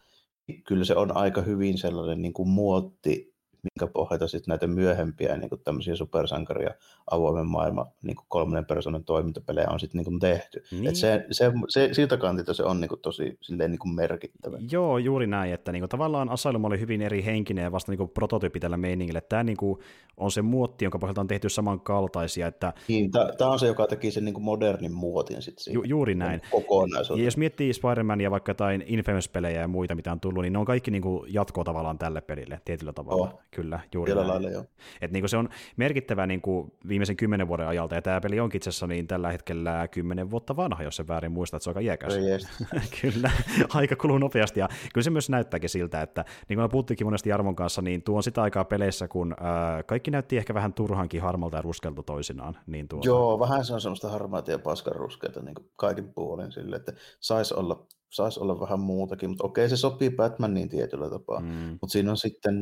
niin 0.46 0.62
kyllä 0.62 0.84
se 0.84 0.96
on 0.96 1.16
aika 1.16 1.42
hyvin 1.42 1.78
sellainen 1.78 2.22
niin 2.22 2.32
kuin 2.32 2.48
muotti 2.48 3.37
minkä 3.74 3.92
pohjalta 3.92 4.28
sitten 4.28 4.52
näitä 4.52 4.66
myöhempiä 4.66 5.36
niin 5.36 5.48
kuin 5.48 5.60
tämmöisiä 5.64 5.96
supersankaria 5.96 6.70
avoimen 7.10 7.46
maailman 7.46 7.86
niin 8.02 8.16
kuin 8.16 8.26
kolmannen 8.28 8.66
persoonan 8.66 9.04
toimintapelejä 9.04 9.68
on 9.70 9.80
sitten 9.80 9.98
niin 9.98 10.04
kuin 10.04 10.20
tehty. 10.20 10.64
Niin. 10.70 10.86
Et 10.86 10.96
se, 10.96 11.26
se, 11.30 11.52
se, 11.68 11.88
siltä 11.92 12.16
kantilta 12.16 12.54
se 12.54 12.62
on 12.62 12.80
niin 12.80 12.88
kuin 12.88 13.00
tosi 13.00 13.38
silleen 13.40 13.70
niin 13.70 13.78
kuin 13.78 13.94
merkittävä. 13.94 14.58
Joo, 14.70 14.98
juuri 14.98 15.26
näin, 15.26 15.54
että 15.54 15.72
niin 15.72 15.80
kuin, 15.80 15.88
tavallaan 15.88 16.28
Asylum 16.28 16.64
oli 16.64 16.80
hyvin 16.80 17.02
eri 17.02 17.24
henkinen 17.24 17.62
ja 17.62 17.72
vasta 17.72 17.92
niin 17.92 17.98
kuin 17.98 18.10
prototyyppi 18.10 18.60
tällä 18.60 18.76
meiningillä. 18.76 19.20
Tämä 19.20 19.44
niin 19.44 19.56
kuin, 19.56 19.78
on 20.16 20.30
se 20.30 20.42
muotti, 20.42 20.84
jonka 20.84 20.98
pohjalta 20.98 21.20
on 21.20 21.26
tehty 21.26 21.48
samankaltaisia. 21.48 22.46
Että... 22.46 22.72
Niin, 22.88 23.10
tämä 23.38 23.50
on 23.50 23.58
se, 23.58 23.66
joka 23.66 23.86
teki 23.86 24.10
sen 24.10 24.24
niin 24.24 24.34
kuin 24.34 24.44
modernin 24.44 24.92
muotin 24.92 25.42
sitten 25.42 25.74
Ju, 25.74 25.82
juuri 25.82 26.14
näin. 26.14 26.40
Kokonaisuuden. 26.50 27.22
Ja 27.22 27.26
jos 27.26 27.36
miettii 27.36 27.72
Spider-Man 27.72 28.20
ja 28.20 28.30
vaikka 28.30 28.50
jotain 28.50 28.84
Infamous-pelejä 28.86 29.60
ja 29.60 29.68
muita, 29.68 29.94
mitä 29.94 30.12
on 30.12 30.20
tullut, 30.20 30.42
niin 30.42 30.52
ne 30.52 30.58
on 30.58 30.64
kaikki 30.64 30.90
niin 30.90 31.02
kuin 31.02 31.34
jatkoa 31.34 31.64
tavallaan 31.64 31.98
tälle 31.98 32.20
pelille 32.20 32.60
tietyllä 32.64 32.92
tavalla. 32.92 33.22
Oh. 33.22 33.40
Kyllä, 33.62 33.80
juuri 33.94 34.14
näin. 34.14 34.28
Lailla, 34.28 34.50
joo. 34.50 34.64
Et 35.00 35.10
niin 35.10 35.22
kuin 35.22 35.28
se 35.28 35.36
on 35.36 35.48
merkittävä 35.76 36.26
niin 36.26 36.40
kuin 36.40 36.72
viimeisen 36.88 37.16
kymmenen 37.16 37.48
vuoden 37.48 37.68
ajalta, 37.68 37.94
ja 37.94 38.02
tämä 38.02 38.20
peli 38.20 38.40
onkin 38.40 38.58
itse 38.58 38.70
asiassa 38.70 38.86
niin 38.86 39.06
tällä 39.06 39.32
hetkellä 39.32 39.88
kymmenen 39.88 40.30
vuotta 40.30 40.56
vanha, 40.56 40.82
jos 40.82 40.96
se 40.96 41.08
väärin 41.08 41.32
muistaa, 41.32 41.56
että 41.56 41.64
se 41.64 41.70
on 41.70 41.76
aika 41.76 41.80
iäkäs. 41.80 42.18
kyllä, 43.02 43.30
aika 43.74 43.96
kuluu 43.96 44.18
nopeasti, 44.18 44.60
ja 44.60 44.68
kyllä 44.94 45.04
se 45.04 45.10
myös 45.10 45.30
näyttääkin 45.30 45.70
siltä, 45.70 46.02
että 46.02 46.24
niin 46.48 46.56
kuin 46.56 46.64
me 46.64 46.68
puhuttiinkin 46.68 47.06
monesti 47.06 47.30
Jarmon 47.30 47.56
kanssa, 47.56 47.82
niin 47.82 48.02
tuo 48.02 48.16
on 48.16 48.22
sitä 48.22 48.42
aikaa 48.42 48.64
peleissä, 48.64 49.08
kun 49.08 49.34
ää, 49.40 49.82
kaikki 49.82 50.10
näytti 50.10 50.36
ehkä 50.36 50.54
vähän 50.54 50.72
turhankin 50.72 51.22
harmalta 51.22 51.56
ja 51.56 51.62
ruskelta 51.62 52.02
toisinaan. 52.02 52.58
Niin 52.66 52.88
tuota... 52.88 53.06
Joo, 53.06 53.40
vähän 53.40 53.64
se 53.64 53.74
on 53.74 53.80
semmoista 53.80 54.08
harmaata 54.08 54.50
ja 54.50 54.58
paskan 54.58 54.96
ruskeita 54.96 55.42
niin 55.42 55.54
kaikin 55.76 56.14
puolin 56.14 56.52
sille, 56.52 56.76
että 56.76 56.92
saisi 57.20 57.54
olla 57.54 57.86
saisi 58.10 58.40
olla 58.40 58.60
vähän 58.60 58.80
muutakin, 58.80 59.30
mutta 59.30 59.44
okei, 59.44 59.68
se 59.68 59.76
sopii 59.76 60.10
Batmaniin 60.10 60.68
tietyllä 60.68 61.10
tapaa, 61.10 61.40
mm. 61.40 61.78
mutta 61.80 61.88
siinä 61.88 62.10
on 62.10 62.16
sitten 62.16 62.56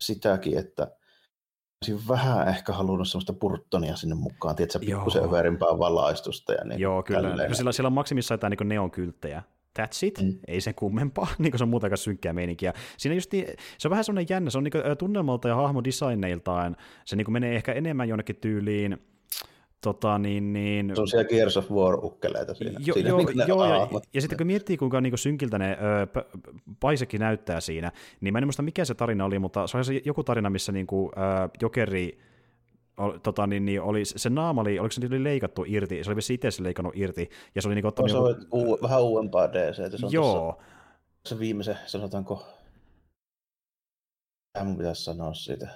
sitäkin, 0.00 0.58
että 0.58 0.82
olisin 1.82 2.08
vähän 2.08 2.48
ehkä 2.48 2.72
halunnut 2.72 3.08
sellaista 3.08 3.32
Burtonia 3.32 3.96
sinne 3.96 4.14
mukaan, 4.14 4.56
tiedätkö, 4.56 4.78
pikkusen 4.78 5.24
överimpää 5.24 5.78
valaistusta. 5.78 6.52
Ja 6.52 6.64
niin 6.64 6.80
Joo, 6.80 7.02
kyllä. 7.02 7.28
Tälleen. 7.28 7.54
Sillä, 7.54 7.72
sillä 7.72 7.86
on 7.86 7.92
maksimissaan 7.92 8.36
jotain 8.36 8.50
niin 8.50 8.68
neonkylttejä, 8.68 9.42
That's 9.78 10.06
it, 10.06 10.22
mm. 10.22 10.38
ei 10.48 10.60
sen 10.60 10.74
kummempaa, 10.74 11.28
niin 11.38 11.50
kuin 11.52 11.58
se 11.58 11.64
on 11.64 11.68
muutenkaan 11.68 11.98
synkkää 11.98 12.32
meininkiä. 12.32 12.72
Siinä 12.96 13.14
just 13.14 13.32
niin, 13.32 13.46
se 13.78 13.88
on 13.88 13.90
vähän 13.90 14.04
semmoinen 14.04 14.26
jännä, 14.30 14.50
se 14.50 14.58
on 14.58 14.64
niin 14.64 14.98
tunnelmalta 14.98 15.48
ja 15.48 15.54
hahmodesigneiltaan, 15.54 16.76
se 17.04 17.16
niin 17.16 17.32
menee 17.32 17.56
ehkä 17.56 17.72
enemmän 17.72 18.08
jonnekin 18.08 18.36
tyyliin, 18.36 18.98
tota, 19.80 20.18
niin, 20.18 20.52
niin... 20.52 20.92
Se 20.94 21.00
on 21.00 21.08
siellä 21.08 21.28
Gears 21.28 21.56
of 21.56 21.70
War-ukkeleita 21.70 22.54
siinä. 22.54 22.80
Jo, 22.84 22.94
siinä 22.94 23.08
jo, 23.08 23.16
niin 23.16 23.44
joo, 23.46 23.66
ja, 23.66 23.88
ja, 24.14 24.20
sitten 24.20 24.38
kun 24.38 24.46
miettii, 24.46 24.76
kuinka 24.76 25.00
niin 25.00 25.18
synkiltä 25.18 25.58
ne 25.58 25.78
ö, 26.16 26.24
paisekin 26.80 27.20
näyttää 27.20 27.60
siinä, 27.60 27.92
niin 28.20 28.32
mä 28.32 28.38
en 28.38 28.46
muista 28.46 28.62
mikä 28.62 28.84
se 28.84 28.94
tarina 28.94 29.24
oli, 29.24 29.38
mutta 29.38 29.66
se 29.66 29.76
oli 29.76 29.84
se 29.84 30.00
joku 30.04 30.24
tarina, 30.24 30.50
missä 30.50 30.72
niin 30.72 30.86
kuin, 30.86 31.12
ö, 31.16 31.48
Jokeri 31.62 32.18
tota, 33.22 33.46
niin, 33.46 33.64
niin 33.64 33.82
oli, 33.82 34.04
se 34.04 34.30
naama 34.30 34.60
oli, 34.60 34.78
oliko 34.78 34.92
se 34.92 35.06
oli 35.06 35.24
leikattu 35.24 35.64
irti, 35.66 36.04
se 36.04 36.10
oli 36.10 36.16
vissi 36.16 36.34
itse 36.34 36.48
leikannut 36.60 36.96
irti, 36.96 37.30
ja 37.54 37.62
se 37.62 37.68
oli 37.68 37.74
niin 37.74 37.86
ottanut... 37.86 38.10
Se 38.10 38.16
on 38.16 38.28
joku... 38.28 38.46
uu, 38.52 38.78
vähän 38.82 39.02
uudempaa 39.02 39.52
DC, 39.52 39.98
se 40.00 40.06
on 40.06 40.12
Joo. 40.12 40.52
Tossa, 40.52 40.64
se 41.26 41.38
viimeisen, 41.38 41.78
sanotaanko, 41.86 42.46
mitä 44.54 44.64
mun 44.64 44.76
pitäisi 44.76 45.04
sanoa 45.04 45.34
siitä, 45.34 45.68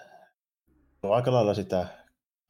no, 1.02 1.12
aika 1.12 1.32
lailla 1.32 1.54
sitä 1.54 1.86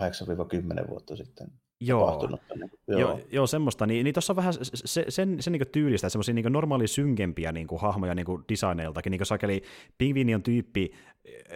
8-10 0.03 0.89
vuotta 0.91 1.17
sitten 1.17 1.49
Joo, 1.81 2.29
niin, 2.29 2.71
joo. 2.89 3.01
joo, 3.01 3.21
joo 3.33 3.47
semmoista. 3.47 3.87
Niin, 3.87 4.05
niin 4.05 4.15
tuossa 4.15 4.33
on 4.33 4.37
vähän 4.37 4.55
se, 4.75 5.05
sen, 5.09 5.43
sen 5.43 5.53
niin 5.53 5.63
tyylistä, 5.73 6.09
semmoisia 6.09 6.35
niin 6.35 6.53
normaali 6.53 6.87
synkempiä 6.87 7.53
niin 7.53 7.67
kuin, 7.67 7.81
hahmoja 7.81 8.15
niin 8.15 8.27
designeiltakin. 8.49 9.11
Niin 9.11 9.27
sakeli 9.27 9.63
Pingviini 9.99 10.35
on 10.35 10.43
tyyppi, 10.43 10.91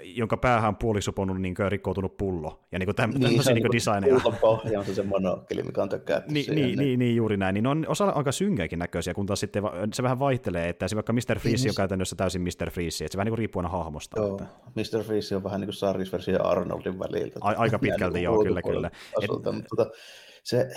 jonka 0.03 0.37
päähän 0.37 0.69
on 0.69 0.77
puolisuponnut 0.77 1.41
niin 1.41 1.55
kuin, 1.55 1.73
rikkoutunut 1.73 2.17
pullo. 2.17 2.61
Ja 2.73 2.79
niin 2.79 2.95
täm, 2.95 3.11
niin, 3.11 3.23
tämmöisiä 3.23 3.55
niin 3.55 3.73
designeja. 3.73 4.21
pohja 4.41 4.79
on 4.79 4.85
se, 4.87 5.03
monokkeli, 5.03 5.63
mikä 5.63 5.83
on 5.83 5.89
tökkäytty 5.89 6.33
niin, 6.33 6.55
niin, 6.55 6.79
niin, 6.79 6.99
niin, 6.99 7.17
juuri 7.17 7.37
näin. 7.37 7.55
Niin 7.55 7.67
on 7.67 7.85
osa 7.89 8.09
aika 8.09 8.33
synkeäkin 8.33 8.79
näköisiä, 8.79 9.15
kun 9.15 9.27
taas 9.27 9.41
sitten 9.41 9.63
se 9.93 10.03
vähän 10.03 10.19
vaihtelee, 10.19 10.69
että 10.69 10.89
se 10.89 10.97
vaikka 10.97 11.13
Mr. 11.13 11.39
Freeze 11.39 11.65
niin, 11.65 11.71
on 11.71 11.75
käytännössä 11.75 12.17
täysin 12.17 12.43
Mr. 12.43 12.71
Freeze, 12.71 13.05
että 13.05 13.13
se 13.13 13.17
vähän 13.17 13.27
niin 13.27 13.33
kuin 13.33 13.39
riippuu 13.39 13.61
aina 13.61 13.69
hahmosta. 13.69 14.21
Joo, 14.21 14.31
että... 14.31 14.47
Mr. 14.75 15.05
Freeze 15.05 15.37
on 15.37 15.45
vähän 15.45 15.61
niin 15.61 15.69
kuin 15.69 15.75
Sarris-versio 15.75 16.43
Arnoldin 16.43 16.99
väliltä. 16.99 17.39
A, 17.43 17.55
aika 17.57 17.79
pitkälti 17.79 18.23
joo, 18.23 18.45
kyllä, 18.45 18.63
kyllä. 18.63 18.91
Asulta, 19.19 19.51
Et... 19.51 19.57
mutta 19.57 19.77
tota, 19.77 19.91
se, 20.45 20.69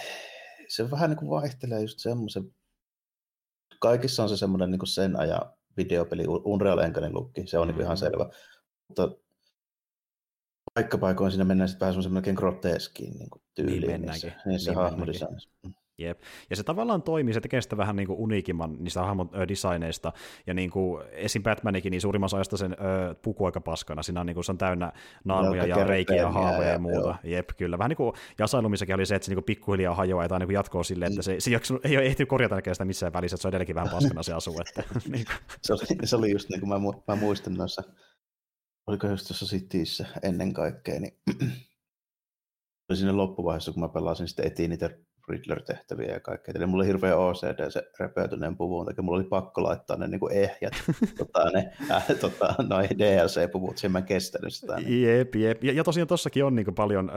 se 0.68 0.92
vähän 0.92 1.10
niin 1.10 1.18
kuin 1.18 1.30
vaihtelee 1.30 1.82
just 1.82 2.00
semmoisen, 2.00 2.44
kaikissa 3.80 4.24
on 4.24 4.30
se 4.30 4.38
semmoinen 4.38 4.72
niin 4.72 4.80
kuin 4.80 4.88
sen 4.88 5.20
ajan 5.20 5.42
videopeli, 5.78 6.24
Unreal 6.28 6.78
Engine 6.78 7.10
lukki, 7.12 7.48
se 7.48 7.58
on 7.58 7.68
mm-hmm. 7.68 7.78
niin 7.78 7.86
ihan 7.86 7.98
selvä. 7.98 8.30
Mutta 8.92 9.12
paikkapaikoin 10.74 11.32
siinä 11.32 11.44
mennään 11.44 11.68
sitten 11.68 11.80
vähän 11.80 11.94
semmoisen 11.94 12.14
melkein 12.14 12.36
groteskiin 12.36 13.18
niin 13.18 13.30
kuin 13.30 13.42
tyyliin 13.54 13.82
niin 13.82 14.02
niissä, 14.02 14.32
niissä 14.46 14.72
niin 14.72 14.80
hahmodesignissa. 14.80 15.50
Jep. 15.98 16.20
Ja 16.50 16.56
se 16.56 16.64
tavallaan 16.64 17.02
toimii, 17.02 17.34
se 17.34 17.42
tekee 17.42 17.62
sitä 17.62 17.78
vähän 17.78 17.96
niin 17.96 18.08
kuin 18.08 18.20
uniikimman 18.20 18.78
niistä 18.80 19.02
hahmon 19.02 19.30
designeista, 19.48 20.14
ja 20.48 20.54
niin 20.54 20.70
kuin 20.70 21.04
esim. 21.12 21.44
Batmanikin, 21.44 21.92
niin 21.92 22.02
suurimmassa 22.02 22.38
ajasta 22.38 22.58
sen 22.58 22.72
ö, 22.74 23.16
puku 23.16 23.46
aika 23.46 23.62
paskana, 23.62 24.04
siinä 24.04 24.20
on, 24.20 24.26
niin 24.26 24.34
kuin, 24.34 24.44
se 24.44 24.52
on 24.52 24.58
täynnä 24.58 24.92
naamuja 25.24 25.66
ja 25.66 25.84
reikiä 25.84 26.16
ja 26.16 26.32
haavoja 26.32 26.68
ja, 26.68 26.74
ja 26.74 26.80
muuta. 26.80 27.08
Joo. 27.08 27.16
Jep, 27.24 27.50
kyllä. 27.58 27.78
Vähän 27.78 27.90
niin 27.90 27.98
kuin 27.98 28.14
jasailumissakin 28.40 28.96
oli 28.96 29.06
se, 29.06 29.16
että 29.16 29.26
se 29.26 29.32
niin 29.32 29.38
kuin 29.38 29.46
pikkuhiljaa 29.46 29.96
hajoaa 29.96 30.26
jotain 30.26 30.40
niin 30.40 30.52
jatkoa 30.52 30.84
silleen, 30.84 31.12
että 31.12 31.22
se, 31.22 31.36
se 31.40 31.52
ei 31.84 31.98
ole 31.98 32.06
ehtinyt 32.06 32.30
korjata 32.30 32.56
näkään 32.56 32.76
sitä 32.76 32.86
missään 32.86 33.14
välissä, 33.14 33.36
että 33.36 33.42
se 33.42 33.48
on 33.48 33.50
edelleenkin 33.50 33.76
vähän 33.76 33.90
paskana 33.90 34.24
se 34.24 34.34
asu. 34.34 34.56
Että, 34.62 34.84
niin 35.12 35.26
kuin. 35.26 35.36
se, 35.62 35.74
oli, 35.74 36.08
se 36.08 36.16
oli 36.16 36.32
just 36.32 36.50
niin 36.50 36.60
kuin 36.60 36.70
mä, 36.70 36.80
mä 37.08 37.16
muistan 37.16 37.54
noissa, 37.54 37.84
oliko 38.92 39.08
just 39.08 39.28
tuossa 39.28 39.46
Cityssä 39.46 40.06
ennen 40.24 40.54
kaikkea, 40.54 41.00
niin 41.00 41.18
siinä 42.94 43.18
loppuvaiheessa, 43.18 43.72
kun 43.72 43.84
mä 43.84 43.90
pelasin 43.90 44.28
sitten 44.28 44.48
etiin 44.48 44.70
niitä 44.70 44.90
Riddler-tehtäviä 45.32 46.14
ja 46.14 46.20
kaikkea. 46.20 46.54
Eli 46.58 46.66
mulla 46.66 46.82
oli 46.82 46.88
hirveä 46.88 47.18
OCD 47.18 47.72
se 47.72 47.92
repeytyneen 48.00 48.58
puvun 48.58 48.86
takia. 48.86 49.04
Mulla 49.04 49.18
oli 49.18 49.28
pakko 49.28 49.64
laittaa 49.64 49.98
ne 49.98 50.08
niin 50.08 50.20
ehjät, 50.32 50.74
tota, 51.18 51.50
ne, 51.54 51.72
äh, 51.92 52.06
tota, 52.20 52.56
noin 52.70 52.90
DLC-puvut, 52.90 53.78
sen 53.78 53.92
mä 53.92 54.02
kestänyt 54.02 54.54
sitä. 54.54 54.76
Niin. 54.76 55.04
Jep, 55.04 55.36
jep. 55.36 55.64
Ja, 55.64 55.74
ja 55.74 55.84
tosiaan 55.84 56.08
tossakin 56.08 56.46
on 56.46 56.56
niin 56.56 56.76
paljon 56.76 57.10
äh, 57.10 57.16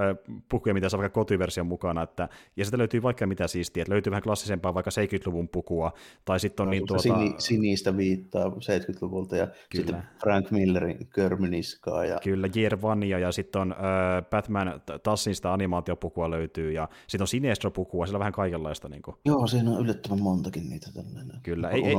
pukuja, 0.48 0.74
mitä 0.74 0.88
saa 0.88 1.00
vaikka 1.00 1.20
kotiversion 1.20 1.66
mukana. 1.66 2.02
Että, 2.02 2.28
ja 2.56 2.64
sitten 2.64 2.78
löytyy 2.78 3.02
vaikka 3.02 3.26
mitä 3.26 3.46
siistiä. 3.46 3.82
Että 3.82 3.92
löytyy 3.92 4.10
vähän 4.10 4.22
klassisempaa 4.22 4.74
vaikka 4.74 4.90
70-luvun 4.90 5.48
pukua. 5.48 5.92
Tai 6.24 6.40
sitten 6.40 6.62
on 6.62 6.66
no, 6.66 6.70
niin 6.70 6.86
tuota... 6.86 7.02
Sini, 7.02 7.34
sinistä 7.38 7.96
viittaa 7.96 8.44
70-luvulta 8.44 9.36
ja 9.36 9.46
Kyllä. 9.46 9.62
sitten 9.70 10.02
Frank 10.20 10.50
Millerin 10.50 11.06
Körmyniskaa. 11.06 12.04
Ja... 12.04 12.18
Kyllä, 12.24 12.48
Onea 12.94 13.18
ja 13.18 13.32
sitten 13.32 13.62
on 13.62 13.72
äh, 13.72 13.78
Batman 14.30 14.80
Tassinista 15.02 15.52
animaatiopukua 15.52 16.30
löytyy 16.30 16.72
ja 16.72 16.88
sitten 17.06 17.22
on 17.22 17.28
Sinestro-pukua 17.28 18.03
puhua, 18.04 18.06
siellä 18.06 18.16
on 18.16 18.20
vähän 18.20 18.32
kaikenlaista. 18.32 18.88
Niin 18.88 19.02
kuin. 19.02 19.16
Joo, 19.24 19.46
siinä 19.46 19.70
on 19.70 19.80
yllättävän 19.80 20.22
montakin 20.22 20.68
niitä 20.68 20.90
tällainen. 20.94 21.40
Kyllä. 21.42 21.70
Ei, 21.70 21.84
ei, 21.84 21.94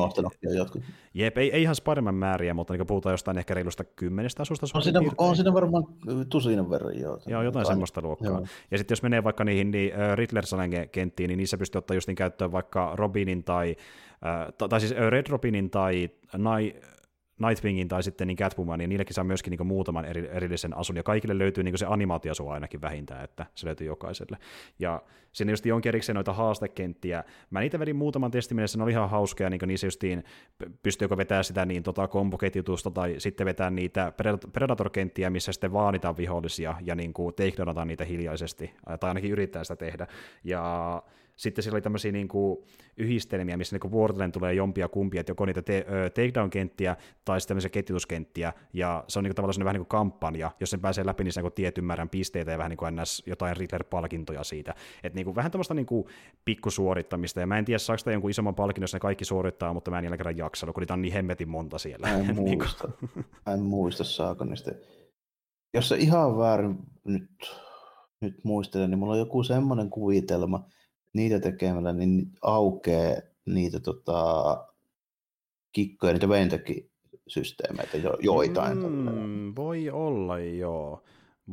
jotkut. 0.56 0.84
Jep, 1.14 1.38
ei, 1.38 1.52
ei 1.52 1.62
ihan 1.62 1.76
Spider-Man 1.76 2.16
määriä, 2.16 2.54
mutta 2.54 2.74
niin 2.74 2.88
puhutaan 2.88 3.14
jostain 3.14 3.38
ehkä 3.38 3.54
reilusta 3.54 3.84
kymmenestä 3.84 4.42
asusta. 4.42 4.68
On 4.74 4.82
siinä, 4.82 5.02
on 5.18 5.36
siinä 5.36 5.54
varmaan 5.54 5.84
tusinan 6.30 6.70
verran, 6.70 7.00
joo. 7.00 7.20
Joo, 7.26 7.42
jotain 7.42 7.66
semmoista 7.66 8.02
luokkaa. 8.02 8.28
Joo. 8.28 8.46
Ja 8.72 8.78
sitten 8.78 8.96
jos 8.96 9.04
menee 9.04 9.24
vaikka 9.24 9.44
niihin 9.44 9.72
niin, 9.72 9.94
uh, 9.94 10.16
riddler 10.16 10.44
kenttiin, 10.92 11.28
niin 11.28 11.38
niissä 11.38 11.58
pystyy 11.58 11.80
ottaa 11.80 11.96
just 11.96 12.08
niin 12.08 12.16
käyttöön 12.16 12.52
vaikka 12.52 12.92
Robinin 12.96 13.44
tai, 13.44 13.76
uh, 14.60 14.70
tai 14.70 14.80
siis 14.80 14.96
Red 15.10 15.26
Robinin 15.30 15.70
tai 15.70 16.10
Nai, 16.38 16.74
Nightwingin 17.40 17.88
tai 17.88 18.04
sitten 18.04 18.28
niin 18.28 18.38
Catwoman, 18.38 18.80
niin 18.80 18.90
niillekin 18.90 19.14
saa 19.14 19.24
myöskin 19.24 19.52
niin 19.52 19.68
muutaman 19.68 20.06
eri, 20.06 20.30
erillisen 20.32 20.78
asun, 20.78 20.96
ja 20.96 21.04
kaikille 21.04 21.38
löytyy 21.38 21.64
niin 21.64 21.78
se 21.78 21.86
animaatioasu 21.86 22.50
ainakin 22.50 22.82
vähintään, 22.82 23.24
että 23.24 23.46
se 23.56 23.68
löytyy 23.68 23.88
jokaiselle. 23.88 24.38
Ja 24.80 25.02
sinne 25.32 25.54
just 25.54 25.66
jonkin 25.66 25.90
erikseen 25.90 26.14
noita 26.14 26.34
haastekenttiä. 26.34 27.24
Mä 27.50 27.60
niitä 27.60 27.80
vedin 27.80 27.96
muutaman 27.96 28.32
testin 28.32 28.58
ne 28.78 28.84
oli 28.84 28.92
ihan 28.92 29.10
hauskaa, 29.10 29.50
niin 29.50 29.62
niissä 29.66 29.88
justiin 29.88 30.24
pystyykö 30.84 31.18
vetää 31.18 31.44
sitä 31.44 31.66
niin 31.66 31.84
tota 31.84 32.08
komboketjutusta, 32.08 32.92
tai 32.92 33.16
sitten 33.18 33.46
vetää 33.46 33.70
niitä 33.70 34.14
Predator-kenttiä, 34.54 35.30
missä 35.30 35.52
sitten 35.52 35.74
vaanitaan 35.74 36.18
vihollisia, 36.18 36.76
ja 36.82 36.96
niin 36.96 37.14
kuin 37.14 37.34
niitä 37.86 38.06
hiljaisesti, 38.06 38.72
tai 39.00 39.08
ainakin 39.08 39.32
yrittää 39.32 39.64
sitä 39.64 39.76
tehdä. 39.76 40.08
Ja 40.44 41.04
sitten 41.36 41.64
siellä 41.64 41.76
oli 41.76 41.82
tämmöisiä 41.82 42.12
niin 42.12 42.28
kuin 42.28 42.58
yhdistelmiä, 42.98 43.58
missä 43.58 43.78
niin 43.82 43.92
vuorotellen 43.92 44.32
tulee 44.32 44.54
jompia 44.54 44.88
kumpia, 44.88 45.20
että 45.20 45.32
joko 45.32 45.46
niitä 45.46 45.62
te- 45.62 45.86
takedown-kenttiä 46.14 46.96
tai 47.26 47.42
sitten 47.42 47.48
tämmöisiä 47.48 47.70
ketjutuskenttiä, 47.70 48.54
ja 48.74 49.04
se 49.08 49.20
on 49.20 49.24
niin 49.24 49.30
kuin 49.30 49.36
tavallaan 49.36 49.66
vähän 49.66 49.74
niin 49.74 49.86
kuin 49.86 50.00
kampanja, 50.00 50.52
jos 50.60 50.70
sen 50.70 50.80
pääsee 50.80 51.06
läpi, 51.06 51.24
niin 51.24 51.34
se 51.34 51.42
niin 51.42 51.54
tietyn 51.54 51.84
määrän 51.84 52.10
pisteitä 52.10 52.52
ja 52.52 52.58
vähän 52.58 52.70
niin 52.70 52.78
kuin 52.78 52.96
ns. 52.96 53.24
jotain 53.26 53.58
Riddler-palkintoja 53.58 54.44
siitä. 54.44 54.76
Että 55.04 55.16
niin 55.16 55.26
kuin 55.26 55.36
vähän 55.36 55.52
tämmöistä 55.52 55.74
niin 55.74 55.86
kuin 55.86 56.06
pikkusuorittamista, 56.46 57.40
ja 57.40 57.48
mä 57.48 57.58
en 57.58 57.66
tiedä, 57.66 57.80
saako 57.80 57.98
sitä 57.98 58.12
jonkun 58.12 58.32
isomman 58.32 58.56
palkinnon, 58.56 58.84
jos 58.84 58.94
ne 58.94 59.00
kaikki 59.00 59.26
suorittaa, 59.26 59.74
mutta 59.74 59.92
mä 59.92 59.98
en 59.98 60.04
jälleen 60.04 60.18
kerran 60.18 60.38
jaksanut, 60.38 60.74
kun 60.74 60.82
niitä 60.82 60.94
on 60.94 61.02
niin 61.02 61.14
hemmetin 61.14 61.50
monta 61.50 61.78
siellä. 61.78 62.08
Mä 62.08 62.18
en 62.18 62.28
niin 62.36 62.60
muista, 62.60 62.90
mä 63.46 63.54
en 63.54 63.62
muista 63.62 64.04
saako 64.04 64.46
niistä. 64.46 64.72
Jos 65.74 65.90
se 65.90 65.96
ihan 65.96 66.38
väärin 66.38 66.78
nyt, 67.04 67.56
nyt 68.22 68.44
muistelen, 68.44 68.90
niin 68.90 69.00
mulla 69.00 69.14
on 69.14 69.20
joku 69.20 69.44
semmoinen 69.44 69.90
kuvitelma, 69.90 70.68
niitä 71.16 71.40
tekemällä 71.40 71.94
niin 71.94 72.32
aukeaa 72.42 73.16
niitä 73.46 73.80
tota, 73.80 74.58
kikkoja, 75.72 76.14
niitä 76.14 76.30
ventäkin-systeemeitä 76.30 77.98
jo, 77.98 78.18
joitain. 78.20 78.78
Mm, 78.78 79.54
voi 79.56 79.90
olla 79.90 80.40
joo. 80.40 81.04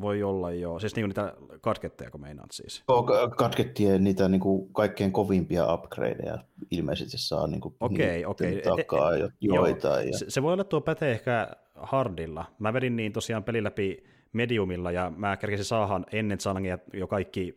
Voi 0.01 0.23
olla 0.23 0.53
joo. 0.53 0.79
Siis 0.79 0.97
niin 0.97 1.09
niitä 1.09 1.35
katketteja, 1.61 2.11
kun 2.11 2.21
meinaat 2.21 2.51
siis? 2.53 2.83
Joo, 2.89 3.07
katkettien 3.37 4.05
niitä 4.05 4.29
niin 4.29 4.41
kuin 4.41 4.73
kaikkein 4.73 5.13
kovimpia 5.13 5.75
upgradeja 5.75 6.39
ilmeisesti 6.71 7.19
saa 7.19 7.47
niin 7.47 7.61
kuin 7.61 7.75
okei, 7.81 8.25
okei. 8.25 8.63
takaa 8.63 9.17
e, 9.17 9.21
e, 9.21 9.29
joitain. 9.41 10.09
Ja... 10.09 10.19
Se, 10.19 10.25
se, 10.29 10.43
voi 10.43 10.53
olla, 10.53 10.65
tuo 10.65 10.81
pätee 10.81 11.13
ehkä 11.13 11.49
hardilla. 11.75 12.45
Mä 12.59 12.73
vedin 12.73 12.97
niin 12.97 13.13
tosiaan 13.13 13.45
peli 13.45 13.65
läpi 13.65 14.05
mediumilla 14.33 14.91
ja 14.93 15.13
mä 15.17 15.37
kerkesin 15.37 15.65
saahan 15.65 16.07
ennen 16.13 16.41
Zangia 16.41 16.79
jo 16.93 17.07
kaikki 17.07 17.55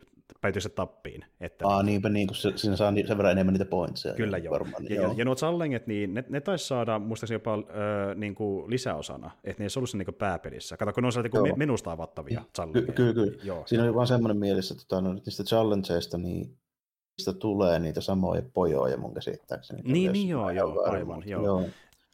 päityy 0.52 0.70
tappiin. 0.74 1.24
Että 1.40 1.68
Aa, 1.68 1.82
niinpä 1.82 2.08
niin, 2.08 2.26
kun 2.26 2.36
se, 2.36 2.52
siinä 2.56 2.76
saa 2.76 2.92
sen 3.06 3.16
verran 3.16 3.32
enemmän 3.32 3.52
niitä 3.52 3.64
pointseja. 3.64 4.14
Kyllä 4.14 4.38
joo. 4.38 4.52
Varmaan, 4.52 4.82
niin 4.82 4.94
ja, 4.94 5.02
joo. 5.02 5.12
ja, 5.12 5.18
ja 5.18 5.24
nuo 5.24 5.34
challenget, 5.34 5.86
niin 5.86 6.14
ne, 6.14 6.24
ne 6.28 6.40
taisi 6.40 6.66
saada 6.66 6.98
muistaakseni 6.98 7.36
jopa 7.36 7.54
ö, 7.54 8.14
niin 8.14 8.34
kuin 8.34 8.70
lisäosana, 8.70 9.30
että 9.44 9.62
ne 9.62 9.66
ei 9.66 9.68
ollut 9.76 9.90
se 9.90 9.96
niin 9.96 10.14
pääpelissä. 10.14 10.76
Kato, 10.76 10.92
kun 10.92 11.02
ne 11.02 11.06
on 11.06 11.12
sieltä 11.12 11.42
niin 11.42 11.58
menusta 11.58 11.92
avattavia 11.92 12.42
challengeja. 12.54 12.92
Kyllä, 12.92 13.12
kyllä. 13.12 13.30
Ky- 13.30 13.38
joo. 13.42 13.62
Siinä 13.66 13.84
oli 13.84 13.94
vaan 13.94 14.06
semmoinen 14.06 14.36
mielessä, 14.36 14.74
että 14.74 14.84
tota, 14.88 15.02
no, 15.02 15.12
niistä 15.12 15.44
challengeista, 15.44 16.18
niin 16.18 16.58
niistä 17.18 17.32
tulee 17.32 17.78
niitä 17.78 18.00
samoja 18.00 18.42
pojoja 18.54 18.96
mun 18.96 19.14
käsittääkseni. 19.14 19.82
Niin, 19.84 20.12
niin 20.12 20.28
joo, 20.28 20.50
joo, 20.50 20.82
aivan, 20.82 21.22
joo. 21.26 21.44
joo. 21.44 21.62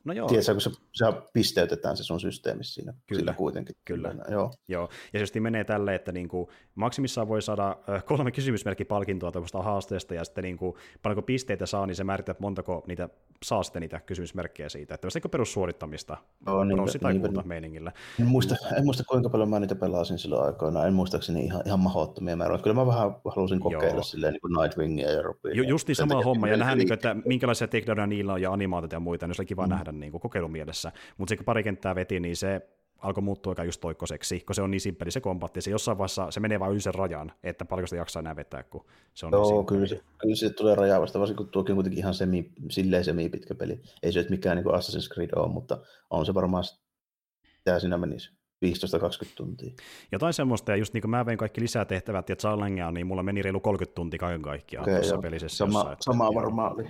No 0.04 0.12
joo. 0.12 0.28
Tiedätkö, 0.28 0.52
kun 0.52 0.60
se 0.60 0.70
se 0.92 1.04
pisteytetään 1.32 1.96
se 1.96 2.04
sun 2.04 2.20
systeemi 2.20 2.64
siinä, 2.64 2.92
kyllä. 3.06 3.20
sillä 3.20 3.32
kuitenkin. 3.32 3.76
Kyllä. 3.84 4.14
Joo. 4.30 4.52
Joo. 4.68 4.88
Ja 5.12 5.26
se 5.26 5.40
menee 5.40 5.64
tälle, 5.64 5.94
että 5.94 6.12
niin 6.12 6.28
kuin, 6.28 6.48
maksimissaan 6.74 7.28
voi 7.28 7.42
saada 7.42 7.76
kolme 8.04 8.32
kysymysmerkkipalkintoa 8.32 9.32
tuosta 9.32 9.62
haasteesta, 9.62 10.14
ja 10.14 10.24
sitten 10.24 10.44
niin 10.44 10.56
kuin, 10.56 10.74
paljonko 11.02 11.22
pisteitä 11.22 11.66
saa, 11.66 11.86
niin 11.86 11.94
se 11.94 12.04
määrittää, 12.04 12.32
että 12.32 12.42
montako 12.42 12.84
niitä 12.86 13.08
saa 13.44 13.62
sitten 13.62 13.80
niitä 13.80 14.00
kysymysmerkkejä 14.00 14.68
siitä. 14.68 14.94
Että 14.94 15.08
niin 15.14 15.30
perussuorittamista 15.30 16.16
Joo, 16.46 16.64
niin, 16.64 16.76
bronsi 16.76 16.98
tai 16.98 17.18
kulta 17.18 17.42
meiningillä. 17.42 17.92
En 18.20 18.26
muista, 18.26 18.56
en 18.76 18.84
muista, 18.84 19.04
kuinka 19.04 19.28
paljon 19.28 19.48
mä 19.48 19.60
niitä 19.60 19.74
pelasin 19.74 20.18
silloin 20.18 20.46
aikoina. 20.46 20.86
En 20.86 20.94
muistaakseni 20.94 21.44
ihan, 21.44 21.62
ihan 21.66 21.80
mahdottomia 21.80 22.36
määrä. 22.36 22.58
Kyllä 22.58 22.74
mä 22.74 22.86
vähän 22.86 23.16
halusin 23.36 23.60
kokeilla 23.60 23.94
Joo. 23.94 24.02
silleen 24.02 24.32
niin 24.32 24.40
kuin 24.40 24.52
Nightwingia 24.62 25.10
ja 25.10 25.22
Rubinia. 25.22 25.56
Ju, 25.56 25.62
justi 25.62 25.94
sama 25.94 26.22
homma, 26.22 26.48
ja 26.48 26.56
nähdä, 26.56 26.74
niin, 26.74 26.92
että 26.92 27.16
minkälaisia 27.24 27.68
takedownia 27.68 28.06
niillä 28.06 28.32
on 28.32 28.42
ja 28.42 28.52
animaatiot 28.52 28.92
ja 28.92 29.00
muita, 29.00 29.26
niin 29.26 29.34
se 29.34 29.42
oli 29.42 29.46
kiva 29.46 29.66
mm. 29.66 29.70
nähdä 29.70 29.92
niin 29.92 30.12
kuin 30.12 30.20
kokeilumielessä. 30.20 30.81
Mutta 31.18 31.30
se 31.30 31.36
kun 31.36 31.44
pari 31.44 31.62
kenttää 31.62 31.94
veti, 31.94 32.20
niin 32.20 32.36
se 32.36 32.68
alkoi 33.02 33.22
muuttua 33.22 33.50
aika 33.50 33.64
just 33.64 33.80
toikkoseksi, 33.80 34.40
kun 34.40 34.54
se 34.54 34.62
on 34.62 34.70
niin 34.70 34.80
simppeli 34.80 35.10
se 35.10 35.20
kompatti, 35.20 35.60
se 35.60 35.70
jossain 35.70 35.98
vaiheessa 35.98 36.30
se 36.30 36.40
menee 36.40 36.60
vain 36.60 36.72
yli 36.72 36.80
sen 36.80 36.94
rajan, 36.94 37.32
että 37.42 37.64
paljonko 37.64 37.86
sitä 37.86 37.96
jaksaa 37.96 38.20
enää 38.20 38.36
vetää, 38.36 38.62
kun 38.62 38.84
se 39.14 39.26
on 39.26 39.32
Joo, 39.32 39.50
niin 39.50 39.66
kyllä 39.66 39.86
se, 39.86 40.00
kyllä 40.18 40.34
se 40.34 40.50
tulee 40.50 40.74
rajaavasta, 40.74 41.18
varsinkin 41.18 41.44
kun 41.44 41.52
tuokin 41.52 41.72
on 41.72 41.76
kuitenkin 41.76 41.98
ihan 41.98 42.14
semi, 42.14 42.52
silleen 42.70 43.04
semi 43.04 43.28
pitkä 43.28 43.54
peli. 43.54 43.80
Ei 44.02 44.12
se 44.12 44.18
nyt 44.18 44.30
mikään 44.30 44.56
niin 44.56 44.64
kuin 44.64 44.74
Assassin's 44.74 45.14
Creed 45.14 45.30
ole, 45.36 45.52
mutta 45.52 45.78
on 46.10 46.26
se 46.26 46.34
varmaan, 46.34 46.64
mitä 47.58 47.78
siinä 47.78 47.98
menisi. 47.98 48.30
15-20 48.64 48.68
tuntia. 49.36 49.70
Jotain 50.12 50.32
semmoista, 50.32 50.72
ja 50.72 50.76
just 50.76 50.94
niin 50.94 51.02
kuin 51.02 51.10
mä 51.10 51.26
vein 51.26 51.38
kaikki 51.38 51.60
lisätehtävät 51.60 52.28
ja 52.28 52.36
challengeja, 52.36 52.92
niin 52.92 53.06
mulla 53.06 53.22
meni 53.22 53.42
reilu 53.42 53.60
30 53.60 53.94
tuntia 53.94 54.18
kaiken 54.18 54.42
kaikkiaan 54.42 54.82
okay, 54.82 54.94
tuossa 54.94 55.18
pelissä. 55.18 55.48
Sama, 55.48 55.78
jossain, 55.78 55.96
sama 56.00 56.34
varmaan 56.34 56.72
oli, 56.72 56.88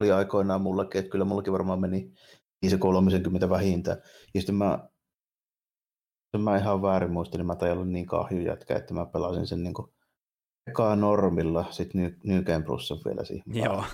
oli 0.00 0.12
aikoinaan 0.12 0.60
mullakin, 0.60 0.98
että 0.98 1.10
kyllä 1.10 1.24
mullakin 1.24 1.52
varmaan 1.52 1.80
meni 1.80 2.12
se 2.70 2.78
30 2.78 3.50
vähintään. 3.50 4.02
Ja 4.34 4.40
sitten 4.40 4.54
mä, 4.54 4.88
jos 6.34 6.42
mä 6.42 6.56
ihan 6.56 6.82
väärin 6.82 7.12
muistin, 7.12 7.38
niin 7.38 7.46
mä 7.46 7.56
olla 7.72 7.84
niin 7.84 8.06
kahjujätkä, 8.06 8.76
että 8.76 8.94
mä 8.94 9.06
pelasin 9.06 9.46
sen 9.46 9.62
niin 9.62 9.74
kuin 9.74 9.88
ekaa 10.66 10.96
normilla, 10.96 11.64
sitten 11.70 12.00
New, 12.02 12.10
New 12.24 12.44
Game 12.44 12.64
Plus 12.64 13.04
vielä 13.04 13.24
siihen. 13.24 13.44
Joo. 13.54 13.84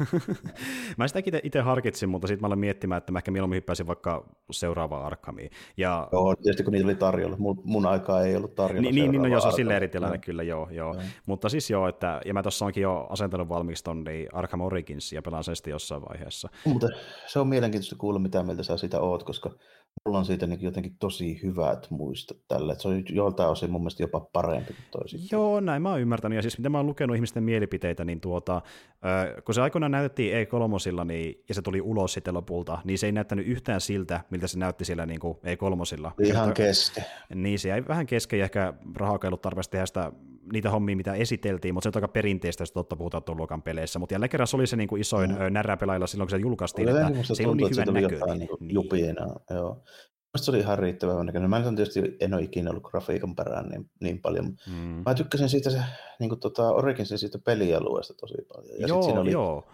mä 0.98 1.08
sitä 1.08 1.20
itse 1.42 1.60
harkitsin, 1.60 2.08
mutta 2.08 2.26
sitten 2.26 2.42
mä 2.42 2.46
aloin 2.46 2.58
miettimään, 2.58 2.98
että 2.98 3.12
mä 3.12 3.18
ehkä 3.18 3.30
mieluummin 3.30 3.56
hyppäisin 3.56 3.86
vaikka 3.86 4.28
seuraavaan 4.50 5.06
Arkhamiin. 5.06 5.50
Ja... 5.76 6.08
Joo, 6.12 6.36
tietysti 6.36 6.62
kun 6.62 6.72
niitä 6.72 6.86
oli 6.86 6.94
tarjolla. 6.94 7.36
Mun, 7.36 7.60
mun 7.64 7.86
aikaa 7.86 8.22
ei 8.22 8.36
ollut 8.36 8.54
tarjolla 8.54 8.90
Niin, 8.90 9.10
niin 9.10 9.22
no 9.22 9.28
joo, 9.28 9.40
se 9.40 9.46
on 9.46 9.52
silleen 9.52 9.76
eri 9.76 9.88
tilanne, 9.88 10.18
kyllä, 10.18 10.42
joo, 10.42 10.68
joo. 10.70 10.94
joo. 10.94 11.02
Mutta 11.26 11.48
siis 11.48 11.70
joo, 11.70 11.88
että, 11.88 12.20
ja 12.24 12.34
mä 12.34 12.42
tuossa 12.42 12.64
onkin 12.64 12.82
jo 12.82 13.06
asentanut 13.10 13.48
valmiiksi 13.48 13.84
ton 13.84 14.04
niin 14.04 14.28
Arkham 14.32 14.60
Origins 14.60 15.12
ja 15.12 15.22
pelaan 15.22 15.44
sen 15.44 15.56
sitten 15.56 15.70
jossain 15.70 16.02
vaiheessa. 16.08 16.48
Mutta 16.64 16.88
se 17.26 17.38
on 17.38 17.48
mielenkiintoista 17.48 17.96
kuulla, 17.96 18.18
mitä 18.18 18.42
mieltä 18.42 18.62
sä 18.62 18.76
sitä 18.76 19.00
oot, 19.00 19.22
koska 19.22 19.50
mulla 20.06 20.18
on 20.18 20.24
siitä 20.24 20.46
niin 20.46 20.62
jotenkin 20.62 20.96
tosi 20.98 21.42
hyvät 21.42 21.90
muistot 21.90 22.38
tälle. 22.48 22.74
Se 22.74 22.88
on 22.88 23.02
joltain 23.08 23.50
osin 23.50 23.70
mun 23.70 23.80
mielestä 23.80 24.02
jopa 24.02 24.20
parempi 24.20 24.72
kuin 24.72 24.86
toisin. 24.90 25.20
Joo, 25.32 25.60
näin 25.60 25.82
mä 25.82 25.90
oon 25.90 26.00
ymmärtänyt. 26.00 26.36
Ja 26.36 26.42
siis 26.42 26.58
mitä 26.58 26.68
mä 26.68 26.78
oon 26.78 26.86
lukenut 26.86 27.16
ihmisten 27.16 27.42
mielipiteitä, 27.42 28.04
niin 28.04 28.20
tuota, 28.20 28.62
kun 29.44 29.54
se 29.54 29.62
aikoinaan 29.62 29.92
näytettiin 29.92 30.32
E3, 30.34 31.04
niin, 31.04 31.44
ja 31.48 31.54
se 31.54 31.62
tuli 31.62 31.80
ulos 31.80 32.12
sitten 32.12 32.34
lopulta, 32.34 32.78
niin 32.84 32.98
se 32.98 33.06
ei 33.06 33.12
näyttänyt 33.12 33.46
yhtään 33.46 33.80
siltä, 33.80 34.20
miltä 34.30 34.46
se 34.46 34.58
näytti 34.58 34.84
siellä 34.84 35.06
niin 35.06 35.20
kuin 35.20 35.38
E3. 35.38 36.26
Ihan 36.26 36.54
kesken. 36.54 37.04
Niin, 37.34 37.58
se 37.58 37.68
jäi 37.68 37.84
vähän 37.88 38.06
kesken 38.06 38.38
ja 38.38 38.44
ehkä 38.44 38.72
rahakailut 38.96 39.42
tarvitsisi 39.42 39.70
tehdä 39.70 39.86
sitä, 39.86 40.12
niitä 40.52 40.70
hommia, 40.70 40.96
mitä 40.96 41.14
esiteltiin, 41.14 41.74
mutta 41.74 41.84
se 41.84 41.88
on 41.88 42.02
aika 42.02 42.08
perinteistä, 42.08 42.62
jos 42.62 42.72
totta 42.72 42.96
puhutaan 42.96 43.22
tuon 43.22 43.38
luokan 43.38 43.62
peleissä. 43.62 43.98
Mutta 43.98 44.14
jälleen 44.14 44.30
kerran 44.30 44.46
se 44.46 44.56
oli 44.56 44.66
se 44.66 44.76
niin 44.76 44.88
kuin 44.88 45.00
isoin 45.00 45.30
mm. 45.30 45.52
näräpelailla 45.52 46.06
silloin, 46.06 46.26
kun 46.26 46.30
se 46.30 46.42
julkaistiin, 46.42 46.88
että 46.88 47.22
se 47.22 47.42
ei 47.42 47.46
ollut 47.46 47.56
niin 47.56 47.70
hyvän 47.70 47.94
näköinen. 47.94 48.38
Niin, 48.38 48.48
niin. 48.60 48.74
Jupina, 48.74 49.26
joo. 49.50 49.77
Se 50.36 50.50
oli 50.50 50.58
ihan 50.58 50.78
riittävän 50.78 51.26
näköinen. 51.26 51.50
Mä 51.50 51.56
en 51.56 51.76
tietysti 51.76 52.16
en 52.20 52.34
ole 52.34 52.42
ikinä 52.42 52.70
ollut 52.70 52.82
grafiikan 52.82 53.34
perään 53.36 53.68
niin, 53.68 53.90
niin 54.00 54.20
paljon. 54.20 54.56
Mm. 54.66 55.02
Mä 55.06 55.14
tykkäsin 55.14 55.48
siitä 55.48 55.70
se, 55.70 55.80
niin 56.20 56.28
kuin 56.28 56.40
tota, 56.40 56.72
Originsin 56.72 57.18
siitä 57.18 57.38
pelialueesta 57.44 58.14
tosi 58.14 58.34
paljon. 58.54 58.80
Ja 58.80 58.86
joo, 58.86 59.02
siinä 59.02 59.20
oli, 59.20 59.32
joo. 59.32 59.68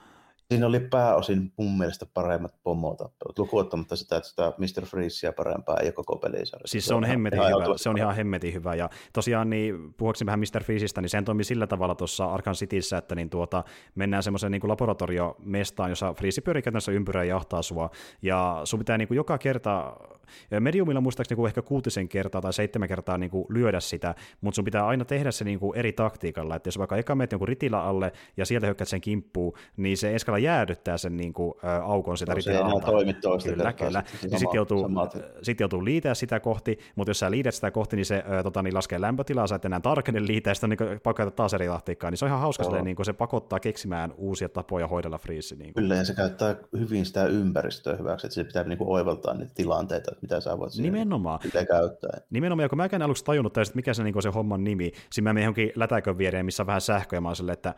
Siinä 0.49 0.67
oli 0.67 0.81
pääosin 0.81 1.53
mun 1.57 1.79
mielestä 1.79 2.07
paremmat 2.15 2.55
pomotappelut, 2.63 3.39
lukuottamatta 3.39 3.97
sitä, 3.97 4.17
että 4.17 4.29
sitä 4.29 4.53
Mr. 4.59 4.87
Freezea 4.87 5.33
parempaa 5.33 5.77
ei 5.77 5.87
ole 5.87 5.93
koko 5.93 6.17
pelisarja. 6.17 6.67
Siis 6.67 6.87
se 6.87 6.95
on, 6.95 7.05
hemmetin 7.05 7.41
hyvä, 7.41 7.77
se 7.77 7.89
on 7.89 7.99
ihan 7.99 8.17
hemmetin 8.17 8.55
hyvä, 8.55 8.75
ja 8.75 8.91
tosiaan 9.13 9.51
niin, 9.51 9.95
puhuakseni 9.95 10.27
vähän 10.27 10.41
Mr. 10.41 10.65
Freezeistä, 10.65 11.01
niin 11.01 11.09
sehän 11.09 11.25
toimii 11.25 11.45
sillä 11.45 11.67
tavalla 11.67 11.95
tuossa 11.95 12.25
Arkham 12.25 12.55
Cityssä, 12.55 12.99
että 12.99 13.15
niin 13.15 13.31
tuota, 13.31 13.65
mennään 13.95 14.23
semmoiseen 14.23 14.53
niin 14.53 14.69
laboratoriomestaan, 14.69 15.91
jossa 15.91 16.15
Freeze 16.15 16.41
pyörii 16.41 16.63
käytännössä 16.63 16.93
ympyrää 16.93 17.25
ja 17.25 17.35
jahtaa 17.35 17.63
sua, 17.63 17.91
ja 18.23 18.61
sun 18.65 18.79
pitää 18.79 18.99
niin 18.99 19.09
kuin 19.09 19.17
joka 19.17 19.39
kerta 19.39 19.97
Mediumilla 20.61 21.01
muistaakseni 21.01 21.39
niin 21.41 21.47
ehkä 21.47 21.63
kuutisen 21.63 22.09
kertaa 22.09 22.41
tai 22.41 22.53
seitsemän 22.53 22.89
kertaa 22.89 23.19
niin 23.19 23.31
kuin 23.31 23.47
lyödä 23.49 23.81
sitä, 23.81 24.15
mutta 24.41 24.57
sun 24.57 24.65
pitää 24.65 24.87
aina 24.87 25.05
tehdä 25.05 25.31
se 25.31 25.45
niin 25.45 25.59
kuin 25.59 25.79
eri 25.79 25.93
taktiikalla, 25.93 26.57
että 26.57 26.69
jos 26.69 26.79
vaikka 26.79 26.97
eka 26.97 27.15
menet 27.15 27.33
jonkun 27.33 27.49
ritillä 27.49 27.83
alle 27.83 28.13
ja 28.37 28.47
sieltä 28.47 28.67
hyökkäät 28.67 28.89
sen 28.89 29.01
kimppuun, 29.01 29.53
niin 29.77 29.97
se 29.97 30.15
eskala 30.15 30.39
jäädyttää 30.39 30.99
sen 30.99 31.17
niin 31.17 31.33
kuin, 31.33 31.55
ä, 31.65 31.85
aukon 31.85 32.19
sitä 32.19 32.33
no, 32.33 32.37
ritillä 32.37 32.65
alta. 32.65 32.87
Kyllä, 33.45 33.73
kyllä. 33.73 34.03
Sitten 34.21 34.49
joutuu, 34.55 34.89
sit 35.43 35.61
joutuu 35.61 35.85
liitää 35.85 36.15
sitä 36.15 36.41
kohti, 36.41 36.79
mutta 36.97 37.11
jos 37.11 37.19
sä 37.19 37.31
liität 37.31 37.55
sitä 37.55 37.71
kohti, 37.71 37.97
niin 37.97 38.07
se 38.07 38.25
ä, 38.39 38.43
tota, 38.43 38.63
niin 38.63 38.75
laskee 38.75 39.01
lämpötilaa, 39.01 39.47
sä 39.47 39.55
et 39.55 39.65
enää 39.65 39.81
tarkenen 39.81 40.27
liitää, 40.27 40.51
ja 40.51 40.55
sitten 40.55 40.71
niin 40.71 41.01
pakata 41.03 41.31
taas 41.31 41.55
eri 41.55 41.67
taktiikkaa, 41.67 42.11
niin 42.11 42.19
se 42.19 42.25
on 42.25 42.29
ihan 42.29 42.41
hauska, 42.41 42.65
silleen, 42.65 42.85
niin 42.85 42.97
kuin 42.97 43.07
se 43.07 43.13
pakottaa 43.13 43.61
keksimään 43.61 44.15
uusia 44.17 44.49
tapoja 44.49 44.89
hoidella 44.89 45.19
friisi. 45.19 45.57
Niin 45.57 45.75
Kyllä, 45.75 45.95
ja 45.95 46.05
se 46.05 46.15
käyttää 46.15 46.57
hyvin 46.79 47.07
sitä 47.07 47.27
ympäristöä 47.27 47.97
hyväksi, 47.97 48.27
että 48.27 48.35
se 48.35 48.45
pitää 48.45 48.65
niin 48.65 48.79
kuin 48.79 48.91
oivaltaa 48.91 49.35
niitä 49.35 49.53
tilanteita, 49.55 50.14
että 50.15 50.23
mitä 50.23 50.41
sä 50.41 50.59
voit 50.59 50.73
Nimenomaan. 50.79 51.41
käyttää. 51.69 52.21
Nimenomaan, 52.31 52.69
kun 52.69 52.77
mä 52.79 52.89
en 52.93 53.03
aluksi 53.03 53.25
tajunnut 53.25 53.53
tästä, 53.53 53.77
mikä 53.77 53.95
se, 53.95 54.05
niin 54.05 54.23
se 54.23 54.29
homman 54.29 54.65
nimi, 54.65 54.93
siinä 55.13 55.29
mä 55.29 55.33
menen 55.33 55.45
johonkin 55.45 55.73
lätäkön 55.75 56.19
viereen, 56.19 56.45
missä 56.45 56.63
on 56.63 56.67
vähän 56.67 56.81
sähköä, 56.81 57.17
ja 57.17 57.21
mä 57.21 57.35
sille, 57.35 57.53
että 57.53 57.75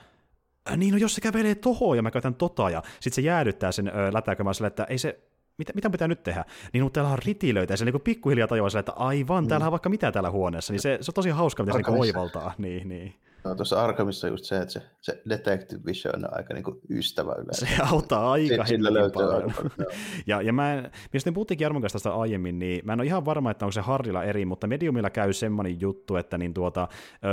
äh, 0.71 0.77
niin 0.77 0.93
no 0.93 0.99
jos 0.99 1.15
se 1.15 1.21
kävelee 1.21 1.55
tohon 1.55 1.97
ja 1.97 2.03
mä 2.03 2.11
käytän 2.11 2.35
tota, 2.35 2.71
ja 2.71 2.83
sitten 3.01 3.13
se 3.13 3.21
jäädyttää 3.21 3.73
sen 3.73 3.89
ö, 3.89 3.93
lätäkön, 4.13 4.47
mä 4.47 4.53
sille, 4.53 4.67
että 4.67 4.85
ei 4.85 4.99
se, 4.99 5.21
mitä, 5.59 5.73
mitä 5.75 5.91
pitää 5.91 6.09
nyt 6.09 6.23
tehdä? 6.23 6.45
Niin 6.73 6.85
mutta 6.85 7.01
täällä 7.01 7.13
on 7.13 7.19
ritilöitä, 7.27 7.73
ja 7.73 7.77
se 7.77 7.85
niin 7.85 8.01
pikkuhiljaa 8.01 8.49
tajuaa 8.49 8.71
sille, 8.71 8.81
että 8.81 8.93
aivan, 8.93 9.45
mm. 9.45 9.49
täällä 9.49 9.67
on 9.67 9.73
vaikka 9.73 9.89
mitä 9.89 10.13
täällä 10.13 10.31
huoneessa, 10.31 10.73
niin 10.73 10.81
se, 10.81 10.99
se 11.01 11.11
on 11.11 11.15
tosi 11.15 11.31
hauska, 11.31 11.63
miten 11.63 11.85
se 11.85 11.91
niin 11.91 12.01
oivaltaa. 12.01 12.55
Niin, 12.59 12.89
niin. 12.89 13.15
No, 13.47 13.55
tuossa 13.55 13.85
Arkhamissa 13.85 14.29
just 14.29 14.45
se, 14.45 14.57
että 14.57 14.73
se, 14.73 14.83
se 15.01 15.23
Detective 15.29 15.81
Vision 15.87 16.15
on 16.15 16.37
aika 16.37 16.55
niin 16.55 16.65
kuin 16.65 16.81
ystävä 16.91 17.33
yleensä. 17.33 17.67
Se 17.67 17.83
auttaa 17.83 18.33
aika 18.33 18.65
Sillä 18.65 18.93
löytyy 18.95 19.23
paljon. 19.23 19.55
ja, 20.27 20.43
ja 20.43 20.53
mä 20.53 20.75
en, 20.75 20.91
mistä 21.13 21.33
puhuttiin 21.33 21.61
Jarmon 21.61 21.83
kanssa 21.83 21.99
tästä 21.99 22.15
aiemmin, 22.15 22.59
niin 22.59 22.81
mä 22.85 22.93
en 22.93 23.01
ole 23.01 23.07
ihan 23.07 23.25
varma, 23.25 23.51
että 23.51 23.65
onko 23.65 23.73
se 23.73 23.81
Hardilla 23.81 24.25
eri, 24.25 24.45
mutta 24.45 24.67
Mediumilla 24.67 25.11
käy 25.11 25.33
semmoinen 25.33 25.81
juttu, 25.81 26.17
että 26.17 26.39
niin 26.39 26.55
tuota, 26.55 26.89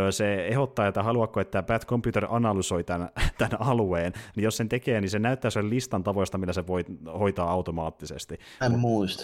se 0.09 0.47
ehdottaa, 0.47 0.87
että 0.87 1.03
haluatko, 1.03 1.39
että 1.39 1.63
Bad 1.63 1.85
Computer 1.85 2.25
analysoi 2.29 2.83
tämän, 2.83 3.09
tämän 3.37 3.61
alueen, 3.61 4.13
niin 4.35 4.43
jos 4.43 4.57
sen 4.57 4.69
tekee, 4.69 5.01
niin 5.01 5.09
se 5.09 5.19
näyttää 5.19 5.51
sen 5.51 5.69
listan 5.69 6.03
tavoista, 6.03 6.37
millä 6.37 6.53
se 6.53 6.67
voi 6.67 6.85
hoitaa 7.19 7.51
automaattisesti. 7.51 8.39
En 8.65 8.79
muista. 8.79 9.23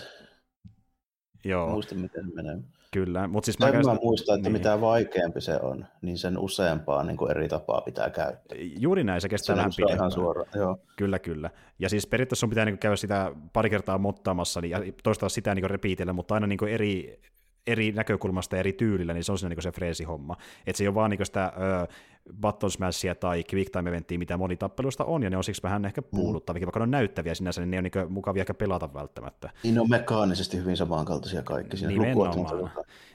Joo. 1.45 1.69
Muista, 1.69 1.95
miten 1.95 2.35
menee. 2.35 2.57
Kyllä, 2.91 3.27
mutta 3.27 3.45
siis 3.45 3.59
mä, 3.59 3.71
käyn... 3.71 3.85
mä 3.85 3.97
muistan, 4.01 4.35
että 4.35 4.49
niin. 4.49 4.57
mitä 4.57 4.81
vaikeampi 4.81 5.41
se 5.41 5.59
on, 5.61 5.85
niin 6.01 6.17
sen 6.17 6.37
useampaa 6.37 7.03
niin 7.03 7.17
kuin 7.17 7.31
eri 7.31 7.47
tapaa 7.47 7.81
pitää 7.81 8.09
käyttää. 8.09 8.57
Juuri 8.79 9.03
näin, 9.03 9.21
se 9.21 9.29
kestää 9.29 9.55
vähän 9.55 9.71
pidempään. 9.75 9.97
Ihan 9.97 10.11
suoraan, 10.11 10.47
joo. 10.55 10.77
Kyllä, 10.95 11.19
kyllä. 11.19 11.49
Ja 11.79 11.89
siis 11.89 12.07
periaatteessa 12.07 12.39
sun 12.39 12.49
pitää 12.49 12.65
niin 12.65 12.77
käydä 12.77 12.95
sitä 12.95 13.31
pari 13.53 13.69
kertaa 13.69 13.97
mottaamassa 13.97 14.61
niin, 14.61 14.71
ja 14.71 14.79
toistaa 15.03 15.29
sitä 15.29 15.55
niin 15.55 15.69
repiitellä, 15.69 16.13
mutta 16.13 16.33
aina 16.33 16.47
niin 16.47 16.67
eri 16.67 17.19
eri 17.67 17.91
näkökulmasta 17.91 18.55
ja 18.55 18.59
eri 18.59 18.73
tyylillä, 18.73 19.13
niin 19.13 19.23
se 19.23 19.31
on 19.31 19.37
siinä 19.37 19.55
niin 19.55 19.63
se 19.63 19.71
freesi 19.71 20.03
homma. 20.03 20.35
Että 20.67 20.77
se 20.77 20.83
ei 20.83 20.87
ole 20.87 20.95
vaan 20.95 21.09
niin 21.09 21.25
sitä 21.25 21.53
ö, 21.83 21.87
button 22.41 22.71
smashia 22.71 23.15
tai 23.15 23.43
quick 23.53 23.71
time 23.71 23.89
eventtiä, 23.89 24.17
mitä 24.17 24.37
moni 24.37 24.57
tappelusta 24.57 25.05
on, 25.05 25.23
ja 25.23 25.29
ne 25.29 25.37
on 25.37 25.43
siksi 25.43 25.63
vähän 25.63 25.85
ehkä 25.85 26.01
puuduttavia, 26.01 26.61
mm. 26.61 26.65
vaikka 26.65 26.79
ne 26.79 26.83
on 26.83 26.91
näyttäviä 26.91 27.35
sinänsä, 27.35 27.61
niin 27.61 27.71
ne 27.71 27.77
on 27.77 27.83
niin 27.83 28.13
mukavia 28.13 28.41
ehkä 28.41 28.53
pelata 28.53 28.93
välttämättä. 28.93 29.49
Niin 29.63 29.75
ne 29.75 29.81
on 29.81 29.89
mekaanisesti 29.89 30.57
hyvin 30.57 30.77
samankaltaisia 30.77 31.43
kaikki. 31.43 31.77
Siinä 31.77 31.93
Nimenomaan. 31.93 32.71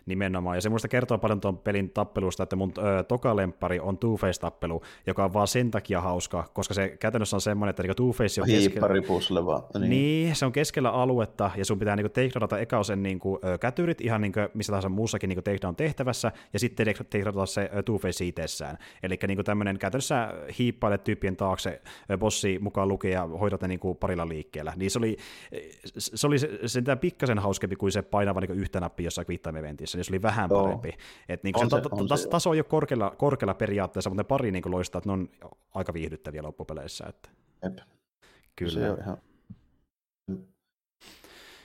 Nimenomaan, 0.07 0.57
ja 0.57 0.61
se 0.61 0.69
muista 0.69 0.89
kertoo 0.89 1.19
paljon 1.19 1.41
tuon 1.41 1.59
pelin 1.59 1.91
tappelusta, 1.91 2.43
että 2.43 2.57
mun 2.57 2.73
ö, 2.79 3.03
toka 3.03 3.37
lemppari 3.37 3.81
on 3.81 3.99
Two-Face-tappelu, 3.99 4.83
joka 5.07 5.25
on 5.25 5.33
vaan 5.33 5.49
sen 5.49 5.71
takia 5.71 6.01
hauska, 6.01 6.45
koska 6.53 6.75
se 6.75 6.89
käytännössä 6.89 7.37
on 7.37 7.41
semmoinen, 7.41 7.71
että 7.71 7.83
niin 7.83 7.91
Two-Face 7.91 8.43
on 8.43 8.47
keskellä... 8.47 8.81
vaan. 9.47 9.63
Niin. 9.79 9.91
niin. 9.91 10.37
se 10.37 10.47
on 10.47 10.53
keskellä 10.53 10.91
aluetta, 10.91 11.51
ja 11.57 11.65
sun 11.65 11.79
pitää 11.79 11.97
niin 11.97 12.11
takedownata 12.11 12.59
eka 12.59 12.83
sen 12.83 13.03
niin 13.03 13.19
kuin, 13.19 13.41
ö, 13.45 13.59
kätyrit, 13.59 14.01
ihan 14.01 14.21
niin 14.21 14.33
kuin 14.33 14.49
missä 14.55 14.71
tahansa 14.71 14.89
muussakin 14.89 15.29
niin 15.29 15.45
takedown-tehtävässä, 15.45 16.33
ja 16.53 16.59
sitten 16.59 16.87
takedownata 16.87 17.47
se 17.47 17.71
Two-Face 17.91 18.25
itsessään. 18.25 18.79
Eli 19.05 19.19
niin 19.27 19.45
tämmöinen 19.45 19.79
käytännössä 19.79 20.29
hiippaile 20.59 20.99
tyyppien 20.99 21.37
taakse 21.37 21.83
bossi 22.19 22.59
mukaan 22.59 22.89
lukee 22.89 23.11
ja 23.11 23.27
hoidat 23.27 23.63
ne 23.63 23.69
niin 23.69 23.81
kuin 23.81 23.97
parilla 23.97 24.29
liikkeellä. 24.29 24.73
Niin 24.77 24.91
se 24.91 24.99
oli, 24.99 25.17
se 25.99 26.27
oli 26.27 26.37
sentään 26.67 26.99
pikkasen 26.99 27.39
hauskempi 27.39 27.77
kuin 27.77 27.93
se 27.93 28.03
painava 28.03 28.41
niin 28.41 28.51
yhtä 28.51 28.81
nappia 28.81 29.07
jossain 29.07 29.27
Quittime 29.27 29.59
eventissä, 29.59 29.99
niin 29.99 30.05
se 30.05 30.13
oli 30.13 30.23
vähän 30.23 30.51
Joo. 30.51 30.63
parempi. 30.63 30.91
Et 31.29 31.43
niin 31.43 31.59
on 31.59 31.71
se, 31.71 31.77
se, 31.77 31.89
on 31.91 32.19
se, 32.19 32.29
taso 32.29 32.53
ei 32.53 32.59
ole 32.59 32.65
korkealla, 32.65 33.11
korkealla 33.11 33.55
periaatteessa, 33.55 34.11
mutta 34.11 34.23
ne 34.23 34.27
pari 34.27 34.51
niin 34.51 34.71
loistaa, 34.71 34.99
että 34.99 35.09
ne 35.09 35.13
on 35.13 35.29
aika 35.75 35.95
viihdyttäviä 35.95 36.43
loppupeleissä. 36.43 37.05
Että. 37.09 37.29
Jep. 37.63 37.79
Kyllä. 38.57 38.73
Se 38.73 38.91
on 38.91 38.99
ihan 39.01 39.19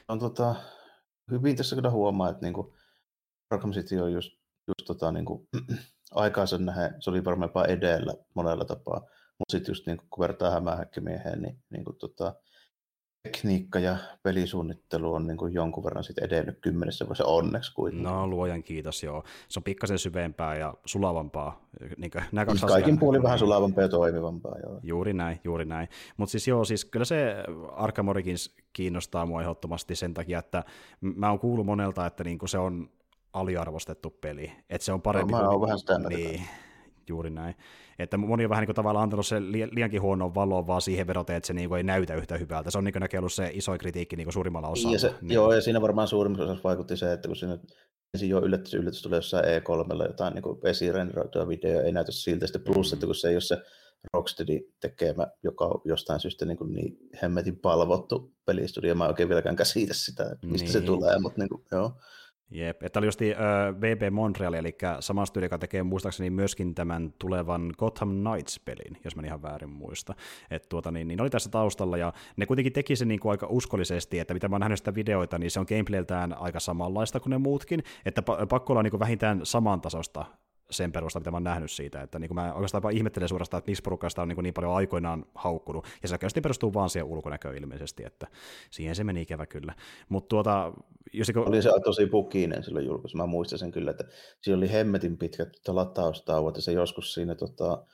on 0.10 0.20
tota, 0.20 0.56
hyvin 1.32 1.56
tässä 1.56 1.76
kyllä 1.76 1.90
huomaa, 1.90 2.30
että 2.30 2.46
niinku 2.46 2.74
Arkham 3.50 3.72
City 3.72 4.00
on 4.00 4.14
just, 4.14 4.32
just 4.68 4.88
tota, 4.88 5.12
niinku, 5.12 5.48
aikaansa 6.12 6.58
nähdä, 6.58 6.94
se 7.00 7.10
oli 7.10 7.26
varmaan 7.26 7.50
jopa 7.50 7.66
edellä 7.66 8.14
monella 8.34 8.66
tapaa, 8.66 9.00
mutta 9.40 9.52
sitten 9.52 9.72
just 9.72 9.88
niinku, 9.88 10.06
kun 10.10 10.22
vertaa 10.22 10.52
hämähäkkimieheen, 10.52 11.42
niin 11.42 11.58
niinku, 11.70 11.94
tota, 11.94 12.36
tekniikka 13.24 13.80
ja 13.80 13.98
pelisuunnittelu 14.24 15.14
on 15.14 15.28
niin 15.28 15.38
kuin 15.38 15.54
jonkun 15.54 15.84
verran 15.84 16.04
sitten 16.04 16.24
edennyt 16.24 16.60
kymmenessä 16.62 17.06
vuodessa 17.06 17.26
onneksi 17.26 17.74
kuitenkin. 17.74 18.04
No 18.04 18.28
luojan 18.28 18.64
kiitos, 18.64 19.04
joo. 19.04 19.24
Se 19.48 19.60
on 19.60 19.64
pikkasen 19.64 20.00
syvempää 20.00 20.56
ja 20.56 20.74
sulavampaa. 20.86 21.62
Niin 21.98 22.12
kuin, 22.12 22.24
nämä 22.32 22.46
kaksi 22.46 22.66
Kaikin 22.66 22.84
asiaa, 22.84 23.00
puolin 23.00 23.24
vähän 23.24 23.40
sulavampaa 23.40 23.84
ja 23.84 23.90
toimivampaa, 23.90 24.56
joo. 24.64 24.80
Juuri 24.84 25.14
näin, 25.14 25.40
juuri 25.44 25.66
näin. 25.66 25.88
Mutta 26.18 26.32
siis 26.32 26.48
joo, 26.48 26.66
siis 26.66 26.86
kyllä 26.86 27.06
se 27.06 27.36
Arkham 27.72 28.08
Origins 28.08 28.56
kiinnostaa 28.74 29.26
mua 29.26 29.42
ehdottomasti 29.42 29.96
sen 29.96 30.14
takia, 30.14 30.40
että 30.40 30.64
mä 31.02 31.30
oon 31.30 31.40
kuullut 31.40 31.66
monelta, 31.66 32.06
että 32.06 32.24
niin 32.24 32.38
kuin 32.38 32.50
se 32.50 32.58
on 32.58 32.90
aliarvostettu 33.34 34.10
peli. 34.10 34.52
Että 34.70 34.86
se 34.86 34.92
on 34.92 35.02
parempi 35.02 35.34
no, 35.34 35.40
mä 35.40 35.50
oon 35.50 35.62
vähän 35.62 35.80
sitä 35.80 36.00
niin, 36.00 36.42
juuri 37.08 37.30
näin. 37.30 37.56
Että 38.00 38.18
moni 38.18 38.46
on 38.46 38.50
vähän 38.50 38.62
niin 38.62 38.68
kuin 38.68 38.76
tavallaan 38.76 39.04
antanut 39.04 39.28
sen 39.28 39.52
liiankin 39.52 40.02
huonoa 40.02 40.36
valoa 40.36 40.68
vaan 40.68 40.82
siihen 40.82 41.08
vedoten, 41.08 41.36
että 41.36 41.48
se 41.48 41.54
niin 41.54 41.70
kuin 41.70 41.78
ei 41.78 41.84
näytä 41.84 42.16
yhtä 42.16 42.38
hyvältä. 42.38 42.72
Se 42.72 42.78
on 42.78 42.84
niin 42.84 42.94
kuin 42.94 43.20
ollut 43.20 43.34
se 43.34 43.52
iso 43.54 43.78
kritiikki 43.78 44.16
niin 44.16 44.26
kuin 44.26 44.34
suurimmalla 44.34 44.68
osalla. 44.68 44.96
Ja 44.96 45.00
se, 45.00 45.14
niin. 45.22 45.34
Joo, 45.34 45.54
ja 45.54 45.62
siinä 45.62 45.82
varmaan 45.82 46.08
suurimmassa 46.08 46.44
osassa 46.44 46.64
vaikutti 46.64 46.98
se, 46.98 47.14
että 47.14 47.28
kun 47.28 47.36
siinä 47.36 47.58
ensin 48.14 48.30
jo 48.30 48.40
yllätys, 48.40 48.74
yllätys 48.74 49.02
tulee 49.02 49.18
jossain 49.18 49.46
E3 49.46 50.04
jotain 50.08 50.34
niin 50.34 50.44
esirenderoitua 50.64 51.48
video, 51.48 51.82
ei 51.82 51.92
näytä 51.92 52.12
siltä, 52.12 52.48
sitten 52.48 52.74
plus, 52.74 52.92
mm. 52.92 52.96
että 52.96 53.06
kun 53.06 53.16
se 53.16 53.28
ei 53.30 53.36
ole 53.36 53.42
se 53.42 53.58
Rocksteady 54.14 54.60
tekemä, 54.80 55.28
joka 55.44 55.66
on 55.66 55.82
jostain 55.86 56.20
syystä 56.20 56.46
niin, 56.46 56.58
kuin 56.58 56.74
niin 56.74 56.98
hemmetin 57.22 57.60
palvottu 57.60 58.34
pelistudio, 58.46 58.96
mä 58.96 59.04
en 59.04 59.10
oikein 59.10 59.30
vieläkään 59.30 59.56
käsitä 59.56 59.94
sitä, 59.94 60.36
mistä 60.46 60.66
niin. 60.66 60.74
se 60.74 60.82
tulee, 60.82 61.20
mutta 61.20 61.40
niin 61.40 61.50
kuin, 61.50 61.64
joo. 61.72 61.92
Jep, 62.52 62.84
että 62.84 63.00
oli 63.00 63.08
just 63.08 63.22
VB 63.82 64.14
Montreal, 64.14 64.54
eli 64.54 64.78
sama 65.00 65.26
studio, 65.26 65.46
joka 65.46 65.58
tekee 65.58 65.84
muistaakseni 65.84 66.30
myöskin 66.30 66.76
tämän 66.76 67.14
tulevan 67.20 67.74
Gotham 67.78 68.10
Knights-pelin, 68.10 68.98
jos 69.04 69.16
mä 69.16 69.22
ihan 69.26 69.42
väärin 69.42 69.70
muista. 69.70 70.14
Et 70.52 70.70
tuota, 70.70 70.92
niin, 70.92 71.08
niin 71.08 71.22
oli 71.22 71.30
tässä 71.30 71.50
taustalla, 71.50 71.98
ja 71.98 72.14
ne 72.38 72.46
kuitenkin 72.46 72.74
teki 72.74 72.96
sen 72.96 73.08
niin 73.08 73.20
kuin 73.20 73.32
aika 73.32 73.48
uskollisesti, 73.50 74.20
että 74.20 74.34
mitä 74.34 74.48
mä 74.48 74.54
oon 74.54 74.60
nähnyt 74.60 74.80
sitä 74.80 74.96
videoita, 74.96 75.40
niin 75.40 75.52
se 75.52 75.60
on 75.60 75.66
gameplayltään 75.70 76.38
aika 76.38 76.60
samanlaista 76.60 77.20
kuin 77.20 77.32
ne 77.32 77.38
muutkin, 77.38 77.84
että 78.06 78.22
pakko 78.50 78.74
olla 78.74 78.84
niin 78.84 78.92
kuin 78.92 79.00
vähintään 79.00 79.40
samantasosta 79.44 80.26
sen 80.72 80.92
perusta, 80.92 81.20
mitä 81.20 81.32
mä 81.32 81.36
oon 81.36 81.44
nähnyt 81.44 81.72
siitä, 81.72 82.02
että 82.02 82.20
niin 82.20 82.28
kuin 82.28 82.36
mä 82.36 82.54
oikeastaan 82.54 82.94
ihmettelen 82.94 83.30
suorastaan, 83.30 83.60
että 83.60 83.70
miksi 83.72 83.84
porukasta 83.84 84.22
on 84.22 84.28
niin, 84.28 84.44
niin 84.44 84.54
paljon 84.54 84.76
aikoinaan 84.76 85.26
haukkunut, 85.36 85.88
ja 86.02 86.08
se 86.08 86.16
oikeasti 86.16 86.42
perustuu 86.42 86.74
vaan 86.74 86.90
siihen 86.90 87.08
ulkonäköön 87.08 87.58
ilmeisesti, 87.58 88.04
että 88.06 88.28
siihen 88.72 88.96
se 88.96 89.04
meni 89.04 89.22
ikävä 89.22 89.46
kyllä. 89.46 89.74
Mutta 90.10 90.28
tuota, 90.28 90.74
jos 91.14 91.32
kun... 91.34 91.48
Oli 91.48 91.62
se 91.62 91.70
tosi 91.84 92.06
pukinen 92.06 92.64
silloin 92.64 92.86
julkaisu, 92.86 93.18
mä 93.18 93.26
muistan 93.26 93.60
sen 93.60 93.72
kyllä, 93.72 93.92
että 93.92 94.04
siinä 94.42 94.58
oli 94.58 94.72
hemmetin 94.72 95.18
pitkät 95.18 95.50
lataustauot, 95.68 96.56
ja 96.56 96.62
se 96.62 96.72
joskus 96.72 97.14
siinä 97.14 97.36
tota, 97.36 97.86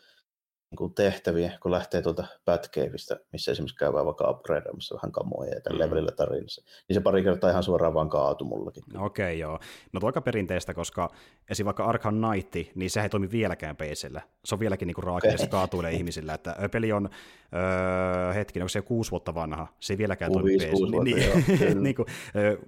niin 0.80 0.94
tehtäviä, 0.94 1.52
kun 1.62 1.72
lähtee 1.72 2.02
tuolta 2.02 2.24
Batcaveista, 2.46 3.16
missä 3.32 3.52
esimerkiksi 3.52 3.78
käy 3.78 3.94
vaikka 3.94 4.30
upgradeamassa 4.30 4.96
vähän 4.96 5.12
kamoja 5.12 5.54
ja 5.54 5.62
tällä 5.62 5.78
mm. 5.78 5.86
levelillä 5.86 6.12
tarinassa, 6.12 6.64
niin 6.88 6.94
se 6.94 7.02
pari 7.02 7.24
kertaa 7.24 7.50
ihan 7.50 7.64
suoraan 7.64 7.94
vaan 7.94 8.10
kaatu 8.10 8.46
mullakin. 8.46 8.84
Okei, 8.98 9.26
okay, 9.26 9.34
joo. 9.34 9.60
No 9.94 10.00
tuo 10.00 10.10
aika 10.10 10.22
perinteistä, 10.22 10.74
koska 10.74 11.10
esim. 11.50 11.66
vaikka 11.66 11.86
Arkham 11.86 12.16
Knight, 12.16 12.76
niin 12.76 12.90
se 12.90 13.02
ei 13.02 13.10
toimi 13.10 13.32
vieläkään 13.32 13.76
PCllä. 13.76 14.22
Se 14.46 14.56
on 14.56 14.60
vieläkin 14.60 14.88
niin 14.88 15.04
raaka 15.04 15.28
okay. 15.28 15.48
kaatuille 15.48 15.92
ihmisillä, 15.92 16.34
että 16.34 16.56
peli 16.72 16.92
on, 16.92 17.10
öö, 17.54 18.34
hetki, 18.34 18.60
onko 18.60 18.70
se 18.70 18.82
kuusi 18.82 19.12
vuotta 19.12 19.34
vanha, 19.34 19.68
se 19.80 19.94
ei 19.94 19.98
vieläkään 19.98 20.32
toimi 20.32 20.58
PCllä. 20.58 21.04
Niin, 21.04 21.16
niin, 21.60 21.84
niin 21.84 21.96
kuin, 21.96 22.08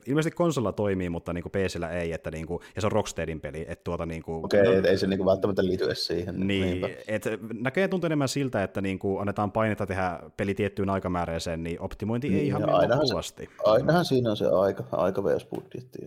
ilmeisesti 0.05 0.35
konsolla 0.35 0.71
toimii, 0.71 1.09
mutta 1.09 1.33
niin 1.33 1.43
kuin 1.43 1.51
PCllä 1.51 1.89
ei, 1.89 2.13
että 2.13 2.31
niin 2.31 2.47
kuin, 2.47 2.61
ja 2.75 2.81
se 2.81 2.87
on 2.87 2.91
Rocksteadin 2.91 3.41
peli. 3.41 3.65
Että 3.67 3.83
tuota, 3.83 4.05
niin 4.05 4.23
kuin, 4.23 4.45
Okei, 4.45 4.61
okay, 4.61 4.81
no, 4.81 4.87
ei 4.87 4.97
se 4.97 5.07
niin 5.07 5.17
kuin 5.17 5.27
välttämättä 5.27 5.65
liity 5.65 5.95
siihen. 5.95 6.47
Niin, 6.47 6.85
että 7.07 7.29
näkee 7.53 7.87
tuntuu 7.97 8.07
enemmän 8.07 8.29
siltä, 8.29 8.63
että 8.63 8.81
niin 8.81 8.99
kuin 8.99 9.21
annetaan 9.21 9.51
painetta 9.51 9.85
tehdä 9.85 10.19
peli 10.37 10.53
tiettyyn 10.53 10.89
aikamääräiseen, 10.89 11.63
niin 11.63 11.81
optimointi 11.81 12.29
niin, 12.29 12.39
ei 12.39 12.47
ihan 12.47 12.61
mene 12.61 12.73
Se, 13.21 13.47
ainahan 13.63 14.05
siinä 14.05 14.29
on 14.29 14.37
se 14.37 14.45
aika, 14.47 14.83
aika 14.91 15.21
budjetti. 15.49 15.99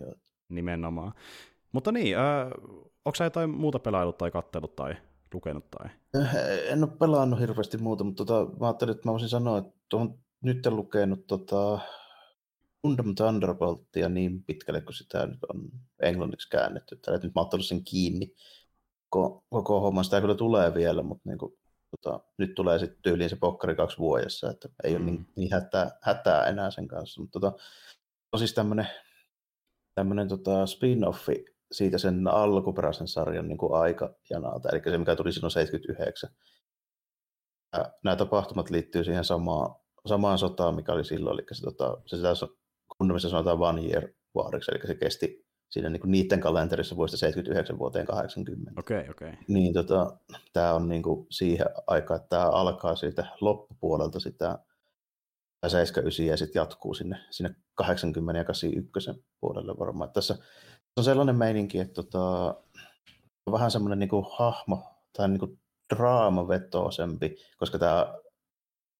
Nimenomaan. 0.49 1.13
Mutta 1.71 1.91
niin, 1.91 2.17
äh, 2.17 2.47
onko 3.05 3.15
sä 3.15 3.23
jotain 3.23 3.49
muuta 3.49 3.79
pelailut 3.79 4.17
tai 4.17 4.31
kattelut 4.31 4.75
tai 4.75 4.95
lukenut? 5.33 5.65
Tai? 5.71 5.89
En 6.69 6.83
ole 6.83 6.91
pelannut 6.99 7.39
hirveästi 7.39 7.77
muuta, 7.77 8.03
mutta 8.03 8.25
tota, 8.25 8.59
mä 8.59 8.67
ajattelin, 8.67 8.95
että 8.95 9.07
mä 9.07 9.11
voisin 9.11 9.29
sanoa, 9.29 9.57
että 9.57 9.71
tuohon 9.89 10.19
nyt 10.41 10.65
en 10.65 10.75
lukenut 10.75 11.27
tota, 11.27 11.79
Gundam 12.81 13.15
Thunderboltia 13.15 14.09
niin 14.09 14.43
pitkälle, 14.43 14.81
kun 14.81 14.93
sitä 14.93 15.25
nyt 15.25 15.43
on 15.53 15.69
englanniksi 16.01 16.49
käännetty. 16.49 16.95
Tällä 16.95 17.19
nyt 17.23 17.35
mä 17.35 17.41
oon 17.41 17.63
sen 17.63 17.83
kiinni 17.83 18.33
koko, 19.09 19.43
koko 19.49 19.79
homma. 19.79 20.03
Sitä 20.03 20.21
kyllä 20.21 20.35
tulee 20.35 20.73
vielä, 20.73 21.03
mutta 21.03 21.29
niin 21.29 21.37
kuin, 21.37 21.53
tota, 21.91 22.19
nyt 22.37 22.55
tulee 22.55 22.79
sitten 22.79 23.01
tyyliin 23.01 23.29
se 23.29 23.35
pokkari 23.35 23.75
kaksi 23.75 23.97
vuodessa, 23.97 24.49
että 24.49 24.69
ei 24.83 24.91
mm. 24.91 24.97
ole 24.97 25.05
niin, 25.05 25.27
niin 25.35 25.53
hätää, 25.53 25.91
hätää, 26.01 26.45
enää 26.45 26.71
sen 26.71 26.87
kanssa. 26.87 27.21
Mutta 27.21 27.39
tota, 27.39 27.57
on 28.31 28.39
siis 28.39 28.53
tämmöinen 28.53 28.87
tämmönen, 29.95 30.27
tota, 30.27 30.65
spin-offi 30.65 31.55
siitä 31.71 31.97
sen 31.97 32.27
alkuperäisen 32.27 33.07
sarjan 33.07 33.47
niin 33.47 33.57
kuin 33.57 33.73
aikajanalta, 33.73 34.69
eli 34.69 34.81
se 34.83 34.97
mikä 34.97 35.15
tuli 35.15 35.33
silloin 35.33 35.51
79. 35.51 36.29
Ja 37.77 37.93
nämä 38.03 38.15
tapahtumat 38.15 38.69
liittyy 38.69 39.03
siihen 39.03 39.23
samaan, 39.23 39.75
samaan 40.05 40.37
sotaan, 40.37 40.75
mikä 40.75 40.93
oli 40.93 41.05
silloin, 41.05 41.33
eli 41.33 41.45
se, 41.51 41.61
tota, 41.61 41.97
se 42.05 42.17
sitä 42.17 42.33
Gundamissa 42.97 43.29
sanotaan 43.29 43.61
one 43.61 43.81
year 43.81 44.07
wariksi, 44.35 44.71
eli 44.71 44.87
se 44.87 44.95
kesti 44.95 45.45
siinä 45.71 45.89
niin 45.89 46.01
kuin 46.01 46.11
niiden 46.11 46.39
kalenterissa 46.39 46.95
vuodesta 46.95 47.17
79 47.17 47.79
vuoteen 47.79 48.05
80. 48.05 48.71
Okei, 48.77 48.99
okay, 48.99 49.11
okei. 49.11 49.29
Okay. 49.29 49.43
Niin 49.47 49.73
tota, 49.73 50.17
tämä 50.53 50.73
on 50.73 50.89
niin 50.89 51.03
kuin 51.03 51.27
siihen 51.29 51.65
aikaan, 51.87 52.19
että 52.19 52.29
tämä 52.29 52.49
alkaa 52.49 52.95
siitä 52.95 53.25
loppupuolelta 53.41 54.19
sitä 54.19 54.59
79 55.67 56.25
ja 56.25 56.37
sitten 56.37 56.59
jatkuu 56.59 56.93
sinne, 56.93 57.17
sinne 57.29 57.55
80 57.75 58.39
ja 58.39 58.43
81 58.43 59.25
puolelle 59.39 59.79
varmaan. 59.79 60.07
Että 60.07 60.13
tässä 60.13 60.37
on 60.97 61.03
sellainen 61.03 61.35
meininki, 61.35 61.79
että 61.79 61.93
tota, 61.93 62.55
on 63.45 63.53
vähän 63.53 63.71
semmoinen 63.71 63.99
niin 63.99 64.09
kuin 64.09 64.25
hahmo 64.37 64.83
tai 65.17 65.29
niin 65.29 65.39
kuin 65.39 65.59
draamavetoisempi, 65.95 67.35
koska 67.57 67.79
tämä 67.79 68.13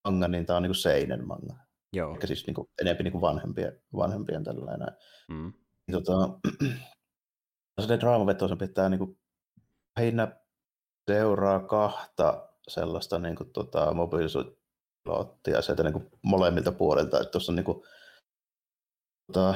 manga, 0.04 0.28
niin 0.28 0.46
tämä 0.46 0.58
on 0.58 0.64
niin 0.64 0.70
kuin 0.70 0.76
seinen 0.76 1.28
manga. 1.28 1.56
Joo. 1.94 2.16
Eli 2.16 2.28
siis 2.28 2.48
niin 2.48 2.56
kuin, 2.56 2.70
enemmän 2.82 3.04
niin 3.04 3.12
kuin 3.12 3.22
vanhempien, 3.22 3.82
vanhempien 3.96 4.44
tällainen. 4.44 4.88
Mm 5.28 5.54
tota, 5.92 6.40
se 7.88 8.00
draamavetoisempi, 8.00 8.66
että 8.66 8.76
tämä 8.76 8.90
niin 8.90 9.20
lähinnä 9.98 10.42
seuraa 11.12 11.60
kahta 11.60 12.50
sellaista 12.68 13.20
niin 13.20 13.36
kuin, 13.36 13.54
tota, 13.54 13.94
mobiilisuuspilottia 13.94 15.62
sieltä 15.62 15.84
niin 15.84 15.94
kuin 15.94 16.10
molemmilta 16.22 16.72
puolilta. 16.72 17.20
Että 17.20 17.32
tuossa 17.32 17.52
on 17.52 17.56
niin 17.56 17.66
kuin, 17.66 17.84
tota, 19.28 19.56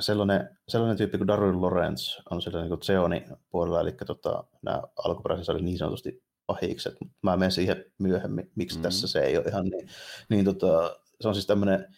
sellainen, 0.00 0.58
sellainen 0.68 0.96
tyyppi 0.96 1.18
kuin 1.18 1.28
Daryl 1.28 1.60
Lorenz 1.60 2.18
on 2.30 2.42
siellä 2.42 2.62
niin 2.62 2.82
Zeoni 2.82 3.26
puolella, 3.50 3.80
eli 3.80 3.92
tota, 3.92 4.44
nämä 4.62 4.82
alkuperäisessä 5.04 5.52
oli 5.52 5.62
niin 5.62 5.78
sanotusti 5.78 6.22
pahikset, 6.46 6.94
mutta 7.00 7.14
mä 7.22 7.36
menen 7.36 7.52
siihen 7.52 7.84
myöhemmin, 7.98 8.52
miksi 8.54 8.76
mm-hmm. 8.76 8.82
tässä 8.82 9.08
se 9.08 9.20
ei 9.20 9.36
ole 9.36 9.44
ihan 9.48 9.64
niin. 9.64 9.88
niin 10.28 10.44
tota, 10.44 10.96
se 11.20 11.28
on 11.28 11.34
siis 11.34 11.46
tämmöinen 11.46 11.94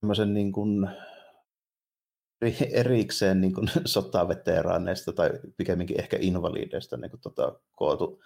tämmöisen 0.00 0.34
niin 0.34 0.52
kuin, 0.52 0.90
erikseen 2.72 3.40
niin 3.40 3.54
kuin 3.54 3.68
sotaveteraaneista 3.84 5.12
tai 5.12 5.30
pikemminkin 5.56 6.00
ehkä 6.00 6.16
invalideista 6.20 6.96
niin 6.96 7.10
kuin, 7.10 7.20
tota, 7.20 7.60
kootu 7.72 8.22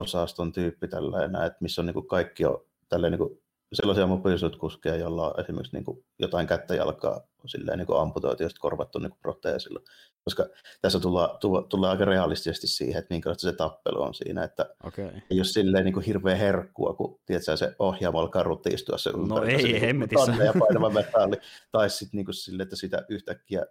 osaston 0.00 0.52
tyyppi 0.52 0.88
tällainen, 0.88 1.46
että 1.46 1.58
missä 1.60 1.82
on 1.82 1.86
niin 1.86 1.94
kuin 1.94 2.08
kaikki 2.08 2.44
on 2.44 2.64
tälleen, 2.88 3.10
niin 3.10 3.18
kuin, 3.18 3.41
sellaisia 3.72 4.06
mobiilisuuskuskeja, 4.06 4.96
joilla 4.96 5.28
on 5.28 5.40
esimerkiksi 5.40 5.76
niin 5.76 5.84
kuin, 5.84 6.04
jotain 6.18 6.46
kättä 6.46 6.74
jalkaa 6.74 7.20
silleen, 7.46 7.78
niin 7.78 8.00
amputoitu 8.00 8.42
ja 8.42 8.48
korvattu 8.60 8.98
niin 8.98 9.10
kuin 9.10 9.20
proteesilla 9.22 9.80
koska 10.24 10.46
tässä 10.82 11.00
tullaan, 11.00 11.38
tullaan 11.68 11.90
aika 11.90 12.04
realistisesti 12.04 12.66
siihen, 12.66 12.98
että 12.98 13.14
minkälaista 13.14 13.50
se 13.50 13.56
tappelu 13.56 14.02
on 14.02 14.14
siinä, 14.14 14.44
että 14.44 14.74
okay. 14.84 15.04
ei 15.30 15.38
ole 15.38 15.44
silleen 15.44 15.84
niin 15.84 15.92
kuin 15.92 16.06
hirveä 16.06 16.36
herkkua, 16.36 16.94
kun 16.94 17.20
tiedätkö, 17.26 17.56
se 17.56 17.76
ohjaamo 17.78 18.18
alkaa 18.18 18.42
rutistua 18.42 18.98
se 18.98 19.10
no 19.12 19.42
ei, 19.42 19.72
se, 19.72 19.80
hemmetissä. 19.80 20.32
ja 20.44 20.54
painava 20.58 20.90
metalli, 20.90 21.36
tai 21.72 21.90
sitten 21.90 22.18
niin 22.18 22.34
silleen, 22.34 22.64
että 22.64 22.76
sitä 22.76 23.04
yhtäkkiä 23.08 23.66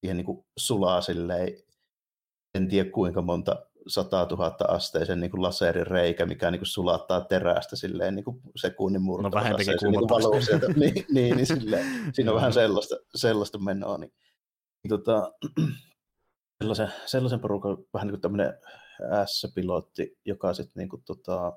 siihen 0.00 0.16
niin 0.16 0.26
kuin 0.26 0.44
sulaa 0.58 1.00
silleen, 1.00 1.48
en 2.54 2.68
tiedä 2.68 2.90
kuinka 2.90 3.22
monta 3.22 3.66
100 3.88 4.26
000 4.30 4.56
asteisen 4.68 5.20
niin 5.20 5.30
kuin 5.30 5.42
laserin 5.42 5.86
reikä, 5.86 6.26
mikä 6.26 6.50
niin 6.50 6.60
kuin 6.60 6.66
sulattaa 6.66 7.20
terästä 7.20 7.76
silleen 7.76 8.14
niin 8.14 8.24
kuin 8.24 8.40
sekunnin 8.56 9.02
murto. 9.02 9.28
No 9.28 9.34
vähempikin 9.34 9.74
kuin 9.78 9.92
niin, 10.76 10.94
niin, 10.94 11.06
niin, 11.10 11.36
niin 11.36 11.46
silleen, 11.46 11.86
siinä 12.12 12.30
on 12.30 12.36
vähän 12.36 12.52
sellaista, 12.52 12.96
sellaista 13.14 13.58
menoa. 13.58 13.98
Niin 13.98 14.12
niin 14.82 14.88
tota, 14.88 15.32
sellaisen, 16.62 16.92
sellaisen 17.06 17.40
porukan 17.40 17.78
vähän 17.94 18.06
niin 18.06 18.12
kuin 18.12 18.20
tämmöinen 18.20 18.54
S-pilotti, 19.26 20.18
joka 20.24 20.54
sitten 20.54 20.80
niin 20.80 20.88
kuin, 20.88 21.02
tota, 21.06 21.52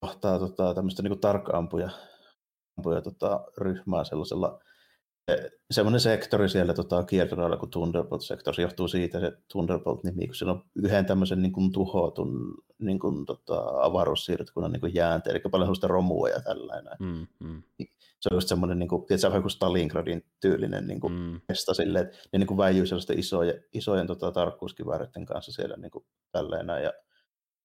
kohtaa 0.00 0.38
tota, 0.38 0.74
tämmöistä 0.74 1.02
niin 1.02 1.20
tarkka-ampuja 1.20 1.90
ampuja, 2.78 3.00
tota, 3.02 3.44
ryhmää 3.58 4.04
sellaisella 4.04 4.60
semmoinen 5.70 6.00
sektori 6.00 6.48
siellä 6.48 6.74
tota, 6.74 7.04
kiertoralla 7.04 7.56
kuin 7.56 7.70
Thunderbolt-sektori, 7.70 8.56
se 8.56 8.62
johtuu 8.62 8.88
siitä 8.88 9.20
se 9.20 9.32
Thunderbolt-nimi, 9.52 10.26
kun 10.26 10.34
siellä 10.34 10.52
on 10.52 10.64
yhden 10.76 11.06
tämmöisen 11.06 11.42
niin 11.42 11.52
kuin, 11.52 11.72
tuhotun 11.72 12.54
niin 12.78 12.98
kuin, 12.98 13.26
tota, 13.26 13.64
avaruussiirtokunnan 13.82 14.72
niin 14.72 14.94
jäänteen, 14.94 15.36
eli 15.36 15.42
paljon 15.50 15.66
sellaista 15.66 15.86
romua 15.86 16.28
ja 16.28 16.40
tällainen. 16.40 16.96
Mm, 17.00 17.26
mm. 17.40 17.62
Se 18.20 18.28
on 18.30 18.36
just 18.36 18.48
semmoinen, 18.48 18.78
niin 18.78 18.88
kuin, 18.88 19.06
tiedätkö, 19.06 19.28
vähän 19.28 19.42
kuin 19.42 19.50
Stalingradin 19.50 20.24
tyylinen 20.40 20.86
niin 20.86 21.00
kuin, 21.00 21.12
mm. 21.12 21.40
mesta 21.48 21.74
silleen, 21.74 22.04
että 22.04 22.18
ne 22.32 22.38
niin 22.38 22.56
väijyy 22.56 22.86
sellaisten 22.86 23.18
isojen, 23.18 23.64
isojen 23.72 24.06
tota, 24.06 24.32
tarkkuuskivääreiden 24.32 25.26
kanssa 25.26 25.52
siellä 25.52 25.76
niin 25.76 25.90
kuin, 25.90 26.04
tälleen, 26.32 26.66
ja 26.82 26.92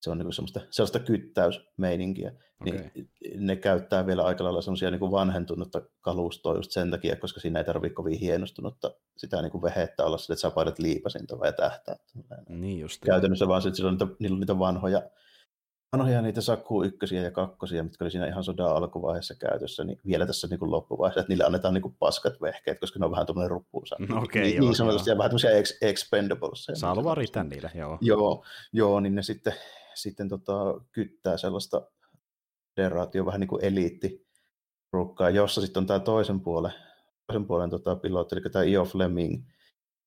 se 0.03 0.09
on 0.09 0.17
niin 0.17 0.33
semmoista, 0.33 0.61
sellaista 0.69 0.99
kyttäysmeininkiä, 0.99 2.31
okay. 2.61 2.79
niin 2.95 3.09
ne 3.35 3.55
käyttää 3.55 4.05
vielä 4.05 4.23
aika 4.23 4.43
lailla 4.43 4.61
semmoisia 4.61 4.91
niin 4.91 5.11
vanhentunutta 5.11 5.81
kalustoa 6.01 6.55
just 6.55 6.71
sen 6.71 6.91
takia, 6.91 7.15
koska 7.15 7.39
siinä 7.39 7.59
ei 7.59 7.65
tarvitse 7.65 7.93
kovin 7.93 8.19
hienostunutta 8.19 8.91
sitä 9.17 9.41
niin 9.41 9.51
kuin 9.51 9.61
vehettä 9.61 10.05
olla 10.05 10.17
sille, 10.17 10.33
että 10.33 10.41
sä 10.41 10.51
paidat 10.51 10.79
liipasinta 10.79 11.39
vai 11.39 11.53
tähtää. 11.53 11.95
Niin 12.49 12.79
just. 12.79 13.01
Käytännössä 13.05 13.47
vaan 13.47 13.61
on 13.83 13.91
niitä, 13.91 14.07
niillä 14.19 14.35
on 14.35 14.39
niitä 14.39 14.59
vanhoja, 14.59 15.01
vanhoja 15.97 16.21
niitä 16.21 16.41
sakkuu 16.41 16.83
ykkösiä 16.83 17.21
ja 17.21 17.31
kakkosia, 17.31 17.83
mitkä 17.83 18.05
oli 18.05 18.11
siinä 18.11 18.27
ihan 18.27 18.43
sodan 18.43 18.75
alkuvaiheessa 18.75 19.35
käytössä, 19.35 19.83
niin 19.83 19.99
vielä 20.05 20.25
tässä 20.25 20.47
niin 20.47 20.59
kuin 20.59 20.71
loppuvaiheessa, 20.71 21.19
että 21.19 21.31
niille 21.31 21.43
annetaan 21.43 21.73
niin 21.73 21.81
kuin 21.81 21.95
paskat 21.99 22.41
vehkeet, 22.41 22.79
koska 22.79 22.99
ne 22.99 23.05
on 23.05 23.11
vähän 23.11 23.25
tuommoinen 23.25 23.51
ruppuunsa. 23.51 23.95
No, 23.99 24.21
okay, 24.21 24.41
niin, 24.41 24.55
joo, 24.55 24.65
niin 24.65 24.75
sanotusti, 24.75 25.09
ja 25.09 25.17
vähän 25.17 25.29
tämmöisiä 25.29 25.51
ex- 25.51 25.77
expendables. 25.81 26.67
Saa 26.73 27.15
riittää 27.15 27.43
niille, 27.43 27.71
joo. 27.75 27.97
Joo, 28.01 28.45
joo, 28.73 28.99
niin 28.99 29.15
ne 29.15 29.23
sitten 29.23 29.53
sitten 29.95 30.29
tota, 30.29 30.53
kyttää 30.91 31.37
sellaista 31.37 31.81
federaatio 32.75 33.25
vähän 33.25 33.39
niin 33.39 33.47
kuin 33.47 33.65
eliittirukkaa, 33.65 35.29
jossa 35.29 35.61
sitten 35.61 35.81
on 35.81 35.87
tämä 35.87 35.99
toisen 35.99 36.39
puolen, 36.39 36.73
toisen 37.27 37.45
puolen 37.47 37.69
tota, 37.69 37.95
pilotti, 37.95 38.35
eli 38.35 38.41
tämä 38.51 38.65
Io 38.65 38.85
Fleming, 38.85 39.43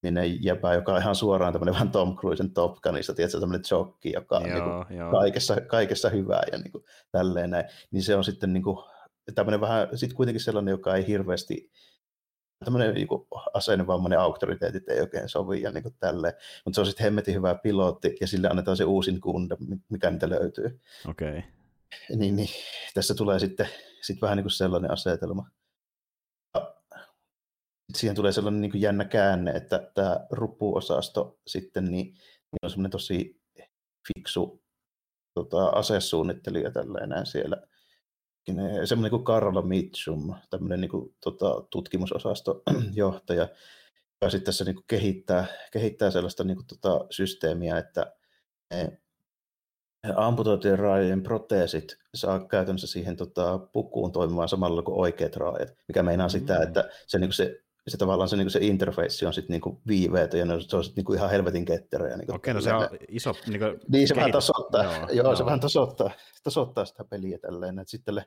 niin 0.02 0.44
jäpä, 0.44 0.74
joka 0.74 0.94
on 0.94 1.00
ihan 1.00 1.14
suoraan 1.14 1.52
tämmöinen 1.52 1.74
vähän 1.74 1.90
Tom 1.90 2.16
Cruisen 2.16 2.50
Top 2.50 2.80
Gunista, 2.80 3.14
tiedätkö, 3.14 3.40
tämmöinen 3.40 3.64
jokki, 3.70 4.12
joka 4.12 4.36
on 4.36 4.48
joo, 4.48 4.84
niin 4.88 4.98
kuin, 4.98 5.10
kaikessa, 5.10 5.60
kaikessa 5.60 6.08
hyvää 6.08 6.42
ja 6.52 6.58
niin 6.58 6.72
kuin, 6.72 6.84
tälleen 7.12 7.50
näin. 7.50 7.64
Niin 7.90 8.02
se 8.02 8.16
on 8.16 8.24
sitten 8.24 8.52
niin 8.52 8.62
kuin, 8.62 8.78
tämmöinen 9.34 9.60
vähän, 9.60 9.88
sitten 9.94 10.16
kuitenkin 10.16 10.40
sellainen, 10.40 10.72
joka 10.72 10.94
ei 10.94 11.06
hirveästi 11.06 11.70
tämmöinen 12.64 12.94
niin 12.94 13.08
asennevammainen 13.54 14.20
auktoriteetit 14.20 14.88
ei 14.88 15.00
oikein 15.00 15.28
sovi 15.28 15.62
ja 15.62 15.70
niin 15.70 15.82
kuin 15.82 15.94
tälleen. 16.00 16.34
Mutta 16.64 16.74
se 16.74 16.80
on 16.80 16.86
sitten 16.86 17.04
hemmetin 17.04 17.34
hyvä 17.34 17.54
pilotti 17.54 18.16
ja 18.20 18.26
sille 18.26 18.48
annetaan 18.48 18.76
se 18.76 18.84
uusin 18.84 19.20
kunde, 19.20 19.56
mikä 19.88 20.10
niitä 20.10 20.30
löytyy. 20.30 20.80
Okei. 21.08 21.28
Okay. 21.28 21.42
Niin, 22.16 22.36
niin, 22.36 22.48
tässä 22.94 23.14
tulee 23.14 23.38
sitten 23.38 23.68
sit 24.02 24.22
vähän 24.22 24.36
niin 24.36 24.44
kuin 24.44 24.52
sellainen 24.52 24.90
asetelma. 24.90 25.50
Siihen 27.94 28.16
tulee 28.16 28.32
sellainen 28.32 28.60
niin 28.60 28.70
kuin 28.70 28.80
jännä 28.80 29.04
käänne, 29.04 29.50
että 29.50 29.90
tämä 29.94 30.26
ruppuosasto 30.30 31.38
sitten 31.46 31.84
niin, 31.84 32.06
niin 32.06 32.58
on 32.62 32.70
semmoinen 32.70 32.90
tosi 32.90 33.42
fiksu 34.08 34.62
tota, 35.34 35.66
asesuunnittelija 35.66 36.70
tällainen 36.70 37.26
siellä– 37.26 37.62
semmoinen 38.84 39.10
kuin 39.10 39.24
Karola 39.24 39.62
Mitchum, 39.62 40.34
tämmöinen 40.50 40.80
niin 40.80 40.88
kuin, 40.88 41.14
tota, 41.20 41.66
tutkimusosastojohtaja, 41.70 43.42
joka 44.22 44.30
sitten 44.30 44.46
tässä 44.46 44.64
niin 44.64 44.74
kuin 44.74 44.84
kehittää, 44.88 45.46
kehittää 45.72 46.10
sellaista 46.10 46.44
niin 46.44 46.56
kuin, 46.56 46.66
tota, 46.66 47.06
systeemiä, 47.10 47.78
että 47.78 48.12
amputoitujen 50.16 50.78
raajojen 50.78 51.22
proteesit 51.22 51.96
saa 52.14 52.46
käytännössä 52.46 52.86
siihen 52.86 53.16
tota, 53.16 53.58
pukuun 53.58 54.12
toimimaan 54.12 54.48
samalla 54.48 54.82
kuin 54.82 55.00
oikeat 55.00 55.36
raajat, 55.36 55.68
mikä 55.88 56.02
meinaa 56.02 56.26
mm-hmm. 56.26 56.40
sitä, 56.40 56.56
mm. 56.56 56.62
että 56.62 56.88
se, 57.06 57.18
niin 57.18 57.28
kuin 57.28 57.34
se 57.34 57.65
se 57.88 57.96
tavallaan 57.96 58.28
se, 58.28 58.36
niin 58.36 58.50
se 58.50 58.58
interface 58.62 59.26
on 59.26 59.34
sitten 59.34 59.54
niinku 59.54 59.80
viiveetö 59.86 60.38
ja 60.38 60.46
se 60.46 60.76
on 60.76 60.84
sitten 60.84 61.02
niinku 61.02 61.12
ihan 61.12 61.30
helvetin 61.30 61.64
ketterä. 61.64 62.16
Niinku 62.16 62.34
Okei, 62.34 62.54
no 62.54 62.60
se 62.60 62.72
on 62.72 62.88
iso 63.08 63.34
niinku 63.46 63.66
Niin, 63.88 64.08
se 64.08 64.16
vähän 64.16 64.32
tasoittaa, 64.32 64.84
joo, 64.84 64.94
joo, 64.94 65.10
joo, 65.12 65.36
se 65.36 65.44
vähän 65.44 65.60
tasoittaa, 65.60 66.10
tasoittaa 66.42 66.84
sitä 66.84 67.04
peliä 67.04 67.38
tälleen, 67.38 67.78
että 67.78 67.90
sitten 67.90 68.22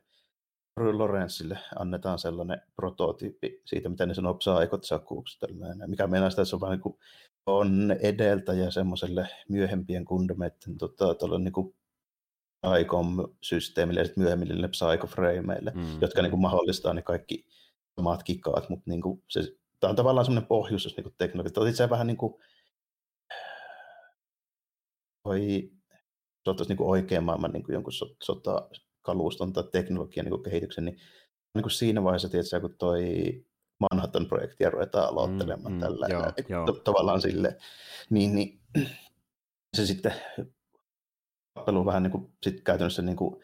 Lorenzille 0.77 1.59
annetaan 1.79 2.19
sellainen 2.19 2.61
prototyyppi 2.75 3.61
siitä, 3.65 3.89
miten 3.89 4.07
ne 4.07 4.13
sanoo 4.13 4.33
psykot 4.33 4.83
mikä 5.87 6.07
meinaa 6.07 6.29
sitä, 6.29 6.41
että 6.41 6.49
se 6.49 6.55
on 6.55 6.61
vähän 6.61 6.75
niin 6.75 6.81
kuin 6.81 6.97
on 7.45 7.95
edeltäjä 8.01 8.71
semmoiselle 8.71 9.29
myöhempien 9.49 10.05
kundomeiden 10.05 10.77
tota, 10.77 11.05
niin 11.39 11.53
kuin 11.53 11.75
ICOM-systeemille 12.79 13.99
ja 13.99 14.05
sitten 14.05 14.23
myöhemmille 14.23 14.67
psychoframeille, 14.67 15.71
mm. 15.75 16.01
jotka 16.01 16.21
niin 16.21 16.31
kuin 16.31 16.41
mahdollistaa 16.41 16.93
ne 16.93 17.01
kaikki 17.01 17.45
samat 17.99 18.23
kikaat, 18.23 18.69
mutta 18.69 18.89
niin 18.89 19.01
kuin 19.01 19.23
se, 19.29 19.41
tämä 19.79 19.89
on 19.89 19.95
tavallaan 19.95 20.25
semmoinen 20.25 20.47
pohjus, 20.47 20.83
jos 20.83 20.97
niin 20.97 21.15
teknologia. 21.17 21.61
Otit 21.61 21.75
se 21.75 21.89
vähän 21.89 22.07
niin 22.07 22.17
kuin, 22.17 22.33
voi, 25.25 25.71
se 26.45 26.65
niin 26.67 26.81
oikean 26.81 27.23
maailman 27.23 27.51
niin 27.51 27.63
kuin 27.63 27.73
jonkun 27.73 27.93
sota, 28.23 28.69
kaluston 29.01 29.53
tai 29.53 29.63
teknologian 29.71 30.25
niin 30.25 30.43
kehityksen, 30.43 30.85
niin, 30.85 30.99
niin 31.55 31.63
kuin 31.63 31.71
siinä 31.71 32.03
vaiheessa, 32.03 32.29
tietysti, 32.29 32.59
kun 32.59 32.75
toi 32.77 33.03
Manhattan-projektia 33.79 34.69
ruvetaan 34.69 35.09
aloittelemaan 35.09 35.73
mm, 35.73 35.79
tällä, 35.79 36.07
joo, 36.09 36.21
niin 36.21 36.45
joo. 36.49 36.65
To, 36.65 36.73
tavallaan 36.73 37.21
sille, 37.21 37.57
niin, 38.09 38.35
niin 38.35 38.59
se 39.77 39.85
sitten 39.85 40.13
tappelu 41.53 41.85
vähän 41.85 42.03
niin 42.03 42.11
kuin, 42.11 42.33
sit 42.43 42.61
käytännössä 42.61 43.01
niin 43.01 43.17
kuin, 43.17 43.43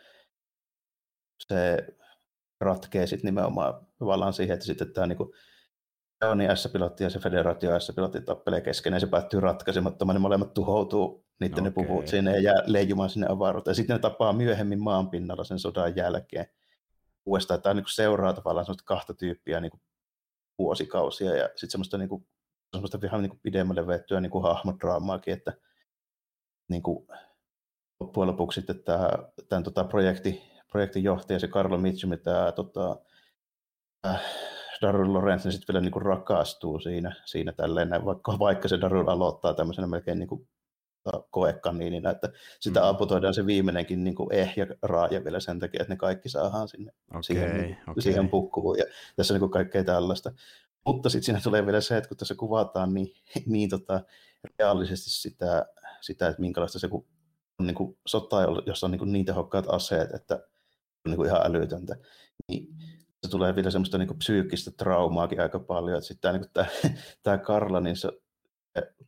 se 1.48 1.88
ratkee 2.62 3.08
sitten 3.08 3.28
nimenomaan 3.28 3.88
tavallaan 4.00 4.34
siihen, 4.34 4.54
että 4.54 4.66
sitten 4.66 4.94
tämä 4.94 5.08
niin 5.08 5.18
kuin, 5.18 5.30
Leoni 6.22 6.56
S-pilotti 6.56 7.04
ja 7.04 7.10
se 7.10 7.20
Federaatio 7.20 7.80
S-pilotti 7.80 8.22
tappelee 8.22 8.62
keskenään, 8.62 9.02
se 9.02 9.08
päättyy 9.08 9.40
ratkaisemattomaan, 9.40 10.16
niin 10.16 10.22
molemmat 10.22 10.54
tuhoutuu 10.54 11.26
niiden 11.40 11.54
okay. 11.54 11.64
ne 11.64 11.72
puvut 11.72 12.08
sinne 12.08 12.32
ja 12.32 12.42
jää 12.42 12.64
leijumaan 12.66 13.10
sinne 13.10 13.28
avaruuteen. 13.30 13.72
Ja 13.72 13.76
sitten 13.76 13.94
ne 13.94 14.00
tapaa 14.00 14.34
myöhemmin 14.34 14.84
maan 14.84 15.10
pinnalla 15.10 15.44
sen 15.44 15.60
sodan 15.60 15.96
jälkeen 15.96 16.46
uudestaan. 17.26 17.62
Tämä 17.62 17.74
niin 17.74 17.86
seuraa 17.88 18.34
tavallaan 18.34 18.66
semmoista 18.66 18.86
kahta 18.86 19.14
tyyppiä 19.14 19.60
niin 19.60 19.72
kuin 19.72 19.82
vuosikausia 20.58 21.36
ja 21.36 21.46
sitten 21.46 21.70
semmoista, 21.70 21.98
niin 21.98 22.10
kuin, 22.10 22.28
semmoista 22.72 23.02
vähän 23.02 23.22
niin 23.22 23.30
kuin 23.30 23.40
pidemmälle 23.44 23.88
vettyä 23.88 24.22
niin 24.22 24.32
kuin 24.32 24.44
hahmodraamaakin, 24.44 25.34
että 25.34 25.54
niin 26.70 26.84
kuin, 26.84 27.08
loppujen 28.00 28.28
lopuksi 28.28 28.62
sitten 28.62 28.84
tämä, 28.84 29.10
tämän 29.50 29.64
tota, 29.64 29.84
projekti, 29.84 30.55
projektin 30.76 31.04
johtaja, 31.04 31.40
se 31.40 31.48
Carlo 31.48 31.78
Mitchum, 31.78 32.20
tämä 32.24 32.52
tota, 32.52 32.98
äh, 34.08 34.22
Darryl 34.82 35.14
Lorenz 35.14 35.44
sitten 35.44 35.74
vielä 35.74 35.82
niin 35.82 35.92
kuin 35.92 36.06
rakastuu 36.06 36.80
siinä, 36.80 37.16
siinä 37.26 37.52
tälleen, 37.52 37.90
vaikka, 38.06 38.40
vaikka 38.40 38.68
se 38.68 38.82
Darryl 38.82 39.08
aloittaa 39.08 39.54
tämmöisenä 39.54 39.88
melkein 39.88 40.20
niin 40.20 40.28
kuin 40.28 40.48
koekaniinina, 41.32 42.10
että 42.10 42.30
sitä 42.60 42.80
mm. 42.80 42.86
amputoidaan 42.86 43.34
se 43.34 43.46
viimeinenkin 43.46 44.04
niin 44.04 44.16
kuin 44.16 44.34
ehjä 44.34 44.68
raaja 44.82 45.24
vielä 45.24 45.40
sen 45.40 45.60
takia, 45.60 45.82
että 45.82 45.94
ne 45.94 45.98
kaikki 45.98 46.30
saadaan 46.30 46.68
sinne 46.68 46.92
okay, 47.10 47.24
siihen, 47.24 47.58
niin, 47.58 47.78
okay. 47.88 48.02
siihen 48.02 48.30
pukkuun 48.30 48.78
ja 48.78 48.86
tässä 49.16 49.34
on 49.34 49.40
niin 49.40 49.52
kaikkea 49.52 49.84
tällaista. 49.84 50.32
Mutta 50.86 51.10
sitten 51.10 51.26
siinä 51.26 51.42
tulee 51.44 51.66
vielä 51.66 51.82
se, 51.82 51.98
että 51.98 52.08
kun 52.08 52.18
tässä 52.18 52.36
kuvataan 52.36 52.94
niin, 52.94 53.14
niin 53.46 53.70
tota, 53.70 54.02
reaalisesti 54.60 55.10
sitä, 55.10 55.66
sitä, 56.02 56.28
että 56.28 56.42
minkälaista 56.42 56.80
se 56.80 56.88
kun 56.88 57.06
on 57.60 57.68
niin 57.68 57.76
kuin 57.76 57.98
sota, 58.08 58.38
jossa 58.66 58.88
on 58.88 58.92
niin, 58.92 59.00
kuin 59.00 59.12
niin 59.12 59.26
tehokkaat 59.26 59.66
aseet, 59.68 60.12
että 60.14 60.48
niin 61.06 61.16
kuin 61.16 61.28
ihan 61.28 61.46
älytöntä, 61.46 61.96
niin 62.50 62.68
se 63.24 63.32
tulee 63.32 63.56
vielä 63.56 63.72
semmoista 63.72 63.98
niin 63.98 64.08
kuin 64.08 64.18
psyykkistä 64.18 64.72
traumaakin 64.72 65.42
aika 65.42 65.60
paljon, 65.60 65.98
että 65.98 66.08
sitten 66.08 66.34
niin 66.34 66.50
tämä, 66.54 66.68
tämä 67.24 67.38
Karla, 67.38 67.80
niin 67.80 67.96
se 67.96 68.10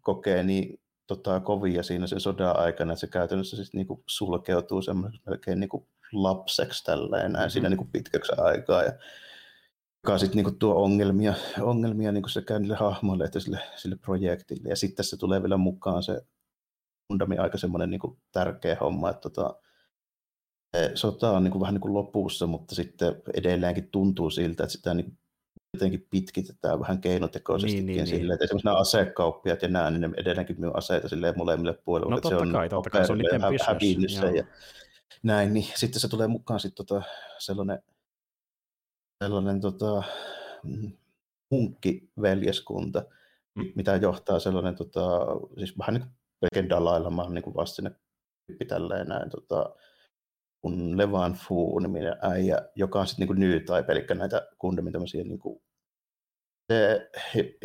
kokee 0.02 0.44
niin 0.44 0.80
tota, 1.07 1.40
kovia 1.40 1.84
siinä 1.84 2.07
sen 2.07 2.19
sodan 2.19 2.60
aikana, 2.60 2.94
että 2.94 2.99
se 2.99 3.07
käytännössä 3.07 3.56
siis 3.56 3.74
niin 3.74 3.88
kuin 3.88 4.03
sulkeutuu 4.07 4.82
semmoiseksi 4.82 5.30
melkein 5.30 5.60
niin 5.60 5.69
kuin 5.69 5.88
lapseksi 6.11 6.84
tälleen 6.84 7.22
näin 7.22 7.34
mm-hmm. 7.34 7.49
siinä 7.49 7.69
niin 7.69 7.78
kuin 7.78 7.91
pitkäksi 7.91 8.32
aikaa. 8.38 8.84
Ja, 8.84 8.94
joka 10.03 10.18
sitten 10.18 10.44
niin 10.44 10.60
tuo 10.60 10.84
ongelmia, 10.84 11.34
ongelmia 11.61 12.11
niin 12.11 12.30
sekä 12.30 12.60
niille 12.60 12.76
hahmoille 12.76 13.24
että 13.24 13.40
sille, 13.40 13.60
sille 13.76 13.95
projektille. 13.95 14.69
Ja 14.69 14.76
sitten 14.76 15.06
se 15.06 15.18
tulee 15.18 15.41
vielä 15.41 15.57
mukaan 15.57 16.03
se 16.03 16.22
Gundami 17.07 17.38
aika 17.38 17.57
semmoinen 17.57 17.90
niin 17.90 18.18
tärkeä 18.32 18.78
homma, 18.82 19.10
että 19.10 19.22
tota, 19.22 19.56
sota 20.95 21.31
on 21.31 21.44
niin 21.44 21.52
kuin 21.52 21.61
vähän 21.61 21.73
niin 21.73 21.81
kuin 21.81 21.94
lopussa, 21.94 22.48
mutta 22.48 22.76
sitten 22.76 23.15
edelleenkin 23.34 23.89
tuntuu 23.91 24.30
siltä, 24.30 24.64
että 24.64 24.73
sitä 24.73 24.94
niin 24.94 25.18
jotenkin 25.73 26.07
pitkitetään 26.10 26.80
vähän 26.80 27.02
keinotekoisestikin 27.02 27.85
niin, 27.85 27.98
niin, 27.98 28.06
niin. 28.06 28.18
silleen, 28.19 28.34
että 28.34 28.45
esimerkiksi 28.45 28.65
nämä 28.65 28.77
asekauppiat 28.77 29.61
ja 29.61 29.68
nämä, 29.68 29.91
niin 29.91 30.02
ne 30.02 30.10
edelleenkin 30.18 30.60
myy 30.60 30.72
aseita 30.73 31.10
silleen 31.10 31.38
molemmille 31.38 31.73
puolille. 31.85 32.15
No 32.15 32.22
totta 32.22 32.45
se 32.45 32.52
kai, 32.52 32.69
totta 32.69 32.89
kai, 32.89 33.06
se 33.06 33.11
on 33.11 33.18
niiden 33.18 33.41
business. 33.80 34.35
Ja 34.35 34.44
näin, 35.23 35.53
niin 35.53 35.65
sitten 35.76 35.99
se 35.99 36.07
tulee 36.07 36.27
mukaan 36.27 36.60
sitten 36.60 36.85
tota, 36.85 37.02
sellainen, 37.39 37.80
sellainen 39.23 39.61
tota, 39.61 40.03
munkkiveljeskunta, 41.52 43.03
mm. 43.56 43.72
mitä 43.76 43.95
johtaa 43.95 44.39
sellainen, 44.39 44.76
tota, 44.76 45.19
siis 45.57 45.77
vähän 45.77 45.94
niin 45.94 46.03
kuin 46.53 46.69
Dalai 46.69 47.30
niin 47.30 47.44
kuin 47.44 47.56
vastine 47.56 47.91
tyyppi 48.48 48.65
tälleen 48.65 49.07
näin, 49.07 49.30
tota, 49.30 49.76
kun 50.61 50.97
Levan 50.97 51.34
Fu 51.34 51.79
niminen 51.79 52.15
äijä, 52.21 52.61
joka 52.75 52.99
on 52.99 53.07
sitten 53.07 53.27
niin 53.27 53.39
New 53.39 53.59
Type, 53.59 53.91
eli 53.91 54.05
näitä 54.17 54.47
kundemin 54.57 54.93
tämmöisiä 54.93 55.23
niin 55.23 55.39
kuin 55.39 55.61
se, 56.73 57.09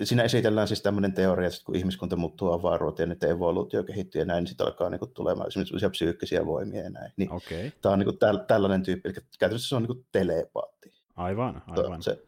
siinä 0.03 0.23
esitellään 0.23 0.69
siis 0.69 0.83
tämmöinen 0.83 1.13
teoria, 1.13 1.49
että 1.49 1.61
kun 1.65 1.77
ihmiskunta 1.77 2.17
muuttuu 2.17 2.53
avaruuteen, 2.53 3.09
niin 3.09 3.25
evoluutio 3.25 3.85
kehittyy 3.85 4.21
ja 4.21 4.25
näin, 4.25 4.43
niin 4.43 4.49
sitten 4.49 4.67
alkaa 4.67 4.91
niin 4.91 5.13
tulemaan 5.15 5.49
esimerkiksi 5.49 5.89
psyykkisiä 5.91 6.47
voimia 6.47 6.83
ja 6.83 6.91
näin. 6.91 7.13
Niin 7.17 7.33
okay. 7.33 7.71
Tämä 7.83 7.93
on 7.93 7.99
niin 7.99 8.07
kuin 8.07 8.19
täl, 8.19 8.37
tällainen 8.37 8.83
tyyppi, 8.83 9.09
eli 9.09 9.15
käytännössä 9.39 9.69
se 9.69 9.77
on 9.77 9.83
niin 9.83 9.95
kuin 9.95 10.07
telepaatti. 10.13 10.93
Aivan, 11.17 11.63
aivan. 11.67 12.03
Se 12.03 12.23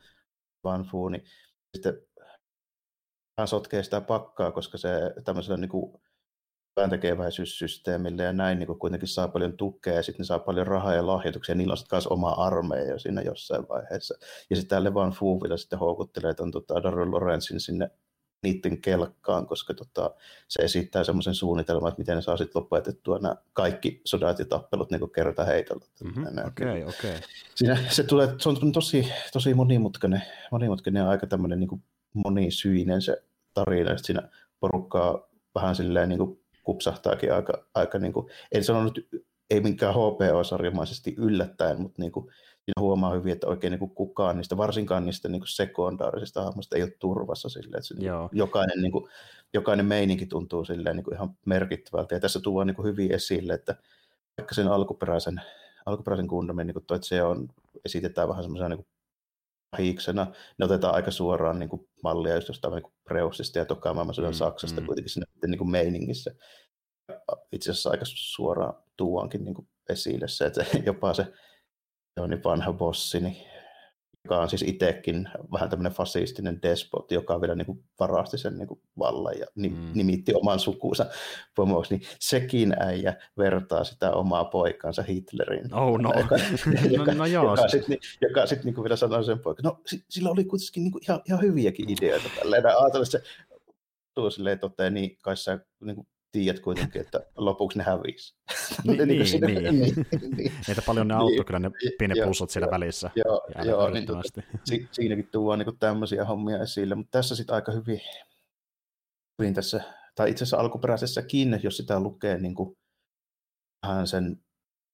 Van 0.65 0.85
Fu, 0.85 1.09
niin 1.09 1.25
sitten 1.77 1.95
hän 3.39 3.49
sotkee 3.49 3.83
sitä 3.83 4.01
pakkaa, 4.01 4.53
koska 4.53 4.79
se 4.79 4.91
tämmöisellä 5.25 5.57
niin 5.57 5.69
kuin 5.69 6.01
pääntekeväisyyssysteemille 6.75 8.23
ja 8.23 8.33
näin 8.33 8.59
niin 8.59 8.79
kuitenkin 8.79 9.09
saa 9.09 9.29
paljon 9.29 9.57
tukea 9.57 9.95
ja 9.95 10.03
sitten 10.03 10.23
ne 10.23 10.27
saa 10.27 10.39
paljon 10.39 10.67
rahaa 10.67 10.95
ja 10.95 11.07
lahjoituksia 11.07 11.53
ja 11.53 11.57
niillä 11.57 11.73
on 11.73 11.77
sitten 11.77 11.97
myös 11.97 12.07
oma 12.07 12.31
armeija 12.31 12.99
siinä 12.99 13.23
jossain 13.23 13.69
vaiheessa. 13.69 14.15
Ja 14.51 14.57
sitten 14.57 14.77
tälle 14.77 14.95
vaan 14.95 15.11
Fuuvilla 15.11 15.57
sitten 15.57 15.79
houkuttelee 15.79 16.35
tuon 16.35 16.51
tota, 16.51 16.83
Daryl 16.83 17.11
Lorenzin 17.11 17.61
sinne 17.61 17.91
niiden 18.43 18.81
kelkkaan, 18.81 19.47
koska 19.47 19.75
tota, 19.75 20.15
se 20.49 20.63
esittää 20.63 21.05
semmoisen 21.05 21.35
suunnitelman, 21.35 21.89
että 21.89 22.01
miten 22.01 22.17
ne 22.17 22.23
saa 22.23 22.37
sitten 22.37 22.63
lopetettua 22.63 23.19
nämä 23.19 23.37
kaikki 23.53 24.01
sodat 24.05 24.39
ja 24.39 24.45
tappelut 24.45 24.91
niin 24.91 25.11
kerta 25.15 25.45
heitolla. 25.45 25.87
Mm-hmm. 26.05 26.27
Okei, 26.47 26.67
okay, 26.67 26.83
okay. 26.83 27.29
Siinä 27.55 27.79
se, 27.89 28.03
tulee, 28.03 28.35
se 28.39 28.49
on 28.49 28.73
tosi, 28.73 29.09
tosi 29.33 29.55
monimutkainen, 29.55 30.23
monimutkainen 30.51 31.01
ja 31.01 31.09
aika 31.09 31.27
tämmöinen 31.27 31.61
niin 31.61 31.83
monisyinen 32.13 33.03
se 33.03 33.23
tarina, 33.55 33.91
että 33.91 34.07
siinä 34.07 34.29
porukkaa 34.61 35.29
vähän 35.55 35.77
silleen 35.77 36.09
niin 36.09 36.19
kuin 36.19 36.44
kupsahtaakin 36.65 37.35
aika, 37.35 37.67
aika 37.75 37.99
niin 37.99 38.13
kuin, 38.13 38.27
en 38.53 38.65
sanonut, 38.65 38.99
ei 39.51 39.61
minkään 39.61 39.95
HPO-sarjamaisesti 39.95 41.15
yllättäen, 41.19 41.81
mutta 41.81 42.03
niin 42.03 42.13
kuin, 42.13 42.27
siinä 42.65 42.81
huomaa 42.81 43.15
hyvin, 43.15 43.33
että 43.33 43.47
oikein 43.47 43.71
niin 43.71 43.79
kuin 43.79 43.91
kukaan 43.91 44.37
niistä, 44.37 44.57
varsinkaan 44.57 45.07
niistä 45.07 45.29
niin 45.29 45.41
kuin 45.41 45.49
sekundaarisista 45.49 46.43
hahmoista 46.43 46.77
ei 46.77 46.83
ole 46.83 46.97
turvassa 46.99 47.49
silleen, 47.49 47.79
että 47.79 47.89
se, 47.89 47.95
niin 47.95 48.13
jokainen, 48.33 48.83
niin 48.83 48.93
kuin, 48.93 49.05
jokainen 49.55 49.87
meininki 49.87 50.27
tuntuu 50.27 50.65
silleen 50.65 50.97
niin 50.97 51.05
kuin 51.05 51.15
ihan 51.15 51.37
merkittävältä. 51.47 52.15
Ja 52.15 52.21
tässä 52.21 52.41
tuo 52.41 52.65
niin 52.65 52.77
kuin 52.77 52.87
hyvin 52.87 53.13
esille, 53.13 53.55
että 53.55 53.77
vaikka 54.39 54.55
sen 54.55 54.69
alkuperäisen, 54.69 55.41
alkuperäisen 55.87 56.29
kundamin, 56.29 56.67
niin 56.67 56.75
kuin 56.75 56.85
toi, 56.87 56.97
että 56.97 57.09
se 57.09 57.23
on, 57.23 57.49
esitetään 57.85 58.29
vähän 58.29 58.45
semmoisena 58.45 58.69
niin 58.69 58.87
hiiksena, 59.79 60.27
ne 60.59 60.65
otetaan 60.65 60.95
aika 60.95 61.11
suoraan 61.11 61.59
niin 61.59 61.69
kuin 61.69 61.89
mallia 62.03 62.35
just 62.35 62.49
jostain 62.49 62.75
niin 62.75 62.93
Preussista 63.05 63.59
ja 63.59 63.65
toka 63.65 63.95
maailmansodan 63.95 64.31
mm, 64.31 64.35
Saksasta 64.35 64.81
mm. 64.81 64.87
kuitenkin 64.87 65.11
siinä 65.11 65.27
niin 65.47 65.59
kuin 65.59 65.71
meiningissä. 65.71 66.31
Itse 67.53 67.71
asiassa 67.71 67.91
aika 67.91 68.05
suoraan 68.09 68.83
tuonkin 68.97 69.45
niin 69.45 69.55
kuin 69.55 69.69
esille 69.89 70.29
se, 70.29 70.47
että 70.47 70.65
jopa 70.87 71.15
se 71.15 71.33
on 72.17 72.31
niin 72.31 72.45
vanha 72.45 72.73
bossi, 72.73 73.21
niin 73.21 73.37
joka 74.25 74.41
on 74.41 74.51
siis 74.51 74.63
itsekin 74.63 75.29
vähän 75.53 75.71
tämmöinen 75.71 75.93
fasistinen 75.93 76.63
despot, 76.63 77.13
joka 77.13 77.41
vielä 77.41 77.55
niin 77.55 77.67
kuin 77.67 77.85
varasti 78.01 78.39
sen 78.39 78.59
niin 78.59 78.69
kuin 78.69 78.81
vallan 78.99 79.39
ja 79.39 79.47
mm. 79.55 79.91
nimitti 79.95 80.35
oman 80.35 80.59
sukuunsa 80.59 81.07
pomoksi, 81.55 81.95
niin 81.95 82.09
sekin 82.19 82.75
äijä 82.81 83.15
vertaa 83.39 83.85
sitä 83.85 84.13
omaa 84.13 84.45
poikansa 84.45 85.03
Hitlerin. 85.03 85.75
Oh 85.75 85.99
no, 85.99 86.13
joka, 86.19 86.37
joka, 86.99 87.13
no, 87.13 87.19
no 87.19 87.27
joo. 87.27 87.51
Joka 87.51 87.69
sitten 87.69 87.99
joka 88.21 88.47
sit, 88.47 88.65
niin 88.65 88.75
kuin 88.75 88.83
vielä 88.83 88.97
sanoi 88.97 89.25
sen 89.25 89.39
poika, 89.39 89.63
no 89.63 89.81
sillä 90.09 90.31
oli 90.31 90.45
kuitenkin 90.45 90.85
niin 90.85 90.93
kuin 90.93 91.03
ihan, 91.05 91.21
ihan 91.29 91.43
hyviäkin 91.43 91.91
ideoita 91.91 92.29
tälleen. 92.39 92.63
Että 92.87 93.05
se 93.05 93.23
tuo 94.15 94.31
silleen 94.31 94.59
toteen, 94.59 94.95
niin 94.95 95.19
kai 95.23 95.37
sä 95.37 95.59
niin 95.81 95.97
kuin 95.97 96.07
tiedät 96.35 96.61
kuitenkin, 96.61 97.01
että 97.01 97.21
lopuksi 97.37 97.79
ne 97.79 97.85
hävisi. 97.85 98.35
Niin, 98.85 98.99
niin, 98.99 99.09
niin, 99.09 99.27
siinä, 99.27 99.47
niin. 99.47 99.63
niin, 99.63 99.95
niin. 100.37 100.53
Niitä 100.69 100.83
paljon 100.87 101.09
ne 101.09 101.15
auttoi 101.15 101.31
niin, 101.31 101.45
kyllä 101.47 101.59
ne 101.59 101.71
pienet 101.99 102.19
pussot 102.25 102.51
siellä 102.51 102.71
välissä. 102.71 103.11
Joo, 103.17 103.47
joo 103.65 103.91
niin, 103.91 104.07
tuota, 104.07 104.43
si, 104.65 104.89
siinäkin 104.93 105.29
tuodaan 105.33 105.59
niin 105.59 105.79
tämmöisiä 105.79 106.25
hommia 106.25 106.63
esille, 106.63 106.95
mutta 106.95 107.19
tässä 107.19 107.37
sitten 107.37 107.55
aika 107.55 107.73
hyvin, 107.73 108.01
hyvin 109.39 109.55
tässä, 109.55 109.81
tai 110.15 110.31
itse 110.31 110.45
asiassa 110.45 110.57
alkuperäisessäkin, 110.57 111.61
jos 111.63 111.77
sitä 111.77 112.01
lukee 112.01 112.39
niin 112.39 112.55
kuin, 112.55 112.77
vähän 113.87 114.07
sen, 114.07 114.37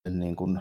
sen 0.08 0.20
niin 0.20 0.36
kuin, 0.36 0.60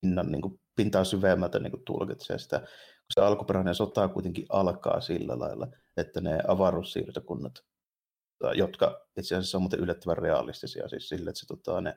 pinnan 0.00 0.32
niin 0.32 0.42
kuin, 0.42 0.60
pintaa 0.76 1.04
syvemmältä 1.04 1.58
niin 1.58 1.84
tulkitsee 1.86 2.38
sitä, 2.38 2.58
kun 2.58 2.68
se 3.14 3.20
alkuperäinen 3.20 3.74
sota 3.74 4.08
kuitenkin 4.08 4.46
alkaa 4.48 5.00
sillä 5.00 5.38
lailla, 5.38 5.68
että 5.96 6.20
ne 6.20 6.38
avaruussiirtokunnat 6.48 7.64
jotka 8.54 9.06
itse 9.16 9.36
asiassa 9.36 9.58
on 9.58 9.62
muuten 9.62 9.80
yllättävän 9.80 10.18
realistisia, 10.18 10.88
siis 10.88 11.08
sille, 11.08 11.30
että 11.30 11.40
se 11.40 11.46
tota, 11.46 11.80
ne, 11.80 11.96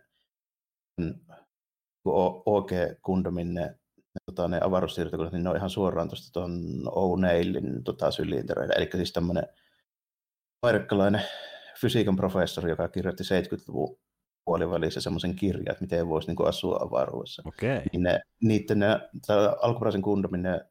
OG 2.46 2.72
Kundomin 3.02 3.54
ne, 3.54 3.62
ne, 3.62 4.20
tota, 4.26 4.48
ne 4.48 4.60
avaruussiirtokunnat, 4.64 5.34
niin 5.34 5.44
ne 5.44 5.50
on 5.50 5.56
ihan 5.56 5.70
suoraan 5.70 6.10
tuosta 6.10 6.32
tuon 6.32 6.52
O'Neillin 6.86 7.84
tota, 7.84 8.12
sylintereillä, 8.12 8.74
eli 8.78 8.90
siis 8.92 9.14
tämmöinen 9.14 9.48
amerikkalainen 10.62 11.22
fysiikan 11.82 12.16
professori, 12.16 12.70
joka 12.70 12.88
kirjoitti 12.88 13.24
70-luvun 13.24 14.00
puolivälissä 14.46 15.02
semmoisen 15.02 15.36
kirjan, 15.36 15.72
että 15.72 15.84
miten 15.84 16.08
voisi 16.08 16.28
niin 16.28 16.36
kuin, 16.36 16.50
asua 16.50 16.80
avaruudessa. 16.82 17.44
Okay. 17.46 17.82
Niin 17.92 18.04
ne, 18.04 18.20
niiden 18.42 18.80
ne, 18.80 18.88
alkuperäisen 19.62 20.02
kundomin 20.02 20.42
ne, 20.42 20.62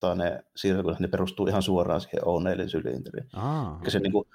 tota, 0.00 0.14
ne 0.14 0.42
siirtokunnat, 0.56 1.00
ne 1.00 1.08
perustuu 1.08 1.46
ihan 1.46 1.62
suoraan 1.62 2.00
siihen 2.00 2.22
O'Neillin 2.22 2.68
sylinteriin. 2.68 3.28
Ah. 3.32 3.80
Se, 3.88 3.98
niin 3.98 4.12
kuin, 4.12 4.28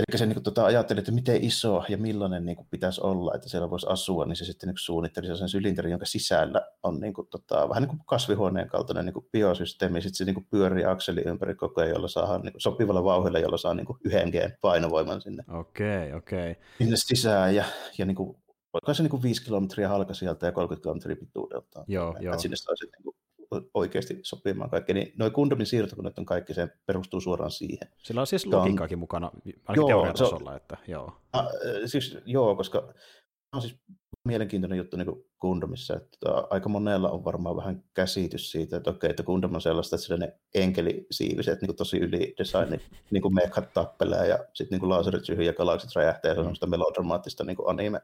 Eli 0.00 0.18
se 0.18 0.26
niin 0.26 0.42
tota, 0.42 0.64
ajatteli, 0.64 0.98
että 0.98 1.12
miten 1.12 1.44
iso 1.44 1.84
ja 1.88 1.98
millainen 1.98 2.46
niin 2.46 2.56
kuin, 2.56 2.68
pitäisi 2.70 3.00
olla, 3.00 3.34
että 3.34 3.48
siellä 3.48 3.70
voisi 3.70 3.86
asua, 3.88 4.26
niin 4.26 4.36
se 4.36 4.44
sitten 4.44 4.68
niin 4.68 4.78
suunnitteli 4.78 5.36
sen 5.36 5.48
sylinterin, 5.48 5.90
jonka 5.90 6.06
sisällä 6.06 6.66
on 6.82 7.00
niin 7.00 7.14
kuin, 7.14 7.28
tota, 7.30 7.68
vähän 7.68 7.82
niin 7.82 7.88
kuin 7.88 8.00
kasvihuoneen 8.06 8.68
kaltainen 8.68 9.04
niin 9.04 9.14
kuin 9.14 9.26
biosysteemi, 9.32 10.02
sitten 10.02 10.16
se 10.16 10.24
niin 10.24 10.34
kuin, 10.34 10.46
pyörii 10.50 10.84
akseli 10.84 11.22
ympäri 11.26 11.54
koko 11.54 11.80
ajan, 11.80 11.90
jolla 11.94 12.08
saa 12.08 12.38
niin 12.38 12.52
kuin, 12.52 12.60
sopivalla 12.60 13.04
vauhdilla, 13.04 13.38
jolla 13.38 13.56
saa 13.56 13.74
niin 13.74 13.86
kuin, 13.86 13.98
yhden 14.04 14.28
G 14.28 14.34
painovoiman 14.60 15.20
sinne. 15.20 15.44
Okei, 15.48 16.06
okay, 16.06 16.18
okei. 16.18 16.50
Okay. 16.50 16.62
Sinne 16.78 16.96
sisään 16.96 17.54
ja, 17.54 17.64
ja 17.98 18.04
niin 18.04 18.16
kuin, 18.16 18.36
oliko 18.72 18.94
se 18.94 19.02
niin 19.02 19.10
kuin 19.10 19.22
5 19.22 19.44
kilometriä 19.44 19.88
halka 19.88 20.14
sieltä 20.14 20.46
ja 20.46 20.52
30 20.52 20.82
kilometriä 20.82 21.16
pituudeltaan. 21.16 21.84
Joo, 21.88 22.16
joo. 22.20 22.38
Sinne 22.38 22.56
saa 22.56 22.76
sitten 22.76 22.98
niin 22.98 23.04
kuin, 23.04 23.16
oikeasti 23.74 24.18
sopimaan 24.22 24.70
kaikki. 24.70 24.94
Niin 24.94 25.12
noin 25.18 25.32
kundomin 25.32 25.66
siirtokoneet 25.66 26.18
on 26.18 26.26
kaikki, 26.26 26.54
se 26.54 26.68
perustuu 26.86 27.20
suoraan 27.20 27.50
siihen. 27.50 27.88
Sillä 27.98 28.20
on 28.20 28.26
siis 28.26 28.46
logiikkaakin 28.46 28.96
on... 28.96 29.00
mukana, 29.00 29.30
ainakin 29.66 29.86
teoriatasolla. 29.86 30.56
Että, 30.56 30.76
joo. 30.88 31.12
A, 31.32 31.42
siis, 31.86 32.18
joo, 32.26 32.56
koska 32.56 32.94
on 33.52 33.62
siis 33.62 33.76
mielenkiintoinen 34.24 34.78
juttu 34.78 34.96
niin 34.96 35.24
kundomissa, 35.38 35.96
että 35.96 36.16
aika 36.50 36.68
monella 36.68 37.10
on 37.10 37.24
varmaan 37.24 37.56
vähän 37.56 37.84
käsitys 37.94 38.50
siitä, 38.50 38.76
että 38.76 38.90
okei, 38.90 39.10
että 39.10 39.22
kundom 39.22 39.54
on 39.54 39.60
sellaista, 39.60 39.96
että 39.96 40.26
ne 40.26 40.38
enkelisiiviset, 40.54 41.62
niin 41.62 41.76
tosi 41.76 41.98
yli 41.98 42.34
designi, 42.38 42.80
niin 43.10 43.22
kuin 43.22 43.34
mekhat 43.34 43.72
tappelee 43.72 44.28
ja 44.28 44.38
sitten 44.54 44.80
niin 44.80 44.90
laserit 44.90 45.24
syhyy 45.24 45.44
ja 45.44 45.52
galaksit 45.52 45.90
räjähtää 45.96 46.28
ja 46.28 46.34
se 46.34 46.40
on 46.40 46.44
mm. 46.44 46.46
semmoista 46.46 46.66
melodramaattista 46.66 47.44
niin 47.44 47.56
anime 47.66 48.00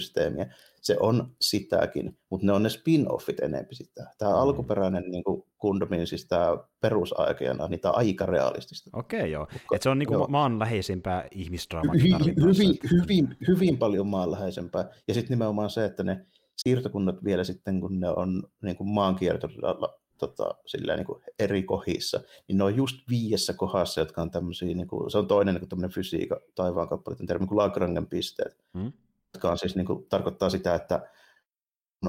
systeemiä. 0.00 0.54
Se 0.82 0.96
on 1.00 1.34
sitäkin, 1.40 2.18
mutta 2.30 2.46
ne 2.46 2.52
on 2.52 2.62
ne 2.62 2.68
spin-offit 2.68 3.44
enempi 3.44 3.74
sitä. 3.74 4.06
Tämä 4.18 4.30
mm. 4.30 4.36
alkuperäinen 4.36 5.04
niin 5.10 5.24
kuin 5.24 5.42
Kundomin, 5.58 6.06
siis 6.06 6.26
tämä 6.28 6.56
perusaikeana, 6.80 7.68
niin 7.68 7.80
tämä 7.80 7.92
aika 7.92 8.26
realistista. 8.26 8.90
Okei, 8.92 9.20
okay, 9.20 9.30
joo. 9.30 9.46
Mutta, 9.52 9.76
Et 9.76 9.82
se 9.82 9.88
on 9.88 9.98
niin 9.98 10.06
kuin 10.06 10.30
maanläheisempää 10.30 11.28
ihmisdraamaa. 11.30 11.94
Hy- 11.94 12.44
hyvin, 12.44 12.78
hyvin, 12.90 13.36
hyvin 13.48 13.78
paljon 13.78 14.06
maanläheisempää. 14.06 14.90
Ja 15.08 15.14
sitten 15.14 15.30
nimenomaan 15.30 15.70
se, 15.70 15.84
että 15.84 16.02
ne 16.02 16.26
siirtokunnat 16.56 17.24
vielä 17.24 17.44
sitten, 17.44 17.80
kun 17.80 18.00
ne 18.00 18.08
on 18.08 18.42
niin 18.62 18.76
kuin 18.76 18.90
maankiertorilla 18.90 19.98
tota, 20.18 20.54
silleen, 20.66 20.96
niin 20.96 21.06
kuin 21.06 21.22
eri 21.38 21.62
kohdissa, 21.62 22.20
niin 22.48 22.58
ne 22.58 22.64
on 22.64 22.76
just 22.76 22.96
viidessä 23.10 23.52
kohdassa, 23.52 24.00
jotka 24.00 24.22
on 24.22 24.30
tämmöisiä, 24.30 24.74
niin 24.74 24.88
kuin, 24.88 25.10
se 25.10 25.18
on 25.18 25.26
toinen 25.26 25.54
niin 25.54 25.68
kuin 25.68 25.90
fysiikka 25.90 26.40
taivaan 26.54 26.88
kappaleiden 26.88 27.26
termi, 27.26 27.46
kuin 27.46 27.58
Lagrangen 27.58 28.06
pisteet. 28.06 28.56
Hmm 28.78 28.92
jotka 29.34 29.50
on 29.50 29.58
siis 29.58 29.76
niin 29.76 29.86
kuin, 29.86 30.06
tarkoittaa 30.08 30.50
sitä, 30.50 30.74
että 30.74 31.10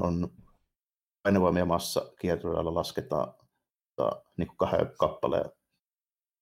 on 0.01 0.29
painovoimia 1.23 1.65
massa 1.65 2.13
kiertorilla 2.19 2.73
lasketaan 2.73 3.33
tota, 3.95 4.21
niin 4.37 4.47
kuin 4.47 4.57
kahden 4.57 4.91
kappaleen 4.97 5.51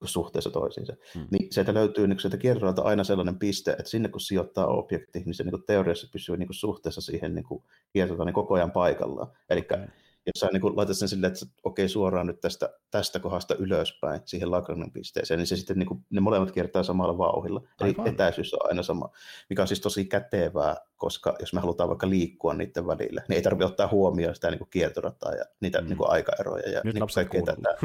suhteessa 0.03 0.49
toisiinsa. 0.49 0.93
Hmm. 1.15 1.27
Niin 1.31 1.53
sieltä 1.53 1.73
löytyy 1.73 2.07
niin 2.07 2.19
sieltä 2.19 2.37
kiertorilta 2.37 2.81
aina 2.81 3.03
sellainen 3.03 3.39
piste, 3.39 3.71
että 3.71 3.89
sinne 3.89 4.09
kun 4.09 4.21
sijoittaa 4.21 4.67
objekti, 4.67 5.19
niin 5.19 5.33
se 5.33 5.43
niin 5.43 5.51
kuin 5.51 5.63
teoriassa 5.65 6.07
pysyy 6.11 6.37
niin 6.37 6.47
kuin 6.47 6.55
suhteessa 6.55 7.01
siihen 7.01 7.35
niin 7.35 7.45
kuin 7.45 7.63
niin 7.95 8.33
koko 8.33 8.53
ajan 8.53 8.71
paikallaan. 8.71 9.31
Eli 9.49 9.59
okay 9.59 9.87
jos 10.25 10.39
sä 10.39 10.49
niin 10.53 10.75
laitat 10.77 10.97
sen 10.97 11.09
silleen, 11.09 11.33
että 11.33 11.45
okei, 11.63 11.83
okay, 11.83 11.89
suoraan 11.89 12.27
nyt 12.27 12.41
tästä, 12.41 12.69
tästä 12.91 13.19
kohdasta 13.19 13.55
ylöspäin 13.55 14.21
siihen 14.25 14.51
Lagrangen 14.51 14.91
pisteeseen, 14.91 15.37
niin 15.37 15.47
se 15.47 15.57
sitten 15.57 15.79
niin 15.79 15.87
kuin, 15.87 16.05
ne 16.09 16.21
molemmat 16.21 16.51
kiertää 16.51 16.83
samalla 16.83 17.17
vauhilla. 17.17 17.61
Aivan. 17.79 18.07
Eli 18.07 18.13
etäisyys 18.13 18.53
on 18.53 18.59
aina 18.63 18.83
sama, 18.83 19.09
mikä 19.49 19.61
on 19.61 19.67
siis 19.67 19.81
tosi 19.81 20.05
kätevää, 20.05 20.77
koska 20.95 21.35
jos 21.39 21.53
me 21.53 21.59
halutaan 21.59 21.89
vaikka 21.89 22.09
liikkua 22.09 22.53
niiden 22.53 22.87
välillä, 22.87 23.21
niin 23.27 23.35
ei 23.35 23.41
tarvitse 23.41 23.65
ottaa 23.65 23.87
huomioon 23.87 24.35
sitä 24.35 24.49
niin 24.49 24.59
kuin 24.59 24.69
kiertorataa 24.69 25.35
ja 25.35 25.45
niitä 25.59 25.81
mm. 25.81 25.87
niin 25.87 25.97
kuin 25.97 26.09
aikaeroja 26.09 26.69
ja 26.69 26.81
Nyt 26.83 26.95
niin 26.95 27.05
kaikkea 27.15 27.41
tätä 27.41 27.77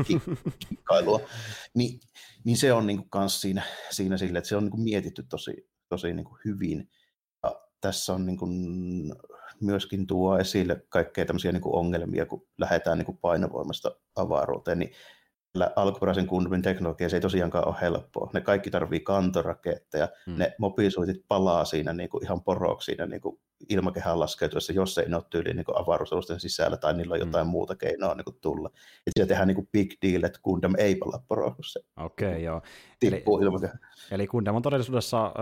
kikkailua. 0.68 1.20
Niin, 1.74 2.00
niin 2.44 2.56
se 2.56 2.72
on 2.72 2.86
niin 2.86 2.98
kuin 2.98 3.10
kans 3.10 3.40
siinä, 3.40 3.62
siinä 3.90 4.16
sille, 4.16 4.38
että 4.38 4.48
se 4.48 4.56
on 4.56 4.62
niin 4.62 4.70
kuin 4.70 4.84
mietitty 4.84 5.22
tosi, 5.22 5.68
tosi 5.88 6.14
niin 6.14 6.24
kuin 6.24 6.40
hyvin. 6.44 6.90
Ja 7.42 7.60
tässä 7.80 8.12
on 8.12 8.26
niin 8.26 8.38
kuin, 8.38 8.52
myöskin 9.60 10.06
tuo 10.06 10.38
esille 10.38 10.82
kaikkea 10.88 11.24
tämmöisiä 11.24 11.52
niin 11.52 11.60
kuin 11.60 11.74
ongelmia, 11.74 12.26
kun 12.26 12.46
lähdetään 12.58 12.98
niin 12.98 13.06
kuin 13.06 13.18
painovoimasta 13.18 13.96
avaruuteen, 14.16 14.78
niin 14.78 14.90
alkuperäisen 15.76 16.26
Gundamin 16.26 16.62
teknologia 16.62 17.08
se 17.08 17.16
ei 17.16 17.20
tosiaankaan 17.20 17.68
ole 17.68 17.76
helppoa. 17.80 18.30
Ne 18.34 18.40
kaikki 18.40 18.70
tarvii 18.70 19.00
kantoraketteja, 19.00 20.08
hmm. 20.26 20.38
ne 20.38 20.54
mobiisuitit 20.58 21.24
palaa 21.28 21.64
siinä 21.64 21.92
niin 21.92 22.08
kuin 22.08 22.24
ihan 22.24 22.42
poroksi 22.42 22.86
siinä 22.86 23.06
niin 23.06 23.20
kuin 23.20 23.40
ilmakehän 23.68 24.20
laskeutuessa, 24.20 24.72
jos 24.72 24.98
ei 24.98 25.08
ne 25.08 25.16
ole 25.16 25.24
tyyliin 25.30 25.56
niin 25.56 25.64
avaruusalusten 25.74 26.40
sisällä 26.40 26.76
tai 26.76 26.94
niillä 26.94 27.12
on 27.12 27.20
jotain 27.20 27.44
hmm. 27.44 27.50
muuta 27.50 27.76
keinoa 27.76 28.14
niin 28.14 28.24
kuin 28.24 28.38
tulla. 28.40 28.70
Et 29.06 29.12
siellä 29.16 29.28
tehdään 29.28 29.48
niin 29.48 29.54
kuin 29.54 29.68
big 29.72 29.90
deal, 30.02 30.22
että 30.22 30.40
Gundam 30.44 30.74
ei 30.78 30.94
palaa 30.94 31.24
poroksi. 31.28 31.78
Okei, 31.96 32.28
okay, 32.28 32.40
joo. 32.40 32.62
Tippuu 33.00 33.38
eli, 33.38 33.44
ilmakehän. 33.46 33.78
Eli 34.10 34.26
Gundam 34.26 34.56
on 34.56 34.62
todellisuudessa 34.62 35.26
äh, 35.26 35.32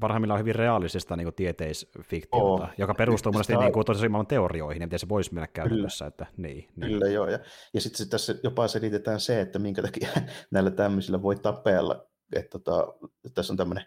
parhaimmillaan 0.00 0.40
hyvin 0.40 0.54
realistista 0.54 1.16
niin 1.16 1.34
tieteisfiktiota, 1.34 2.64
oh. 2.64 2.68
joka 2.78 2.94
perustuu 2.94 3.32
monesti 3.32 3.56
niin 3.56 3.72
kuin, 3.72 3.86
tosi 3.86 4.06
teorioihin, 4.28 4.80
ja 4.80 4.86
miten 4.86 4.98
se 4.98 5.08
voisi 5.08 5.34
mennä 5.34 5.46
käytännössä. 5.46 6.06
Että, 6.06 6.26
niin, 6.36 6.68
niin. 6.76 6.92
Kyllä, 6.92 7.06
joo. 7.06 7.28
Ja, 7.28 7.38
ja 7.74 7.80
sitten 7.80 8.08
tässä 8.08 8.34
jopa 8.42 8.68
selitetään 8.68 9.20
se, 9.20 9.40
että 9.40 9.58
minkä 9.58 9.82
takia 9.82 10.08
näillä 10.50 10.70
tämmöisillä 10.70 11.22
voi 11.22 11.36
tapella. 11.36 12.06
Että 12.32 12.50
tota, 12.50 12.94
tässä 13.34 13.52
on 13.52 13.56
tämmöinen 13.56 13.84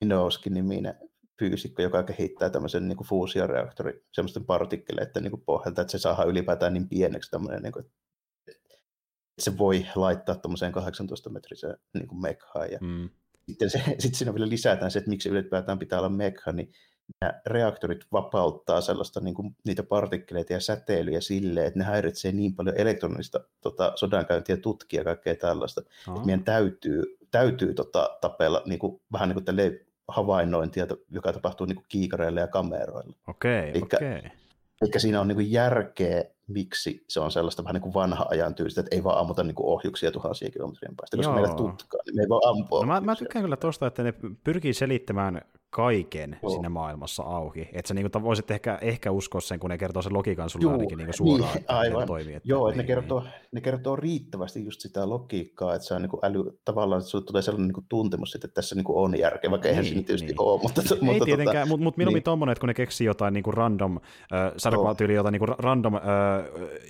Minoskin-niminen 0.00 1.09
fyysikko, 1.40 1.82
joka 1.82 2.02
kehittää 2.02 2.50
tämmöisen 2.50 2.88
niin 2.88 3.04
fuusioreaktori 3.08 4.04
semmoisten 4.12 4.44
partikkeleiden 4.44 5.22
niin 5.22 5.42
pohjalta, 5.46 5.80
että 5.82 5.92
se 5.92 5.98
saadaan 5.98 6.28
ylipäätään 6.28 6.74
niin 6.74 6.88
pieneksi 6.88 7.30
tämmöinen, 7.30 7.62
niin 7.62 7.72
kuin, 7.72 7.84
että 7.84 7.92
se 9.38 9.58
voi 9.58 9.86
laittaa 9.94 10.34
tuommoiseen 10.34 10.74
18-metriseen 10.74 11.78
niin 11.94 12.20
mekhaan. 12.20 12.72
Ja 12.72 12.78
mm. 12.80 13.10
sitten, 13.48 13.70
se, 13.70 13.78
sitten 13.98 14.14
siinä 14.14 14.34
vielä 14.34 14.48
lisätään 14.48 14.90
se, 14.90 14.98
että 14.98 15.10
miksi 15.10 15.28
ylipäätään 15.28 15.78
pitää 15.78 15.98
olla 15.98 16.08
mekha, 16.08 16.52
niin 16.52 16.72
nämä 17.20 17.40
reaktorit 17.46 18.00
vapauttaa 18.12 18.80
sellaista 18.80 19.20
niin 19.20 19.34
kuin, 19.34 19.56
niitä 19.66 19.82
partikkeleita 19.82 20.52
ja 20.52 20.60
säteilyjä 20.60 21.20
silleen, 21.20 21.66
että 21.66 21.78
ne 21.78 21.84
häiritsee 21.84 22.32
niin 22.32 22.54
paljon 22.54 22.76
elektronista 22.78 23.40
tota, 23.60 23.92
sodankäyntiä 23.96 24.56
tutkia 24.56 25.00
ja 25.00 25.04
kaikkea 25.04 25.34
tällaista, 25.34 25.82
Aha. 26.06 26.16
että 26.16 26.26
meidän 26.26 26.44
täytyy, 26.44 27.18
täytyy 27.30 27.74
tota, 27.74 28.18
tapella 28.20 28.62
niin 28.66 28.78
kuin, 28.78 29.00
vähän 29.12 29.28
niin 29.28 29.34
kuin 29.34 29.44
havainnointia, 30.10 30.86
joka 31.10 31.32
tapahtuu 31.32 31.66
niin 31.66 31.76
kuin 31.76 31.86
kiikareilla 31.88 32.40
ja 32.40 32.46
kameroilla. 32.46 33.16
Okei, 33.26 33.70
okay, 33.70 33.82
okei. 33.82 34.18
Okay. 34.18 34.30
Eli 34.82 34.90
siinä 35.00 35.20
on 35.20 35.28
niin 35.28 35.52
järkeä, 35.52 36.24
miksi 36.46 37.04
se 37.08 37.20
on 37.20 37.30
sellaista 37.30 37.64
vähän 37.64 37.74
niin 37.74 37.82
kuin 37.82 37.94
vanha 37.94 38.26
ajan 38.30 38.54
tyylistä, 38.54 38.80
että 38.80 38.96
ei 38.96 39.04
vaan 39.04 39.18
ammuta 39.18 39.42
niin 39.42 39.54
kuin 39.54 39.66
ohjuksia 39.66 40.10
tuhansia 40.10 40.50
kilometrien 40.50 40.96
päästä, 40.96 41.16
koska 41.16 41.32
Joo. 41.32 41.40
meillä 41.40 41.56
tutkaa, 41.56 42.00
niin 42.06 42.16
me 42.16 42.22
ei 42.22 42.28
vaan 42.28 42.48
ampua. 42.48 42.80
No 42.80 42.86
mä, 42.86 43.00
mä 43.00 43.16
tykkään 43.16 43.42
kyllä 43.44 43.56
tuosta, 43.56 43.86
että 43.86 44.02
ne 44.02 44.14
pyrkii 44.44 44.74
selittämään 44.74 45.40
kaiken 45.70 46.38
Joo. 46.42 46.50
siinä 46.50 46.68
maailmassa 46.68 47.22
auki. 47.22 47.68
Että 47.72 47.88
sä 47.88 47.94
niinku 47.94 48.22
voisit 48.22 48.50
ehkä, 48.50 48.78
ehkä 48.82 49.10
uskoa 49.10 49.40
sen, 49.40 49.60
kun 49.60 49.70
ne 49.70 49.78
kertoo 49.78 50.02
sen 50.02 50.14
logiikan 50.14 50.50
sulle 50.50 50.62
Juu, 50.62 50.72
ainakin 50.72 50.98
niinku 50.98 51.12
suoraan, 51.12 51.54
niin, 51.54 51.64
aivan. 51.68 52.06
toimii. 52.06 52.34
Että 52.34 52.48
Joo, 52.48 52.68
että 52.68 52.82
niin, 52.82 52.88
ne, 52.88 52.94
kertoo, 52.94 53.20
niin. 53.20 53.32
ne 53.52 53.60
kertoo 53.60 53.96
riittävästi 53.96 54.64
just 54.64 54.80
sitä 54.80 55.08
logiikkaa, 55.08 55.74
että 55.74 55.88
se 55.88 55.94
on 55.94 56.02
niinku 56.02 56.18
äly, 56.22 56.58
tavallaan, 56.64 56.98
että 56.98 57.10
sulle 57.10 57.24
tulee 57.24 57.42
sellainen 57.42 57.68
niinku 57.68 57.84
tuntemus, 57.88 58.34
että 58.34 58.48
tässä 58.48 58.74
niinku 58.74 59.02
on 59.02 59.18
järkeä, 59.18 59.50
vaikka 59.50 59.68
eihän 59.68 59.82
niin, 59.82 59.92
siinä 59.92 60.06
tietysti 60.06 60.26
niin. 60.26 60.40
ole. 60.40 60.60
Mutta, 60.62 60.82
ei 60.94 61.00
mutta, 61.02 61.18
tota- 61.18 61.24
tietenkään, 61.24 61.56
tota, 61.56 61.66
mutta 61.66 61.84
mut 61.84 61.96
mieluummin 61.96 62.18
niin. 62.18 62.24
tommonen, 62.24 62.52
että 62.52 62.60
kun 62.60 62.68
ne 62.68 62.74
keksii 62.74 63.06
jotain 63.06 63.34
niinku 63.34 63.52
random, 63.52 63.96
äh, 63.96 64.52
sarjakuvantyyli 64.56 65.14
jotain 65.14 65.32
niinku 65.32 65.46
random, 65.46 65.94
äh, 65.94 66.00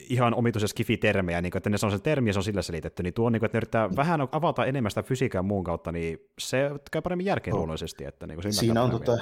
ihan 0.09 0.35
omituisia 0.35 0.69
skifi-termejä, 0.69 1.43
niinku, 1.43 1.59
että 1.59 1.70
ne 1.70 1.77
on 1.85 1.90
se 1.90 1.98
termi 1.98 2.28
ja 2.28 2.32
se 2.32 2.39
on 2.39 2.44
sillä 2.44 2.62
selitetty, 2.62 3.02
niin 3.02 3.15
tuo, 3.15 3.31
niinku, 3.31 3.47
että 3.47 3.57
ne 3.57 3.59
yrittää 3.59 3.89
mm. 3.89 3.97
vähän 3.97 4.28
avata 4.32 4.65
enemmän 4.65 4.90
sitä 4.90 5.02
fysiikan 5.02 5.44
muun 5.44 5.65
kautta, 5.65 5.93
niin 5.93 6.19
se 6.39 6.70
käy 6.90 7.02
paremmin 7.02 7.27
järkeen 7.27 7.57
luonnollisesti. 7.57 8.05
Että, 8.05 8.27
niinku, 8.27 8.43
se 8.43 8.69
siinä 8.70 8.82
on 8.82 8.90
tota, 8.90 9.18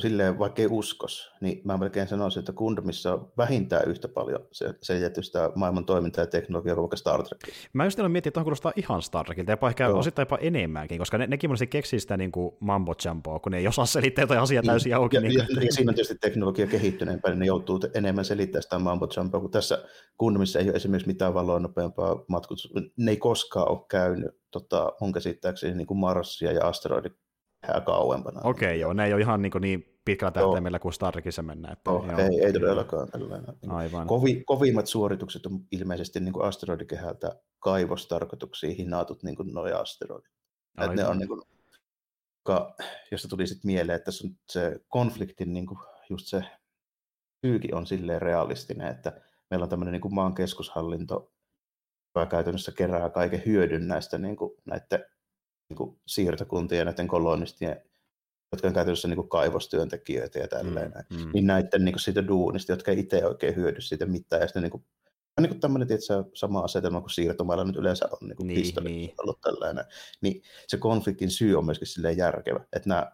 silleen, 0.00 0.38
vaikka 0.38 0.62
ei 0.62 0.68
uskos, 0.70 1.30
niin 1.40 1.60
mä 1.64 1.76
melkein 1.76 2.08
sanoisin, 2.08 2.40
että 2.40 2.52
Gundamissa 2.52 3.14
on 3.14 3.32
vähintään 3.36 3.88
yhtä 3.88 4.08
paljon 4.08 4.40
selitetty 4.82 5.22
sitä 5.22 5.50
maailman 5.54 5.84
toimintaa 5.84 6.22
ja 6.22 6.26
teknologiaa 6.26 6.74
kuin 6.74 6.82
vaikka 6.82 6.96
Star 6.96 7.22
Trek. 7.22 7.40
Mä 7.72 7.84
just 7.84 7.98
en 7.98 8.10
miettiä, 8.10 8.28
että 8.28 8.40
on 8.40 8.44
kuulostaa 8.44 8.72
ihan 8.76 9.02
Star 9.02 9.26
Trekilta, 9.26 9.52
jopa 9.52 9.68
ehkä 9.68 9.84
Joo. 9.84 9.98
osittain 9.98 10.26
jopa 10.26 10.38
enemmänkin, 10.40 10.98
koska 10.98 11.18
ne, 11.18 11.26
nekin 11.26 11.50
monesti 11.50 11.66
keksii 11.66 12.00
sitä 12.00 12.16
niin 12.16 12.32
kuin 12.32 12.56
mambo 12.60 12.94
jumboa, 13.04 13.38
kun 13.38 13.52
ne 13.52 13.58
ei 13.58 13.68
osaa 13.68 13.86
selittää 13.86 14.22
jotain 14.22 14.40
asiaa 14.40 14.62
niin, 14.62 14.70
täysin 14.70 14.96
auki. 14.96 15.16
Ja, 15.16 15.22
niin 15.22 15.34
ja, 15.34 15.46
ja, 15.60 15.72
siinä 15.72 15.90
on 15.90 15.94
tietysti 15.94 16.18
teknologia 16.20 16.66
kehittyneempää, 16.66 17.30
niin 17.30 17.38
ne 17.38 17.46
joutuu 17.46 17.80
enemmän 17.94 18.24
selittämään 18.24 18.62
sitä 18.62 18.78
mambo 18.78 19.08
jumboa, 19.16 19.40
kun 19.40 19.50
tässä 19.50 19.84
Gundamissa 20.18 20.58
ei 20.58 20.68
ole 20.68 20.76
esimerkiksi 20.76 21.08
mitään 21.08 21.34
valoa 21.34 21.60
nopeampaa 21.60 22.24
matkustusta. 22.28 22.80
Ne 22.96 23.10
ei 23.10 23.16
koskaan 23.16 23.70
ole 23.70 23.86
käynyt 23.90 24.30
tota, 24.50 24.92
mun 25.00 25.12
käsittääkseni 25.12 25.74
niin 25.74 25.86
kuin 25.86 25.98
Marsia 25.98 26.52
ja 26.52 26.66
asteroidit 26.66 27.12
vähän 27.68 27.82
kauempana. 27.82 28.40
Okei, 28.44 28.68
okay, 28.68 28.76
joo, 28.76 28.92
ne 28.92 29.06
ei 29.06 29.12
ole 29.12 29.20
ihan 29.20 29.42
niin, 29.42 29.52
niin 29.60 29.98
pitkällä 30.04 30.30
tähtäimellä 30.30 30.78
kuin 30.78 30.92
Star 30.92 31.12
Trekissa 31.12 31.42
mennä. 31.42 31.72
Että, 31.72 31.90
oh, 31.90 32.06
joo. 32.06 32.18
Ei, 32.18 32.44
ei 32.44 32.52
todellakaan 32.52 33.10
tällainen. 33.10 33.54
Aivan. 33.68 34.06
Kovi, 34.06 34.42
kovimmat 34.46 34.86
suoritukset 34.86 35.46
on 35.46 35.60
ilmeisesti 35.72 36.20
niin 36.20 36.32
kuin 36.32 36.44
asteroidikehältä 36.44 37.36
kaivostarkoituksiin 37.58 38.76
hinaatut 38.76 39.22
niin 39.22 39.36
kuin 39.36 39.54
noi 39.54 39.72
asteroidit. 39.72 40.32
Että 40.80 40.94
ne 40.94 41.06
on 41.06 41.18
niin 41.18 41.28
kuin, 41.28 41.42
josta 43.10 43.28
tuli 43.28 43.46
sitten 43.46 43.66
mieleen, 43.66 43.96
että 43.96 44.10
on 44.24 44.30
se 44.50 44.80
konfliktin 44.88 45.52
niin 45.52 45.66
kuin, 45.66 45.78
just 46.10 46.26
se 46.26 46.44
syykin 47.46 47.74
on 47.74 47.86
silleen 47.86 48.22
realistinen, 48.22 48.88
että 48.88 49.20
meillä 49.50 49.64
on 49.64 49.70
tämmöinen 49.70 49.92
niin 49.92 50.00
kuin 50.00 50.14
maan 50.14 50.34
keskushallinto, 50.34 51.32
joka 52.14 52.26
käytännössä 52.26 52.72
kerää 52.72 53.10
kaiken 53.10 53.42
hyödyn 53.46 53.88
näistä 53.88 54.18
niin 54.18 54.36
kuin, 54.36 54.52
näiden 54.64 55.04
niin 55.68 55.76
kuin 55.76 56.00
siirtokuntien 56.06 56.78
ja 56.78 56.84
näiden 56.84 57.08
kolonistien, 57.08 57.82
jotka 58.52 58.68
on 58.68 58.74
käytännössä 58.74 59.08
niin 59.08 59.16
kuin 59.16 59.28
kaivostyöntekijöitä 59.28 60.38
ja 60.38 60.48
tälleen, 60.48 60.92
mm, 61.10 61.16
mm. 61.16 61.30
niin 61.34 61.46
näiden 61.46 61.84
niin 61.84 61.92
kuin 61.92 62.00
siitä 62.00 62.28
duunista, 62.28 62.72
jotka 62.72 62.90
ei 62.90 62.98
itse 62.98 63.26
oikein 63.26 63.56
hyödy 63.56 63.80
siitä 63.80 64.06
mitään, 64.06 64.42
ja 64.42 64.46
sitten 64.46 64.62
niin 64.62 64.70
kuin, 64.70 64.84
niin 65.40 65.50
kuin 65.50 65.60
tämmöinen 65.60 65.88
tietysti, 65.88 66.12
sama 66.34 66.60
asetelma 66.60 67.00
kuin 67.00 67.10
siirtomailla 67.10 67.64
nyt 67.64 67.76
yleensä 67.76 68.08
on 68.12 68.28
niin 68.28 68.36
kuin 68.36 68.46
niin, 68.46 68.74
niin. 68.84 69.14
ollut 69.18 69.40
tällainen, 69.40 69.84
niin 70.20 70.42
se 70.68 70.76
konfliktin 70.76 71.30
syy 71.30 71.54
on 71.54 71.64
myöskin 71.64 71.88
silleen 71.88 72.16
järkevä, 72.16 72.60
että 72.72 72.88
nämä 72.88 73.12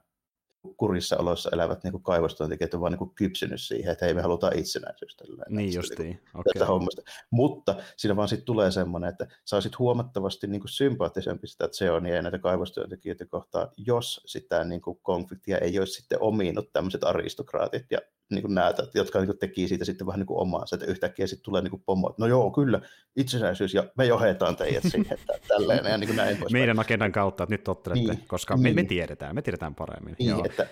kurissa 0.77 1.17
oloissa 1.17 1.51
elävät 1.53 1.85
niin 1.85 1.93
kuin 1.93 2.03
kaivostyöntekijät 2.03 2.75
on 2.75 2.81
vaan 2.81 2.93
niin 2.93 2.99
kuin 2.99 3.15
kypsynyt 3.15 3.61
siihen, 3.61 3.93
että 3.93 4.05
hei 4.05 4.15
me 4.15 4.23
halutaan 4.23 4.59
itsenäisyystä. 4.59 5.25
Niin 5.49 5.75
justiin, 5.75 6.07
niin 6.07 6.21
okay. 6.35 6.67
hommasta. 6.69 7.03
Mutta 7.31 7.77
siinä 7.97 8.17
vaan 8.17 8.29
sitten 8.29 8.47
tulee 8.47 8.71
semmoinen, 8.71 9.11
että 9.11 9.27
sä 9.45 9.57
olisit 9.57 9.79
huomattavasti 9.79 10.47
niin 10.47 10.61
kuin 10.61 10.71
sympaattisempi 10.71 11.47
sitä 11.47 11.69
Zeonia 11.69 12.15
ja 12.15 12.23
näitä 12.23 12.39
kaivostyöntekijöitä 12.39 13.27
kohtaan, 13.27 13.69
jos 13.77 14.21
sitä 14.27 14.65
niin 14.65 14.81
kuin 14.81 14.99
konfliktia 15.03 15.59
ei 15.59 15.79
olisi 15.79 15.93
sitten 15.93 16.19
ominut 16.21 16.73
tämmöiset 16.73 17.05
aristokraatit 17.05 17.87
ja 17.91 17.99
niin 18.35 18.43
kuin 18.43 18.55
näitä, 18.55 18.83
jotka 18.95 19.19
niin 19.19 19.27
kuin 19.27 19.39
teki 19.39 19.69
siitä 19.69 19.85
sitten 19.85 20.07
vähän 20.07 20.19
niin 20.19 20.27
kuin 20.27 20.41
omaansa, 20.41 20.77
että 20.77 20.87
yhtäkkiä 20.87 21.27
sitten 21.27 21.45
tulee 21.45 21.63
niin 21.63 21.71
kuin 21.71 21.83
pomo, 21.87 22.11
että 22.11 22.23
no 22.23 22.27
joo, 22.27 22.51
kyllä, 22.51 22.81
itsenäisyys 23.17 23.75
ja 23.75 23.85
me 23.97 24.07
johdetaan 24.07 24.57
teidät 24.57 24.83
siihen, 24.83 25.19
että 25.21 25.39
tälleen 25.49 25.85
ja 25.85 25.99
niin 25.99 26.09
kuin 26.09 26.17
näin 26.17 26.37
pois. 26.37 26.53
Meidän 26.53 26.81
agendan 26.81 27.13
kautta, 27.13 27.43
että 27.43 27.55
nyt 27.55 27.65
tottelette, 27.65 28.13
niin, 28.13 28.25
koska 28.27 28.55
niin. 28.55 28.63
me, 28.63 28.83
me, 28.83 28.89
tiedetään, 28.89 29.35
me 29.35 29.43
tiedetään 29.43 29.75
paremmin. 29.75 30.17
Niin, 30.19 30.31
joo. 30.31 30.45
että 30.45 30.67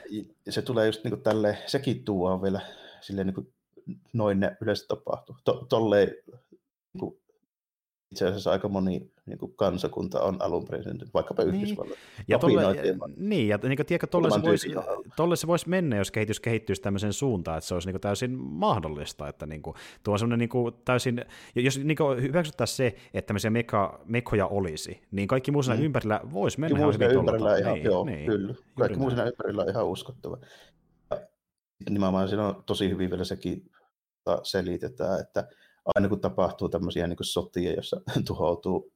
se 0.49 0.63
tulee 0.63 0.87
just 0.87 1.05
niin 1.05 1.13
kuin 1.13 1.23
tälleen, 1.23 1.59
sekin 1.67 2.05
tuo 2.05 2.43
vielä 2.43 2.61
silleen 3.01 3.27
niin 3.27 3.35
kuin 3.35 3.53
noin 4.13 4.41
ne 4.41 4.57
yleensä 4.61 4.87
tapahtuu. 4.89 5.37
To, 5.45 5.67
tolleen 5.69 6.09
niin 6.93 7.01
kuin 7.01 7.20
itse 8.13 8.27
asiassa 8.27 8.51
aika 8.51 8.69
moni 8.69 9.11
niin 9.27 9.39
kuin 9.39 9.55
kansakunta 9.57 10.21
on 10.21 10.37
alun 10.43 10.65
perin 10.65 10.85
syntynyt, 10.85 11.15
vaikkapa 11.15 11.45
niin. 11.45 11.55
Yhdysvallat. 11.55 11.99
Ja 12.29 12.39
tolle, 12.39 12.63
niin, 13.17 13.49
ja 13.49 13.59
niin 13.63 13.77
kuin, 13.77 13.87
tiedätkö, 13.87 14.07
tolle, 14.07 14.31
se 14.31 14.43
voisi, 14.43 14.75
tolle 15.17 15.37
se 15.37 15.47
voisi 15.47 15.69
mennä, 15.69 15.97
jos 15.97 16.11
kehitys 16.11 16.41
kehittyisi 16.41 16.83
tämmöiseen 16.83 17.13
suuntaan, 17.13 17.59
että 17.59 17.69
se 17.69 17.75
olisi 17.75 17.89
niin 17.89 17.95
kuin, 17.95 18.01
täysin 18.01 18.39
mahdollista, 18.39 19.29
että 19.29 19.47
niin 19.47 19.63
kuin, 19.63 19.77
tuo 20.03 20.13
on 20.13 20.19
semmoinen 20.19 20.39
niin 20.39 20.49
kuin, 20.49 20.75
täysin, 20.85 21.25
jos 21.55 21.79
niin 21.79 21.97
kuin, 21.97 22.23
hyväksyttäisiin 22.23 22.77
se, 22.77 22.87
että 23.15 23.27
tämmöisiä 23.27 23.51
meka, 23.51 24.01
mekkoja 24.05 24.47
olisi, 24.47 25.01
niin 25.11 25.29
kaikki 25.29 25.51
muu 25.51 25.63
mm. 25.77 25.83
ympärillä 25.83 26.21
voisi 26.33 26.61
mennä 26.61 26.79
ihan 26.79 26.95
hyvin 26.95 27.11
ympärillä 27.11 27.59
ihan, 27.59 27.75
niin, 27.75 27.85
joo, 27.85 28.05
niin, 28.05 28.27
kyllä. 28.27 28.55
Kaikki 28.79 28.99
muu 28.99 29.11
ympärillä 29.11 29.63
on 29.63 29.69
ihan 29.69 29.87
uskottava. 29.87 30.39
Ja 31.11 31.91
nimenomaan 31.91 32.29
siinä 32.29 32.47
on 32.47 32.63
tosi 32.67 32.91
hyvin 32.91 33.11
vielä 33.11 33.25
sekin 33.25 33.71
selitetään, 34.43 35.21
että 35.21 35.49
aina 35.95 36.09
kun 36.09 36.21
tapahtuu 36.21 36.69
tämmöisiä 36.69 37.07
niin 37.07 37.19
sotia, 37.23 37.73
jossa 37.73 38.01
tuhoutuu 38.27 38.93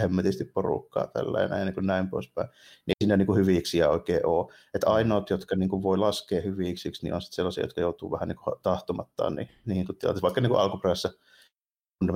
hemmetisti 0.00 0.44
porukkaa 0.44 1.06
tällä 1.06 1.40
ja 1.40 1.48
näin, 1.48 1.64
niin 1.64 1.74
kuin 1.74 1.86
näin 1.86 2.10
poispäin, 2.10 2.48
niin 2.86 2.94
siinä 3.04 3.16
niin 3.16 3.26
kuin 3.26 3.38
hyviksiä 3.38 3.90
oikein 3.90 4.26
ole. 4.26 4.54
Että 4.74 4.90
ainoat, 4.90 5.30
jotka 5.30 5.56
niin 5.56 5.68
kuin 5.68 5.82
voi 5.82 5.98
laskea 5.98 6.42
hyviksiksi, 6.42 7.06
niin 7.06 7.14
on 7.14 7.22
sitten 7.22 7.36
sellaisia, 7.36 7.64
jotka 7.64 7.80
joutuu 7.80 8.10
vähän 8.10 8.28
niin 8.28 8.36
kuin 8.44 8.56
tahtomattaan 8.62 9.34
niin, 9.34 9.48
niin 9.66 9.86
kuin 9.86 9.98
tilanteessa. 9.98 10.22
Vaikka 10.22 10.40
niin 10.40 10.50
kuin 10.50 10.60
alkuperäisessä 10.60 11.12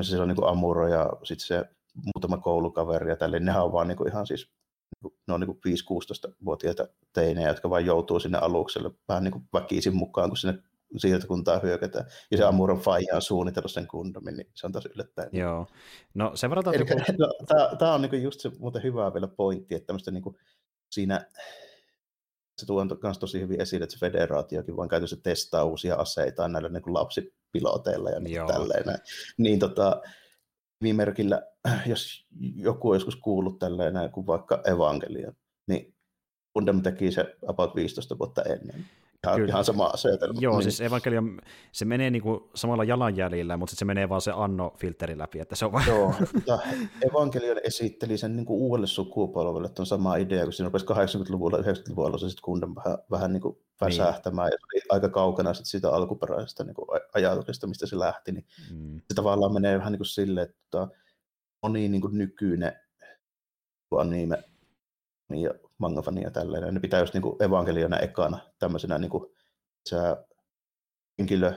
se 0.02 0.20
on 0.20 0.28
niin 0.28 0.36
kuin 0.36 0.48
Amuro 0.48 0.89
ja 0.89 1.10
sitten 1.24 1.47
se 1.47 1.64
muutama 1.94 2.39
koulukaveri 2.39 3.10
ja 3.10 3.16
tälleen, 3.16 3.44
nehän 3.44 3.64
on 3.64 3.72
vaan 3.72 3.89
niin 3.89 3.98
kuin 3.98 4.09
ihan 4.09 4.26
siis 4.26 4.51
niinku, 4.94 5.18
ne 5.28 5.34
on 5.34 5.40
niin 5.40 5.76
5-16-vuotiaita 5.78 6.89
teinejä, 7.12 7.48
jotka 7.48 7.70
vain 7.70 7.86
joutuu 7.86 8.20
sinne 8.20 8.39
alukselle 8.39 8.90
vähän 9.09 9.24
niin 9.24 9.32
kuin 9.32 9.44
väkisin 9.52 9.97
mukaan, 9.97 10.30
kun 10.30 10.36
sinne 10.36 10.62
siirtokuntaa 10.97 11.59
hyökätään. 11.59 12.05
Ja 12.31 12.36
se 12.36 12.44
Amuron 12.44 12.81
faija 12.81 13.14
on 13.14 13.23
suunnitellut 13.23 13.73
sen 13.73 13.86
kundomin, 13.86 14.36
niin 14.36 14.47
se 14.55 14.66
on 14.66 14.73
taas 14.73 14.86
yllättäen. 14.86 15.28
Joo. 15.32 15.66
No 16.14 16.32
sen 16.35 16.51
verran... 16.51 16.74
Eli, 16.74 16.85
no, 17.19 17.28
tämä 17.78 17.94
on 17.94 18.02
niin 18.02 18.23
just 18.23 18.40
se 18.40 18.51
muuten 18.59 18.82
hyvä 18.82 19.14
vielä 19.14 19.28
pointti, 19.28 19.74
että 19.74 19.86
tämmöistä 19.86 20.10
niin 20.10 20.23
kuin, 20.23 20.36
siinä 20.90 21.27
se 22.59 22.66
tuo 22.66 22.86
myös 23.02 23.19
tosi 23.19 23.40
hyvin 23.40 23.60
esille, 23.60 23.85
että 23.85 23.94
se 23.94 24.01
federaatiokin 24.01 24.77
vaan 24.77 24.89
käytössä 24.89 25.16
testaa 25.23 25.64
uusia 25.64 25.94
aseita 25.94 26.48
näillä 26.48 26.69
niin 26.69 26.82
kuin 26.82 26.94
lapsipiloteilla 26.94 28.10
ja 28.10 28.20
niin 28.20 28.47
tälleen. 28.47 28.85
Niin 29.39 29.59
tota, 29.59 30.02
nimimerkillä, 30.81 31.43
jos 31.86 32.27
joku 32.56 32.90
on 32.90 32.97
joskus 32.97 33.16
kuullut 33.16 33.59
tälleen 33.59 33.94
kuin 34.12 34.27
vaikka 34.27 34.62
Evangelion, 34.66 35.35
niin 35.66 35.94
Gundam 36.55 36.82
teki 36.82 37.12
se 37.12 37.36
about 37.47 37.74
15 37.77 38.19
vuotta 38.19 38.43
ennen. 38.43 38.85
Ihan, 39.26 39.36
Kyllä. 39.36 39.50
ihan 39.50 39.64
sama 39.64 39.86
asetelma. 39.86 40.40
Joo, 40.40 40.54
niin. 40.54 40.62
siis 40.62 40.80
Evangelion, 40.80 41.40
se 41.72 41.84
menee 41.84 42.10
niinku 42.10 42.50
samalla 42.54 42.84
jalanjäljillä, 42.84 43.56
mutta 43.56 43.76
se 43.76 43.84
menee 43.84 44.08
vaan 44.08 44.20
se 44.20 44.32
Anno-filteri 44.34 45.18
läpi, 45.18 45.40
että 45.40 45.56
se 45.56 45.64
on 45.64 45.72
vaan... 45.72 45.84
Joo, 45.86 46.14
mutta 46.34 46.58
Evangelion 47.10 47.60
esitteli 47.64 48.18
sen 48.18 48.36
niinku 48.36 48.68
uudelle 48.68 48.86
sukupolvelle 48.86 49.70
on 49.78 49.86
sama 49.86 50.16
idea, 50.16 50.44
kun 50.44 50.52
siinä 50.52 50.66
rupesi 50.66 50.86
80-luvulla, 50.86 51.58
90-luvulla 51.58 52.18
se 52.18 52.28
sitten 52.28 52.42
Gundam 52.44 52.74
vähän, 52.74 52.98
vähän 53.10 53.32
niinku 53.32 53.62
väsähtämään, 53.80 54.46
niin. 54.46 54.52
ja 54.52 54.58
se 54.58 54.66
oli 54.74 54.96
aika 54.96 55.08
kaukana 55.08 55.54
sit 55.54 55.66
siitä 55.66 55.90
alkuperäisestä 55.90 56.64
niinku 56.64 56.86
ajatuksesta, 57.14 57.66
mistä 57.66 57.86
se 57.86 57.98
lähti, 57.98 58.32
niin 58.32 58.46
mm. 58.72 59.00
se 59.08 59.14
tavallaan 59.14 59.52
menee 59.52 59.78
vähän 59.78 59.92
niin 59.92 60.04
silleen, 60.04 60.48
että 60.48 60.88
moni 61.62 61.88
niinku 61.88 62.08
nykyinen 62.08 62.72
anime 63.90 64.44
ja 65.30 65.50
mangafania 65.82 66.30
tälleen. 66.30 66.74
Ne 66.74 66.80
pitää 66.80 67.00
just 67.00 67.14
niin 67.14 67.22
kuin 67.22 67.42
evankeliona 67.42 67.98
ekana 67.98 68.38
tämmöisenä 68.59 68.98
niin 68.98 69.10
kuin, 69.10 69.24
se 69.86 69.96
henkilö 71.18 71.52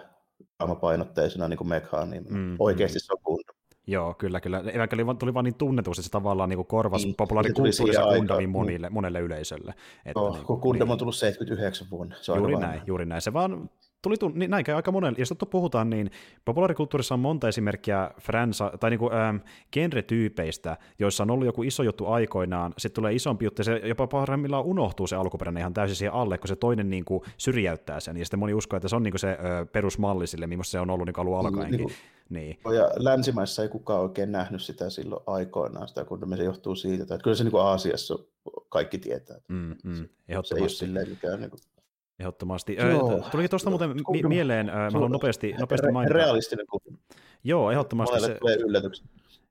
painotteisena 0.81 1.47
niin 1.47 1.68
mekhaan, 1.68 2.10
niin 2.10 2.26
mm, 2.30 2.56
oikeasti 2.60 2.99
mm. 2.99 3.03
se 3.03 3.14
on. 3.26 3.39
Joo, 3.88 4.14
kyllä, 4.14 4.39
kyllä. 4.39 4.64
Evankeli 4.73 5.02
tuli 5.19 5.34
vaan 5.34 5.45
niin 5.45 5.56
tunnetusti, 5.56 5.99
että 5.99 6.07
se 6.07 6.11
tavallaan 6.11 6.49
niin 6.49 6.65
korvasi 6.65 7.06
niin, 7.06 7.15
populaarikulttuurissa 7.15 8.03
Gundamin 8.03 8.49
monille, 8.49 8.89
monelle 8.89 9.19
yleisölle. 9.19 9.73
Että 10.06 10.19
Joo, 10.19 10.34
niin, 10.34 10.45
kun 10.45 10.60
Gundam 10.60 10.85
niin. 10.85 10.91
on 10.91 10.97
tullut 10.97 11.15
79 11.15 11.88
vuonna. 11.91 12.15
Se 12.22 12.31
on 12.31 12.38
juuri 12.38 12.56
näin, 12.56 12.81
juuri 12.85 13.06
näin. 13.06 13.22
Se 13.22 13.34
vaan 13.34 13.69
tuli 14.06 14.18
tunn, 14.18 14.40
niin 14.40 14.52
näin 14.52 14.65
aika 14.76 14.91
monelle, 14.91 15.19
jos 15.19 15.34
puhutaan, 15.49 15.90
niin 15.90 16.11
populaarikulttuurissa 16.45 17.14
on 17.14 17.19
monta 17.19 17.48
esimerkkiä 17.48 18.11
fransa, 18.22 18.72
tai 18.80 18.90
niinku, 18.90 19.11
ähm, 19.11 19.38
genre-tyypeistä, 19.72 20.77
joissa 20.99 21.23
on 21.23 21.32
ollut 21.32 21.45
joku 21.45 21.64
iso 21.64 21.84
juttu 21.84 22.06
aikoinaan, 22.06 22.73
sitten 22.77 22.95
tulee 22.95 23.14
isompi 23.14 23.45
juttu, 23.45 23.60
ja 23.60 23.64
se 23.64 23.82
jopa 23.84 24.07
parhaimmillaan 24.07 24.65
unohtuu 24.65 25.07
se 25.07 25.15
alkuperäinen 25.15 25.61
ihan 25.61 25.73
täysin 25.73 25.95
siihen 25.95 26.14
alle, 26.14 26.38
kun 26.38 26.48
se 26.48 26.56
toinen 26.56 26.90
niinku 26.90 27.26
syrjäyttää 27.38 27.99
sen, 27.99 28.18
ja 28.18 28.26
sitten 28.26 28.40
moni 28.40 28.53
uskoo, 28.53 28.77
että 28.77 28.88
se 28.88 28.95
on 28.95 29.03
niinku 29.03 29.18
se 29.18 29.30
ö, 29.30 29.65
perusmalli 29.65 30.27
sille, 30.27 30.48
millaista 30.48 30.72
se 30.72 30.80
on 30.80 30.90
ollut 30.90 31.06
niinku 31.06 31.22
alun 31.22 31.40
alkaenkin. 31.40 31.77
Niin, 31.77 31.95
niin. 32.30 32.60
Ja 32.76 32.90
länsimaissa 32.95 33.61
ei 33.61 33.69
kukaan 33.69 34.02
oikein 34.02 34.32
nähnyt 34.32 34.61
sitä 34.61 34.90
silloin 34.90 35.23
aikoinaan, 35.27 35.88
sitä 35.88 36.06
kun 36.06 36.19
se 36.38 36.44
johtuu 36.44 36.76
siitä, 36.76 37.03
että 37.03 37.18
kyllä 37.18 37.36
se 37.36 37.44
niin 37.44 37.52
kuin 37.52 37.64
Aasiassa 37.64 38.19
kaikki 38.69 38.98
tietää. 38.98 39.38
Mm, 39.48 39.76
mm, 39.84 40.10
se 40.44 40.56
ei 40.56 40.61
ole 40.61 40.69
silleen 40.69 41.10
mikään 41.10 41.40
niin 41.40 41.49
kuin 41.49 41.60
Ehdottomasti. 42.19 42.75
Joo. 42.75 43.21
Tulikin 43.31 43.49
tuosta 43.49 43.69
muuten 43.69 43.89
mi- 43.89 44.23
mieleen, 44.23 44.65
mä 44.65 44.89
haluan 44.93 45.11
nopeasti, 45.11 45.55
nopeasti 45.59 45.91
mainita. 45.91 46.13
Realistinen 46.13 46.65
kuva. 46.67 46.97
Joo, 47.43 47.71
ehdottomasti. 47.71 48.19
se, 48.19 48.37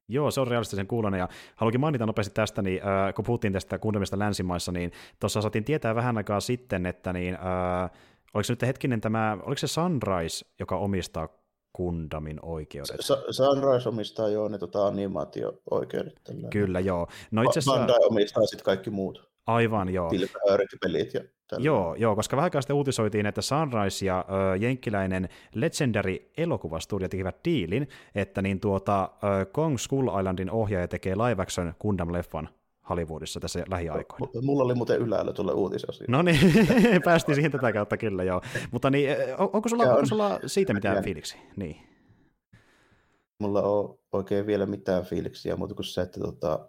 Joo, 0.09 0.31
se 0.31 0.41
on 0.41 0.49
realistisen 0.49 0.87
kuulonen, 0.87 1.19
ja 1.19 1.29
haluankin 1.57 1.81
mainita 1.81 2.07
nopeasti 2.07 2.35
tästä, 2.35 2.63
niin, 2.63 2.81
äh, 2.83 3.15
kun 3.15 3.25
puhuttiin 3.25 3.53
tästä 3.53 3.79
Gundamista 3.79 4.19
länsimaissa, 4.19 4.73
niin 4.73 4.93
tuossa 5.21 5.41
saatiin 5.41 5.65
tietää 5.65 5.95
vähän 5.95 6.17
aikaa 6.17 6.41
sitten, 6.41 6.87
että 6.87 7.13
niin, 7.13 7.35
äh, 7.35 7.91
oliko 8.35 8.45
se 8.45 8.53
nyt 8.53 8.63
hetkinen 8.63 9.01
tämä, 9.01 9.39
oliko 9.43 9.59
se 9.59 9.67
Sunrise, 9.67 10.47
joka 10.61 10.77
omistaa 10.77 11.29
Kundamin 11.73 12.39
oikeudet. 12.43 13.01
Sunrise 13.31 13.89
omistaa 13.89 14.29
jo 14.29 14.49
ne 14.49 14.59
tota, 14.59 14.87
animaatio-oikeudet. 14.87 16.21
Kyllä, 16.51 16.81
joo. 16.81 17.09
No 17.31 17.43
itse 17.43 17.59
asiassa... 17.59 17.79
Bandai 17.79 17.99
omistaa 18.11 18.47
sitten 18.47 18.65
kaikki 18.65 18.91
muut. 18.91 19.31
Aivan, 19.47 19.95
joo. 19.95 20.11
pelit 20.81 21.15
ja 21.15 21.21
tällä. 21.55 21.67
Joo, 21.67 21.95
joo, 21.95 22.17
koska 22.17 22.37
vähän 22.37 22.51
sitten 22.61 22.77
uutisoitiin, 22.77 23.27
että 23.27 23.43
Sunrise 23.43 24.07
ja 24.07 24.25
ö, 24.29 24.57
jenkkiläinen 24.57 25.29
Legendary 25.55 26.17
elokuvastudio 26.37 27.09
tekivät 27.09 27.37
diilin, 27.45 27.89
että 28.15 28.43
niin 28.43 28.61
tuota, 28.61 29.11
ö, 29.41 29.45
Kong 29.45 29.79
Skull 29.79 30.19
Islandin 30.19 30.51
ohjaaja 30.51 30.89
tekee 30.89 31.15
live 31.15 31.43
action 31.43 31.75
Gundam-leffan 31.85 32.49
Hollywoodissa 32.89 33.41
tässä 33.41 33.65
lähiaikoina. 33.71 34.27
Mulla 34.43 34.65
oli 34.65 34.75
muuten 34.75 34.99
ylällä 34.99 35.33
tuolle 35.33 35.53
uutisosio. 35.53 36.07
No 36.11 36.23
niin, 36.23 36.39
päästiin 37.05 37.35
siihen 37.35 37.53
tätä 37.53 37.73
kautta 37.73 37.97
kyllä 37.97 38.25
joo. 38.25 38.41
Mutta 38.71 38.91
niin, 38.91 39.11
onko 39.39 39.69
sulla, 39.69 39.83
on, 39.85 39.91
onko 39.91 40.07
sulla 40.07 40.41
siitä 40.47 40.75
mitään 40.75 41.05
fiiliksi? 41.05 41.37
Niin. 41.57 41.77
Mulla 43.39 43.63
on 43.63 43.99
oikein 44.13 44.47
vielä 44.47 44.67
mitään 44.67 45.05
fiiliksiä, 45.05 45.57
mutta 45.57 45.75
kuin 45.75 45.85
se, 45.85 46.03
että 46.03 46.21
tota, 46.21 46.69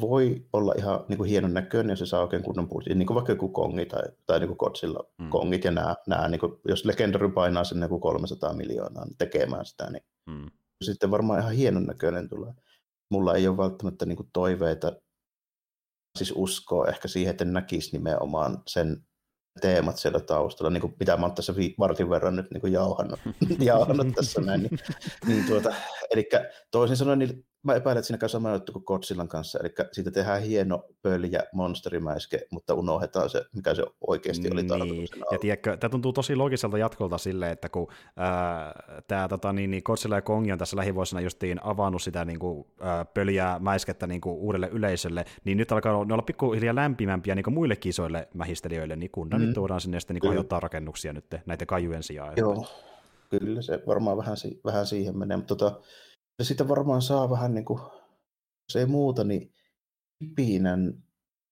voi 0.00 0.46
olla 0.52 0.74
ihan 0.78 1.04
niin 1.08 1.16
kuin 1.16 1.30
hienon 1.30 1.54
näköinen, 1.54 1.92
jos 1.92 1.98
se 1.98 2.06
saa 2.06 2.22
oikein 2.22 2.42
kunnon 2.42 2.68
budjetin, 2.68 2.98
niin 2.98 3.06
kuin 3.06 3.14
vaikka 3.14 3.32
joku 3.32 3.48
Kongi 3.48 3.86
tai, 3.86 4.02
tai 4.26 4.40
niin 4.40 4.48
kuin 4.48 4.56
Godzilla 4.58 5.04
mm. 5.18 5.28
Kongit 5.30 5.64
ja 5.64 5.70
nämä, 5.70 5.94
nämä 6.06 6.28
niin 6.28 6.40
kuin, 6.40 6.52
jos 6.68 6.84
Legendary 6.84 7.28
painaa 7.28 7.64
sinne 7.64 7.84
joku 7.84 8.00
300 8.00 8.54
miljoonaa 8.54 9.04
niin 9.04 9.16
tekemään 9.18 9.66
sitä, 9.66 9.90
niin 9.90 10.04
mm. 10.26 10.46
sitten 10.84 11.10
varmaan 11.10 11.40
ihan 11.40 11.52
hienon 11.52 11.86
näköinen 11.86 12.28
tulee. 12.28 12.52
Mulla 13.10 13.34
ei 13.34 13.48
ole 13.48 13.56
välttämättä 13.56 14.06
niin 14.06 14.16
kuin 14.16 14.30
toiveita, 14.32 14.92
siis 16.18 16.32
uskoa 16.36 16.86
ehkä 16.86 17.08
siihen, 17.08 17.30
että 17.30 17.44
näkisi 17.44 17.92
nimenomaan 17.92 18.62
sen 18.66 19.06
teemat 19.60 19.96
siellä 19.96 20.20
taustalla, 20.20 20.70
niin 20.70 20.80
kuin 20.80 20.94
mitä 21.00 21.16
mä 21.16 21.26
oon 21.26 21.34
tässä 21.34 21.54
vartin 21.78 22.10
verran 22.10 22.36
nyt 22.36 22.50
niin 22.50 22.60
kuin 22.60 22.72
jauhannut, 22.72 23.20
jauhannut 23.58 24.14
tässä 24.14 24.40
näin. 24.40 24.62
Niin, 24.62 24.78
niin 25.26 25.46
tuota, 25.46 25.74
eli 26.10 26.28
toisin 26.70 26.96
sanoen, 26.96 27.18
niin 27.18 27.46
mä 27.66 27.74
epäilen, 27.74 27.98
että 27.98 28.06
siinä 28.06 28.18
käy 28.18 28.28
sama 28.28 28.52
juttu 28.52 28.72
kuin 28.72 28.82
Godzillan 28.86 29.28
kanssa, 29.28 29.58
eli 29.58 29.74
siitä 29.92 30.10
tehdään 30.10 30.42
hieno 30.42 30.84
pöljä 31.02 31.42
monsterimäiske, 31.52 32.46
mutta 32.50 32.74
unohdetaan 32.74 33.30
se, 33.30 33.44
mikä 33.54 33.74
se 33.74 33.84
oikeasti 34.06 34.48
oli 34.48 34.62
niin. 34.62 34.68
tarkoituksena. 34.68 35.26
Ja 35.32 35.38
tiedätkö, 35.38 35.76
tämä 35.76 35.90
tuntuu 35.90 36.12
tosi 36.12 36.36
logiselta 36.36 36.78
jatkolta 36.78 37.18
silleen, 37.18 37.52
että 37.52 37.68
kun 37.68 37.88
tämä 39.08 39.28
tota, 39.28 39.52
niin, 39.52 39.70
niin 39.70 39.82
Godzilla 39.84 40.14
ja 40.16 40.22
Kong 40.22 40.52
on 40.52 40.58
tässä 40.58 40.76
lähivuosina 40.76 41.20
justiin 41.20 41.60
avannut 41.64 42.02
sitä 42.02 42.24
niin 42.24 42.38
kuin, 42.38 42.66
ää, 42.80 43.04
pöljää 43.04 43.58
mäiskettä 43.58 44.06
niin 44.06 44.20
kuin, 44.20 44.36
uudelle 44.36 44.68
yleisölle, 44.72 45.24
niin 45.44 45.58
nyt 45.58 45.72
alkaa 45.72 46.04
ne 46.04 46.14
olla 46.14 46.22
pikkuhiljaa 46.22 46.74
lämpimämpiä 46.74 47.34
niin 47.34 47.44
kuin 47.44 47.54
muille 47.54 47.76
kisoille 47.76 48.28
mähistelijöille, 48.34 48.96
niin 48.96 49.10
kun 49.10 49.28
mm. 49.28 49.38
nyt 49.38 49.54
tuodaan 49.54 49.80
sinne 49.80 50.00
sitten 50.00 50.14
niin 50.14 50.46
kuin, 50.46 50.62
rakennuksia 50.62 51.12
nyt 51.12 51.24
näitä 51.46 51.66
kajujen 51.66 52.02
sijaan. 52.02 52.32
Joo, 52.36 52.66
kyllä 53.30 53.62
se 53.62 53.82
varmaan 53.86 54.16
vähän, 54.16 54.36
vähän 54.64 54.86
siihen 54.86 55.18
menee, 55.18 55.36
mutta 55.36 55.56
tota, 55.56 55.80
ja 56.38 56.44
sitä 56.44 56.68
varmaan 56.68 57.02
saa 57.02 57.30
vähän 57.30 57.54
niin 57.54 57.64
kuin, 57.64 57.80
jos 58.68 58.76
ei 58.76 58.86
muuta, 58.86 59.24
niin 59.24 59.54
kipinän 60.18 61.06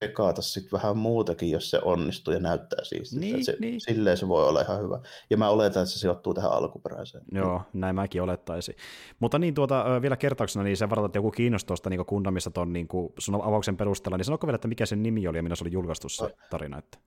sekaata 0.05 0.43
sitten 0.43 0.73
vähän 0.73 0.97
muutakin, 0.97 1.51
jos 1.51 1.71
se 1.71 1.81
onnistuu 1.85 2.35
ja 2.35 2.41
näyttää 2.41 2.85
siis. 2.85 3.17
Niin, 3.17 3.45
se, 3.45 3.57
niin. 3.61 3.81
Silleen 3.81 4.17
se 4.17 4.29
voi 4.29 4.49
olla 4.49 4.61
ihan 4.61 4.81
hyvä. 4.81 5.01
Ja 5.31 5.37
mä 5.37 5.49
oletan, 5.49 5.83
että 5.83 5.93
se 5.93 5.99
sijoittuu 5.99 6.35
tähän 6.35 6.53
alkuperäiseen. 6.53 7.25
Joo, 7.33 7.63
näin 7.73 7.95
mäkin 7.95 8.23
olettaisin. 8.23 8.75
Mutta 9.21 9.39
niin 9.39 9.55
tuota, 9.55 9.85
vielä 10.03 10.17
kertauksena, 10.17 10.65
niin 10.65 10.77
se 10.77 10.91
varataan, 10.91 11.07
että 11.07 11.19
joku 11.19 11.31
kiinnostusta 11.31 11.91
niin 11.91 12.07
Kundamissa 12.07 12.51
ton 12.51 12.73
niin 12.73 12.89
kuin 12.89 13.13
sun 13.19 13.35
avauksen 13.35 13.77
perusteella, 13.77 14.17
niin 14.17 14.25
sanoko 14.25 14.47
vielä, 14.47 14.55
että 14.55 14.69
mikä 14.69 14.87
sen 14.87 15.03
nimi 15.03 15.29
oli 15.29 15.39
ja 15.39 15.43
minä 15.43 15.57
se 15.57 15.65
oli 15.65 15.73
julkaistu 15.73 16.09
se 16.09 16.35
tarina? 16.51 16.79
Että... 16.79 16.99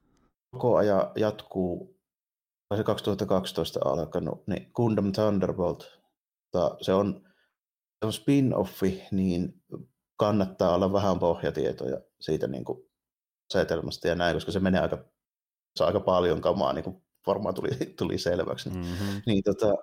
Koko 0.51 0.77
ajan 0.77 1.11
jatkuu, 1.15 1.97
se 2.75 2.83
2012 2.83 3.79
alkanut, 3.85 4.47
niin 4.47 4.71
Gundam 4.73 5.11
Thunderbolt, 5.11 5.99
se 6.81 6.93
on 6.93 7.26
on 8.01 8.13
spin-offi, 8.13 9.01
niin 9.11 9.63
kannattaa 10.17 10.75
olla 10.75 10.93
vähän 10.93 11.19
pohjatietoja 11.19 12.01
siitä 12.19 12.47
niin 12.47 12.65
kuin 12.65 12.89
asetelmasta 13.49 14.07
ja 14.07 14.15
näin, 14.15 14.35
koska 14.35 14.51
se 14.51 14.59
menee 14.59 14.81
aika, 14.81 15.05
se 15.75 15.83
aika 15.83 15.99
paljon 15.99 16.41
kamaa, 16.41 16.73
niin 16.73 16.83
kuin 16.83 17.03
varmaan 17.27 17.55
tuli, 17.55 17.69
tuli 17.99 18.17
selväksi. 18.17 18.69
Mm-hmm. 18.69 19.21
Niin 19.25 19.43
tota, 19.43 19.73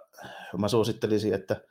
mä 0.58 0.68
suosittelisin, 0.68 1.34
että 1.34 1.64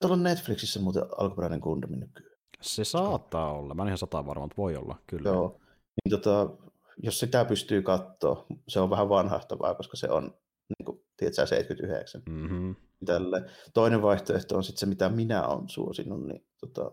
tuolla 0.00 0.16
Netflixissä 0.16 0.80
muuten 0.80 1.02
alkuperäinen 1.18 1.60
Gundam 1.60 1.90
nykyään. 1.90 2.34
Se 2.62 2.84
saattaa 2.84 3.52
olla, 3.52 3.74
mä 3.74 3.82
en 3.82 3.88
ihan 3.88 3.98
sata 3.98 4.26
varma, 4.26 4.44
mutta 4.44 4.56
voi 4.56 4.76
olla, 4.76 4.98
kyllä. 5.06 5.30
Joo, 5.30 5.60
niin 6.04 6.10
tota, 6.10 6.50
jos 7.02 7.20
sitä 7.20 7.44
pystyy 7.44 7.82
katsoa, 7.82 8.46
se 8.68 8.80
on 8.80 8.90
vähän 8.90 9.08
vanhahtavaa, 9.08 9.74
koska 9.74 9.96
se 9.96 10.10
on, 10.10 10.22
niin 10.78 10.84
kuin, 10.84 11.04
tiedätkö, 11.16 11.46
79. 11.46 12.22
Mm-hmm 12.28 12.74
tälle. 13.04 13.44
Toinen 13.74 14.02
vaihtoehto 14.02 14.56
on 14.56 14.64
sitten 14.64 14.80
se, 14.80 14.86
mitä 14.86 15.08
minä 15.08 15.46
olen 15.46 15.68
suosinut, 15.68 16.26
niin 16.26 16.46
tota, 16.60 16.92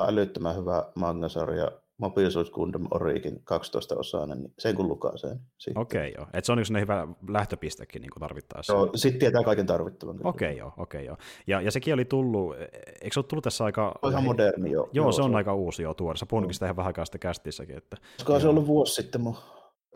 älyttömän 0.00 0.56
hyvä 0.56 0.92
mangasarja 0.94 1.72
Mobile 1.98 2.30
Suit 2.30 2.50
Gundam 2.50 2.86
Origin 2.90 3.40
12 3.44 3.96
osainen, 3.96 4.38
niin 4.38 4.54
sen 4.58 4.74
kun 4.74 4.98
sen. 5.16 5.40
Okei, 5.78 6.10
okay, 6.10 6.12
joo. 6.16 6.26
Et 6.32 6.44
se 6.44 6.52
on 6.52 6.58
yksi 6.58 6.74
hyvä 6.80 7.08
lähtöpistekin 7.28 8.02
niin 8.02 8.10
tarvittaessa. 8.20 8.72
Joo, 8.72 8.90
sitten 8.94 9.18
tietää 9.20 9.42
kaiken 9.42 9.66
tarvittavan. 9.66 10.20
Okei, 10.24 10.48
okay, 10.48 10.58
joo, 10.58 10.72
okei, 10.76 10.98
okay, 10.98 11.04
joo. 11.04 11.16
Ja, 11.46 11.60
ja 11.60 11.70
sekin 11.70 11.94
oli 11.94 12.04
tullut, 12.04 12.56
eikö 13.00 13.14
se 13.14 13.20
ole 13.20 13.26
tullut 13.28 13.44
tässä 13.44 13.64
aika... 13.64 13.94
On 14.02 14.10
ihan 14.10 14.24
moderni, 14.24 14.70
joo. 14.70 14.88
Joo, 14.92 15.04
joo 15.04 15.12
se 15.12 15.22
on 15.22 15.30
se 15.30 15.36
aika 15.36 15.54
uusi 15.54 15.82
jo 15.82 15.94
tuore. 15.94 16.18
Sä 16.18 16.26
puhunkin 16.26 16.54
sitä 16.54 16.66
ihan 16.66 16.76
vähän 16.76 16.86
aikaa 16.86 17.04
sitten 17.04 17.20
kästissäkin. 17.20 17.76
Että... 17.76 17.96
Koska 18.16 18.40
se 18.40 18.48
ollut 18.48 18.66
vuosi 18.66 18.94
sitten 18.94 19.20
mun 19.20 19.36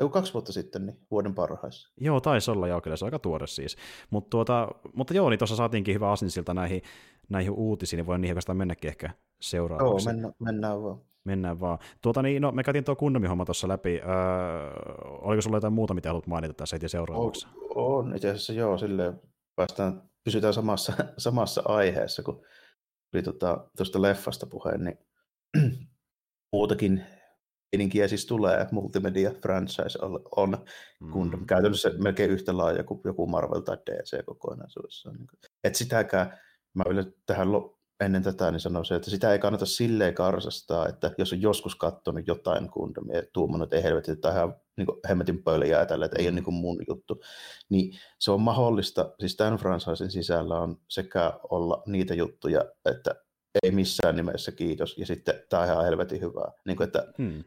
ei 0.00 0.08
kaksi 0.08 0.34
vuotta 0.34 0.52
sitten, 0.52 0.86
niin 0.86 0.98
vuoden 1.10 1.34
parhaissa. 1.34 1.92
Joo, 2.00 2.20
taisi 2.20 2.50
olla, 2.50 2.68
joo, 2.68 2.80
kyllä 2.80 2.96
se 2.96 3.04
on 3.04 3.06
aika 3.06 3.18
tuore 3.18 3.46
siis. 3.46 3.76
Mut 4.10 4.30
tuota, 4.30 4.68
mutta 4.94 5.14
joo, 5.14 5.30
niin 5.30 5.38
tuossa 5.38 5.56
saatiinkin 5.56 5.94
hyvä 5.94 6.12
asinsilta 6.12 6.54
näihin, 6.54 6.82
näihin 7.28 7.52
uutisiin, 7.52 7.98
niin 7.98 8.06
voi 8.06 8.18
niihin 8.18 8.32
oikeastaan 8.32 8.58
mennäkin 8.58 8.88
ehkä 8.88 9.10
seuraavaksi. 9.40 10.08
Joo, 10.08 10.14
mennä, 10.14 10.32
mennään 10.38 10.82
vaan. 10.82 11.00
Mennään 11.24 11.60
vaan. 11.60 11.78
Tuota 12.02 12.22
niin, 12.22 12.42
no 12.42 12.52
me 12.52 12.62
käytiin 12.62 12.84
tuo 12.84 12.96
kundamihomma 12.96 13.44
tuossa 13.44 13.68
läpi. 13.68 14.00
Öö, 14.04 14.10
oliko 15.04 15.42
sulla 15.42 15.56
jotain 15.56 15.72
muuta, 15.72 15.94
mitä 15.94 16.08
haluat 16.08 16.26
mainita 16.26 16.54
tässä 16.54 16.76
heti 16.76 16.88
seuraavaksi? 16.88 17.46
On, 17.74 18.08
on 18.08 18.16
itse 18.16 18.30
asiassa 18.30 18.52
joo, 18.52 18.78
silleen 18.78 19.20
päästään 19.56 20.02
pysytään 20.24 20.54
samassa, 20.54 20.92
samassa 21.18 21.62
aiheessa, 21.64 22.22
kun 22.22 22.42
oli 23.14 23.22
tuota, 23.22 23.66
tuosta 23.76 24.02
leffasta 24.02 24.46
puheen, 24.46 24.84
niin 24.84 24.98
muutakin 26.52 27.04
meininkiä 27.72 28.08
siis 28.08 28.26
tulee, 28.26 28.66
multimedia 28.70 29.30
franchise 29.42 29.98
on, 30.36 30.58
kun 31.12 31.30
mm. 31.30 31.46
käytännössä 31.46 31.90
melkein 31.98 32.30
yhtä 32.30 32.56
laaja 32.56 32.84
kuin 32.84 33.00
joku 33.04 33.26
Marvel 33.26 33.60
tai 33.60 33.76
DC 33.86 34.24
kokonaisuudessaan. 34.24 35.16
Niin 35.16 35.28
et 35.64 35.74
sitäkään, 35.74 36.38
mä 36.74 36.84
vielä 36.88 37.04
tähän 37.26 37.48
ennen 38.00 38.22
tätä 38.22 38.50
niin 38.50 38.60
sanoisin, 38.60 38.96
että 38.96 39.10
sitä 39.10 39.32
ei 39.32 39.38
kannata 39.38 39.66
silleen 39.66 40.14
karsastaa, 40.14 40.88
että 40.88 41.14
jos 41.18 41.32
on 41.32 41.42
joskus 41.42 41.76
katsonut 41.76 42.26
jotain 42.26 42.68
Gundamia 42.72 43.16
ja 43.16 43.22
tuumannut, 43.32 43.66
että 43.66 43.76
ei 43.76 43.82
helvetti, 43.82 44.12
että 44.12 44.30
ihan 44.30 44.54
niin 44.76 44.86
hemmetin 45.08 45.42
pöliä 45.42 45.86
tällä, 45.86 46.04
että 46.04 46.18
ei 46.18 46.26
ole 46.26 46.34
niin 46.34 46.44
kuin 46.44 46.54
mun 46.54 46.78
juttu, 46.88 47.22
niin 47.68 47.98
se 48.18 48.30
on 48.30 48.40
mahdollista, 48.40 49.14
siis 49.20 49.36
tämän 49.36 49.56
franchisen 49.56 50.10
sisällä 50.10 50.60
on 50.60 50.76
sekä 50.88 51.32
olla 51.50 51.82
niitä 51.86 52.14
juttuja, 52.14 52.64
että 52.84 53.14
ei 53.62 53.70
missään 53.70 54.16
nimessä 54.16 54.52
kiitos, 54.52 54.98
ja 54.98 55.06
sitten 55.06 55.34
tämä 55.48 55.62
on 55.62 55.68
ihan 55.68 55.84
helvetin 55.84 56.20
hyvää. 56.20 56.52
Niin 56.66 56.76
kuin, 56.76 56.86
että 56.86 57.12
hmm. 57.18 57.44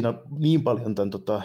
Siinä 0.00 0.08
on 0.08 0.22
niin 0.38 0.62
paljon 0.62 0.94
tämän 0.94 1.10
tota, 1.10 1.42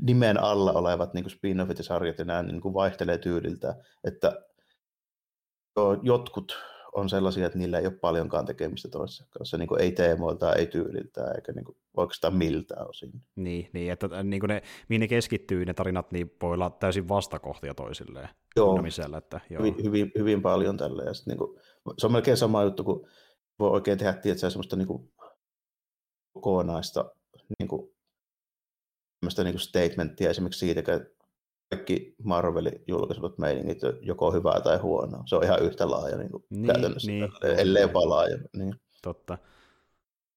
nimen 0.00 0.42
alla 0.42 0.72
olevat 0.72 1.14
niin 1.14 1.24
kuin 1.24 1.32
spin-offit 1.32 1.78
ja 1.78 1.84
sarjat 1.84 2.18
ja 2.18 2.24
nämä 2.24 2.42
niin 2.42 2.60
kuin 2.60 2.74
vaihtelee 2.74 3.18
tyyliltä, 3.18 3.76
että 4.04 4.42
jotkut 6.02 6.58
on 6.92 7.08
sellaisia, 7.08 7.46
että 7.46 7.58
niillä 7.58 7.78
ei 7.78 7.86
ole 7.86 7.94
paljonkaan 7.94 8.46
tekemistä 8.46 8.88
toisessa 8.88 9.26
kanssa, 9.30 9.58
niin 9.58 9.68
kuin 9.68 9.80
ei 9.80 9.92
teemoilta, 9.92 10.52
ei 10.52 10.66
tyyliltä, 10.66 11.30
eikä 11.30 11.52
niin 11.52 11.64
kuin 11.64 11.76
oikeastaan 11.96 12.36
miltään 12.36 12.88
osin. 12.88 13.10
Niin, 13.36 13.70
niin 13.72 13.92
että 13.92 14.22
niin 14.22 14.40
kuin 14.40 14.48
ne, 14.48 14.62
mihin 14.88 15.00
ne 15.00 15.08
keskittyy 15.08 15.64
ne 15.64 15.74
tarinat, 15.74 16.12
niin 16.12 16.36
voi 16.42 16.54
olla 16.54 16.70
täysin 16.70 17.08
vastakohtia 17.08 17.74
toisilleen. 17.74 18.28
Joo, 18.56 18.82
että, 19.18 19.40
joo. 19.50 19.62
Hyvin, 19.62 19.84
hyvin, 19.84 20.12
hyvin, 20.18 20.42
paljon 20.42 20.76
tällä. 20.76 21.02
Ja 21.02 21.12
niin 21.26 21.38
kuin, 21.38 21.60
se 21.98 22.06
on 22.06 22.12
melkein 22.12 22.36
sama 22.36 22.62
juttu, 22.62 22.84
kun 22.84 23.08
voi 23.58 23.70
oikein 23.70 23.98
tehdä 23.98 24.12
tietää 24.12 24.50
semmoista 24.50 24.76
niin 24.76 24.88
kuin, 24.88 25.12
kokonaista 26.34 27.14
niin 27.58 27.68
kuin, 27.68 27.90
niin 29.22 29.52
kuin 29.52 29.60
statementtia 29.60 30.30
esimerkiksi 30.30 30.58
siitä, 30.58 30.80
että 30.80 31.00
kaikki 31.70 32.14
Marvelin 32.24 32.84
julkaisut 32.86 33.38
meiningit 33.38 33.78
joko 34.00 34.32
hyvää 34.32 34.60
tai 34.60 34.78
huonoa. 34.78 35.22
Se 35.26 35.36
on 35.36 35.44
ihan 35.44 35.62
yhtä 35.62 35.90
laaja 35.90 36.16
niin 36.16 36.30
kuin 36.30 36.44
niin, 36.50 36.66
käytännössä, 36.66 37.10
niin, 37.10 37.30
ellei 37.42 37.92
vaan 37.92 38.08
laaja. 38.08 38.38
Niin. 38.56 38.74
Totta. 39.02 39.38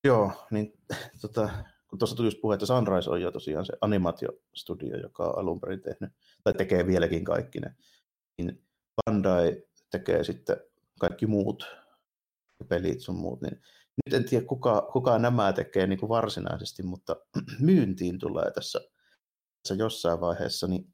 Joo, 0.03 0.31
niin 0.51 0.73
tota, 1.21 1.49
kun 1.87 1.99
tuossa 1.99 2.15
tuli 2.15 2.27
just 2.27 2.41
puhe, 2.41 2.53
että 2.53 2.65
Sunrise 2.65 3.09
on 3.09 3.21
jo 3.21 3.31
tosiaan 3.31 3.65
se 3.65 3.73
animaatiostudio, 3.81 4.97
joka 4.97 5.23
on 5.23 5.39
alun 5.39 5.59
perin 5.59 5.81
tehnyt, 5.81 6.11
tai 6.43 6.53
tekee 6.53 6.87
vieläkin 6.87 7.25
kaikki 7.25 7.59
ne, 7.59 7.75
niin 8.37 8.63
Bandai 9.05 9.63
tekee 9.91 10.23
sitten 10.23 10.57
kaikki 10.99 11.25
muut 11.27 11.67
pelit 12.67 13.01
sun 13.01 13.15
muut, 13.15 13.41
niin 13.41 13.61
nyt 14.05 14.13
en 14.13 14.29
tiedä 14.29 14.45
kuka, 14.45 14.89
kuka 14.93 15.19
nämä 15.19 15.53
tekee 15.53 15.87
niin 15.87 15.99
kuin 15.99 16.09
varsinaisesti, 16.09 16.83
mutta 16.83 17.15
myyntiin 17.59 18.19
tulee 18.19 18.51
tässä, 18.51 18.79
tässä 19.63 19.83
jossain 19.83 20.21
vaiheessa, 20.21 20.67
niin 20.67 20.93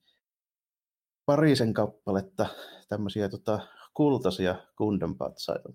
parisen 1.25 1.73
kappaletta 1.73 2.45
tämmöisiä 2.89 3.29
tota, 3.29 3.59
kultaisia 3.93 4.55
kundenpatsaita. 4.77 5.69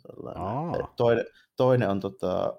Toinen, 0.96 1.26
toinen 1.56 1.90
on 1.90 2.00
tota, 2.00 2.58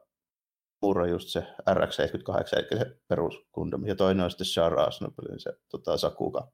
Murra 0.82 1.08
just 1.08 1.30
se 1.30 1.40
RX-78, 1.70 2.60
eli 2.60 2.80
se 2.80 3.00
perus 3.08 3.34
Gundam, 3.54 3.86
ja 3.86 3.96
toinen 3.96 4.24
on 4.24 4.32
sitten 4.32 4.48
Shara 4.48 4.84
Asnopelin 4.84 5.40
se 5.40 5.54
tota, 5.70 5.98
Saku 5.98 6.32
2. 6.32 6.54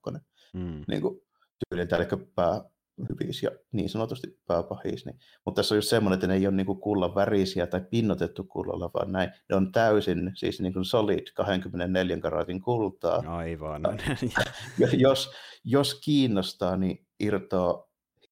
Mm. 0.54 0.84
Niin 0.88 1.02
kuin, 1.02 1.22
tyyliltä, 1.70 1.96
eli 1.98 2.06
pää, 2.36 2.62
hyvis 3.10 3.44
ja 3.44 3.52
niin 3.72 3.90
sanotusti 3.90 4.40
pääpahis. 4.48 5.06
Niin. 5.06 5.20
Mutta 5.46 5.60
tässä 5.60 5.76
on 5.76 5.78
just 5.78 5.90
semmoinen, 5.90 6.16
että 6.16 6.28
ne 6.28 6.34
ei 6.34 6.48
ole 6.48 6.56
niin 6.56 6.66
kullan 6.66 7.16
värisiä 7.16 7.68
tai 7.68 7.82
pinnotettu 7.90 8.44
kullalla, 8.44 8.92
vaan 8.94 9.12
näin. 9.12 9.30
Ne 9.50 9.56
on 9.56 9.72
täysin 9.72 10.32
siis 10.36 10.62
niin 10.62 10.74
kuin 10.74 10.86
solid 10.86 11.28
24 11.36 12.18
karatin 12.20 12.62
kultaa. 12.62 13.24
Aivan. 13.28 13.82
Ja, 14.80 14.88
jos, 14.94 15.32
jos 15.64 16.02
kiinnostaa, 16.06 16.78
niin 16.78 17.06
irtoaa 17.20 17.86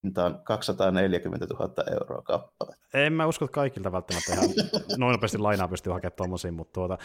hintaan 0.03 0.43
240 0.43 1.47
000 1.53 1.73
euroa 1.91 2.21
kappale. 2.21 2.75
En 2.93 3.13
mä 3.13 3.25
usko, 3.25 3.45
että 3.45 3.55
kaikilta 3.55 3.91
välttämättä 3.91 4.33
ihan 4.33 4.49
noin 4.97 5.11
nopeasti 5.11 5.37
lainaa 5.37 5.67
pystyy 5.67 5.93
hakemaan 5.93 6.15
tuommoisiin, 6.17 6.53
mutta 6.53 6.73
tuota, 6.73 6.97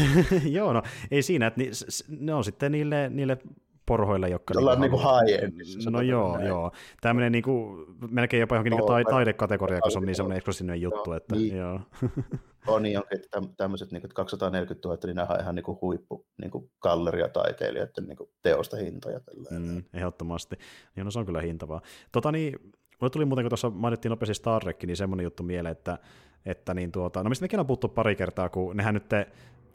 joo, 0.58 0.72
no 0.72 0.82
ei 1.10 1.22
siinä, 1.22 1.46
että 1.46 1.60
ni, 1.60 1.70
ne 2.08 2.34
on 2.34 2.44
sitten 2.44 2.72
niille, 2.72 3.08
niille 3.08 3.38
porhoille, 3.86 4.28
jotka... 4.28 4.54
Ollaan 4.58 4.80
niin 4.80 4.90
kuin 4.90 5.02
high 5.02 5.90
No 5.90 6.00
joo, 6.00 6.36
näin. 6.36 6.48
joo. 6.48 6.72
Tämmöinen 7.00 7.32
niin 7.32 7.44
kuin, 7.44 7.86
melkein 8.10 8.40
jopa 8.40 8.54
johonkin 8.54 8.70
no, 8.70 8.96
niin 8.96 9.06
taidekategoria, 9.06 9.80
kun 9.80 9.90
se 9.90 9.98
on 9.98 10.04
niin 10.04 10.16
semmoinen 10.16 10.36
eksklusiivinen 10.36 10.80
juttu. 10.80 11.10
No, 11.10 11.16
että, 11.16 11.36
niin. 11.36 11.56
joo. 11.56 11.80
on 12.66 12.82
niin, 12.82 13.00
että 13.10 13.42
tämmöiset 13.56 13.92
niin 13.92 14.00
kuin 14.00 14.14
240 14.14 14.88
000, 14.88 15.00
niin 15.04 15.16
nämä 15.16 15.28
on 15.30 15.40
ihan 15.40 15.54
niin 15.54 15.64
kuin 15.64 15.78
huippu 15.80 16.26
niin 16.40 16.50
kuin 16.50 16.70
galleriataiteilijoiden 16.80 18.04
niin 18.06 18.16
kuin 18.16 18.30
teosta 18.42 18.76
hintoja. 18.76 19.20
Mm, 19.50 19.82
ehdottomasti. 19.94 20.56
Niin, 20.96 21.04
no 21.04 21.10
se 21.10 21.18
on 21.18 21.26
kyllä 21.26 21.40
hintavaa. 21.40 21.80
Tota 22.12 22.32
niin, 22.32 22.58
mulle 23.00 23.10
tuli 23.10 23.24
muuten, 23.24 23.44
kun 23.44 23.50
tuossa 23.50 23.70
mainittiin 23.70 24.10
nopeasti 24.10 24.34
Star 24.34 24.62
Trek, 24.62 24.84
niin 24.84 24.96
semmoinen 24.96 25.24
juttu 25.24 25.42
mieleen, 25.42 25.72
että, 25.72 25.98
että 26.46 26.74
niin 26.74 26.92
tuota, 26.92 27.22
no 27.22 27.28
mistä 27.28 27.44
mekin 27.44 27.60
on 27.60 27.66
puhuttu 27.66 27.88
pari 27.88 28.16
kertaa, 28.16 28.48
kun 28.48 28.76
nehän 28.76 28.94
nyt 28.94 29.08
te, 29.08 29.26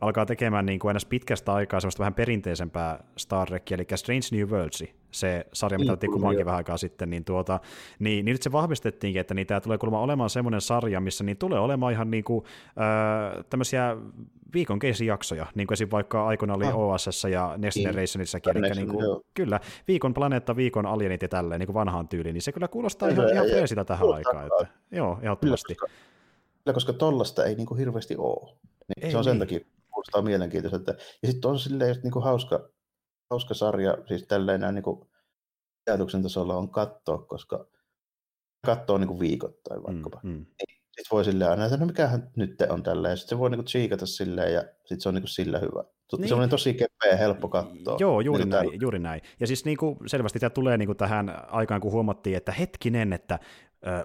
alkaa 0.02 0.26
tekemään 0.26 0.66
niin 0.66 0.80
kuin 0.80 0.96
pitkästä 1.10 1.54
aikaa 1.54 1.80
semmoista 1.80 2.00
vähän 2.00 2.14
perinteisempää 2.14 3.04
Star 3.18 3.48
Trekia, 3.48 3.76
eli 3.76 3.86
Strange 3.96 4.28
New 4.32 4.50
Worlds, 4.50 4.84
se 5.12 5.46
sarja, 5.54 5.80
mitä 5.80 5.92
otettiin 5.92 6.14
kuvaankin 6.14 6.46
vähän 6.46 6.58
aikaa 6.58 6.78
sitten, 6.78 7.10
niin, 7.10 7.26
tuota, 7.26 7.60
niin, 8.00 8.26
niin 8.26 8.34
nyt 8.34 8.42
se 8.42 8.52
vahvistettiinkin, 8.52 9.20
että 9.20 9.34
niin 9.34 9.48
tämä 9.48 9.62
tulee 9.62 9.78
kuulemma 9.78 10.02
olemaan 10.02 10.30
semmoinen 10.30 10.62
sarja, 10.62 11.02
missä 11.02 11.24
niin 11.24 11.38
tulee 11.38 11.60
olemaan 11.60 11.94
ihan 11.94 12.12
niin 12.12 12.24
kuin, 12.24 12.46
äh, 12.68 13.46
tämmöisiä 13.50 13.98
viikon 14.54 14.80
keisijaksoja, 14.80 15.46
niin 15.56 15.68
kuin 15.68 15.76
esim. 15.76 15.90
vaikka 15.92 16.28
aikoina 16.28 16.54
oli 16.54 16.66
ah. 16.66 16.78
OSS 16.78 17.24
ja 17.32 17.54
Next 17.58 17.76
niin. 17.76 17.88
Generationissakin, 17.88 18.58
eli 18.58 18.70
niin 18.70 18.88
kuin, 18.88 19.22
kyllä, 19.34 19.60
viikon 19.88 20.14
planeetta, 20.14 20.56
viikon 20.56 20.86
alienit 20.86 21.22
ja 21.22 21.28
tälleen, 21.28 21.60
niin 21.60 21.68
kuin 21.68 21.74
vanhaan 21.74 22.08
tyyliin, 22.08 22.34
niin 22.34 22.42
se 22.42 22.52
kyllä 22.52 22.68
kuulostaa 22.68 23.10
ihan, 23.10 23.34
ihan 23.34 23.48
freesiltä 23.48 23.86
tähän 23.86 24.14
aikaan. 24.14 24.48
Että, 24.48 24.74
joo, 24.92 25.20
ehdottomasti. 25.22 25.76
Kyllä, 25.76 26.74
koska, 26.74 26.94
tollasta 26.94 27.46
ei 27.46 27.56
niin 27.56 27.68
kuin 27.68 27.78
hirveästi 27.78 28.16
ole. 28.18 28.54
Niin 28.88 29.06
ei, 29.06 29.12
se 29.12 29.18
on 29.18 29.24
sen 29.24 29.32
niin. 29.32 29.40
takia 29.40 29.77
kuulostaa 29.98 30.22
mielenkiintoiselta. 30.22 30.92
Ja 31.24 31.32
sitten 31.32 31.52
on 31.52 31.60
silleen 31.60 31.90
just 31.90 32.04
niinku 32.04 32.20
hauska, 32.20 32.70
hauska 33.30 33.54
sarja, 33.54 33.98
siis 34.08 34.28
tälleen 34.28 34.62
näin 34.62 34.76
niinku 34.76 35.10
ajatuksen 35.88 36.24
tasolla 36.24 36.56
on 36.56 36.72
katsoa, 36.72 37.18
koska 37.18 37.68
katsoo 38.66 38.98
niinku 38.98 39.20
viikoittain 39.20 39.84
vaikkapa. 39.84 40.20
Mm, 40.24 40.30
mm. 40.30 40.36
Niin 40.38 40.78
sitten 40.86 41.12
voi 41.12 41.26
silleen 41.26 41.52
aina, 41.52 41.66
että 41.66 41.78
no 41.78 41.86
mikähän 41.86 42.32
nyt 42.36 42.62
on 42.70 42.84
tälleen, 42.84 43.12
ja 43.12 43.16
sitten 43.16 43.30
se 43.30 43.40
voi 43.40 43.50
niinku 43.50 43.64
tsiikata 43.64 44.06
silleen, 44.06 44.54
ja 44.54 44.62
sitten 44.62 45.02
se 45.02 45.10
on 45.10 45.16
niinku 45.16 45.28
sillä 45.28 45.60
hyvä. 45.60 45.84
Niin. 46.18 46.28
Se 46.28 46.36
on 46.36 46.50
tosi 46.50 46.74
kepeä 46.74 47.12
ja 47.12 47.18
helppo 47.18 47.50
katsoa. 47.50 47.98
Joo, 48.00 48.22
juuri 48.22 48.44
niin 48.44 48.50
näin, 48.50 48.82
juuri 48.82 49.00
näin. 49.00 49.22
Ja 49.40 49.48
siis 49.48 49.66
niinku, 49.66 49.98
selvästi 50.06 50.40
tämä 50.40 50.50
tulee 50.50 50.78
niinku 50.78 50.96
tähän 50.96 51.46
aikaan, 51.48 51.82
kun 51.82 51.92
huomattiin, 51.92 52.38
että 52.38 52.52
hetkinen, 52.52 53.14
että 53.14 53.40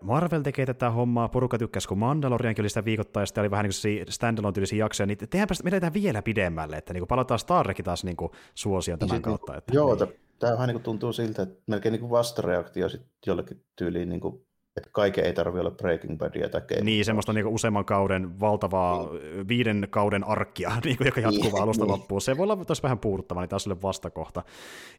Marvel 0.02 0.42
tekee 0.42 0.66
tätä 0.66 0.90
hommaa, 0.90 1.28
porukka 1.28 1.58
tykkäsi, 1.58 1.88
kun 1.88 1.98
Mandaloriankin 1.98 2.62
oli 2.62 2.68
sitä 2.68 2.84
viikoittaista, 2.84 3.40
oli 3.40 3.50
vähän 3.50 3.64
niin 3.64 4.02
kuin 4.04 4.12
standalone 4.12 4.52
tyylisiä 4.52 4.78
jaksoja, 4.78 5.06
niin 5.06 5.18
tehdäänpä 5.18 5.54
me 5.64 5.68
edetään 5.68 5.94
vielä 5.94 6.22
pidemmälle, 6.22 6.76
että 6.76 6.92
niin 6.92 7.06
palataan 7.06 7.38
Star 7.38 7.74
taas 7.84 8.04
niin 8.04 8.16
suosioon 8.54 8.98
tämän 8.98 9.12
niin, 9.12 9.22
kautta. 9.22 9.56
Että, 9.56 9.74
joo, 9.74 9.94
niin. 9.94 10.14
tämä 10.38 10.52
vähän 10.52 10.68
niin 10.68 10.82
tuntuu 10.82 11.12
siltä, 11.12 11.42
että 11.42 11.62
melkein 11.66 11.92
niin 11.92 12.10
vastareaktio 12.10 12.88
sitten 12.88 13.10
jollekin 13.26 13.64
tyyliin 13.76 14.08
niin 14.08 14.20
kuin 14.20 14.46
että 14.76 14.90
kaiken 14.92 15.24
ei 15.24 15.32
tarvitse 15.32 15.60
olla 15.60 15.70
Breaking 15.70 16.18
Badia 16.18 16.48
tai 16.48 16.60
Game 16.60 16.80
Niin, 16.80 17.04
semmoista 17.04 17.32
niin 17.32 17.46
useamman 17.46 17.84
kauden 17.84 18.40
valtavaa 18.40 19.08
niin. 19.12 19.48
viiden 19.48 19.86
kauden 19.90 20.24
arkkia, 20.24 20.72
niin 20.84 20.96
kuin, 20.96 21.06
joka 21.06 21.20
jatkuu 21.20 21.42
niin, 21.42 21.62
alusta 21.62 21.84
niin. 21.84 21.92
loppuun. 21.92 22.20
Se 22.20 22.36
voi 22.36 22.44
olla 22.44 22.64
tosi 22.64 22.82
vähän 22.82 22.98
puuduttava, 22.98 23.40
niin 23.40 23.48
taas 23.48 23.62
sille 23.62 23.82
vastakohta. 23.82 24.42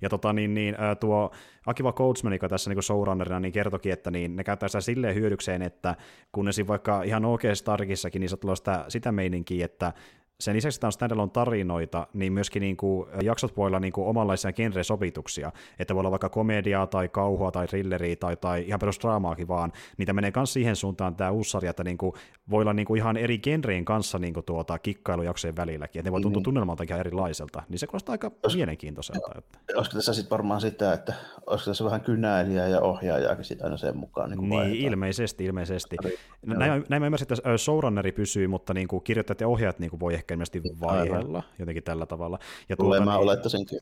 Ja 0.02 0.10
tota, 0.10 0.34
niin, 0.34 0.54
niin, 0.54 0.76
tuo 1.00 1.32
Akiva 1.66 1.94
Coachman, 1.94 2.34
joka 2.34 2.50
tässä 2.50 2.70
niin 2.70 2.84
showrunnerina, 2.84 3.40
niin 3.40 3.52
kertokin, 3.52 3.94
että 3.94 4.12
niin, 4.12 4.36
ne 4.36 4.44
käyttää 4.44 4.70
sitä 4.70 4.82
silleen 4.82 5.16
hyödykseen, 5.16 5.62
että 5.62 5.96
kun 6.32 6.48
esim. 6.48 6.68
vaikka 6.68 7.04
ihan 7.04 7.26
oikeassa 7.26 7.62
Starkissakin, 7.62 8.20
niin 8.20 8.30
se 8.30 8.38
tulee 8.38 8.56
sitä, 8.56 8.86
sitä 8.88 9.12
meininkiä, 9.12 9.66
että 9.66 9.94
sen 10.40 10.56
lisäksi, 10.56 10.78
että 10.78 10.88
on 10.88 10.94
standalone 10.94 11.32
tarinoita, 11.32 12.08
niin 12.14 12.34
myöskin 12.34 12.62
niin 12.62 12.78
kuin, 12.78 13.10
jaksot 13.24 13.58
voi 13.58 13.68
olla 13.68 13.80
niin 13.80 13.94
kuin 13.94 14.08
omanlaisia 14.08 14.52
genre-sovituksia, 14.54 15.52
että 15.80 15.96
voi 15.96 16.00
olla 16.00 16.12
vaikka 16.12 16.30
komediaa 16.30 16.88
tai 16.88 17.10
kauhua 17.10 17.52
tai 17.52 17.68
thrilleriä 17.68 18.16
tai, 18.16 18.38
tai 18.38 18.64
ihan 18.68 18.80
perusdraamaakin 18.80 19.48
vaan, 19.48 19.72
niitä 19.98 20.14
menee 20.14 20.32
myös 20.36 20.54
siihen 20.54 20.76
suuntaan 20.76 21.16
tämä 21.16 21.32
uusi 21.32 21.50
sarja, 21.50 21.70
että 21.70 21.84
niin 21.84 21.98
kuin, 21.98 22.14
voi 22.50 22.62
olla 22.62 22.74
niin 22.74 22.86
kuin 22.86 22.98
ihan 22.98 23.18
eri 23.18 23.38
genreen 23.38 23.86
kanssa 23.86 24.20
niin 24.20 24.34
kuin 24.34 24.46
tuota, 24.46 24.80
kikkailujaksojen 24.80 25.56
välilläkin, 25.56 26.00
että 26.00 26.08
ne 26.08 26.12
voi 26.12 26.22
tuntua 26.22 26.40
mm. 26.40 26.44
tunnelmalta 26.44 26.84
ihan 26.84 27.00
erilaiselta, 27.00 27.64
niin 27.70 27.80
se 27.80 27.88
kuulostaa 27.88 28.14
aika 28.14 28.32
Os, 28.44 28.56
mielenkiintoiselta. 28.56 29.32
Että. 29.38 29.60
Olisiko 29.76 29.96
tässä 29.96 30.14
sitten 30.14 30.30
varmaan 30.30 30.62
sitä, 30.62 30.94
että 30.94 31.14
olisiko 31.46 31.70
tässä 31.70 31.86
vähän 31.86 32.02
kynäilijää 32.02 32.68
ja 32.68 32.82
ohjaajaakin 32.82 33.46
sitten 33.46 33.66
aina 33.66 33.78
sen 33.78 33.98
mukaan? 33.98 34.30
Niin, 34.30 34.50
niin 34.50 34.76
ilmeisesti, 34.76 35.46
ilmeisesti. 35.46 35.98
Näin, 36.46 36.86
näin 36.90 37.02
mä 37.02 37.06
ymmärsin, 37.06 37.28
että 37.34 37.58
showrunneri 37.58 38.12
pysyy, 38.12 38.48
mutta 38.48 38.74
niin 38.74 38.88
kuin 38.88 39.04
kirjoittajat 39.04 39.42
ja 39.42 39.48
ohjaajat 39.48 39.80
niin 39.80 39.90
kuin 39.90 40.00
voi 40.00 40.14
ehkä 40.24 40.34
ilmeisesti 40.34 40.62
vaihella 40.80 41.44
jotenkin 41.60 41.84
tällä 41.84 42.06
tavalla. 42.06 42.40
Ja 42.70 42.78
tuota, 42.78 43.06
mä 43.06 43.12
niin, 43.12 43.22
olettaisinkin. 43.22 43.80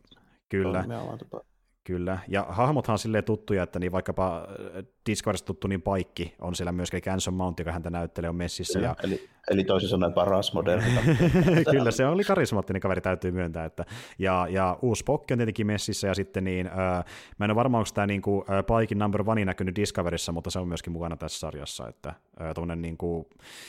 Kyllä. 0.50 0.86
Kyllä, 1.84 2.20
ja 2.28 2.46
hahmothan 2.50 2.94
on 2.94 3.00
silleen 3.00 3.24
tuttuja, 3.24 3.64
että 3.64 3.80
niin 3.80 3.92
vaikkapa 3.92 4.48
Discoverista 5.06 5.46
tuttu 5.46 5.68
niin 5.68 5.82
Paikki 5.82 6.36
on 6.42 6.56
siellä 6.56 6.72
myöskin, 6.72 7.02
eli 7.06 7.14
Anson 7.14 7.34
Mount, 7.34 7.60
joka 7.60 7.72
häntä 7.72 7.90
näyttelee, 7.90 8.30
on 8.30 8.36
messissä. 8.36 8.80
Kyllä, 8.80 8.88
ja... 8.88 8.96
eli, 9.04 9.30
eli 9.50 9.64
toisin 9.64 9.90
sanoen 9.90 10.14
paras 10.14 10.54
moderni. 10.54 10.86
Kyllä, 11.72 11.92
se 11.92 12.06
oli 12.06 12.24
karismaattinen 12.24 12.82
kaveri, 12.82 13.02
täytyy 13.02 13.32
myöntää. 13.32 13.66
Että, 13.66 13.86
ja, 14.20 14.48
ja 14.50 14.78
uusi 14.82 15.00
Spock 15.00 15.32
on 15.32 15.38
tietenkin 15.38 15.68
messissä, 15.68 16.08
ja 16.08 16.14
sitten 16.14 16.44
niin, 16.44 16.68
äh, 16.68 17.06
mä 17.38 17.46
en 17.46 17.52
ole 17.52 17.56
varma, 17.56 17.78
onko 17.78 17.90
tämä 17.94 18.08
niin 18.08 18.22
kuin, 18.22 18.44
äh, 18.50 18.66
Paikin 18.66 19.00
number 19.00 19.24
one 19.26 19.46
näkynyt 19.46 19.76
Discoverissa, 19.76 20.32
mutta 20.32 20.50
se 20.50 20.60
on 20.60 20.68
myöskin 20.68 20.94
mukana 20.94 21.18
tässä 21.18 21.40
sarjassa, 21.40 21.88
että 21.88 22.10
äh, 22.10 22.76
niin 22.76 22.98
kuin, 22.98 23.26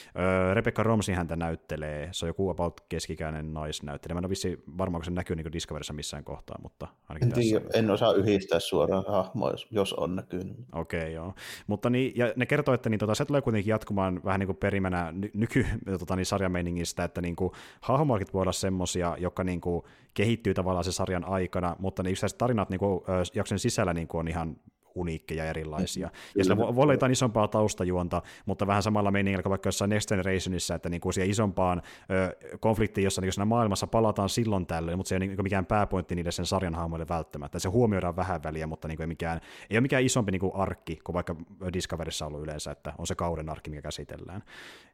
äh, 0.07 0.55
Rebecca 0.55 0.83
Romsey 0.83 1.15
häntä 1.15 1.37
näyttelee, 1.37 2.09
se 2.13 2.25
on 2.25 2.29
joku 2.29 2.51
about 2.51 2.81
keskikäinen 2.89 3.55
naisnäyttelijä. 3.55 4.15
Mä 4.15 4.19
en 4.19 4.25
ole 4.25 4.31
vissi 4.31 4.63
varma, 4.79 4.97
onko 4.97 5.05
se 5.05 5.11
näkyy 5.11 5.37
niin 5.37 5.53
Discoverissa 5.53 5.93
missään 5.93 6.25
kohtaa, 6.25 6.57
mutta 6.63 6.89
ainakin 7.09 7.29
en, 7.29 7.35
tiedä, 7.35 7.65
en 7.75 7.91
osaa 7.91 8.13
yhdistää 8.13 8.61
suoraan 8.61 9.05
hahmoa, 9.09 9.51
jos, 9.51 9.67
jos 9.71 9.93
on 9.93 10.17
näkynyt. 10.17 10.57
Okei, 10.73 11.01
okay, 11.01 11.11
joo. 11.11 11.22
Mutta 11.67 11.91
niin, 11.91 12.13
ja 12.17 12.33
ne 12.37 12.47
kertoo, 12.47 12.75
että 12.75 12.91
niin, 12.91 12.99
tota, 12.99 13.15
se 13.15 13.25
tulee 13.25 13.43
kuitenkin 13.43 13.71
jatkumaan 13.71 14.21
vähän 14.25 14.41
niin 14.41 14.47
kuin 14.47 14.57
perimänä 14.57 15.13
ny- 15.13 15.31
nyky 15.35 15.67
tota, 15.99 16.17
niin 16.17 16.27
sarjameiningistä, 16.27 17.05
että 17.05 17.21
niin 17.21 17.37
kuin, 17.37 17.53
hahmoarkit 17.81 18.35
voi 18.35 18.43
olla 18.43 18.53
semmosia, 18.53 19.17
jotka 19.19 19.45
niin 19.45 19.61
kuin, 19.61 19.83
kehittyy 20.15 20.55
tavallaan 20.55 20.85
se 20.85 20.93
sarjan 20.93 21.25
aikana, 21.25 21.77
mutta 21.79 22.03
ne 22.03 22.11
yksittäiset 22.11 22.39
tarinat 22.39 22.71
niin 22.71 22.79
kuin, 22.79 23.01
jakson 23.35 23.59
sisällä 23.59 23.95
niin 23.95 24.09
kuin, 24.09 24.21
on 24.21 24.29
ihan 24.29 24.57
uniikkeja 24.95 25.45
erilaisia. 25.45 26.07
Mm, 26.07 26.13
ja 26.37 26.45
sillä 26.45 26.57
voi 26.57 26.73
olla 26.77 26.93
jotain 26.93 27.13
isompaa 27.13 27.49
taustajuonta, 27.49 28.23
mutta 28.47 28.67
vähän 28.67 28.83
samalla 28.83 29.11
meiningillä 29.11 29.43
kuin 29.43 29.51
vaikka 29.51 29.69
jossain 29.69 29.89
Next 29.89 30.09
Generationissa, 30.09 30.75
että 30.75 30.89
niin 30.89 31.01
kuin 31.01 31.13
siihen 31.13 31.31
isompaan 31.31 31.83
ö, 32.11 32.37
konfliktiin, 32.61 33.05
jossa 33.05 33.21
niin 33.21 33.49
maailmassa 33.49 33.87
palataan 33.87 34.29
silloin 34.29 34.67
tällöin, 34.67 34.99
mutta 34.99 35.09
se 35.09 35.15
ei 35.15 35.17
ole 35.17 35.27
niin 35.27 35.43
mikään 35.43 35.67
pääpointti 35.67 36.15
niille 36.15 36.31
sen 36.33 36.47
sarjan 36.47 36.75
hahmoille 36.75 37.07
välttämättä. 37.09 37.59
Se 37.59 37.69
huomioidaan 37.69 38.17
vähän 38.17 38.43
väliä, 38.43 38.67
mutta 38.67 38.89
niin 38.89 38.97
kuin 38.97 39.05
ei, 39.05 39.09
mikään, 39.09 39.41
ei 39.71 39.77
ole 39.77 39.81
mikään 39.81 40.03
isompi 40.03 40.33
niin 40.33 40.41
kuin 40.41 40.55
arkki 40.55 40.99
kuin 41.05 41.15
vaikka 41.15 41.37
Discoverissa 41.73 42.27
ollut 42.27 42.43
yleensä, 42.43 42.71
että 42.71 42.93
on 42.99 43.07
se 43.07 43.15
kauden 43.15 43.49
arkki, 43.49 43.71
mikä 43.71 43.83
käsitellään. 43.83 44.43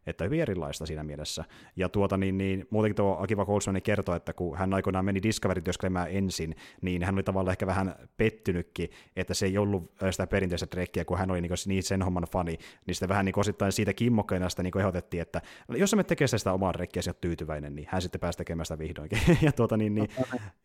Että 0.07 0.25
hyvin 0.25 0.41
erilaista 0.41 0.87
siinä 0.87 1.05
mielessä. 1.05 1.45
Ja 1.77 1.89
tuota, 1.89 2.16
niin, 2.16 2.39
niin, 2.39 2.66
muutenkin 2.70 2.97
tuo 2.97 3.16
Akiva 3.20 3.45
Goldsman 3.45 3.83
kertoi, 3.83 4.16
että 4.16 4.33
kun 4.33 4.59
hän 4.59 4.75
aikoinaan 4.75 5.05
meni 5.05 5.23
Discovery 5.23 5.61
työskentelemään 5.61 6.09
ensin, 6.11 6.57
niin 6.81 7.03
hän 7.03 7.15
oli 7.15 7.23
tavallaan 7.23 7.53
ehkä 7.53 7.66
vähän 7.66 7.95
pettynytkin, 8.16 8.91
että 9.16 9.35
se 9.35 9.47
ei 9.47 9.59
ollut 9.59 9.88
sitä 10.10 10.27
perinteistä 10.27 10.66
trekkiä, 10.66 11.05
kun 11.05 11.19
hän 11.19 11.31
oli 11.31 11.40
niin, 11.40 11.52
niin 11.66 11.82
sen 11.82 12.02
homman 12.02 12.27
fani, 12.32 12.59
niin 12.86 12.94
sitten 12.94 13.09
vähän 13.09 13.24
niin 13.24 13.39
osittain 13.39 13.73
siitä 13.73 13.93
kimmokkeena 13.93 14.48
sitä 14.48 14.62
niin 14.62 14.78
ehdotettiin, 14.78 15.20
että 15.20 15.43
jos 15.69 15.94
me 15.94 16.05
tekee 16.05 16.27
sitä 16.27 16.52
omaa 16.52 16.73
rekkiä 16.73 17.02
ja 17.06 17.15
tyytyväinen, 17.15 17.74
niin 17.74 17.89
hän 17.90 18.02
sitten 18.02 18.20
pääsi 18.20 18.39
tekemään 18.39 18.66
sitä 18.66 18.78
vihdoinkin. 18.78 19.19
ja 19.47 19.52
tuota, 19.52 19.77
niin, 19.77 19.94
niin, 19.94 20.09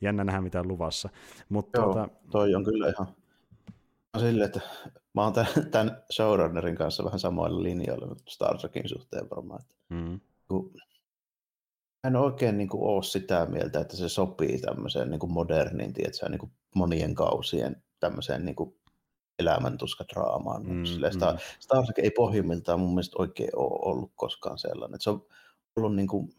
jännä 0.02 0.24
nähdä 0.24 0.42
mitä 0.42 0.64
luvassa. 0.64 1.10
Mutta, 1.50 1.82
Joo, 1.82 1.94
tuota... 1.94 2.10
toi 2.32 2.56
on 2.56 2.64
kyllä 2.64 2.90
ihan 2.90 3.08
sille, 4.20 4.44
että 4.44 4.60
mä 5.14 5.24
oon 5.24 5.34
tämän, 5.34 5.72
tämän 5.72 6.04
showrunnerin 6.12 6.76
kanssa 6.76 7.04
vähän 7.04 7.20
samoilla 7.20 7.64
linjoilla 7.64 8.16
Star 8.30 8.58
Trekin 8.58 8.90
suhteen 8.90 9.30
varmaan. 9.30 9.62
Että 9.62 9.76
mm. 9.90 10.20
kun 10.48 10.74
en 12.04 12.16
oikein 12.16 12.58
niin 12.58 12.70
kuin, 12.70 12.84
ole 12.84 13.04
sitä 13.04 13.46
mieltä, 13.46 13.80
että 13.80 13.98
se 13.98 14.10
sopii 14.10 14.60
tämmöiseen 14.60 15.10
niin 15.10 15.20
kuin 15.20 15.32
modernin, 15.32 15.94
tiedätkö, 15.94 16.30
niin 16.30 16.40
kuin 16.40 16.52
monien 16.76 17.16
kausien 17.16 17.84
tämmöiseen 18.00 18.46
niin 18.46 18.56
kuin 18.56 18.76
elämäntuskadraamaan. 19.40 20.64
Mm, 20.66 20.86
Star, 21.12 21.34
mm. 21.34 21.40
Star 21.60 21.84
Trek 21.84 22.00
ei 22.00 22.12
pohjimmiltaan 22.12 22.80
mun 22.80 22.90
mielestä 22.90 23.16
oikein 23.20 23.50
ole 23.56 23.80
ollut 23.92 24.12
koskaan 24.16 24.58
sellainen. 24.58 25.02
se 25.02 25.10
on 25.10 25.26
ollut 25.76 25.96
niin 25.96 26.08
kuin, 26.08 26.30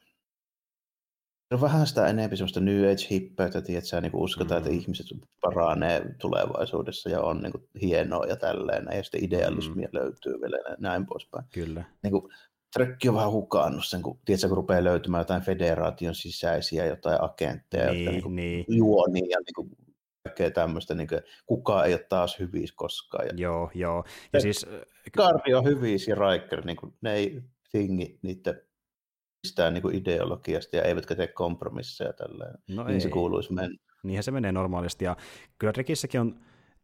se 1.49 1.55
on 1.55 1.61
vähän 1.61 1.87
sitä 1.87 2.07
enemmän 2.07 2.37
sellaista 2.37 2.61
New 2.61 2.85
Age-hippeyttä, 2.85 3.59
että 3.59 4.01
niin 4.01 4.15
uskotaan, 4.15 4.63
mm. 4.63 4.67
että 4.67 4.81
ihmiset 4.81 5.07
paranee 5.41 6.15
tulevaisuudessa 6.21 7.11
ja 7.11 7.21
on 7.21 7.43
niin 7.43 7.53
kuin, 7.53 7.69
hienoa 7.83 8.27
ja 8.27 8.37
tälleen, 8.37 8.89
ja 8.97 9.03
sitten 9.03 9.25
idealismia 9.25 9.89
mm. 9.93 9.99
löytyy 9.99 10.41
vielä 10.41 10.57
ja 10.57 10.77
näin 10.79 11.07
poispäin. 11.07 11.45
Kyllä. 11.51 11.85
Niin 12.03 12.13
kuin, 12.13 12.33
Trekki 12.75 13.09
on 13.09 13.15
vähän 13.15 13.31
hukannut 13.31 13.87
sen, 13.87 14.03
kun, 14.03 14.19
tiedätkö, 14.25 14.49
kun 14.49 14.57
rupeaa 14.57 14.85
löytymään 14.85 15.21
jotain 15.21 15.43
federaation 15.43 16.15
sisäisiä, 16.15 16.87
jotain 16.87 17.23
agentteja, 17.23 17.93
niin, 17.93 18.05
jotka 18.05 18.13
niin 18.13 18.23
kuin, 18.23 18.37
niin. 18.37 18.65
juoni 18.69 19.31
ja 19.31 19.39
niin 19.39 19.55
kuin, 19.55 19.71
kaikkea 20.25 20.51
tämmöistä, 20.51 20.95
niin 20.95 21.09
kuin, 21.09 21.21
kukaan 21.47 21.87
ei 21.87 21.93
ole 21.93 22.07
taas 22.09 22.39
hyvissä 22.39 22.75
koskaan. 22.77 23.27
Ja 23.27 23.33
joo, 23.37 23.71
joo. 23.75 24.05
Ja 24.33 24.41
siis... 24.41 24.67
Karri 25.17 25.55
on 25.55 25.65
hyvissä 25.65 26.11
ja 26.11 26.17
Riker, 26.17 26.67
niin 26.67 26.77
kuin, 26.77 26.95
ne 27.01 27.13
ei 27.13 27.43
tingi 27.73 28.19
niiden 28.23 28.61
mistään 29.43 29.75
niin 29.75 29.83
kuin 29.83 29.95
ideologiasta 29.95 30.77
ja 30.77 30.83
eivätkä 30.83 31.15
tee 31.15 31.27
kompromisseja 31.27 32.13
tälleen. 32.13 32.55
No 32.69 32.85
niin 32.85 32.95
ei. 32.95 33.01
se 33.01 33.09
kuuluisi 33.09 33.53
mennä. 33.53 33.79
Niinhän 34.03 34.23
se 34.23 34.31
menee 34.31 34.53
normaalisti. 34.53 35.05
Ja 35.05 35.17
kyllä 35.59 35.73
Rekissäkin 35.77 36.21
on 36.21 36.41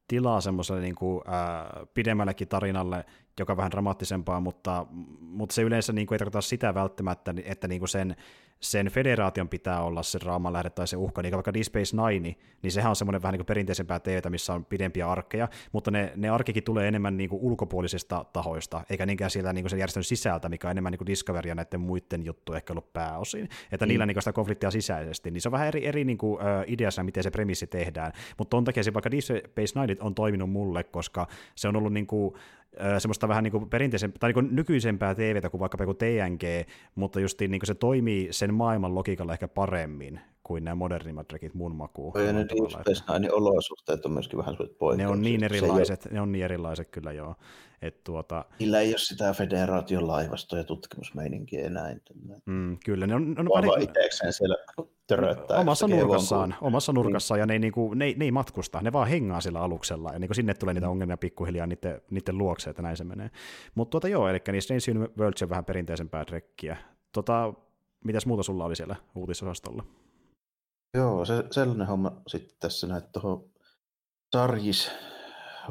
tilaa 0.08 0.40
semmoiselle 0.40 0.80
niin 0.80 0.94
kuin, 0.94 1.22
äh, 1.28 1.86
pidemmällekin 1.94 2.48
tarinalle, 2.48 3.04
joka 3.38 3.52
on 3.52 3.56
vähän 3.56 3.70
dramaattisempaa, 3.70 4.40
mutta, 4.40 4.86
mutta 5.20 5.54
se 5.54 5.62
yleensä 5.62 5.92
niin 5.92 6.06
kuin, 6.06 6.14
ei 6.14 6.18
tarkoita 6.18 6.40
sitä 6.40 6.74
välttämättä, 6.74 7.34
että 7.44 7.68
niin 7.68 7.78
kuin 7.78 7.88
sen 7.88 8.16
sen 8.61 8.87
federaation 8.87 9.49
pitää 9.49 9.82
olla 9.82 10.03
se 10.03 10.19
raaman 10.23 10.53
lähde 10.53 10.70
tai 10.70 10.89
se 10.89 10.97
uhka, 10.97 11.23
niin 11.23 11.35
vaikka 11.35 11.55
Deep 11.55 11.65
Space 11.65 11.97
Nine, 11.97 12.37
niin 12.62 12.73
sehän 12.73 12.91
on 12.91 12.97
semmoinen 12.97 13.23
vähän 13.23 13.32
niin 13.32 13.39
kuin 13.39 13.47
perinteisempää 13.47 14.01
teetä, 14.01 14.31
missä 14.31 14.55
on 14.55 14.65
pidempiä 14.65 15.11
arkkeja, 15.11 15.49
mutta 15.73 15.91
ne, 15.91 16.12
ne 16.16 16.28
arkikin 16.28 16.62
tulee 16.62 16.89
enemmän 16.89 17.16
niin 17.16 17.31
kuin 17.31 17.43
ulkopuolisista 17.43 18.24
tahoista, 18.32 18.85
eikä 18.91 19.07
niinkään 19.07 19.31
sieltä 19.31 19.53
niin 19.53 19.62
kuin 19.62 19.70
sen 19.70 19.78
järjestön 19.78 20.05
sisältä, 20.05 20.49
mikä 20.49 20.69
on 20.69 20.70
enemmän 20.70 20.93
niin 20.93 20.99
kuin 20.99 21.07
Discovery 21.07 21.49
ja 21.49 21.55
näiden 21.55 21.81
muiden 21.81 22.24
juttu 22.24 22.53
ehkä 22.53 22.73
ollut 22.73 22.93
pääosin, 22.93 23.49
että 23.73 23.87
mm. 23.87 23.89
niillä 23.89 24.07
niin 24.07 24.15
kuin 24.15 24.23
sitä 24.23 24.32
konfliktia 24.32 24.70
sisäisesti, 24.70 25.31
niin 25.31 25.41
se 25.41 25.49
on 25.49 25.53
vähän 25.53 25.69
eri, 25.69 25.87
eri 25.87 26.05
niin 26.05 26.19
kuin, 26.19 26.41
uh, 26.41 26.65
ideassa, 26.66 27.03
miten 27.03 27.23
se 27.23 27.31
premissi 27.31 27.66
tehdään, 27.66 28.12
mutta 28.39 28.57
on 28.57 28.65
takia 28.65 28.82
se 28.82 28.95
vaikka 28.95 29.11
Deep 29.11 29.23
Space 29.23 29.81
Nine 29.81 29.97
on 30.01 30.15
toiminut 30.15 30.51
mulle, 30.51 30.85
koska 30.85 31.27
se 31.55 31.69
on 31.69 31.77
ollut 31.77 31.93
niin 31.93 32.07
kuin, 32.07 32.35
semmoista 32.98 33.28
vähän 33.28 33.44
niin 33.44 33.70
perinteisen, 33.70 34.12
tai 34.12 34.28
niin 34.28 34.34
kuin 34.34 34.48
nykyisempää 34.56 35.14
TVtä 35.14 35.51
kuin 35.51 35.60
vaikka 35.60 35.82
joku 35.82 35.94
TNG, 35.94 36.42
mutta 36.94 37.20
just 37.20 37.40
niin 37.40 37.51
kuin 37.51 37.66
se 37.66 37.74
toimii 37.74 38.28
sen 38.30 38.55
maailman 38.55 38.94
logiikalla 38.94 39.32
ehkä 39.32 39.48
paremmin 39.48 40.20
kuin 40.42 40.64
nämä 40.64 40.74
modernimmat 40.74 41.32
rekit 41.32 41.54
mun 41.54 41.76
makuun. 41.76 42.12
Ja 42.26 42.32
ne 42.32 42.46
Deep 42.48 42.70
Space 42.70 43.12
Nine 43.12 43.32
olosuhteet 43.32 44.04
on 44.04 44.12
myöskin 44.12 44.38
vähän 44.38 44.56
Ne 44.96 45.08
on 45.08 45.22
niin 45.22 45.44
erilaiset, 45.44 46.08
ne 46.10 46.20
on 46.20 46.32
niin 46.32 46.44
erilaiset 46.44 46.88
kyllä 46.88 47.12
joo. 47.12 47.34
Et 47.82 48.04
tuota... 48.04 48.44
Niillä 48.58 48.80
ei 48.80 48.88
ole 48.88 48.98
sitä 48.98 49.32
federaation 49.32 50.08
laivastoa 50.08 50.58
ja 50.58 50.64
tutkimusmeininkiä 50.64 51.66
enää. 51.66 51.96
Mm, 52.46 52.78
kyllä, 52.84 53.06
ne 53.06 53.14
on, 53.14 53.34
on 53.38 53.48
Vaan 53.48 53.64
vähän... 53.64 53.82
itsekseen 53.82 54.32
siellä 54.32 54.56
töröttää. 55.06 55.58
Omassa 55.58 55.88
nurkassaan, 55.88 56.54
kun... 56.58 56.68
omassa 56.68 56.92
nurkassaan, 56.92 57.38
mm. 57.38 57.40
ja 57.40 57.46
ne 57.46 57.52
ei, 57.52 57.58
niinku, 57.58 57.94
ne, 57.94 58.14
ne 58.16 58.24
ei 58.24 58.30
matkusta, 58.30 58.80
ne 58.82 58.92
vaan 58.92 59.08
hengaa 59.08 59.40
sillä 59.40 59.60
aluksella, 59.60 60.12
ja 60.12 60.18
niinku 60.18 60.34
sinne 60.34 60.54
tulee 60.54 60.74
niitä 60.74 60.88
ongelmia 60.88 61.16
pikkuhiljaa 61.16 61.66
niiden, 61.66 62.00
niiden 62.10 62.38
luokse, 62.38 62.70
että 62.70 62.82
näin 62.82 62.96
se 62.96 63.04
menee. 63.04 63.30
Mutta 63.74 63.90
tuota 63.90 64.08
joo, 64.08 64.28
eli 64.28 64.38
niin 64.52 64.62
Strange 64.62 65.08
World 65.18 65.34
on 65.42 65.50
vähän 65.50 65.64
perinteisempää 65.64 66.24
trekkiä. 66.24 66.76
Tota, 67.12 67.54
mitäs 68.04 68.26
muuta 68.26 68.42
sulla 68.42 68.64
oli 68.64 68.76
siellä 68.76 68.96
uutisosastolla? 69.14 69.84
Joo, 70.94 71.24
se, 71.24 71.44
sellainen 71.50 71.86
homma 71.86 72.22
sitten 72.26 72.56
tässä 72.60 72.86
näin, 72.86 73.02
tuohon 73.12 73.50
sarjis 74.32 74.90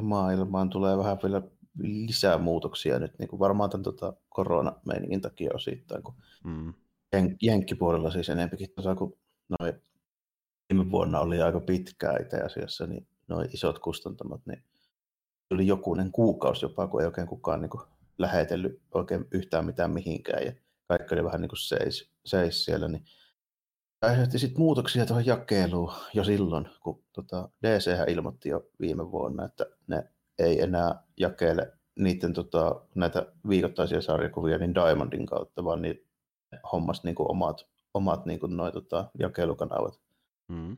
maailmaan 0.02 0.70
tulee 0.70 0.98
vähän 0.98 1.18
vielä 1.24 1.42
lisää 1.82 2.38
muutoksia 2.38 3.00
nyt, 3.00 3.20
niin 3.20 3.30
kuin 3.30 3.40
varmaan 3.40 3.70
tämän 3.70 3.84
tota, 3.84 4.14
koronameiningin 4.30 5.22
takia 5.22 5.52
osittain, 5.54 6.04
kun 6.04 6.16
mm. 6.44 6.74
jen, 7.14 7.38
jenkkipuolella 7.42 8.12
siis 8.12 8.30
enempikin 8.30 8.70
tuossa, 8.76 8.96
kun 8.96 9.18
noin 9.60 9.74
viime 10.70 10.92
vuonna 10.92 11.20
oli 11.20 11.42
aika 11.42 11.60
pitkää 11.60 12.18
itse 12.18 12.38
asiassa, 12.38 12.88
niin 12.88 13.08
noin 13.28 13.50
isot 13.54 13.80
kustantamat, 13.80 14.42
niin 14.46 14.64
oli 15.52 15.68
jokunen 15.68 16.12
kuukausi 16.12 16.66
jopa, 16.66 16.88
kun 16.88 17.02
ei 17.02 17.08
oikein 17.08 17.28
kukaan 17.28 17.62
niin 17.62 17.70
kuin, 17.70 17.84
lähetellyt 18.18 18.82
oikein 18.94 19.26
yhtään 19.32 19.66
mitään 19.66 19.92
mihinkään, 19.92 20.46
ja 20.46 20.54
kaikki 20.88 21.16
oli 21.16 21.24
vähän 21.24 21.42
niin 21.42 21.50
kuin 21.50 21.60
seis, 21.60 22.12
seis 22.26 22.66
siellä, 22.66 22.88
niin 22.88 23.06
aiheutti 24.02 24.40
sitten 24.40 24.62
muutoksia 24.62 25.06
tuohon 25.06 25.26
jakeluun 25.26 25.94
jo 26.14 26.24
silloin, 26.24 26.70
kun 26.84 27.04
tota, 27.14 27.50
DC 27.64 27.92
ilmoitti 28.08 28.50
jo 28.50 28.70
viime 28.80 29.12
vuonna, 29.12 29.46
että 29.46 29.66
ne 29.88 30.04
ei 30.40 30.62
enää 30.62 31.04
jakele 31.18 31.74
niiden 32.00 32.34
tota, 32.34 32.82
näitä 32.96 33.26
viikoittaisia 33.50 34.02
sarjakuvia 34.02 34.58
niin 34.58 34.76
Diamondin 34.76 35.26
kautta, 35.26 35.64
vaan 35.64 35.82
niin 35.82 36.08
hommas 36.72 37.04
niin 37.04 37.16
kuin 37.16 37.32
omat, 37.32 37.68
omat 37.94 38.26
niin 38.26 38.40
kuin 38.40 38.58
noi, 38.58 38.72
tota, 38.72 39.12
jakelukanavat. 39.20 40.00
Mm. 40.48 40.78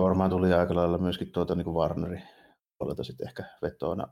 Varmaan 0.00 0.30
tuli 0.30 0.52
aika 0.52 0.74
lailla 0.74 0.98
myöskin 0.98 1.32
tuota, 1.32 1.54
niin 1.54 1.64
kuin 1.64 1.74
Warnerin 1.74 2.22
puolelta 2.78 3.04
sitten 3.04 3.26
ehkä 3.26 3.44
vetona 3.62 4.08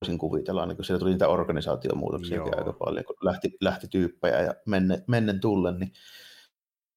voisin 0.00 0.18
kuvitella, 0.18 0.66
niin 0.66 0.76
kun 0.76 0.84
siellä 0.84 0.98
tuli 0.98 1.10
niitä 1.10 1.28
organisaatiomuutoksia 1.28 2.42
aika 2.42 2.72
paljon, 2.72 3.04
kun 3.04 3.16
lähti, 3.20 3.56
lähti 3.60 3.88
tyyppejä 3.88 4.40
ja 4.40 4.54
menne, 4.66 5.04
mennen 5.08 5.40
tullen, 5.40 5.78
niin 5.78 5.92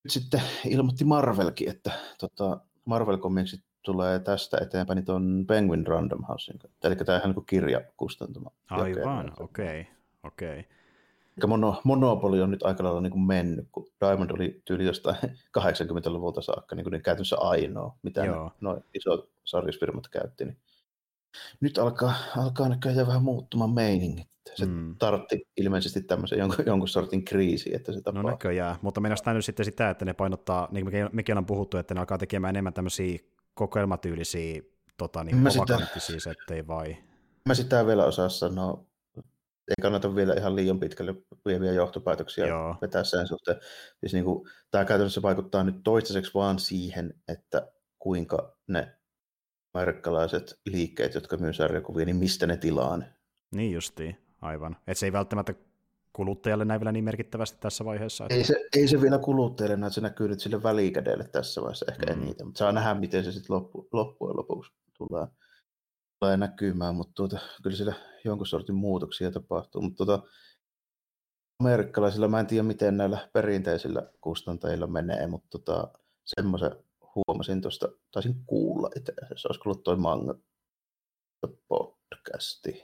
sitten 0.09 0.41
ilmoitti 0.65 1.05
Marvelkin, 1.05 1.69
että 1.69 1.91
tota, 2.19 2.59
Marvel 2.85 3.17
Comicsit 3.17 3.61
tulee 3.81 4.19
tästä 4.19 4.57
eteenpäin 4.61 4.95
niin 4.95 5.05
tuon 5.05 5.45
Penguin 5.47 5.87
Random 5.87 6.23
Housein 6.23 6.59
Eli 6.83 6.95
tämä 6.95 7.17
ihan 7.17 7.31
niin 7.31 7.45
kirjakustantama. 7.45 8.51
Aivan, 8.69 9.33
okei, 9.39 9.87
okei. 10.23 10.59
Okay, 10.59 10.63
okay. 11.37 11.47
mono, 11.47 11.81
monopoli 11.83 12.41
on 12.41 12.51
nyt 12.51 12.63
aika 12.63 12.83
lailla 12.83 13.01
niin 13.01 13.11
kuin 13.11 13.21
mennyt, 13.21 13.67
kun 13.71 13.87
Diamond 14.01 14.31
oli 14.31 14.61
tyyli 14.65 14.85
jostain 14.85 15.17
80-luvulta 15.59 16.41
saakka 16.41 16.75
niin 16.75 16.83
kuin 16.83 16.91
niin 16.91 17.03
käytännössä 17.03 17.37
ainoa, 17.39 17.95
mitä 18.03 18.25
Joo. 18.25 18.51
noin 18.61 18.83
isot 18.93 19.29
sarjisfirmat 19.43 20.07
käytti. 20.07 20.45
Niin 20.45 20.57
nyt 21.59 21.77
alkaa, 21.77 22.13
alkaa 22.37 22.69
näköjään 22.69 23.07
vähän 23.07 23.23
muuttumaan 23.23 23.73
meiningit. 23.73 24.27
Se 24.55 24.65
mm. 24.65 24.95
tartti 24.99 25.47
ilmeisesti 25.57 26.01
tämmöisen 26.01 26.39
jonkun, 26.39 26.65
jonkun 26.65 26.87
sortin 26.87 27.25
kriisi, 27.25 27.75
että 27.75 27.91
se 27.91 28.01
tapaa. 28.01 28.23
No 28.23 28.29
näköjään, 28.29 28.75
mutta 28.81 29.01
mennään 29.01 29.35
nyt 29.35 29.45
sitten 29.45 29.65
sitä, 29.65 29.89
että 29.89 30.05
ne 30.05 30.13
painottaa, 30.13 30.67
niin 30.71 30.85
kuin 30.85 31.09
mekin 31.11 31.33
ollaan 31.33 31.45
puhuttu, 31.45 31.77
että 31.77 31.93
ne 31.93 31.99
alkaa 31.99 32.17
tekemään 32.17 32.55
enemmän 32.55 32.73
tämmöisiä 32.73 33.19
kokoelmatyylisiä 33.53 34.61
tota, 34.97 35.23
niin 35.23 35.51
sitä, 35.51 35.79
settejä 36.17 36.67
vai? 36.67 36.97
Mä 37.47 37.53
sitä 37.53 37.85
vielä 37.85 38.05
osaa 38.05 38.29
sanoa. 38.29 38.85
Ei 39.67 39.75
kannata 39.81 40.15
vielä 40.15 40.33
ihan 40.33 40.55
liian 40.55 40.79
pitkälle 40.79 41.15
vieviä 41.45 41.71
johtopäätöksiä 41.71 42.47
Joo. 42.47 42.75
vetää 42.81 43.03
sen 43.03 43.27
suhteen. 43.27 43.57
Siis 43.99 44.13
niin 44.13 44.25
kuin, 44.25 44.49
tämä 44.71 44.85
käytännössä 44.85 45.21
vaikuttaa 45.21 45.63
nyt 45.63 45.75
toistaiseksi 45.83 46.33
vaan 46.33 46.59
siihen, 46.59 47.13
että 47.27 47.71
kuinka 47.99 48.57
ne 48.67 48.96
amerikkalaiset 49.73 50.59
liikkeet, 50.65 51.13
jotka 51.13 51.37
myy 51.37 51.53
sarjakuvia, 51.53 52.05
niin 52.05 52.15
mistä 52.15 52.47
ne 52.47 52.57
tilaan. 52.57 53.05
Niin 53.51 53.73
justiin, 53.73 54.17
aivan. 54.41 54.77
Et 54.87 54.97
se 54.97 55.05
ei 55.05 55.13
välttämättä 55.13 55.53
kuluttajalle 56.13 56.65
näin 56.65 56.81
vielä 56.81 56.91
niin 56.91 57.03
merkittävästi 57.03 57.57
tässä 57.59 57.85
vaiheessa. 57.85 58.23
Että... 58.23 58.35
Ei, 58.35 58.43
se, 58.43 58.67
ei 58.75 58.87
se 58.87 59.01
vielä 59.01 59.19
kuluttajalle 59.19 59.77
näy, 59.77 59.91
se 59.91 60.01
näkyy 60.01 60.27
nyt 60.27 60.39
sille 60.39 60.63
välikädelle 60.63 61.27
tässä 61.27 61.61
vaiheessa 61.61 61.85
ehkä 61.89 62.13
mm. 62.13 62.21
eniten, 62.21 62.47
mutta 62.47 62.59
saa 62.59 62.71
nähdä, 62.71 62.93
miten 62.93 63.23
se 63.23 63.31
sitten 63.31 63.55
loppu, 63.55 63.87
loppujen 63.91 64.37
lopuksi 64.37 64.71
tulee, 64.97 65.27
tulee 66.19 66.37
näkymään, 66.37 66.95
mutta 66.95 67.13
tuota, 67.13 67.39
kyllä 67.63 67.75
siellä 67.75 67.93
jonkun 68.25 68.47
sortin 68.47 68.75
muutoksia 68.75 69.31
tapahtuu, 69.31 69.81
mutta 69.81 70.05
tuota, 70.05 70.27
amerikkalaisilla, 71.59 72.27
mä 72.27 72.39
en 72.39 72.47
tiedä 72.47 72.63
miten 72.63 72.97
näillä 72.97 73.29
perinteisillä 73.33 74.09
kustantajilla 74.21 74.87
menee, 74.87 75.27
mutta 75.27 75.47
tota, 75.49 75.91
semmoisen 76.25 76.71
huomasin 77.27 77.61
tuosta, 77.61 77.89
taisin 78.11 78.43
kuulla 78.45 78.89
itse 78.95 79.13
asiassa, 79.23 79.49
olisiko 79.49 79.69
ollut 79.69 79.83
toi 79.83 79.95
manga 79.95 80.35
podcasti, 81.67 82.83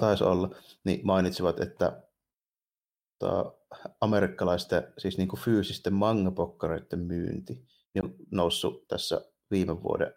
taisi 0.00 0.24
olla, 0.24 0.54
niin 0.84 1.00
mainitsivat, 1.06 1.60
että 1.60 2.02
tota, 3.18 3.52
amerikkalaisten, 4.00 4.92
siis 4.98 5.18
niin 5.18 5.28
kuin 5.28 5.40
fyysisten 5.40 5.94
mangapokkareiden 5.94 6.98
myynti 6.98 7.64
niin 7.94 8.04
on 8.04 8.14
noussut 8.30 8.88
tässä 8.88 9.20
viime 9.50 9.82
vuoden 9.82 10.14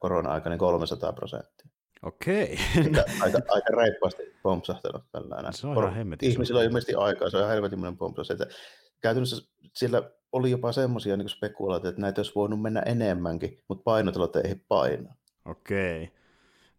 korona-aikana 0.00 0.56
300 0.56 1.12
prosenttia. 1.12 1.70
Okei. 2.02 2.58
aika, 2.84 3.04
aika, 3.24 3.38
aika 3.48 3.76
reippaasti 3.76 4.22
pompsahtanut 4.42 5.02
tällainen. 5.12 5.52
Se 5.52 5.66
on 5.66 5.78
ihan 5.78 5.94
hemmetin. 5.94 6.30
Ihmisillä 6.30 6.58
on 6.58 6.66
ilmeisesti 6.66 6.94
aikaa, 6.94 7.30
se 7.30 7.36
on 7.36 7.42
ihan 7.42 7.52
helvetin 7.52 7.96
pompsas. 7.98 8.30
Että 8.30 8.46
käytännössä 9.00 9.46
siellä 9.76 10.10
oli 10.32 10.50
jopa 10.50 10.72
semmoisia 10.72 11.16
niin 11.16 11.28
spekulaatioita, 11.28 11.88
että 11.88 12.00
näitä 12.00 12.18
olisi 12.18 12.32
voinut 12.34 12.62
mennä 12.62 12.80
enemmänkin, 12.80 13.58
mutta 13.68 13.82
painotelot 13.82 14.36
ei 14.36 14.54
paina. 14.68 15.14
Okei. 15.44 16.10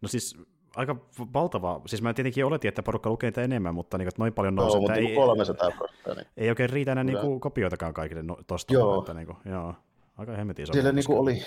No 0.00 0.08
siis 0.08 0.38
aika 0.76 0.96
valtava, 1.34 1.80
siis 1.86 2.02
mä 2.02 2.14
tietenkin 2.14 2.44
oletin, 2.44 2.68
että 2.68 2.82
porukka 2.82 3.10
lukee 3.10 3.30
niitä 3.30 3.42
enemmän, 3.42 3.74
mutta 3.74 3.98
niin, 3.98 4.08
noin 4.18 4.32
paljon 4.32 4.54
nousee. 4.54 4.76
Joo, 4.76 4.80
mutta 4.80 4.94
ei, 4.94 5.14
300 5.14 5.70
prosenttia. 5.70 6.14
Niin. 6.14 6.26
Ei 6.36 6.48
oikein 6.48 6.70
riitä 6.70 6.92
enää 6.92 7.04
niin 7.04 7.40
kopioitakaan 7.40 7.94
kaikille 7.94 8.22
no, 8.22 8.36
tosta. 8.46 8.74
Joo. 8.74 8.98
Että, 8.98 9.14
niin 9.14 9.26
kuin, 9.26 9.36
joo. 9.44 9.74
Aika 10.18 10.32
hemmetin 10.32 10.62
iso. 10.62 10.72
Siellä 10.72 10.92
niin 10.92 11.06
kuin 11.06 11.18
oli, 11.18 11.42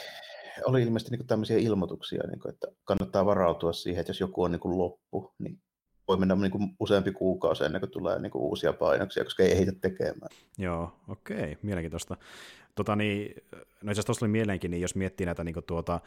oli 0.65 0.82
ilmeisesti 0.82 1.11
niin 1.11 1.19
kuin 1.19 1.27
tämmöisiä 1.27 1.57
ilmoituksia, 1.57 2.23
niin 2.27 2.40
kuin, 2.40 2.53
että 2.53 2.68
kannattaa 2.84 3.26
varautua 3.26 3.73
siihen, 3.73 3.99
että 3.99 4.10
jos 4.10 4.19
joku 4.19 4.44
on 4.44 4.52
niin 4.52 4.60
kuin 4.60 4.77
loppu, 4.77 5.34
niin 5.40 5.60
voi 6.07 6.18
mennä 6.18 6.36
niin 6.36 6.52
kuin 6.52 6.76
useampi 6.80 7.11
kuukausi 7.11 7.64
ennen 7.64 7.82
kuin 7.82 7.91
tulee 7.91 8.19
niin 8.19 8.32
kuin 8.32 8.41
uusia 8.41 8.73
painoksia, 8.73 9.23
koska 9.23 9.44
ei 9.44 9.52
ehditä 9.52 9.72
tekemään. 9.82 10.30
Joo, 10.57 10.91
okei, 11.07 11.38
okay, 11.38 11.56
mielenkiintoista. 11.61 12.18
Tota, 12.76 12.95
niin, 12.95 13.36
no 13.84 13.91
itse 13.91 14.02
asiassa 14.02 14.26
oli 14.26 14.32
mielenkiin, 14.32 14.72
niin 14.72 14.82
jos 14.82 14.95
miettii 14.95 15.26
näitä 15.26 15.44
niin 15.44 15.53
kuin 15.53 15.65
tuota, 15.65 15.99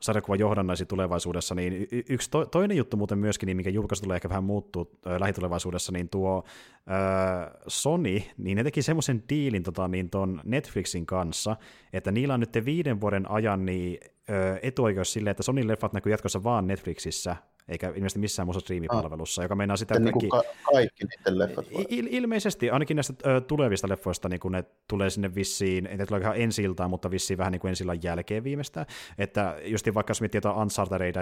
sarjakuvan 0.00 0.38
johdannaisi 0.38 0.86
tulevaisuudessa, 0.86 1.54
niin 1.54 1.88
yksi 2.08 2.30
to, 2.30 2.46
toinen 2.46 2.76
juttu 2.76 2.96
muuten 2.96 3.18
myöskin, 3.18 3.46
niin 3.46 3.56
mikä 3.56 3.70
julkaisu 3.70 4.02
tulee 4.02 4.14
ehkä 4.14 4.28
vähän 4.28 4.44
muuttuu 4.44 4.98
äh, 5.06 5.20
lähitulevaisuudessa, 5.20 5.92
niin 5.92 6.08
tuo 6.08 6.44
äh, 6.90 7.50
Sony, 7.66 8.22
niin 8.38 8.56
ne 8.56 8.64
teki 8.64 8.82
semmoisen 8.82 9.22
diilin 9.28 9.62
tota, 9.62 9.88
niin 9.88 10.10
ton 10.10 10.40
Netflixin 10.44 11.06
kanssa, 11.06 11.56
että 11.92 12.12
niillä 12.12 12.34
on 12.34 12.40
nyt 12.40 12.64
viiden 12.64 13.00
vuoden 13.00 13.30
ajan 13.30 13.66
niin, 13.66 13.98
äh, 14.30 14.58
etuoikeus 14.62 15.12
sille, 15.12 15.30
että 15.30 15.42
Sony 15.42 15.68
leffat 15.68 15.92
näkyy 15.92 16.12
jatkossa 16.12 16.44
vaan 16.44 16.66
Netflixissä, 16.66 17.36
eikä 17.68 17.88
ilmeisesti 17.88 18.18
missään 18.18 18.46
muussa 18.46 18.60
striimipalvelussa, 18.60 19.42
ah. 19.42 19.44
joka 19.44 19.54
meinaa 19.54 19.76
sitä, 19.76 19.94
että 19.94 20.04
kaikki... 20.04 20.18
Niin 20.18 20.30
ka- 20.30 20.72
kaikki 20.72 21.04
niiden 21.04 21.38
leffat 21.38 21.66
vai? 21.74 21.82
Il- 21.82 22.08
ilmeisesti, 22.10 22.70
ainakin 22.70 22.96
näistä 22.96 23.14
ö, 23.26 23.40
tulevista 23.40 23.88
leffoista, 23.88 24.28
niin 24.28 24.40
kun 24.40 24.52
ne 24.52 24.64
tulee 24.88 25.10
sinne 25.10 25.34
vissiin, 25.34 25.86
ei 25.86 26.06
tule 26.06 26.20
ihan 26.20 26.36
ensi 26.36 26.62
mutta 26.88 27.10
vissiin 27.10 27.38
vähän 27.38 27.52
niin 27.52 27.60
kuin 27.60 27.68
ensi 27.68 27.84
jälkeen 28.02 28.44
viimeistään, 28.44 28.86
että 29.18 29.56
just 29.64 29.86
vaikka 29.94 30.10
jos 30.10 30.20
miettii 30.20 30.38
jotain 30.38 30.56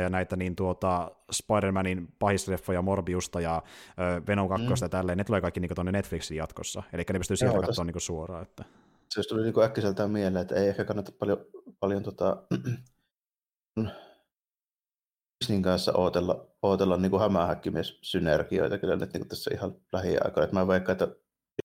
ja 0.01 0.09
näitä, 0.09 0.37
niin 0.37 0.57
tuota 0.57 1.11
Spider-Manin 1.33 2.09
pahisleffoja, 2.19 2.83
Morbiusta 2.83 3.41
ja 3.41 3.63
ö, 3.99 4.23
Venom 4.27 4.49
2 4.49 4.67
mm. 4.67 4.75
ja 4.81 4.89
tälleen, 4.89 5.19
ne 5.19 5.25
tulee 5.25 5.41
kaikki 5.41 5.61
niin 5.61 5.75
tuonne 5.75 5.93
Netflixin 5.93 6.37
jatkossa, 6.37 6.83
eli 6.93 7.05
ne 7.13 7.19
pystyy 7.19 7.37
sieltä 7.37 7.61
katsoa 7.61 7.85
niin 7.85 8.01
suoraan. 8.01 8.43
Että... 8.43 8.65
Se 9.09 9.23
tuli 9.29 9.43
niin 9.43 9.63
äkkiseltään 9.65 10.11
mieleen, 10.11 10.43
että 10.43 10.55
ei 10.55 10.69
ehkä 10.69 10.85
kannata 10.85 11.13
paljon, 11.19 11.39
paljon 11.81 12.03
tota, 12.03 12.43
Disneyn 15.45 15.63
kanssa 15.63 15.93
ootella, 15.93 16.47
ootella 16.63 16.97
niin 16.97 17.21
hämähäkkimies-synergioita 17.21 18.79
kyllä 18.79 18.97
nyt 18.97 19.13
niin 19.13 19.29
tässä 19.29 19.51
ihan 19.55 19.77
lähiaikoina. 19.93 20.53
Mä 20.53 20.69
veikkaan, 20.69 20.93
että 20.93 21.17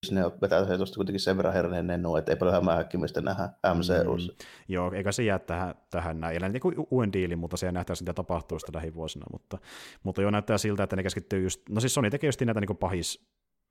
Disney 0.02 0.32
vetää 0.42 0.66
se 0.66 0.78
tuosta 0.78 0.96
kuitenkin 0.96 1.20
sen 1.20 1.38
verran 1.38 1.54
herneen 1.54 1.88
nennu, 1.88 2.16
että 2.16 2.32
ei 2.32 2.36
paljon 2.36 2.56
hämähäkkimistä 2.56 3.22
nähdä 3.22 3.50
MCUssa. 3.74 4.32
Mm, 4.32 4.38
joo, 4.68 4.92
eikä 4.92 5.12
se 5.12 5.24
jää 5.24 5.40
tähän, 5.40 5.76
tähän 5.90 6.20
näin. 6.20 6.44
Eli 6.44 6.50
niin 6.50 6.88
uuden 6.92 7.14
diilin, 7.14 7.40
mutta 7.40 7.58
se 7.58 7.72
nähdään 7.72 7.98
mitä 8.00 8.14
tapahtuu 8.14 8.60
sitä 8.60 8.72
lähivuosina. 8.76 9.26
Mutta, 9.32 9.58
mutta 10.04 10.22
joo, 10.22 10.32
näyttää 10.32 10.58
siltä, 10.58 10.84
että 10.84 10.96
ne 10.96 11.04
keskittyy 11.04 11.44
just, 11.44 11.62
no 11.70 11.82
siis 11.82 11.94
Sony 11.94 12.10
tekee 12.10 12.28
just 12.28 12.42
näitä 12.42 12.62
niin 12.62 12.78
pahis, 12.78 13.30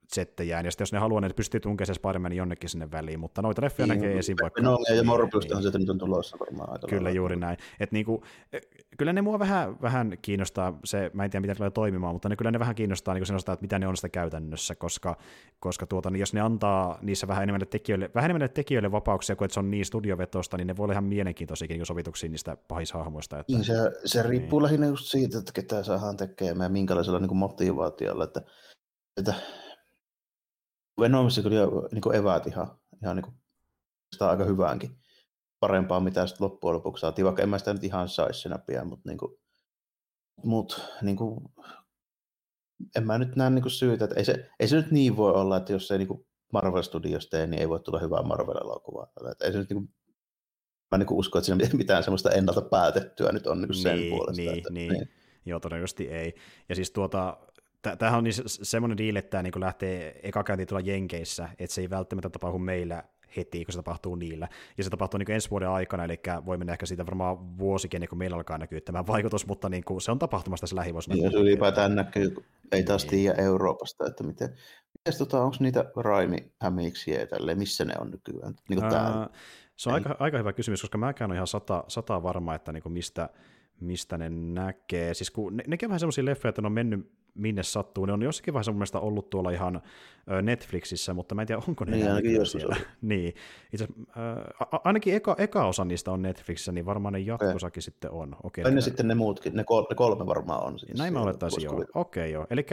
settejään, 0.09 0.64
ja 0.64 0.70
sitten 0.70 0.82
jos 0.82 0.93
ne 0.93 0.98
haluaa, 0.98 1.20
niin 1.20 1.35
pystyy 1.35 1.60
tunkemaan 1.60 1.94
spider 1.94 2.32
jonnekin 2.32 2.70
sinne 2.70 2.90
väliin, 2.90 3.20
mutta 3.20 3.43
noita 3.43 3.62
leffoja 3.62 3.86
niin, 3.86 4.01
näkee 4.01 4.18
esim. 4.18 4.36
vaikka... 4.43 4.62
No, 4.62 4.78
ja 4.97 5.05
Morbiustahan 5.05 5.62
niin. 5.62 5.72
se 5.72 5.78
nyt 5.78 5.90
on 5.90 5.98
tulossa 5.98 6.36
varmaan 6.40 6.72
aika 6.72 6.86
Kyllä, 6.86 7.10
juuri 7.10 7.36
näin. 7.36 7.56
Et 7.80 7.93
niinku, 7.93 8.24
e, 8.52 8.59
kyllä 8.98 9.12
ne 9.12 9.22
mua 9.22 9.39
vähän, 9.39 9.82
vähän 9.82 10.18
kiinnostaa, 10.22 10.78
se, 10.85 11.10
mä 11.14 11.24
en 11.24 11.30
tiedä, 11.30 11.40
miten 11.40 11.56
tulee 11.56 11.70
toimimaan, 11.70 12.14
mutta 12.14 12.28
ne 12.28 12.36
kyllä 12.36 12.51
ne 12.51 12.59
vähän 12.59 12.74
kiinnostaa 12.74 13.14
niin 13.14 13.26
sellaista, 13.26 13.52
että 13.52 13.64
mitä 13.64 13.78
ne 13.78 13.86
on 13.86 13.97
sitä 13.97 14.09
käytännössä, 14.09 14.74
koska, 14.74 15.16
koska 15.60 15.86
tuota, 15.86 16.10
niin 16.10 16.20
jos 16.20 16.35
ne 16.35 16.40
antaa 16.40 16.98
niissä 17.02 17.28
vähän 17.28 17.43
enemmän 17.43 17.68
tekijöille, 17.70 18.10
vähän 18.14 18.30
enemmän 18.30 18.51
tekijöille 18.51 18.93
vapauksia, 18.93 19.36
kuin 19.36 19.47
että 19.47 19.55
se 19.55 19.60
on 19.60 19.70
niin 19.70 19.85
studiovetosta, 19.85 20.56
niin 20.56 20.66
ne 20.66 20.76
voi 20.76 20.85
olla 20.85 20.93
ihan 20.93 21.05
mielenkiintoisia 21.05 21.68
niin 21.68 21.86
sovituksia 21.86 22.30
niistä 22.30 22.56
pahishahmoista. 22.68 23.39
Että, 23.39 23.52
niin 23.52 23.64
se, 23.64 23.74
se 24.05 24.22
riippuu 24.22 24.59
niin. 24.59 24.64
lähinnä 24.64 24.86
just 24.86 25.06
siitä, 25.06 25.39
että 25.39 25.52
ketä 25.52 25.82
saadaan 25.82 26.16
tekemään 26.16 26.64
ja 26.64 26.68
minkälaisella 26.68 27.18
niin 27.18 27.28
kuin 27.28 27.39
motivaatiolla, 27.39 28.24
että, 28.24 28.43
että 29.16 29.35
Venomissa 31.00 31.42
kyllä 31.42 31.56
niin 31.92 32.14
eväät 32.14 32.46
ihan, 32.46 32.78
ihan 33.02 33.16
niin 33.16 33.24
kuin, 33.24 33.34
sitä 34.12 34.30
aika 34.30 34.44
hyväänkin. 34.44 34.90
Parempaa, 35.60 36.00
mitä 36.00 36.26
sitten 36.26 36.44
loppujen 36.44 36.74
lopuksi 36.74 37.00
saatiin, 37.00 37.24
vaikka 37.24 37.42
en 37.42 37.48
mä 37.48 37.58
sitä 37.58 37.72
nyt 37.72 37.84
ihan 37.84 38.08
saisi 38.08 38.40
sinä 38.40 38.58
pian, 38.58 38.86
mutta 38.86 39.08
niin 39.08 39.18
kuin, 39.18 39.32
mut, 40.44 40.80
niin 41.02 41.16
kuin, 41.16 41.40
en 42.96 43.06
mä 43.06 43.18
nyt 43.18 43.36
näe 43.36 43.50
niin 43.50 43.62
kuin 43.62 43.72
syytä, 43.72 44.04
että 44.04 44.16
ei 44.16 44.24
se, 44.24 44.50
ei 44.60 44.68
se 44.68 44.76
nyt 44.76 44.90
niin 44.90 45.16
voi 45.16 45.32
olla, 45.32 45.56
että 45.56 45.72
jos 45.72 45.90
ei 45.90 45.98
niin 45.98 46.08
kuin 46.08 46.26
Marvel 46.52 46.82
Studios 46.82 47.28
tee, 47.28 47.46
niin 47.46 47.60
ei 47.60 47.68
voi 47.68 47.80
tulla 47.80 47.98
hyvää 47.98 48.22
Marvel-elokuvaa. 48.22 49.12
Että 49.30 49.44
ei 49.44 49.52
se 49.52 49.58
nyt 49.58 49.70
niin 49.70 49.76
kuin, 49.76 49.94
mä 50.90 50.98
niin 50.98 51.06
usko, 51.10 51.38
että 51.38 51.46
siinä 51.46 51.68
mitään 51.76 52.04
semmoista 52.04 52.30
ennalta 52.30 52.62
päätettyä 52.62 53.32
nyt 53.32 53.46
on 53.46 53.60
niin 53.60 53.68
kuin 53.68 53.76
sen 53.76 53.96
niin, 53.96 54.10
puolesta. 54.10 54.42
Niin, 54.42 54.58
että, 54.58 54.70
niin. 54.70 54.92
niin. 54.92 55.08
Joo, 55.46 55.60
todennäköisesti 55.60 56.08
ei. 56.08 56.34
Ja 56.68 56.74
siis 56.74 56.90
tuota, 56.90 57.38
Tämähän 57.82 58.18
on 58.18 58.24
niin 58.24 58.34
semmoinen 58.46 58.98
diili, 58.98 59.18
että 59.18 59.30
tämä 59.30 59.42
niin 59.42 59.52
lähtee 59.56 60.20
eka 60.22 60.44
käyntiin 60.44 60.66
tuolla 60.66 60.86
Jenkeissä, 60.86 61.48
että 61.59 61.74
se 61.74 61.80
ei 61.80 61.90
välttämättä 61.90 62.28
tapahdu 62.30 62.59
meillä 62.59 63.05
heti, 63.36 63.64
kun 63.64 63.72
se 63.72 63.78
tapahtuu 63.78 64.14
niillä. 64.14 64.48
Ja 64.78 64.84
se 64.84 64.90
tapahtuu 64.90 65.18
niin 65.18 65.30
ensi 65.30 65.50
vuoden 65.50 65.68
aikana, 65.68 66.05
eli 66.05 66.20
voi 66.46 66.59
mennä 66.59 66.72
ehkä 66.72 66.86
siitä 66.86 67.06
varmaan 67.06 67.59
vuosikin, 67.59 68.00
niin 68.00 68.09
kun 68.09 68.18
meillä 68.18 68.36
alkaa 68.36 68.59
näkyä 68.59 68.80
tämä 68.80 69.06
vaikutus, 69.06 69.46
mutta 69.46 69.68
niin 69.68 69.84
kuin 69.84 70.00
se 70.00 70.10
on 70.10 70.18
tapahtumassa 70.18 70.62
tässä 70.62 70.76
lähivuosina. 70.76 71.14
Niin, 71.14 71.32
se 71.32 71.38
ylipäätään 71.38 71.94
näkyy, 71.94 72.34
ei 72.72 72.82
taas 72.82 73.02
niin. 73.02 73.10
tiedä 73.10 73.42
Euroopasta, 73.42 74.06
että 74.06 74.24
miten, 74.24 74.48
miten 74.94 75.18
tota, 75.18 75.42
onko 75.42 75.56
niitä 75.60 75.84
raimihämiiksiä 75.96 77.26
tälle, 77.26 77.55
missä 77.55 77.84
ne 77.84 77.94
on 78.00 78.10
nykyään? 78.10 78.55
Niin 78.68 78.80
kuin 78.80 78.94
Ää, 78.94 79.28
se 79.76 79.88
on 79.88 79.94
aika, 79.94 80.16
aika, 80.18 80.38
hyvä 80.38 80.52
kysymys, 80.52 80.80
koska 80.80 80.98
mäkään 80.98 81.30
olen 81.30 81.36
ihan 81.36 81.46
sata, 81.46 81.84
sata 81.88 82.22
varma, 82.22 82.55
että 82.55 82.72
niin 82.72 82.82
kuin 82.82 82.92
mistä, 82.92 83.28
mistä 83.80 84.18
ne 84.18 84.30
näkee. 84.30 85.14
Siis 85.14 85.30
kun 85.30 85.56
ne, 85.56 85.64
nekin 85.66 85.86
on 85.86 85.90
vähän 85.90 86.00
semmoisia 86.00 86.24
leffoja, 86.24 86.48
että 86.48 86.62
ne 86.62 86.66
on 86.66 86.72
mennyt 86.72 87.12
minne 87.39 87.62
sattuu. 87.62 88.06
Ne 88.06 88.12
on 88.12 88.23
jossakin 88.23 88.55
vaiheessa 88.55 88.73
mun 88.73 88.78
mielestä 88.78 88.98
ollut 88.98 89.31
tuolla 89.31 89.51
ihan 89.51 89.82
Netflixissä, 90.43 91.15
mutta 91.15 91.35
mä 91.35 91.43
en 91.43 91.47
tiedä, 91.47 91.62
onko 91.69 91.85
ne 91.85 91.90
niin, 91.90 92.09
ainakin 92.09 92.47
siellä. 92.47 92.77
niin. 93.02 93.35
Itse, 93.73 93.89
äh, 94.09 94.81
ainakin 94.85 95.15
eka, 95.15 95.36
eka 95.39 95.66
osa 95.66 95.85
niistä 95.85 96.10
on 96.10 96.23
Netflixissä, 96.23 96.73
niin 96.73 96.86
varmaan 96.86 97.12
ne 97.12 97.19
jatkosakin 97.19 97.81
okay. 97.81 97.82
sitten 97.82 98.10
on. 98.10 98.36
Okay, 98.43 98.70
ne 98.70 98.81
sitten 98.81 99.09
ne 99.09 99.15
muutkin, 99.15 99.55
ne 99.55 99.65
kolme, 99.65 99.86
ne 99.90 99.94
kolme 99.94 100.27
varmaan 100.27 100.65
on. 100.65 100.78
Siis 100.78 100.98
Näin 100.98 101.12
mä 101.12 101.23
olettaisin, 101.23 101.62
joo. 101.62 101.74
Okei, 101.74 101.90
okay, 101.94 102.28
joo. 102.28 102.47
Eli 102.51 102.66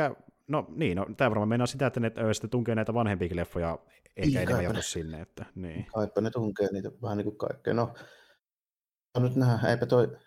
No 0.48 0.66
niin, 0.70 0.98
no, 0.98 1.06
tämä 1.18 1.30
varmaan 1.30 1.50
meinaa 1.50 1.68
sitä, 1.68 1.88
että 1.88 2.00
ne 2.00 2.12
ö, 2.18 2.34
sitten 2.34 2.50
tunkee 2.50 2.76
näitä 2.76 2.94
vanhempiakin 2.94 3.38
leffoja 3.38 3.80
ehkä 4.18 4.40
Niin, 4.40 4.50
enemmän 4.50 4.76
ne. 4.76 4.82
sinne. 4.82 5.22
Että, 5.22 5.46
niin. 5.56 5.86
Kaipa 5.86 6.22
ne 6.22 6.30
tunkee 6.30 6.68
niitä 6.72 6.92
vähän 7.02 7.18
niin 7.18 7.26
kuin 7.26 7.38
kaikkea. 7.38 7.74
No, 7.74 7.94
saa 9.14 9.24
nyt 9.24 9.36
nähdä, 9.36 9.70
eipä 9.70 9.86
toi 9.86 10.18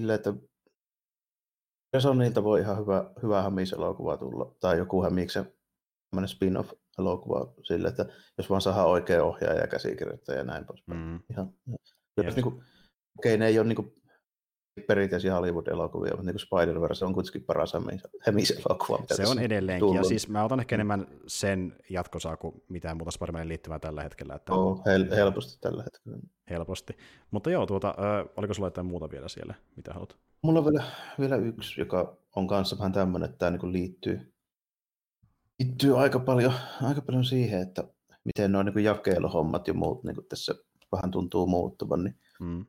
silleen, 0.00 0.14
että 0.14 0.34
Resonilta 1.92 2.44
voi 2.44 2.60
ihan 2.60 2.78
hyvä, 2.78 3.10
hyvä 3.22 3.42
Hamis-elokuva 3.42 4.16
tulla, 4.16 4.54
tai 4.60 4.78
joku 4.78 5.02
Hamiksen 5.02 5.52
tämmöinen 6.10 6.28
spin-off-elokuva 6.28 7.52
sille, 7.62 7.88
että 7.88 8.06
jos 8.38 8.50
vaan 8.50 8.60
saadaan 8.60 8.88
oikea 8.88 9.24
ohjaaja 9.24 9.60
ja 9.60 9.66
käsikirjoittaja 9.66 10.38
ja 10.38 10.44
näin 10.44 10.64
poispäin. 10.66 11.00
Mm. 11.00 11.20
Ihan. 11.30 11.52
Jos 12.24 12.34
niinku, 12.36 12.62
okei, 13.18 13.38
ne 13.38 13.46
ei 13.46 13.58
ole 13.58 13.68
niinku 13.68 13.94
perinteisiä 14.86 15.34
Hollywood-elokuvia, 15.34 16.10
mutta 16.16 16.22
niinku 16.22 16.38
Spider-Verse 16.38 17.04
on 17.04 17.14
kuitenkin 17.14 17.44
paras. 17.44 17.72
Mitä 17.86 19.14
Se 19.14 19.26
on 19.26 19.38
edelleenkin, 19.38 19.86
ja 19.86 19.92
tullut. 19.92 20.06
siis 20.08 20.28
mä 20.28 20.44
otan 20.44 20.60
ehkä 20.60 20.74
enemmän 20.74 21.06
sen 21.26 21.76
jatkosaa 21.90 22.36
kuin 22.36 22.62
mitään 22.68 22.96
muuta 22.96 23.10
Spider-Manin 23.10 23.48
liittyvää 23.48 23.78
tällä 23.78 24.02
hetkellä, 24.02 24.34
että 24.34 24.52
Joo, 24.52 24.82
hel- 24.86 25.14
helposti 25.16 25.58
tällä 25.60 25.82
hetkellä. 25.82 26.18
helposti. 26.50 26.96
Mutta 27.30 27.50
joo, 27.50 27.66
tuota, 27.66 27.94
ö, 27.98 28.28
oliko 28.36 28.54
sulla 28.54 28.66
jotain 28.66 28.86
muuta 28.86 29.10
vielä 29.10 29.28
siellä, 29.28 29.54
mitä 29.76 29.92
haluat? 29.92 30.16
Mulla 30.42 30.58
on 30.58 30.64
vielä, 30.64 30.84
vielä 31.20 31.36
yksi, 31.36 31.80
joka 31.80 32.16
on 32.36 32.46
kanssa 32.46 32.78
vähän 32.78 32.92
tämmöinen, 32.92 33.28
että 33.28 33.38
tämä 33.38 33.50
niinku 33.50 33.72
liittyy, 33.72 34.32
liittyy 35.58 36.00
aika, 36.00 36.18
paljon, 36.18 36.52
aika 36.82 37.00
paljon 37.02 37.24
siihen, 37.24 37.62
että 37.62 37.84
miten 38.24 38.52
nuo 38.52 38.62
niinku 38.62 38.78
jakeluhommat 38.78 39.68
ja 39.68 39.74
muut 39.74 40.04
niinku 40.04 40.22
tässä 40.22 40.54
vähän 40.92 41.10
tuntuu 41.10 41.46
muuttuvan. 41.46 42.04
Niin 42.04 42.18
Mm. 42.40 42.66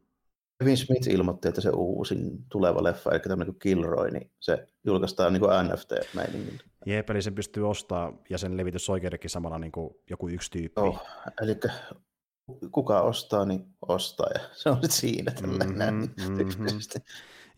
Kevin 0.60 0.78
Smith 0.78 1.08
ilmoitti, 1.08 1.48
että 1.48 1.62
se 1.62 1.70
uusin 1.70 2.46
tuleva 2.50 2.84
leffa, 2.84 3.12
eli 3.12 3.20
tämmöinen 3.20 3.54
kuin 3.54 3.60
Kilroy, 3.60 4.12
niin 4.12 4.32
se 4.40 4.68
julkaistaan 4.84 5.34
niin 5.34 5.41
NFT-meiningillä. 5.44 6.64
Jep, 6.86 7.10
eli 7.10 7.22
sen 7.22 7.36
pystyy 7.36 7.70
ostaa 7.70 8.14
ja 8.30 8.38
sen 8.38 8.58
levitysoikeudenkin 8.58 9.30
samalla 9.30 9.60
niin 9.60 9.72
kuin 9.72 9.96
joku 10.10 10.30
yksi 10.30 10.52
tyyppi. 10.52 10.82
Joo, 10.82 11.06
eli 11.41 11.56
kuka 12.72 13.02
ostaa, 13.02 13.46
niin 13.46 13.66
ostaa, 13.88 14.28
ja 14.34 14.40
se 14.54 14.70
on 14.70 14.76
sitten 14.76 14.91
siinä 14.91 15.32
tällainen 15.32 15.70
Mhm, 15.70 15.78
näin 15.78 15.96
mhm. 15.96 16.66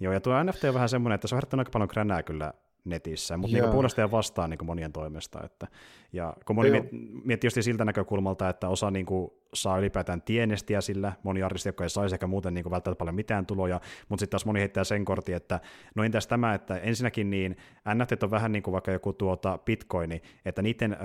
Joo, 0.01 0.13
ja 0.13 0.21
tuo 0.21 0.43
NFT 0.43 0.63
on 0.63 0.73
vähän 0.73 0.89
semmoinen, 0.89 1.15
että 1.15 1.27
se 1.27 1.35
on 1.35 1.37
herättänyt 1.37 1.61
aika 1.61 1.71
paljon 1.71 1.87
kränää 1.87 2.23
kyllä 2.23 2.53
netissä, 2.85 3.37
mutta 3.37 3.57
niin 3.57 3.71
puolesta 3.71 4.01
ja 4.01 4.11
vastaan 4.11 4.49
niin 4.49 4.65
monien 4.65 4.91
toimesta. 4.91 5.43
Että, 5.43 5.67
ja 6.13 6.33
kun 6.45 6.55
moni 6.55 6.71
miet, 6.71 6.89
miettii 7.23 7.47
just 7.47 7.57
siltä 7.61 7.85
näkökulmalta, 7.85 8.49
että 8.49 8.69
osa 8.69 8.91
niin 8.91 9.05
kuin, 9.05 9.31
saa 9.53 9.77
ylipäätään 9.77 10.21
tienestiä 10.21 10.81
sillä, 10.81 11.13
moni 11.23 11.43
artisti, 11.43 11.69
joka 11.69 11.83
ei 11.83 11.89
saisi 11.89 12.15
ehkä 12.15 12.27
muuten 12.27 12.53
niin 12.53 12.63
kuin, 12.63 12.71
välttämättä 12.71 12.99
paljon 12.99 13.15
mitään 13.15 13.45
tuloja, 13.45 13.79
mutta 14.09 14.21
sitten 14.21 14.31
taas 14.31 14.45
moni 14.45 14.59
heittää 14.59 14.83
sen 14.83 15.05
kortin, 15.05 15.35
että 15.35 15.59
no 15.95 16.03
entäs 16.03 16.27
tämä, 16.27 16.53
että 16.53 16.77
ensinnäkin 16.77 17.29
niin 17.29 17.57
NFT 17.95 18.23
on 18.23 18.31
vähän 18.31 18.51
niin 18.51 18.63
kuin 18.63 18.71
vaikka 18.71 18.91
joku 18.91 19.13
tuota 19.13 19.57
bitcoini, 19.57 20.21
että 20.45 20.61
niiden 20.61 20.93
ö, 20.93 20.95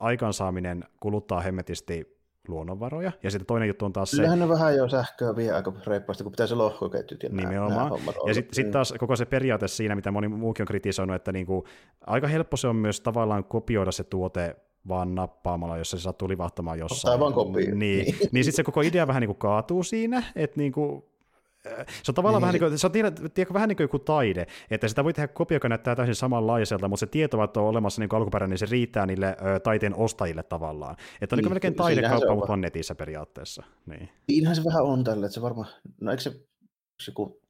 aikaansaaminen 0.00 0.84
kuluttaa 1.00 1.40
hemmetisti 1.40 2.13
luonnonvaroja, 2.48 3.12
ja 3.22 3.30
sitten 3.30 3.46
toinen 3.46 3.68
juttu 3.68 3.84
on 3.84 3.92
taas 3.92 4.10
se, 4.10 4.16
Kyllähän 4.16 4.38
ne 4.38 4.48
vähän 4.48 4.76
jo 4.76 4.88
sähköä 4.88 5.36
vie 5.36 5.52
aika 5.52 5.72
reippaasti, 5.86 6.24
kun 6.24 6.32
pitää 6.32 6.46
se 6.46 6.54
lohkoketjut 6.54 7.22
ja 7.22 7.28
Nimenomaan. 7.28 7.90
nämä 7.90 8.12
Ja 8.26 8.34
sitten 8.34 8.54
sit 8.54 8.70
taas 8.70 8.94
koko 8.98 9.16
se 9.16 9.24
periaate 9.24 9.68
siinä, 9.68 9.94
mitä 9.94 10.10
moni 10.10 10.28
muukin 10.28 10.62
on 10.62 10.66
kritisoinut, 10.66 11.16
että 11.16 11.32
niinku, 11.32 11.64
aika 12.06 12.26
helppo 12.28 12.56
se 12.56 12.68
on 12.68 12.76
myös 12.76 13.00
tavallaan 13.00 13.44
kopioida 13.44 13.92
se 13.92 14.04
tuote 14.04 14.56
vaan 14.88 15.14
nappaamalla, 15.14 15.78
jos 15.78 15.90
se 15.90 15.98
sattuu 15.98 16.28
livahtamaan 16.28 16.78
jossain. 16.78 17.12
Ottaa 17.12 17.20
vaan 17.20 17.32
kopio. 17.32 17.66
Niin, 17.66 17.78
Niin. 17.78 18.04
niin. 18.04 18.28
niin 18.32 18.44
sitten 18.44 18.56
se 18.56 18.62
koko 18.64 18.80
idea 18.80 19.06
vähän 19.06 19.20
niinku 19.20 19.34
kaatuu 19.34 19.82
siinä, 19.82 20.22
että 20.36 20.56
niinku, 20.60 21.08
äh, 21.08 21.13
se 22.02 22.10
on 22.10 22.14
tavallaan 22.14 22.40
Niin. 22.40 22.42
vähän 22.42 22.52
niin 22.52 22.70
kuin, 22.70 22.78
se 22.78 22.86
on 22.86 22.92
tiedä, 22.92 23.10
tiedä, 23.34 23.50
vähän 23.54 23.68
niin 23.68 23.76
kuin 23.76 23.84
joku 23.84 23.98
taide, 23.98 24.46
että 24.70 24.88
sitä 24.88 25.04
voi 25.04 25.12
tehdä 25.12 25.28
kopio, 25.28 25.56
joka 25.56 25.68
näyttää 25.68 25.96
täysin 25.96 26.14
samanlaiselta, 26.14 26.88
mutta 26.88 27.00
se 27.00 27.06
tieto, 27.06 27.42
että 27.44 27.60
on 27.60 27.66
olemassa 27.66 28.00
niin 28.00 28.14
alkuperäinen, 28.14 28.50
niin 28.50 28.58
se 28.58 28.66
riittää 28.70 29.06
niille 29.06 29.36
ö, 29.56 29.60
taiteen 29.60 29.94
ostajille 29.94 30.42
tavallaan. 30.42 30.96
Että 31.20 31.34
on 31.34 31.38
niin, 31.38 31.44
Niin, 31.44 31.52
melkein 31.52 31.74
taidekauppa, 31.74 32.28
on 32.30 32.36
mutta 32.36 32.48
vaan 32.48 32.60
netissä 32.60 32.94
periaatteessa. 32.94 33.62
Niin. 33.86 34.08
Siinähän 34.30 34.56
se 34.56 34.64
vähän 34.64 34.84
on 34.84 35.04
tällä, 35.04 35.26
että 35.26 35.34
se 35.34 35.42
varmaan, 35.42 35.68
no 36.00 36.10
eikö 36.10 36.22
se 36.22 36.30
se 37.00 37.10
joku 37.10 37.40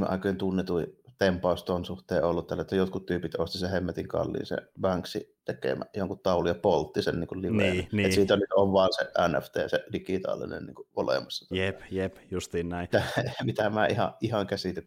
aikojen 0.00 0.36
tunnetuin 0.36 0.86
tempaus 1.18 1.64
tuon 1.64 1.84
suhteen 1.84 2.24
ollut 2.24 2.46
tällä, 2.46 2.60
että 2.60 2.76
jotkut 2.76 3.06
tyypit 3.06 3.34
osti 3.34 3.58
se 3.58 3.70
hemmetin 3.70 4.08
kalliin 4.08 4.46
se 4.46 4.56
Banksy 4.80 5.36
tekemä 5.44 5.84
jonkun 5.96 6.18
taulu 6.18 6.48
ja 6.48 6.54
poltti 6.54 7.02
sen 7.02 7.20
niin 7.20 7.42
liveen. 7.42 7.72
Niin, 7.72 7.88
niin. 7.92 8.06
Et 8.06 8.12
siitä 8.12 8.36
nyt 8.36 8.52
on 8.56 8.72
vaan 8.72 8.88
se 8.92 9.04
NFT, 9.28 9.70
se 9.70 9.84
digitaalinen 9.92 10.66
niin 10.66 10.74
kuin 10.74 10.88
olemassa. 10.96 11.54
Jep, 11.54 11.80
jep, 11.90 12.16
justiin 12.30 12.68
näin. 12.68 12.88
Mitä, 12.92 13.04
mitä 13.44 13.70
mä 13.70 13.86
ihan, 13.86 14.14
ihan 14.20 14.46
käsitä. 14.46 14.82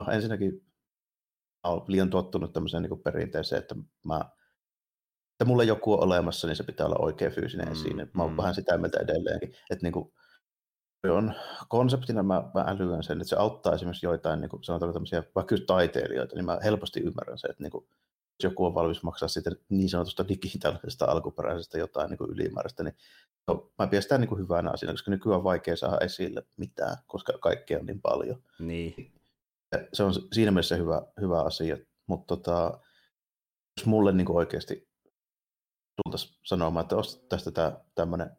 No, 0.00 0.12
ensinnäkin 0.12 0.52
mä 1.66 1.72
olen 1.72 1.82
liian 1.86 2.10
tottunut 2.10 2.52
tämmöiseen 2.52 2.82
niin 2.82 2.90
kuin 2.90 3.02
perinteeseen, 3.02 3.62
että 3.62 3.74
mä 4.04 4.20
että 5.40 5.44
mulla 5.44 5.64
joku 5.64 5.92
on 5.92 6.02
olemassa, 6.02 6.46
niin 6.46 6.56
se 6.56 6.62
pitää 6.62 6.86
olla 6.86 7.04
oikein 7.04 7.32
fyysinen 7.32 7.66
Mm, 7.66 7.72
esine. 7.72 8.08
Mä 8.14 8.22
oon 8.22 8.32
mm. 8.32 8.36
vähän 8.36 8.54
sitä 8.54 8.78
mieltä 8.78 9.00
edelleenkin. 9.00 9.54
Että 9.70 9.82
niin 9.82 9.92
kuin, 9.92 10.12
on 11.04 11.34
konseptina 11.68 12.22
mä, 12.22 12.50
mä 12.54 12.64
älyän 12.66 13.02
sen, 13.02 13.20
että 13.20 13.28
se 13.28 13.36
auttaa 13.36 13.74
esimerkiksi 13.74 14.06
joitain, 14.06 14.40
niin 14.40 14.48
kuin 14.48 14.64
sanotaanko 14.64 14.92
tämmöisiä, 14.92 15.22
vaikka 15.34 15.54
just 15.54 15.66
taiteilijoita, 15.66 16.34
niin 16.34 16.44
mä 16.44 16.58
helposti 16.64 17.00
ymmärrän 17.00 17.38
se, 17.38 17.48
että 17.48 17.62
niin 17.62 17.70
kuin, 17.70 17.84
jos 18.42 18.50
joku 18.50 18.64
on 18.64 18.74
valmis 18.74 19.02
maksaa 19.02 19.28
siitä 19.28 19.50
niin 19.68 19.88
sanotusta 19.88 20.28
digitaalisesta 20.28 21.04
alkuperäisestä 21.04 21.78
jotain 21.78 22.10
niin 22.10 22.18
kuin 22.18 22.30
ylimääräistä, 22.30 22.82
niin 22.82 22.96
no, 23.46 23.72
mä 23.78 23.86
pidän 23.86 24.02
sitä 24.02 24.18
niin 24.18 24.28
kuin 24.28 24.40
hyvänä 24.40 24.70
asiana, 24.70 24.92
koska 24.92 25.10
nykyään 25.10 25.36
on 25.38 25.44
vaikea 25.44 25.76
saada 25.76 25.98
esille 26.04 26.42
mitään, 26.56 26.96
koska 27.06 27.32
kaikkea 27.40 27.78
on 27.78 27.86
niin 27.86 28.00
paljon. 28.00 28.42
Niin. 28.58 29.12
Ja 29.72 29.78
se 29.92 30.02
on 30.02 30.12
siinä 30.32 30.50
mielessä 30.50 30.76
hyvä, 30.76 31.02
hyvä 31.20 31.42
asia, 31.42 31.76
mutta 32.06 32.36
tota, 32.36 32.80
jos 33.78 33.86
mulle 33.86 34.12
niin 34.12 34.30
oikeasti 34.30 34.88
tultaisiin 35.96 36.38
sanomaan, 36.44 36.82
että 36.82 36.96
osta 36.96 37.26
tästä 37.28 37.80
tämmöinen 37.94 38.30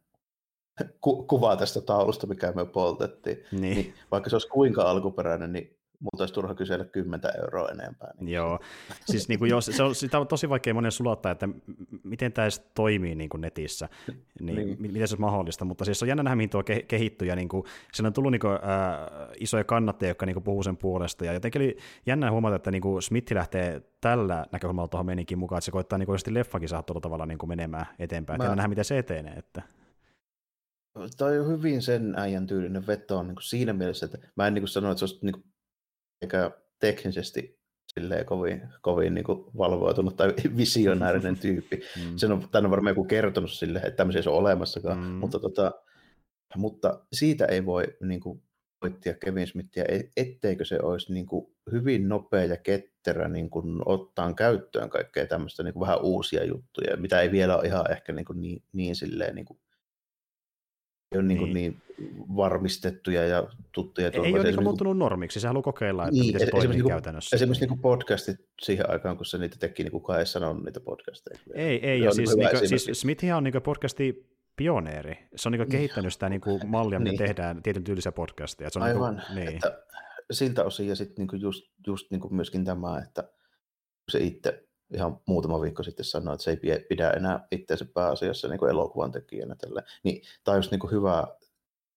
ku, 1.02 1.24
kuva 1.24 1.56
tästä 1.56 1.82
taulusta, 1.82 2.28
mikä 2.28 2.52
me 2.52 2.66
poltettiin, 2.66 3.38
Niin. 3.52 3.62
niin 3.62 3.94
vaikka 4.12 4.30
se 4.30 4.36
olisi 4.36 4.48
kuinka 4.48 4.82
alkuperäinen, 4.82 5.54
niin 5.54 5.76
multa 6.00 6.22
olisi 6.24 6.34
turha 6.34 6.56
kysellä 6.56 6.86
10 6.86 7.22
euroa 7.44 7.70
enempää. 7.70 8.12
Niin. 8.20 8.34
Joo, 8.34 8.60
siis 9.06 9.30
niin 9.30 9.40
kuin 9.40 9.50
jos, 9.52 9.66
se 9.66 9.84
on, 9.84 9.96
sitä 9.96 10.20
on 10.20 10.28
tosi 10.28 10.50
vaikea 10.50 10.74
monen 10.74 10.92
sulattaa, 10.92 11.32
että 11.32 11.50
miten 12.04 12.34
tämä 12.34 12.46
edes 12.46 12.60
toimii 12.74 13.16
niin 13.16 13.30
kuin 13.30 13.42
netissä, 13.42 13.90
niin, 14.40 14.56
Niin. 14.56 14.78
miten 14.80 15.08
se 15.08 15.16
on 15.16 15.22
mahdollista, 15.22 15.66
mutta 15.66 15.86
siis 15.86 16.02
on 16.04 16.08
jännä 16.10 16.24
nähdä, 16.24 16.36
mihin 16.36 16.50
tuo 16.50 16.62
ke- 16.62 16.86
kehittyy, 16.88 17.28
ja 17.28 17.36
niin 17.36 17.50
kuin, 17.50 17.64
siellä 17.94 18.08
on 18.08 18.14
tullut 18.14 18.32
niin 18.32 18.40
kuin, 18.40 18.60
ää, 18.62 19.08
isoja 19.40 19.64
kannattajia, 19.64 20.10
jotka 20.10 20.26
niin 20.26 20.34
kuin, 20.34 20.44
puhuu 20.44 20.64
sen 20.64 20.78
puolesta, 20.78 21.26
ja 21.26 21.34
jotenkin 21.34 21.62
oli 21.62 21.78
jännä 22.06 22.32
huomata, 22.32 22.56
että 22.56 22.72
niin 22.72 22.82
kuin 22.82 23.02
Smith 23.02 23.32
lähtee 23.34 23.82
tällä 24.02 24.46
näkökulmalla 24.52 24.88
tuohon 24.88 25.06
meininkiin 25.06 25.40
mukaan, 25.40 25.58
että 25.58 25.66
se 25.66 25.72
koittaa 25.72 26.00
niin 26.00 26.06
kuin, 26.08 26.20
leffakin 26.30 26.70
saada 26.70 26.84
tuolla 26.84 27.02
tavalla 27.02 27.26
niin 27.26 27.38
kuin, 27.38 27.48
menemään 27.50 27.86
eteenpäin, 28.00 28.38
Mä- 28.38 28.44
että 28.46 28.56
nähdä, 28.56 28.68
miten 28.68 28.86
se 28.86 28.98
etenee, 28.98 29.34
että 29.34 29.62
Toi 31.18 31.40
on 31.40 31.48
hyvin 31.48 31.82
sen 31.82 32.14
äijän 32.18 32.48
tyylinen 32.48 32.88
veto 32.88 33.18
on 33.18 33.28
niin 33.28 33.36
kuin 33.36 33.44
siinä 33.44 33.74
mielessä, 33.74 34.06
että 34.06 34.18
mä 34.36 34.48
en 34.48 34.54
niin 34.54 34.62
kuin 34.62 34.70
sano, 34.70 34.92
että 34.92 35.00
se 35.00 35.06
olisi 35.06 35.20
niin 35.22 35.34
kuin, 35.34 35.44
eikä 36.22 36.52
teknisesti 36.80 37.60
silleen 37.94 38.26
kovin, 38.26 38.62
kovin 38.82 39.14
niin 39.14 39.26
kuin 39.26 39.46
valvoitunut 39.58 40.18
tai 40.18 40.34
visionäärinen 40.58 41.40
tyyppi. 41.42 41.82
mm. 41.98 42.18
Sen 42.18 42.32
on, 42.32 42.50
tämän 42.52 42.66
on 42.66 42.72
varmaan 42.72 42.92
joku 42.92 43.04
kertonut 43.06 43.52
sille, 43.52 43.80
että 43.80 43.92
tämmöisiä 43.98 44.22
se 44.22 44.30
on 44.30 44.36
olemassakaan, 44.36 44.98
Mm. 44.98 45.04
mm. 45.06 45.12
mutta, 45.12 45.40
tota, 45.40 45.72
mutta 46.56 47.06
siitä 47.14 47.46
ei 47.46 47.66
voi 47.66 47.84
niin 48.02 48.20
kuin, 48.20 48.44
voittia 48.82 49.14
Kevin 49.14 49.48
Smithia, 49.48 49.84
e- 49.88 50.12
etteikö 50.18 50.66
se 50.66 50.80
olisi 50.82 51.14
niin 51.14 51.26
kuin, 51.26 51.54
hyvin 51.72 52.10
nopea 52.10 52.46
ja 52.46 52.58
ketterä 52.58 53.28
niin 53.30 53.50
kuin, 53.50 53.82
ottaa 53.86 54.34
käyttöön 54.34 54.90
kaikkea 54.90 55.26
tämmöistä 55.28 55.64
niin 55.64 55.74
kuin, 55.74 55.82
vähän 55.82 56.02
uusia 56.02 56.44
juttuja, 56.46 56.98
mitä 56.98 57.22
ei 57.22 57.32
vielä 57.32 57.58
ole 57.58 57.68
ihan 57.68 57.92
ehkä 57.92 58.14
niin, 58.14 58.26
kuin, 58.26 58.42
niin, 58.42 58.64
niin 58.74 58.96
silleen 58.96 59.36
niin 59.36 59.46
kuin, 59.46 59.60
ei 61.12 61.20
ole 61.20 61.28
niin, 61.28 61.38
kuin, 61.38 61.54
Niin. 61.54 61.82
niin 61.98 62.22
varmistettuja 62.36 63.26
ja 63.26 63.48
tuttuja. 63.72 64.08
ei 64.08 64.12
tuolla. 64.12 64.30
ole 64.38 64.44
niin 64.52 64.64
muuttunut 64.64 64.98
normiksi, 64.98 65.40
se 65.40 65.48
haluaa 65.48 65.64
kokeilla, 65.64 66.04
että 66.04 66.14
Niin, 66.14 66.26
miten 66.26 66.40
se 66.40 66.46
toimii 66.46 66.60
esimerkiksi 66.60 66.78
niinku- 66.78 66.90
käytännössä. 66.90 67.36
Esimerkiksi 67.36 67.62
niin 67.62 67.70
kuin 67.70 67.80
podcastit 67.80 68.36
siihen 68.62 68.90
aikaan, 68.90 69.18
kun 69.18 69.26
se 69.26 69.38
niitä 69.38 69.56
teki, 69.60 69.84
niin 69.84 69.92
kukaan 69.92 70.20
ei 70.20 70.26
sanonut 70.26 70.66
niitä 70.66 70.80
podcasteja. 70.80 71.40
Ei, 71.54 71.88
ei, 71.90 72.00
Se 72.00 72.04
ja 72.04 72.10
on 72.10 72.16
siis, 72.16 72.30
esimerkki. 72.30 72.68
siis 72.68 72.90
Smithihan 73.02 73.38
on 73.38 73.44
niinku 73.44 73.62
podcasti 73.62 74.30
pioneeri. 74.56 75.18
Se 75.36 75.50
on 75.50 75.52
niinku 75.52 75.72
kehittänyt 75.72 76.14
sitä 76.14 76.30
niinku 76.30 76.60
mallia, 76.68 77.00
miten 77.00 77.12
Niin. 77.12 77.18
tehdään 77.28 77.64
tietyn 77.64 77.84
tyylisiä 77.84 78.12
podcasteja. 78.12 78.70
Se 78.70 78.80
on 78.80 78.84
Aivan, 78.84 79.16
niinku, 79.16 79.34
niin. 79.36 79.48
että 79.48 79.82
siltä 80.32 80.64
osin 80.64 80.88
ja 80.88 80.96
sitten 80.96 81.16
niinku 81.18 81.36
just, 81.36 81.72
just 81.88 82.12
niinku 82.12 82.30
myöskin 82.30 82.66
tämä, 82.66 83.00
että 83.08 83.24
se 84.12 84.20
itse 84.20 84.64
ihan 84.94 85.20
muutama 85.26 85.62
viikko 85.62 85.84
sitten 85.84 86.06
sanoi, 86.06 86.34
että 86.34 86.44
se 86.44 86.52
ei 86.52 86.86
pidä 86.90 87.10
enää 87.10 87.48
itseänsä 87.52 87.86
pääasiassa 87.94 88.48
niinku 88.48 88.66
elokuvan 88.66 89.12
tekijänä. 89.12 89.56
Tällä. 89.56 89.84
Niin, 90.04 90.22
tämä 90.44 90.54
on 90.54 90.60
just 90.60 90.72
niinku 90.72 90.88
hyvä 90.88 91.28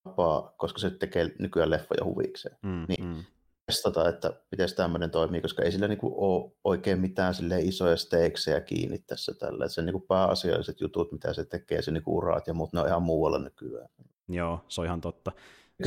tapa, 0.02 0.54
koska 0.56 0.78
se 0.78 0.90
tekee 0.90 1.30
nykyään 1.38 1.70
leffoja 1.70 2.04
huvikseen. 2.04 2.56
Mm, 2.62 2.84
niin. 2.88 3.04
mm. 3.04 3.24
Testata, 3.66 4.08
että 4.08 4.32
miten 4.50 4.68
tämmöinen 4.76 5.10
toimii, 5.10 5.40
koska 5.40 5.62
ei 5.62 5.72
sillä 5.72 5.88
niinku 5.88 6.14
ole 6.16 6.52
oikein 6.64 7.00
mitään 7.00 7.34
silleen 7.34 7.68
isoja 7.68 7.96
steeksejä 7.96 8.60
kiinni 8.60 8.98
tässä 8.98 9.34
tällä. 9.34 9.64
Että 9.64 9.74
se 9.74 9.82
niinku 9.82 10.00
pääasialliset 10.00 10.80
jutut, 10.80 11.12
mitä 11.12 11.32
se 11.32 11.44
tekee, 11.44 11.82
se 11.82 11.90
niinku 11.90 12.16
uraat 12.16 12.46
ja 12.46 12.54
muut, 12.54 12.72
ne 12.72 12.80
on 12.80 12.86
ihan 12.86 13.02
muualla 13.02 13.38
nykyään. 13.38 13.88
Joo, 14.28 14.64
se 14.68 14.80
on 14.80 14.86
ihan 14.86 15.00
totta. 15.00 15.32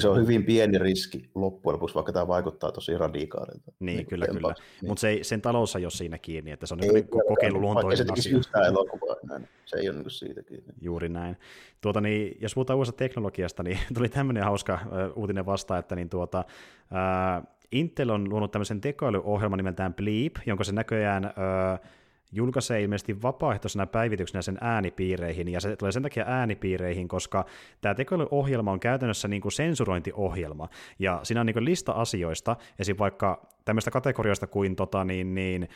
Se 0.02 0.08
on 0.10 0.22
hyvin 0.22 0.44
pieni 0.44 0.78
riski 0.78 1.30
loppujen 1.36 1.74
lopuksi, 1.74 1.96
vaikka 1.96 2.14
tämä 2.14 2.28
vaikuttaa 2.28 2.72
tosi 2.72 2.98
radikaalilta. 2.98 3.72
Niin, 3.80 3.98
niin 3.98 4.08
kyllä, 4.08 4.28
kyllä. 4.28 4.54
Niin. 4.82 4.90
Mutta 4.90 5.02
se 5.02 5.20
sen 5.22 5.42
talous 5.42 5.76
ei 5.76 5.86
ole 5.86 5.92
siinä 5.92 6.18
kiinni, 6.18 6.52
että 6.52 6.66
se 6.66 6.74
on 6.74 6.84
ei, 6.84 6.94
niin 6.94 7.08
kokeiluluontoinen 7.28 8.12
asia. 8.12 8.32
Se 8.32 8.38
yhtään 8.38 8.66
elokuvaa, 8.66 9.16
näin. 9.30 9.48
se 9.66 9.78
ei 9.78 9.90
ole 9.90 9.98
niin 9.98 10.10
siitä 10.10 10.44
kiinni. 10.44 10.74
Juuri 10.82 11.10
näin. 11.10 11.38
Tuota, 11.82 12.02
niin, 12.02 12.38
jos 12.42 12.56
puhutaan 12.56 12.78
uudesta 12.78 12.98
teknologiasta, 12.98 13.64
niin 13.64 13.80
tuli 13.96 14.10
tämmöinen 14.10 14.44
hauska 14.44 14.80
uh, 14.86 15.22
uutinen 15.22 15.46
vasta, 15.46 15.78
että 15.78 15.96
niin 15.96 16.10
tuota, 16.10 16.44
uh, 16.92 17.48
Intel 17.72 18.10
on 18.10 18.30
luonut 18.30 18.52
tämmöisen 18.52 18.82
tekoälyohjelman 18.82 19.58
nimeltään 19.58 19.94
Bleep, 19.94 20.36
jonka 20.46 20.64
se 20.64 20.72
näköjään 20.72 21.26
uh, 21.26 21.88
julkaisee 22.36 22.82
ilmeisesti 22.82 23.22
vapaaehtoisena 23.22 23.86
päivityksenä 23.86 24.42
sen 24.42 24.58
äänipiireihin, 24.62 25.48
ja 25.48 25.60
se 25.62 25.76
tulee 25.76 25.92
sen 25.92 26.04
takia 26.04 26.26
äänipiireihin, 26.28 27.08
koska 27.08 27.46
tämä 27.82 27.96
tekoälyohjelma 27.96 28.72
on 28.72 28.80
käytännössä 28.80 29.28
niin 29.28 29.42
kuin 29.42 29.52
sensurointiohjelma, 29.52 30.70
ja 31.00 31.20
siinä 31.24 31.42
on 31.42 31.46
niin 31.46 31.54
kuin 31.54 31.66
lista 31.66 31.92
asioista, 31.92 32.56
esim. 32.80 32.96
vaikka 33.00 33.55
tämmöistä 33.66 33.92
kategorioista 33.92 34.48
kuin 34.48 34.76
tota, 34.76 35.06
niin, 35.06 35.36
niin, 35.36 35.64
ä, 35.64 35.68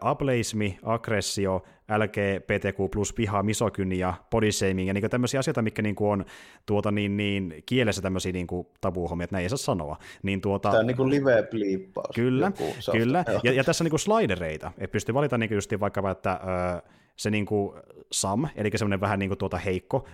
ableismi, 0.00 0.78
aggressio, 0.82 1.62
LGBTQ 1.96 2.90
plus 2.92 3.12
piha, 3.12 3.42
misogynia, 3.42 4.14
body 4.30 4.52
shaming 4.52 4.88
ja 4.88 4.94
niin 4.94 5.10
tämmöisiä 5.10 5.40
asioita, 5.40 5.62
mitkä 5.62 5.82
niin 5.82 5.96
on 6.00 6.24
tuota, 6.66 6.90
niin, 6.90 7.16
niin, 7.16 7.62
kielessä 7.66 8.02
tämmöisiä 8.02 8.32
niin 8.32 8.46
tabuhommia, 8.80 9.24
että 9.24 9.34
näin 9.34 9.42
ei 9.42 9.48
saa 9.48 9.56
sanoa. 9.56 9.96
Niin, 10.22 10.40
tuota, 10.40 10.70
Tämä 10.70 10.80
on 10.80 10.86
niin 10.86 10.96
kuin 10.96 11.10
live 11.10 11.42
bliippaus. 11.50 12.14
Kyllä, 12.14 12.52
kyllä. 12.92 13.24
Ja, 13.42 13.52
ja, 13.52 13.64
tässä 13.64 13.84
on 13.84 13.90
niin 13.90 13.98
slidereita, 13.98 14.72
että 14.78 14.92
pystyy 14.92 15.14
valita 15.14 15.38
niin 15.38 15.54
just 15.54 15.72
vaikka, 15.80 16.10
että 16.10 16.40
ö, 16.76 16.90
se 17.20 17.30
niin 17.30 17.46
kuin 17.46 17.72
some, 18.12 18.50
eli 18.54 18.70
semmoinen 18.74 19.00
vähän 19.00 19.18
niin 19.18 19.28
kuin 19.28 19.38
tuota 19.38 19.58
heikko 19.58 20.08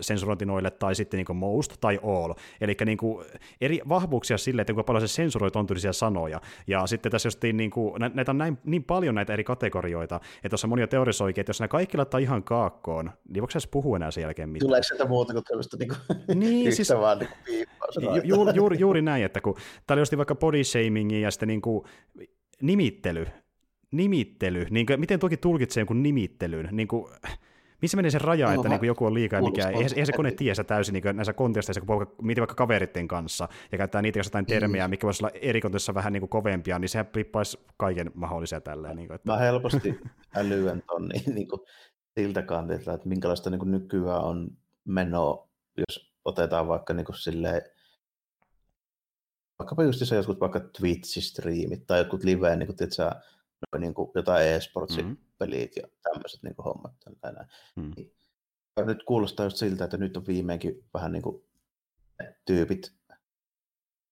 sensurointinoille, 0.00 0.70
tai 0.70 0.94
sitten 0.94 1.18
niin 1.18 1.26
kuin 1.26 1.36
most 1.36 1.76
tai 1.80 2.00
all. 2.02 2.34
Eli 2.60 2.76
niin 2.84 2.98
kuin 2.98 3.26
eri 3.60 3.80
vahvuuksia 3.88 4.38
sille, 4.38 4.62
että 4.62 4.72
kuinka 4.72 4.86
paljon 4.86 5.08
se 5.08 5.14
sensuroi 5.14 5.50
ton 5.50 5.66
sanoja. 5.92 6.40
Ja 6.66 6.86
sitten 6.86 7.12
tässä 7.12 7.26
just 7.26 7.42
niin 7.52 7.70
kuin, 7.70 7.94
näitä 8.14 8.30
on 8.30 8.38
näin, 8.38 8.58
niin 8.64 8.84
paljon 8.84 9.14
näitä 9.14 9.32
eri 9.32 9.44
kategorioita, 9.44 10.20
että 10.36 10.48
tuossa 10.48 10.66
monia 10.66 10.86
teorisoikin, 10.86 11.42
että 11.42 11.50
jos 11.50 11.60
nämä 11.60 11.68
kaikki 11.68 11.96
laittaa 11.96 12.20
ihan 12.20 12.42
kaakkoon, 12.42 13.10
niin 13.28 13.42
voiko 13.42 13.60
se 13.60 13.68
puhua 13.70 13.96
enää 13.96 14.10
sen 14.10 14.22
jälkeen 14.22 14.48
mitään? 14.48 14.68
Tuleeko 14.68 14.82
sitä 14.82 15.04
muuta 15.04 15.32
kuin 15.32 15.44
tämmöistä 15.44 15.76
niin 15.76 15.88
kuin, 16.26 16.40
niin, 16.40 16.76
siis, 16.76 16.90
vaan 16.90 17.18
niin 17.18 17.28
kuin 17.44 17.66
ju, 18.04 18.22
ju, 18.24 18.50
juuri, 18.54 18.78
juuri 18.78 19.02
näin, 19.02 19.24
että 19.24 19.40
kun 19.40 19.56
täällä 19.86 20.04
oli 20.10 20.16
vaikka 20.16 20.34
body 20.34 20.64
shaming 20.64 21.22
ja 21.22 21.30
sitten 21.30 21.48
niin 21.48 21.62
kuin 21.62 21.84
nimittely, 22.62 23.26
nimittely, 23.90 24.66
niin 24.70 24.86
kuin, 24.86 25.00
miten 25.00 25.20
toki 25.20 25.36
tulkitsee 25.36 25.80
jonkun 25.80 26.02
nimittelyn, 26.02 26.68
niin 26.72 26.88
kuin, 26.88 27.12
missä 27.82 27.96
menee 27.96 28.10
se 28.10 28.18
raja, 28.18 28.46
no, 28.46 28.54
että 28.54 28.68
niin 28.68 28.78
kuin 28.78 28.86
joku 28.86 29.06
on 29.06 29.14
liikaa 29.14 29.42
mikä, 29.42 29.68
eihän, 29.68 29.90
eihän 29.94 30.06
se 30.06 30.12
kone 30.12 30.30
tiedä 30.30 30.54
sitä 30.54 30.80
niin 30.92 31.16
näissä 31.16 31.32
konteksteissa, 31.32 31.80
kun 31.80 32.06
mietin 32.22 32.42
vaikka 32.42 32.54
kaveritten 32.54 33.08
kanssa 33.08 33.48
ja 33.72 33.78
käyttää 33.78 34.02
niitä 34.02 34.18
jotain 34.18 34.46
termejä, 34.46 34.88
mikä 34.88 35.04
voisi 35.04 35.24
olla 35.24 35.32
eri 35.40 35.60
vähän 35.94 36.12
niin 36.12 36.20
kuin 36.20 36.30
kovempia, 36.30 36.78
niin 36.78 36.88
sehän 36.88 37.06
pippaisi 37.06 37.58
kaiken 37.76 38.10
mahdollisia 38.14 38.60
tälleen. 38.60 38.96
Niin 38.96 39.08
kuin, 39.08 39.14
että... 39.14 39.32
Mä 39.32 39.38
helposti 39.38 40.00
älyän 40.36 40.82
ton 40.86 41.08
niin, 41.08 41.34
niin 41.34 41.48
kuin, 41.48 41.60
siltä 42.18 42.42
kantilta, 42.42 42.92
että 42.92 43.08
minkälaista 43.08 43.50
niin 43.50 43.58
kuin 43.58 43.70
nykyään 43.70 44.24
on 44.24 44.50
menoa, 44.84 45.48
jos 45.76 46.14
otetaan 46.24 46.68
vaikka 46.68 46.94
niin 46.94 47.06
kuin 47.06 47.16
silleen, 47.16 47.62
vaikkapa 49.58 49.82
just 49.82 50.06
se 50.06 50.16
joskus 50.16 50.40
vaikka 50.40 50.58
Twitch-striimit 50.58 51.84
tai 51.86 51.98
jotkut 51.98 52.24
live, 52.24 52.56
niin 52.56 52.66
kuin, 52.66 52.76
tiedätkö, 52.76 53.10
niin 53.78 53.94
kuin 53.94 54.10
jotain 54.14 54.46
e-sportsi-pelit 54.46 55.76
mm-hmm. 55.76 55.90
ja 55.92 55.98
tämmöiset 56.02 56.42
niin 56.42 56.54
kuin 56.54 56.64
hommat. 56.64 56.92
Näin. 57.22 57.36
Mm. 57.76 57.92
Niin, 57.96 58.12
nyt 58.86 59.02
kuulostaa 59.02 59.46
just 59.46 59.56
siltä, 59.56 59.84
että 59.84 59.96
nyt 59.96 60.16
on 60.16 60.26
viimeinkin 60.26 60.84
vähän 60.94 61.12
niin 61.12 61.22
kuin 61.22 61.44
tyypit, 62.46 62.92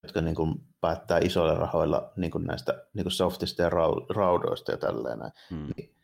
jotka 0.02 0.20
niin 0.20 0.36
kuin 0.36 0.54
päättää 0.80 1.18
isoilla 1.18 1.54
rahoilla 1.54 2.12
niin 2.16 2.30
kuin 2.30 2.44
näistä 2.44 2.86
niin 2.94 3.04
kuin 3.04 3.12
softista 3.12 3.62
ja 3.62 3.70
raudoista 4.10 4.72
ja 4.72 4.78
tälleen. 4.78 5.18
Mm. 5.50 5.72
Niin, 5.76 5.98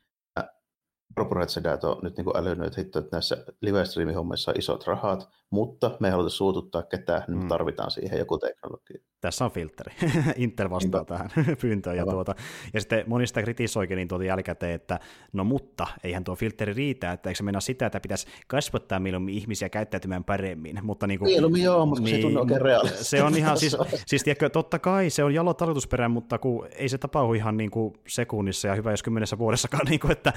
corporate 1.17 1.87
on 1.87 1.99
nyt 2.03 2.17
niin 2.17 2.25
kuin 2.25 2.37
älynyt, 2.37 2.67
että, 2.67 2.81
hitto, 2.81 2.99
että 2.99 3.17
näissä 3.17 3.45
live 3.61 4.13
hommissa 4.13 4.51
on 4.51 4.59
isot 4.59 4.87
rahat, 4.87 5.29
mutta 5.55 5.91
me 6.01 6.09
ei 6.09 6.13
haluta 6.13 6.29
suututtaa 6.29 6.83
ketään, 6.83 7.25
niin 7.29 7.39
me 7.39 7.43
mm. 7.43 7.49
tarvitaan 7.49 7.91
siihen 7.91 8.19
joku 8.19 8.39
teknologia. 8.39 8.99
Tässä 9.21 9.45
on 9.45 9.51
filteri. 9.51 9.95
Intel 10.37 10.71
vastaa 10.71 11.01
Niinpä. 11.01 11.15
tähän 11.15 11.57
pyyntöön. 11.63 11.97
Ja, 11.97 12.07
tuota, 12.07 12.35
ja 12.75 12.81
sitten 12.81 13.05
monista 13.07 13.43
kritisoikin 13.43 13.97
niin 13.97 14.09
tuota 14.09 14.25
jälkikäteen, 14.25 14.73
että 14.73 15.01
no 15.33 15.45
mutta, 15.45 15.87
eihän 16.05 16.25
tuo 16.25 16.35
filteri 16.35 16.73
riitä, 16.73 17.13
että 17.13 17.31
eikö 17.31 17.37
se 17.37 17.43
mennä 17.43 17.61
sitä, 17.61 17.87
että 17.87 18.01
pitäisi 18.01 18.27
kasvattaa 18.47 19.01
mieluummin 19.01 19.35
ihmisiä 19.35 19.69
käyttäytymään 19.69 20.25
paremmin. 20.25 20.79
Mutta 20.83 21.07
niin 21.07 21.19
kuin, 21.19 21.31
mieluummin 21.31 21.63
joo, 21.63 21.87
mutta 21.87 22.05
niin, 22.05 22.17
se 22.17 22.23
tuntuu 22.23 22.41
oikein 22.41 22.61
realistista. 22.61 23.05
Se 23.05 23.23
on 23.23 23.37
ihan, 23.37 23.59
siis, 23.59 23.77
siis 24.07 24.25
tiedätkö, 24.25 24.49
totta 24.49 24.79
kai 24.79 25.11
se 25.11 25.25
on 25.25 25.35
jalo 25.35 25.55
tarkoitusperä, 25.55 26.09
mutta 26.09 26.39
kun 26.39 26.67
ei 26.77 26.89
se 26.89 26.99
tapahdu 26.99 27.33
ihan 27.33 27.57
niin 27.57 27.71
kuin 27.71 27.95
sekunnissa 28.09 28.69
ja 28.69 28.75
hyvä 28.75 28.91
jos 28.91 29.03
kymmenessä 29.03 29.39
vuodessakaan, 29.39 29.87
niin 29.87 30.01
kuin, 30.01 30.13
että 30.13 30.33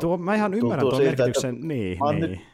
tuo, 0.00 0.18
mä 0.18 0.34
ihan 0.34 0.54
ymmärrän 0.54 0.88
tuon 0.88 1.02
merkityksen. 1.02 1.54
Niin, 1.60 1.98
niin. 2.10 2.20
Nyt, 2.20 2.51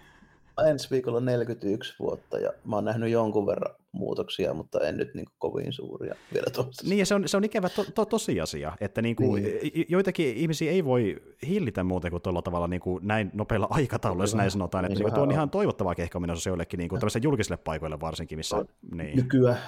ensi 0.66 0.90
viikolla 0.90 1.20
41 1.20 1.94
vuotta 1.98 2.38
ja 2.38 2.52
mä 2.64 2.76
oon 2.76 2.84
nähnyt 2.84 3.10
jonkun 3.10 3.46
verran 3.46 3.74
muutoksia, 3.92 4.54
mutta 4.54 4.80
en 4.80 4.96
nyt 4.96 5.14
niin 5.14 5.24
kuin 5.24 5.34
kovin 5.38 5.72
suuria 5.72 6.14
vielä 6.34 6.50
tuosta. 6.52 6.88
Niin 6.88 6.98
ja 6.98 7.06
se 7.06 7.14
on, 7.14 7.28
se 7.28 7.36
on 7.36 7.44
ikävä 7.44 7.68
to, 7.68 7.84
to, 7.94 8.04
tosiasia, 8.04 8.72
että 8.80 9.02
niin 9.02 9.16
kuin, 9.16 9.42
niin. 9.42 9.86
joitakin 9.88 10.36
ihmisiä 10.36 10.72
ei 10.72 10.84
voi 10.84 11.16
hillitä 11.48 11.84
muuten 11.84 12.10
kuin 12.10 12.22
tuolla 12.22 12.42
tavalla 12.42 12.68
niin 12.68 12.80
kuin 12.80 13.06
näin 13.06 13.30
nopealla 13.34 13.66
aikataululla, 13.78 14.24
jos 14.24 14.34
näin 14.34 14.50
sanotaan, 14.50 14.84
että 14.84 14.94
niin, 14.94 15.04
niin 15.04 15.14
tuo 15.14 15.22
on 15.22 15.30
ihan 15.30 15.50
toivottavaa 15.50 15.94
kehkominaisuus 15.94 16.46
joillekin 16.46 16.78
niin 16.78 16.88
kuin 16.88 17.00
julkisille 17.22 17.56
paikoille 17.56 18.00
varsinkin, 18.00 18.38
missä... 18.38 18.56
No, 18.56 18.64
niin. 18.92 19.16
Nykyään 19.16 19.58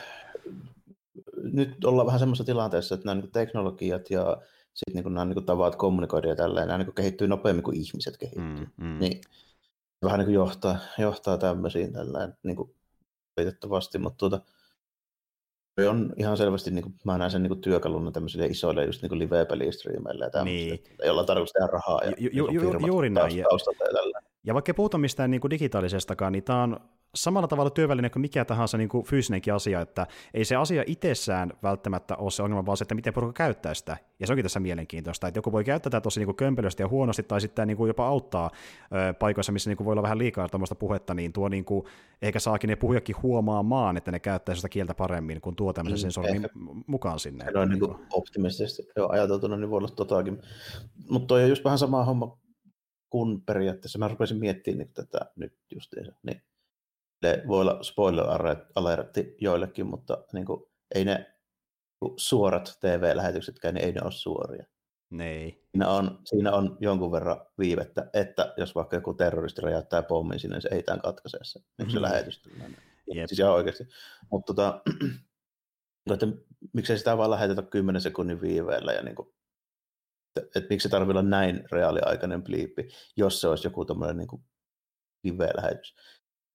nyt 1.42 1.84
ollaan 1.84 2.06
vähän 2.06 2.18
semmoisessa 2.18 2.44
tilanteessa, 2.44 2.94
että 2.94 3.06
nämä 3.06 3.20
niin 3.20 3.32
teknologiat 3.32 4.10
ja 4.10 4.36
sitten 4.74 5.04
niin 5.04 5.14
nämä 5.14 5.24
niin 5.24 5.44
tavat 5.44 5.76
kommunikoida 5.76 6.28
ja 6.28 6.36
tälleen, 6.36 6.68
nämä 6.68 6.84
niin 6.84 6.94
kehittyy 6.94 7.28
nopeammin 7.28 7.62
kuin 7.62 7.76
ihmiset 7.76 8.16
kehittyy. 8.16 8.66
Mm, 8.78 8.86
mm. 8.86 8.98
Niin 8.98 9.20
vähän 10.02 10.18
niin 10.18 10.27
kuin 10.27 10.35
johtaa, 10.35 10.78
johtaa 10.98 11.39
tämmöisiin 11.39 11.93
tällainen 11.93 12.36
niin 12.43 12.56
kuin 12.56 12.74
valitettavasti, 13.36 13.98
mutta 13.98 14.18
tuota, 14.18 14.40
se 15.81 15.89
on 15.89 16.12
ihan 16.16 16.36
selvästi, 16.36 16.70
niin 16.70 16.82
kuin, 16.82 16.94
mä 17.05 17.18
näen 17.18 17.31
sen 17.31 17.43
niin 17.43 17.51
kuin 17.51 17.60
työkaluna 17.60 18.10
tämmöisille 18.10 18.47
isoille 18.47 18.85
just 18.85 19.02
niin 19.02 19.18
live-pelistriimeille 19.18 20.24
ja 20.24 20.31
tämmöisille, 20.31 20.74
niin. 20.74 20.97
joilla 21.05 21.20
on 21.20 21.27
tarkoitus 21.27 21.52
tehdä 21.52 21.66
rahaa 21.66 22.01
ja 22.05 22.12
ju, 22.18 22.31
ju, 22.32 22.51
ju, 22.51 22.86
juuri 22.86 23.10
näin. 23.10 23.36
Ja, 23.36 23.44
ja, 23.52 24.20
ja 24.44 24.54
vaikka 24.54 24.74
puhutaan 24.74 25.00
mistään 25.00 25.30
niin 25.30 25.40
kuin 25.40 25.50
digitaalisestakaan, 25.50 26.32
niin 26.32 26.44
tämä 26.44 26.62
on 26.62 26.80
samalla 27.14 27.48
tavalla 27.48 27.70
työväline 27.70 28.10
kuin 28.10 28.20
mikä 28.20 28.44
tahansa 28.44 28.78
niin 28.78 28.88
kuin 28.88 29.04
fyysinenkin 29.04 29.54
asia, 29.54 29.80
että 29.80 30.06
ei 30.34 30.44
se 30.44 30.56
asia 30.56 30.84
itsessään 30.86 31.52
välttämättä 31.62 32.16
ole 32.16 32.30
se 32.30 32.42
ongelma, 32.42 32.66
vaan 32.66 32.76
se, 32.76 32.84
että 32.84 32.94
miten 32.94 33.14
porukka 33.14 33.38
käyttää 33.38 33.74
sitä. 33.74 33.96
Ja 34.20 34.26
se 34.26 34.32
onkin 34.32 34.44
tässä 34.44 34.60
mielenkiintoista, 34.60 35.28
että 35.28 35.38
joku 35.38 35.52
voi 35.52 35.64
käyttää 35.64 35.90
tätä 35.90 36.00
tosi 36.00 36.24
niin 36.24 36.36
kömpelösti 36.36 36.82
ja 36.82 36.88
huonosti, 36.88 37.22
tai 37.22 37.40
sitten 37.40 37.68
niin 37.68 37.76
kuin 37.76 37.88
jopa 37.88 38.06
auttaa 38.06 38.50
ö, 39.10 39.14
paikoissa, 39.14 39.52
missä 39.52 39.70
niin 39.70 39.76
kuin 39.76 39.84
voi 39.84 39.92
olla 39.92 40.02
vähän 40.02 40.18
liikaa 40.18 40.48
tämmöistä 40.48 40.74
puhetta, 40.74 41.14
niin 41.14 41.32
tuo 41.32 41.48
niin 41.48 41.64
kuin, 41.64 41.84
ehkä 42.22 42.40
saakin 42.40 42.68
ne 42.68 42.76
puhujakin 42.76 43.16
huomaamaan, 43.22 43.96
että 43.96 44.10
ne 44.10 44.20
käyttää 44.20 44.54
sitä 44.54 44.68
kieltä 44.68 44.94
paremmin, 44.94 45.40
kun 45.40 45.56
tuo 45.56 45.72
tämmöisen 45.72 45.98
mm, 45.98 46.00
sensorin 46.00 46.48
mukaan 46.86 47.18
sinne. 47.18 47.44
Se 47.52 47.58
on 47.58 47.68
niin 47.68 47.80
kuin 47.80 47.94
optimistisesti 48.12 48.92
jo 48.96 49.08
ajateltuna, 49.08 49.56
niin 49.56 49.70
voi 49.70 49.78
olla 49.78 49.88
totakin. 49.88 50.38
Mutta 51.08 51.26
toi 51.26 51.42
on 51.42 51.48
just 51.48 51.64
vähän 51.64 51.78
sama 51.78 52.04
homma 52.04 52.38
kun 53.10 53.42
periaatteessa 53.42 53.98
mä 53.98 54.08
rupesin 54.08 54.38
miettimään 54.38 54.78
niin 54.78 54.94
tätä 54.94 55.18
nyt 55.36 55.58
justiinsa, 55.74 56.12
niin 56.22 56.42
voi 57.48 57.60
olla 57.60 57.82
spoiler 57.82 58.24
alertti 58.74 59.36
joillekin, 59.40 59.86
mutta 59.86 60.24
niin 60.32 60.46
kuin, 60.46 60.62
ei 60.94 61.04
ne 61.04 61.34
suorat 62.16 62.78
TV-lähetyksetkään, 62.80 63.74
niin 63.74 63.84
ei 63.84 63.92
ne 63.92 64.00
ole 64.02 64.12
suoria. 64.12 64.66
Nei. 65.10 65.62
Siinä 65.70 65.88
on, 65.88 66.18
siinä 66.24 66.52
on 66.52 66.76
jonkun 66.80 67.12
verran 67.12 67.46
viivettä, 67.58 68.10
että 68.12 68.54
jos 68.56 68.74
vaikka 68.74 68.96
joku 68.96 69.14
terroristi 69.14 69.60
räjäyttää 69.60 70.02
pommin 70.02 70.40
sinne, 70.40 70.56
niin 70.56 70.62
se 70.62 70.68
ei 70.72 70.82
tämän 70.82 71.00
katkaise 71.00 71.38
se, 71.42 71.58
niin 71.58 71.66
mm-hmm. 71.78 71.92
se 71.92 72.02
lähetys. 72.02 72.42
Yep. 73.16 73.26
Siis 73.26 73.38
ihan 73.38 73.52
oikeasti. 73.52 73.84
Mutta 74.30 74.54
tota, 74.54 74.82
että 76.14 76.26
miksei 76.72 76.98
sitä 76.98 77.18
vaan 77.18 77.30
lähetetä 77.30 77.62
10 77.62 78.02
sekunnin 78.02 78.40
viiveellä 78.40 78.92
ja 78.92 79.02
niin 79.02 79.14
kuin, 79.14 79.34
että, 80.36 80.59
että 80.59 80.66
miksi 80.70 80.82
se 80.82 80.89
tarvitsee 80.89 81.20
olla 81.20 81.31
näin 81.31 81.65
reaaliaikainen 81.73 82.43
bliippi, 82.43 82.89
jos 83.16 83.40
se 83.40 83.48
olisi 83.48 83.66
joku 83.66 83.85
tämmöinen 83.85 84.16
niin 84.16 84.43
live-lähetys. 85.24 85.94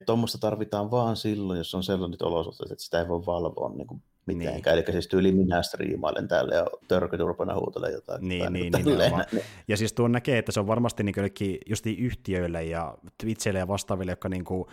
Tuommoista 0.06 0.38
tarvitaan 0.38 0.92
vaan 0.92 1.16
silloin, 1.16 1.58
jos 1.58 1.76
on 1.76 1.84
sellaiset 1.84 2.22
olosuhteet, 2.22 2.72
että 2.72 2.84
sitä 2.84 3.00
ei 3.00 3.08
voi 3.08 3.26
valvoa 3.26 3.70
niin 3.70 3.88
kuin 3.88 4.04
mitenkään. 4.26 4.76
Niin. 4.76 4.86
Eli 4.86 4.92
siis 4.92 5.08
tyyli 5.08 5.32
minä 5.32 5.62
striimailen 5.62 6.28
täällä 6.28 6.56
ja 6.56 6.66
törkyturpana 6.88 7.56
huutelee 7.56 7.92
jotain. 7.92 8.28
Niin, 8.28 8.54
niin, 8.54 8.72
niin, 8.72 8.98
niin, 9.32 9.44
Ja 9.68 9.78
siis 9.78 9.94
tuon 9.94 10.12
näkee, 10.12 10.38
että 10.38 10.52
se 10.52 10.60
on 10.60 10.68
varmasti 10.68 11.04
niin 11.04 11.16
just 11.18 11.56
justiin 11.66 12.00
yhtiöille 12.00 12.64
ja 12.64 12.98
Twitchille 13.18 13.60
ja 13.60 13.68
vastaaville, 13.68 14.12
jotka 14.12 14.30
niin 14.30 14.46
kuin 14.46 14.66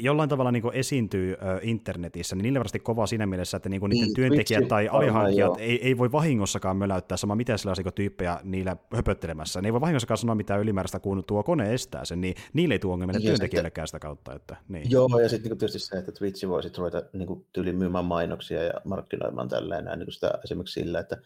jollain 0.00 0.28
tavalla 0.28 0.52
niin 0.52 0.62
esiintyy 0.72 1.36
internetissä, 1.62 2.36
niin 2.36 2.42
niille 2.42 2.58
varmasti 2.58 2.78
kova 2.78 3.06
siinä 3.06 3.26
mielessä, 3.26 3.56
että 3.56 3.68
niin 3.68 3.80
kuin 3.80 3.90
niiden 3.90 4.06
niin, 4.06 4.14
työntekijät 4.14 4.58
Twitch, 4.58 4.68
tai 4.68 4.88
alihankkijat 4.88 5.58
ei, 5.58 5.86
ei 5.86 5.98
voi 5.98 6.12
vahingossakaan 6.12 6.76
möläyttää 6.76 7.16
sama 7.16 7.34
miten 7.34 7.58
sellaisia 7.58 7.92
tyyppejä 7.92 8.40
niillä 8.42 8.76
höpöttelemässä. 8.94 9.60
Ne 9.60 9.68
ei 9.68 9.72
voi 9.72 9.80
vahingossakaan 9.80 10.18
sanoa 10.18 10.34
mitään 10.34 10.60
ylimääräistä, 10.60 11.00
kun 11.00 11.24
tuo 11.24 11.42
kone 11.42 11.74
estää 11.74 12.04
sen, 12.04 12.20
niin 12.20 12.34
niille 12.52 12.74
ei 12.74 12.78
tuo 12.78 12.92
ongelmia 12.92 13.20
työntekijöillekään 13.20 13.88
sitä 13.88 13.98
kautta. 13.98 14.34
Että, 14.34 14.56
niin. 14.68 14.90
Joo, 14.90 15.18
ja 15.22 15.28
sitten 15.28 15.50
niin 15.50 15.58
tietysti 15.58 15.78
se, 15.78 15.96
että 15.96 16.12
Twitch 16.12 16.48
voi 16.48 16.62
sitten 16.62 16.78
ruveta 16.78 17.02
niin 17.12 17.46
tyyli 17.52 17.72
myymään 17.72 18.04
mainoksia 18.04 18.62
ja 18.62 18.74
markkinoimaan 18.84 19.48
tälleen 19.48 19.84
näin, 19.84 19.98
niin 19.98 20.12
sitä 20.12 20.30
esimerkiksi 20.44 20.80
sillä, 20.80 21.00
että 21.00 21.16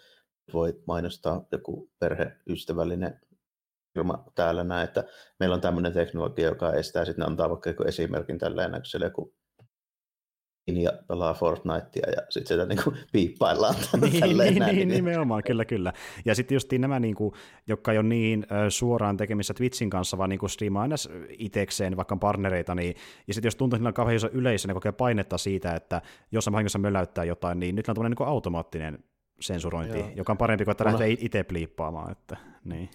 voi 0.53 0.83
mainostaa 0.87 1.45
joku 1.53 1.91
perheystävällinen 1.99 3.21
firma 3.95 4.25
täällä 4.35 4.65
näin, 4.65 4.85
että 4.85 5.05
meillä 5.41 5.55
on 5.55 5.61
tämmöinen 5.61 5.93
teknologia, 5.93 6.49
joka 6.49 6.73
estää 6.73 7.05
sitten 7.05 7.27
antaa 7.27 7.51
vaikka 7.51 7.71
joku 7.71 7.83
esimerkin 7.83 8.39
tälleen, 8.39 8.73
kun 8.73 8.85
siellä 8.85 9.07
joku 9.07 9.35
ja 10.67 10.93
pelaa 11.09 11.35
Fortnitea 11.35 12.11
ja 12.17 12.23
sitten 12.29 12.47
sitä 12.47 12.67
niinku 12.67 12.95
piippaillaan. 13.13 13.75
niin, 14.01 14.13
niin, 14.13 14.37
näin, 14.37 14.55
niin, 14.55 14.75
niin, 14.75 14.89
nimenomaan, 14.89 15.43
kyllä, 15.47 15.65
kyllä. 15.65 15.93
Ja 16.25 16.35
sitten 16.35 16.57
just 16.57 16.73
nämä, 16.73 17.01
niinku, 17.01 17.35
jotka 17.67 17.93
ei 17.93 17.99
ole 17.99 18.07
niin 18.07 18.47
suoraan 18.69 19.17
tekemissä 19.17 19.55
Twitchin 19.55 19.91
kanssa, 19.91 20.19
vaan 20.19 20.31
niinku 20.31 20.49
striimaa 20.49 20.83
aina 20.83 20.95
itekseen, 21.39 21.97
vaikka 21.97 22.17
partnereita, 22.17 22.75
niin, 22.75 22.95
ja 23.29 23.35
sitten 23.35 23.47
jos 23.47 23.57
tuntuu, 23.57 23.77
että 23.77 23.81
niillä 23.81 23.89
on 23.89 23.95
kauhean 23.95 24.17
iso 24.17 24.29
yleisö, 24.33 24.69
niin 24.69 24.75
kokee 24.75 24.93
painetta 24.93 25.39
siitä, 25.39 25.75
että 25.75 26.03
jos 26.33 26.47
on 26.47 26.53
vahingossa 26.53 26.79
möläyttää 26.79 27.25
jotain, 27.25 27.61
niin 27.61 27.75
nyt 27.75 27.89
on 27.89 27.95
tämmöinen 27.95 28.11
niinku 28.11 28.25
automaattinen 28.25 29.05
sensurointi, 29.41 29.99
Joo. 29.99 30.11
joka 30.17 30.33
on 30.33 30.39
parempi 30.39 30.65
kuin 30.65 30.73
että 30.73 30.85
lähtee 30.85 31.17
itse 31.21 31.45
pliippaamaan. 31.45 32.13
Että, 32.13 32.37
niin. 32.65 32.91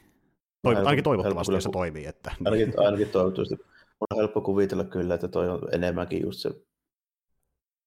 Toiv- 0.65 0.77
ainakin 0.77 1.03
toivottavasti, 1.03 1.53
jos 1.53 1.63
se 1.63 1.69
toimii. 1.73 2.05
Että, 2.05 2.35
ainakin, 2.45 2.73
ainakin 2.77 3.09
toivottavasti. 3.09 3.55
On 3.99 4.17
helppo 4.17 4.41
kuvitella 4.41 4.83
kyllä, 4.83 5.15
että 5.15 5.27
toi 5.27 5.49
on 5.49 5.59
enemmänkin 5.71 6.21
just 6.21 6.39
se, 6.39 6.51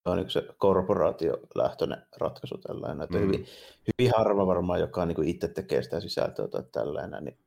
on 0.05 0.17
niin 0.17 0.29
se 0.29 0.43
korporaatiolähtöinen 0.57 2.01
ratkaisu 2.17 2.57
tällainen. 2.57 3.01
Että 3.01 3.17
mm. 3.17 3.23
hyvin, 3.23 3.45
hyvin 3.87 4.13
harva 4.17 4.47
varmaan, 4.47 4.79
joka 4.79 5.05
niin 5.05 5.23
itse 5.23 5.47
tekee 5.47 5.83
sitä 5.83 5.99
sisältöä 5.99 6.47
tai 6.47 6.63
tällainen, 6.71 7.23
niin 7.23 7.37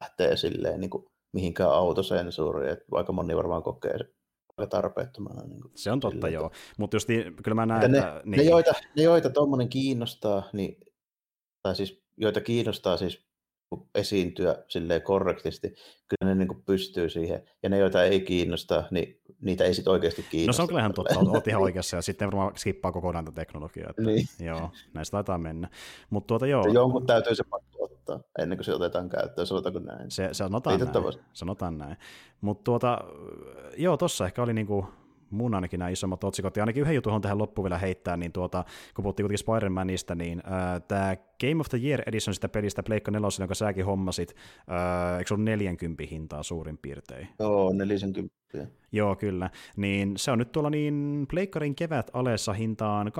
lähtee 0.00 0.36
silleen 0.36 0.80
niin 0.80 0.90
kuin 0.90 1.06
mihinkään 1.32 1.70
autosensuuriin. 1.70 2.72
Että 2.72 2.84
aika 2.92 3.12
moni 3.12 3.36
varmaan 3.36 3.62
kokee 3.62 3.98
tarpeettomana. 4.70 5.42
Niin 5.42 5.60
kuin 5.60 5.72
se 5.74 5.92
on 5.92 6.00
totta, 6.00 6.16
sille, 6.16 6.30
joo. 6.30 6.50
Mutta 6.78 6.96
just 6.96 7.08
niin, 7.08 7.36
kyllä 7.42 7.54
mä 7.54 7.66
näen, 7.66 7.92
ne, 7.92 7.98
että... 7.98 8.22
Niin. 8.24 8.38
Ne, 8.38 8.42
joita, 8.42 8.72
ne, 8.96 9.02
joita 9.02 9.30
tuommoinen 9.30 9.68
kiinnostaa, 9.68 10.42
niin, 10.52 10.80
tai 11.62 11.76
siis 11.76 12.02
joita 12.16 12.40
kiinnostaa 12.40 12.96
siis 12.96 13.26
esiintyä 13.94 14.64
silleen 14.68 15.02
korrektisti, 15.02 15.68
kyllä 15.68 16.34
ne 16.34 16.34
niin 16.34 16.48
kuin 16.48 16.62
pystyy 16.66 17.08
siihen. 17.08 17.42
Ja 17.62 17.68
ne, 17.68 17.78
joita 17.78 18.04
ei 18.04 18.20
kiinnosta, 18.20 18.84
niin 18.90 19.20
niitä 19.40 19.64
ei 19.64 19.74
sitten 19.74 19.90
oikeasti 19.90 20.26
kiinnosta. 20.30 20.48
No 20.48 20.56
se 20.56 20.62
on 20.62 20.68
kyllä 20.68 20.80
ihan 20.80 20.94
totta, 20.94 21.18
olet 21.18 21.48
ihan 21.48 21.62
oikeassa, 21.62 21.96
ja 21.96 22.02
sitten 22.02 22.26
varmaan 22.26 22.52
skippaa 22.56 22.92
kokonaan 22.92 23.24
tätä 23.24 23.34
teknologiaa. 23.34 23.90
Että, 23.90 24.02
niin. 24.02 24.26
Joo, 24.40 24.70
näistä 24.94 25.12
taitaa 25.12 25.38
mennä. 25.38 25.68
Mutta 26.10 26.26
tuota 26.26 26.46
joo. 26.46 26.66
Jonkun 26.72 27.06
täytyy 27.06 27.34
se 27.34 27.44
pakko 27.50 27.84
ottaa, 27.84 28.20
ennen 28.38 28.58
kuin 28.58 28.64
se 28.64 28.74
otetaan 28.74 29.08
käyttöön, 29.08 29.46
sanotaanko 29.46 29.78
näin? 29.80 30.10
Se, 30.10 30.28
sanotaan 30.32 30.80
näin. 30.80 31.18
Sanotaan 31.32 31.78
näin. 31.78 31.96
Mutta 32.40 32.64
tuota, 32.64 32.98
joo, 33.76 33.96
tossa 33.96 34.26
ehkä 34.26 34.42
oli 34.42 34.52
niinku 34.52 34.86
mun 35.30 35.54
ainakin 35.54 35.78
nämä 35.78 35.88
isommat 35.88 36.24
otsikot, 36.24 36.56
ja 36.56 36.62
ainakin 36.62 36.80
yhden 36.80 36.94
jutun 36.94 37.20
tähän 37.20 37.38
loppuun 37.38 37.64
vielä 37.64 37.78
heittää, 37.78 38.16
niin 38.16 38.32
tuota, 38.32 38.64
kun 38.94 39.02
puhuttiin 39.02 39.24
kuitenkin 39.24 39.46
Spider-Manista, 39.46 40.14
niin 40.14 40.42
äh, 40.46 40.82
tämä 40.88 41.16
Game 41.40 41.60
of 41.60 41.68
the 41.68 41.78
Year 41.82 42.02
Edition 42.06 42.34
sitä 42.34 42.48
pelistä 42.48 42.82
Pleikka 42.82 43.10
4, 43.10 43.28
jonka 43.38 43.54
säkin 43.54 43.84
hommasit, 43.84 44.34
äh, 44.70 45.18
eikö 45.18 45.28
se 45.28 45.34
ollut 45.34 45.44
40 45.44 46.04
hintaa 46.10 46.42
suurin 46.42 46.78
piirtein? 46.78 47.28
Joo, 47.38 47.72
40. 47.72 48.36
Joo, 48.92 49.16
kyllä. 49.16 49.50
Niin 49.76 50.12
se 50.16 50.30
on 50.30 50.38
nyt 50.38 50.52
tuolla 50.52 50.70
niin 50.70 51.26
Pleikkarin 51.30 51.74
kevät 51.74 52.10
alessa 52.12 52.52
hintaan 52.52 53.12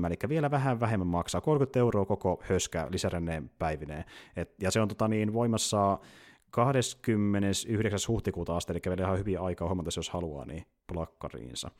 29,97, 0.00 0.06
eli 0.06 0.14
vielä 0.28 0.50
vähän 0.50 0.80
vähemmän 0.80 1.06
maksaa, 1.06 1.40
30 1.40 1.78
euroa 1.78 2.04
koko 2.04 2.42
höskä 2.42 2.86
lisäränneen 2.90 3.50
päivineen. 3.58 4.04
Et, 4.36 4.54
ja 4.60 4.70
se 4.70 4.80
on 4.80 4.88
tota 4.88 5.08
niin 5.08 5.32
voimassa 5.32 5.98
29. 6.56 7.98
huhtikuuta 8.08 8.56
asti, 8.56 8.72
eli 8.72 8.80
vielä 8.86 9.02
ihan 9.02 9.18
hyviä 9.18 9.40
aikaa 9.40 9.68
huomata, 9.68 9.90
jos 9.96 10.10
haluaa, 10.10 10.44
niin 10.44 10.66
plakkariinsa. 10.92 11.70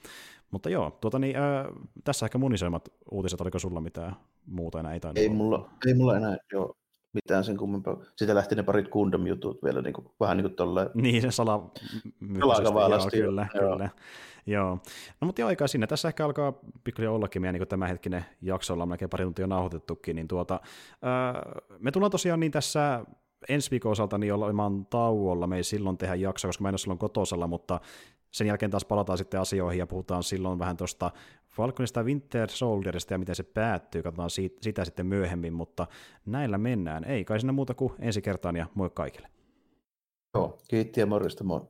Mutta 0.51 0.71
joo, 0.71 0.91
tuota 1.01 1.19
niin, 1.19 1.37
äh, 1.37 1.67
tässä 2.05 2.27
ehkä 2.27 2.39
mun 2.39 2.55
isoimmat 2.55 2.89
uutiset, 3.11 3.41
oliko 3.41 3.59
sulla 3.59 3.81
mitään 3.81 4.17
muuta 4.47 4.81
enää? 4.81 4.93
Ei, 4.93 5.01
ei, 5.17 5.29
mulla, 5.29 5.71
ei 5.87 5.95
mulla 5.95 6.17
enää 6.17 6.37
joo, 6.53 6.77
mitään 7.13 7.45
sen 7.45 7.57
kummempaa. 7.57 7.97
Sitten 8.17 8.37
lähti 8.37 8.55
ne 8.55 8.63
parit 8.63 8.89
Gundam-jutut 8.89 9.63
vielä 9.65 9.83
niin 9.83 9.93
kuin, 9.93 10.09
vähän 10.21 10.37
niin 10.37 10.45
kuin 10.45 10.57
tolleen. 10.57 10.91
Niin, 11.03 11.23
se 11.23 11.31
sala... 11.31 11.71
Joo, 12.39 12.55
kyllä, 13.11 13.47
joo. 13.55 13.71
kyllä. 13.71 13.91
Joo. 14.47 14.79
No 15.21 15.27
mutta 15.27 15.47
aikaa 15.47 15.69
sinne. 15.69 15.87
Tässä 15.87 16.09
ehkä 16.09 16.25
alkaa 16.25 16.53
pikkuhiljaa 16.85 17.15
ollakin 17.15 17.43
meidän 17.43 17.55
niin 17.61 17.69
tämänhetkinen 17.69 18.25
jakso, 18.43 18.73
ollaan 18.73 18.89
melkein 18.89 19.09
pari 19.09 19.25
tuntia 19.25 19.47
nauhoitettukin, 19.47 20.17
niin 20.17 20.29
tuota, 20.29 20.61
äh, 20.93 21.65
me 21.79 21.91
tullaan 21.91 22.11
tosiaan 22.11 22.41
niin 22.41 22.53
tässä 22.53 23.05
ensi 23.49 23.71
viikon 23.71 23.93
osalta 23.93 24.19
niin 24.19 24.35
olemaan 24.35 24.87
tauolla, 24.87 25.47
me 25.47 25.57
ei 25.57 25.65
silloin 25.65 25.99
tehdä 25.99 26.15
jaksoa, 26.15 26.49
koska 26.49 26.63
mä 26.63 26.69
en 26.69 26.73
ole 26.73 26.79
silloin 26.79 26.99
kotosalla, 26.99 27.47
mutta 27.47 27.81
sen 28.31 28.47
jälkeen 28.47 28.71
taas 28.71 28.85
palataan 28.85 29.19
sitten 29.19 29.41
asioihin 29.41 29.79
ja 29.79 29.87
puhutaan 29.87 30.23
silloin 30.23 30.59
vähän 30.59 30.77
tuosta 30.77 31.11
Falconista 31.49 32.03
Winter 32.03 32.51
Soldierista 32.51 33.15
ja 33.15 33.19
miten 33.19 33.35
se 33.35 33.43
päättyy, 33.43 34.03
katsotaan 34.03 34.31
siitä, 34.31 34.57
sitä 34.63 34.85
sitten 34.85 35.07
myöhemmin, 35.07 35.53
mutta 35.53 35.87
näillä 36.27 36.59
mennään. 36.59 37.05
Ei 37.05 37.25
kai 37.25 37.41
sinne 37.41 37.53
muuta 37.53 37.75
kuin 37.75 37.93
ensi 37.99 38.23
kertaan 38.23 38.57
ja 38.57 38.67
moi 38.75 38.91
kaikille. 38.95 39.29
Joo, 40.35 40.59
kiitti 40.69 41.01
ja 41.01 41.07
morjesta 41.07 41.45
moi. 41.45 41.61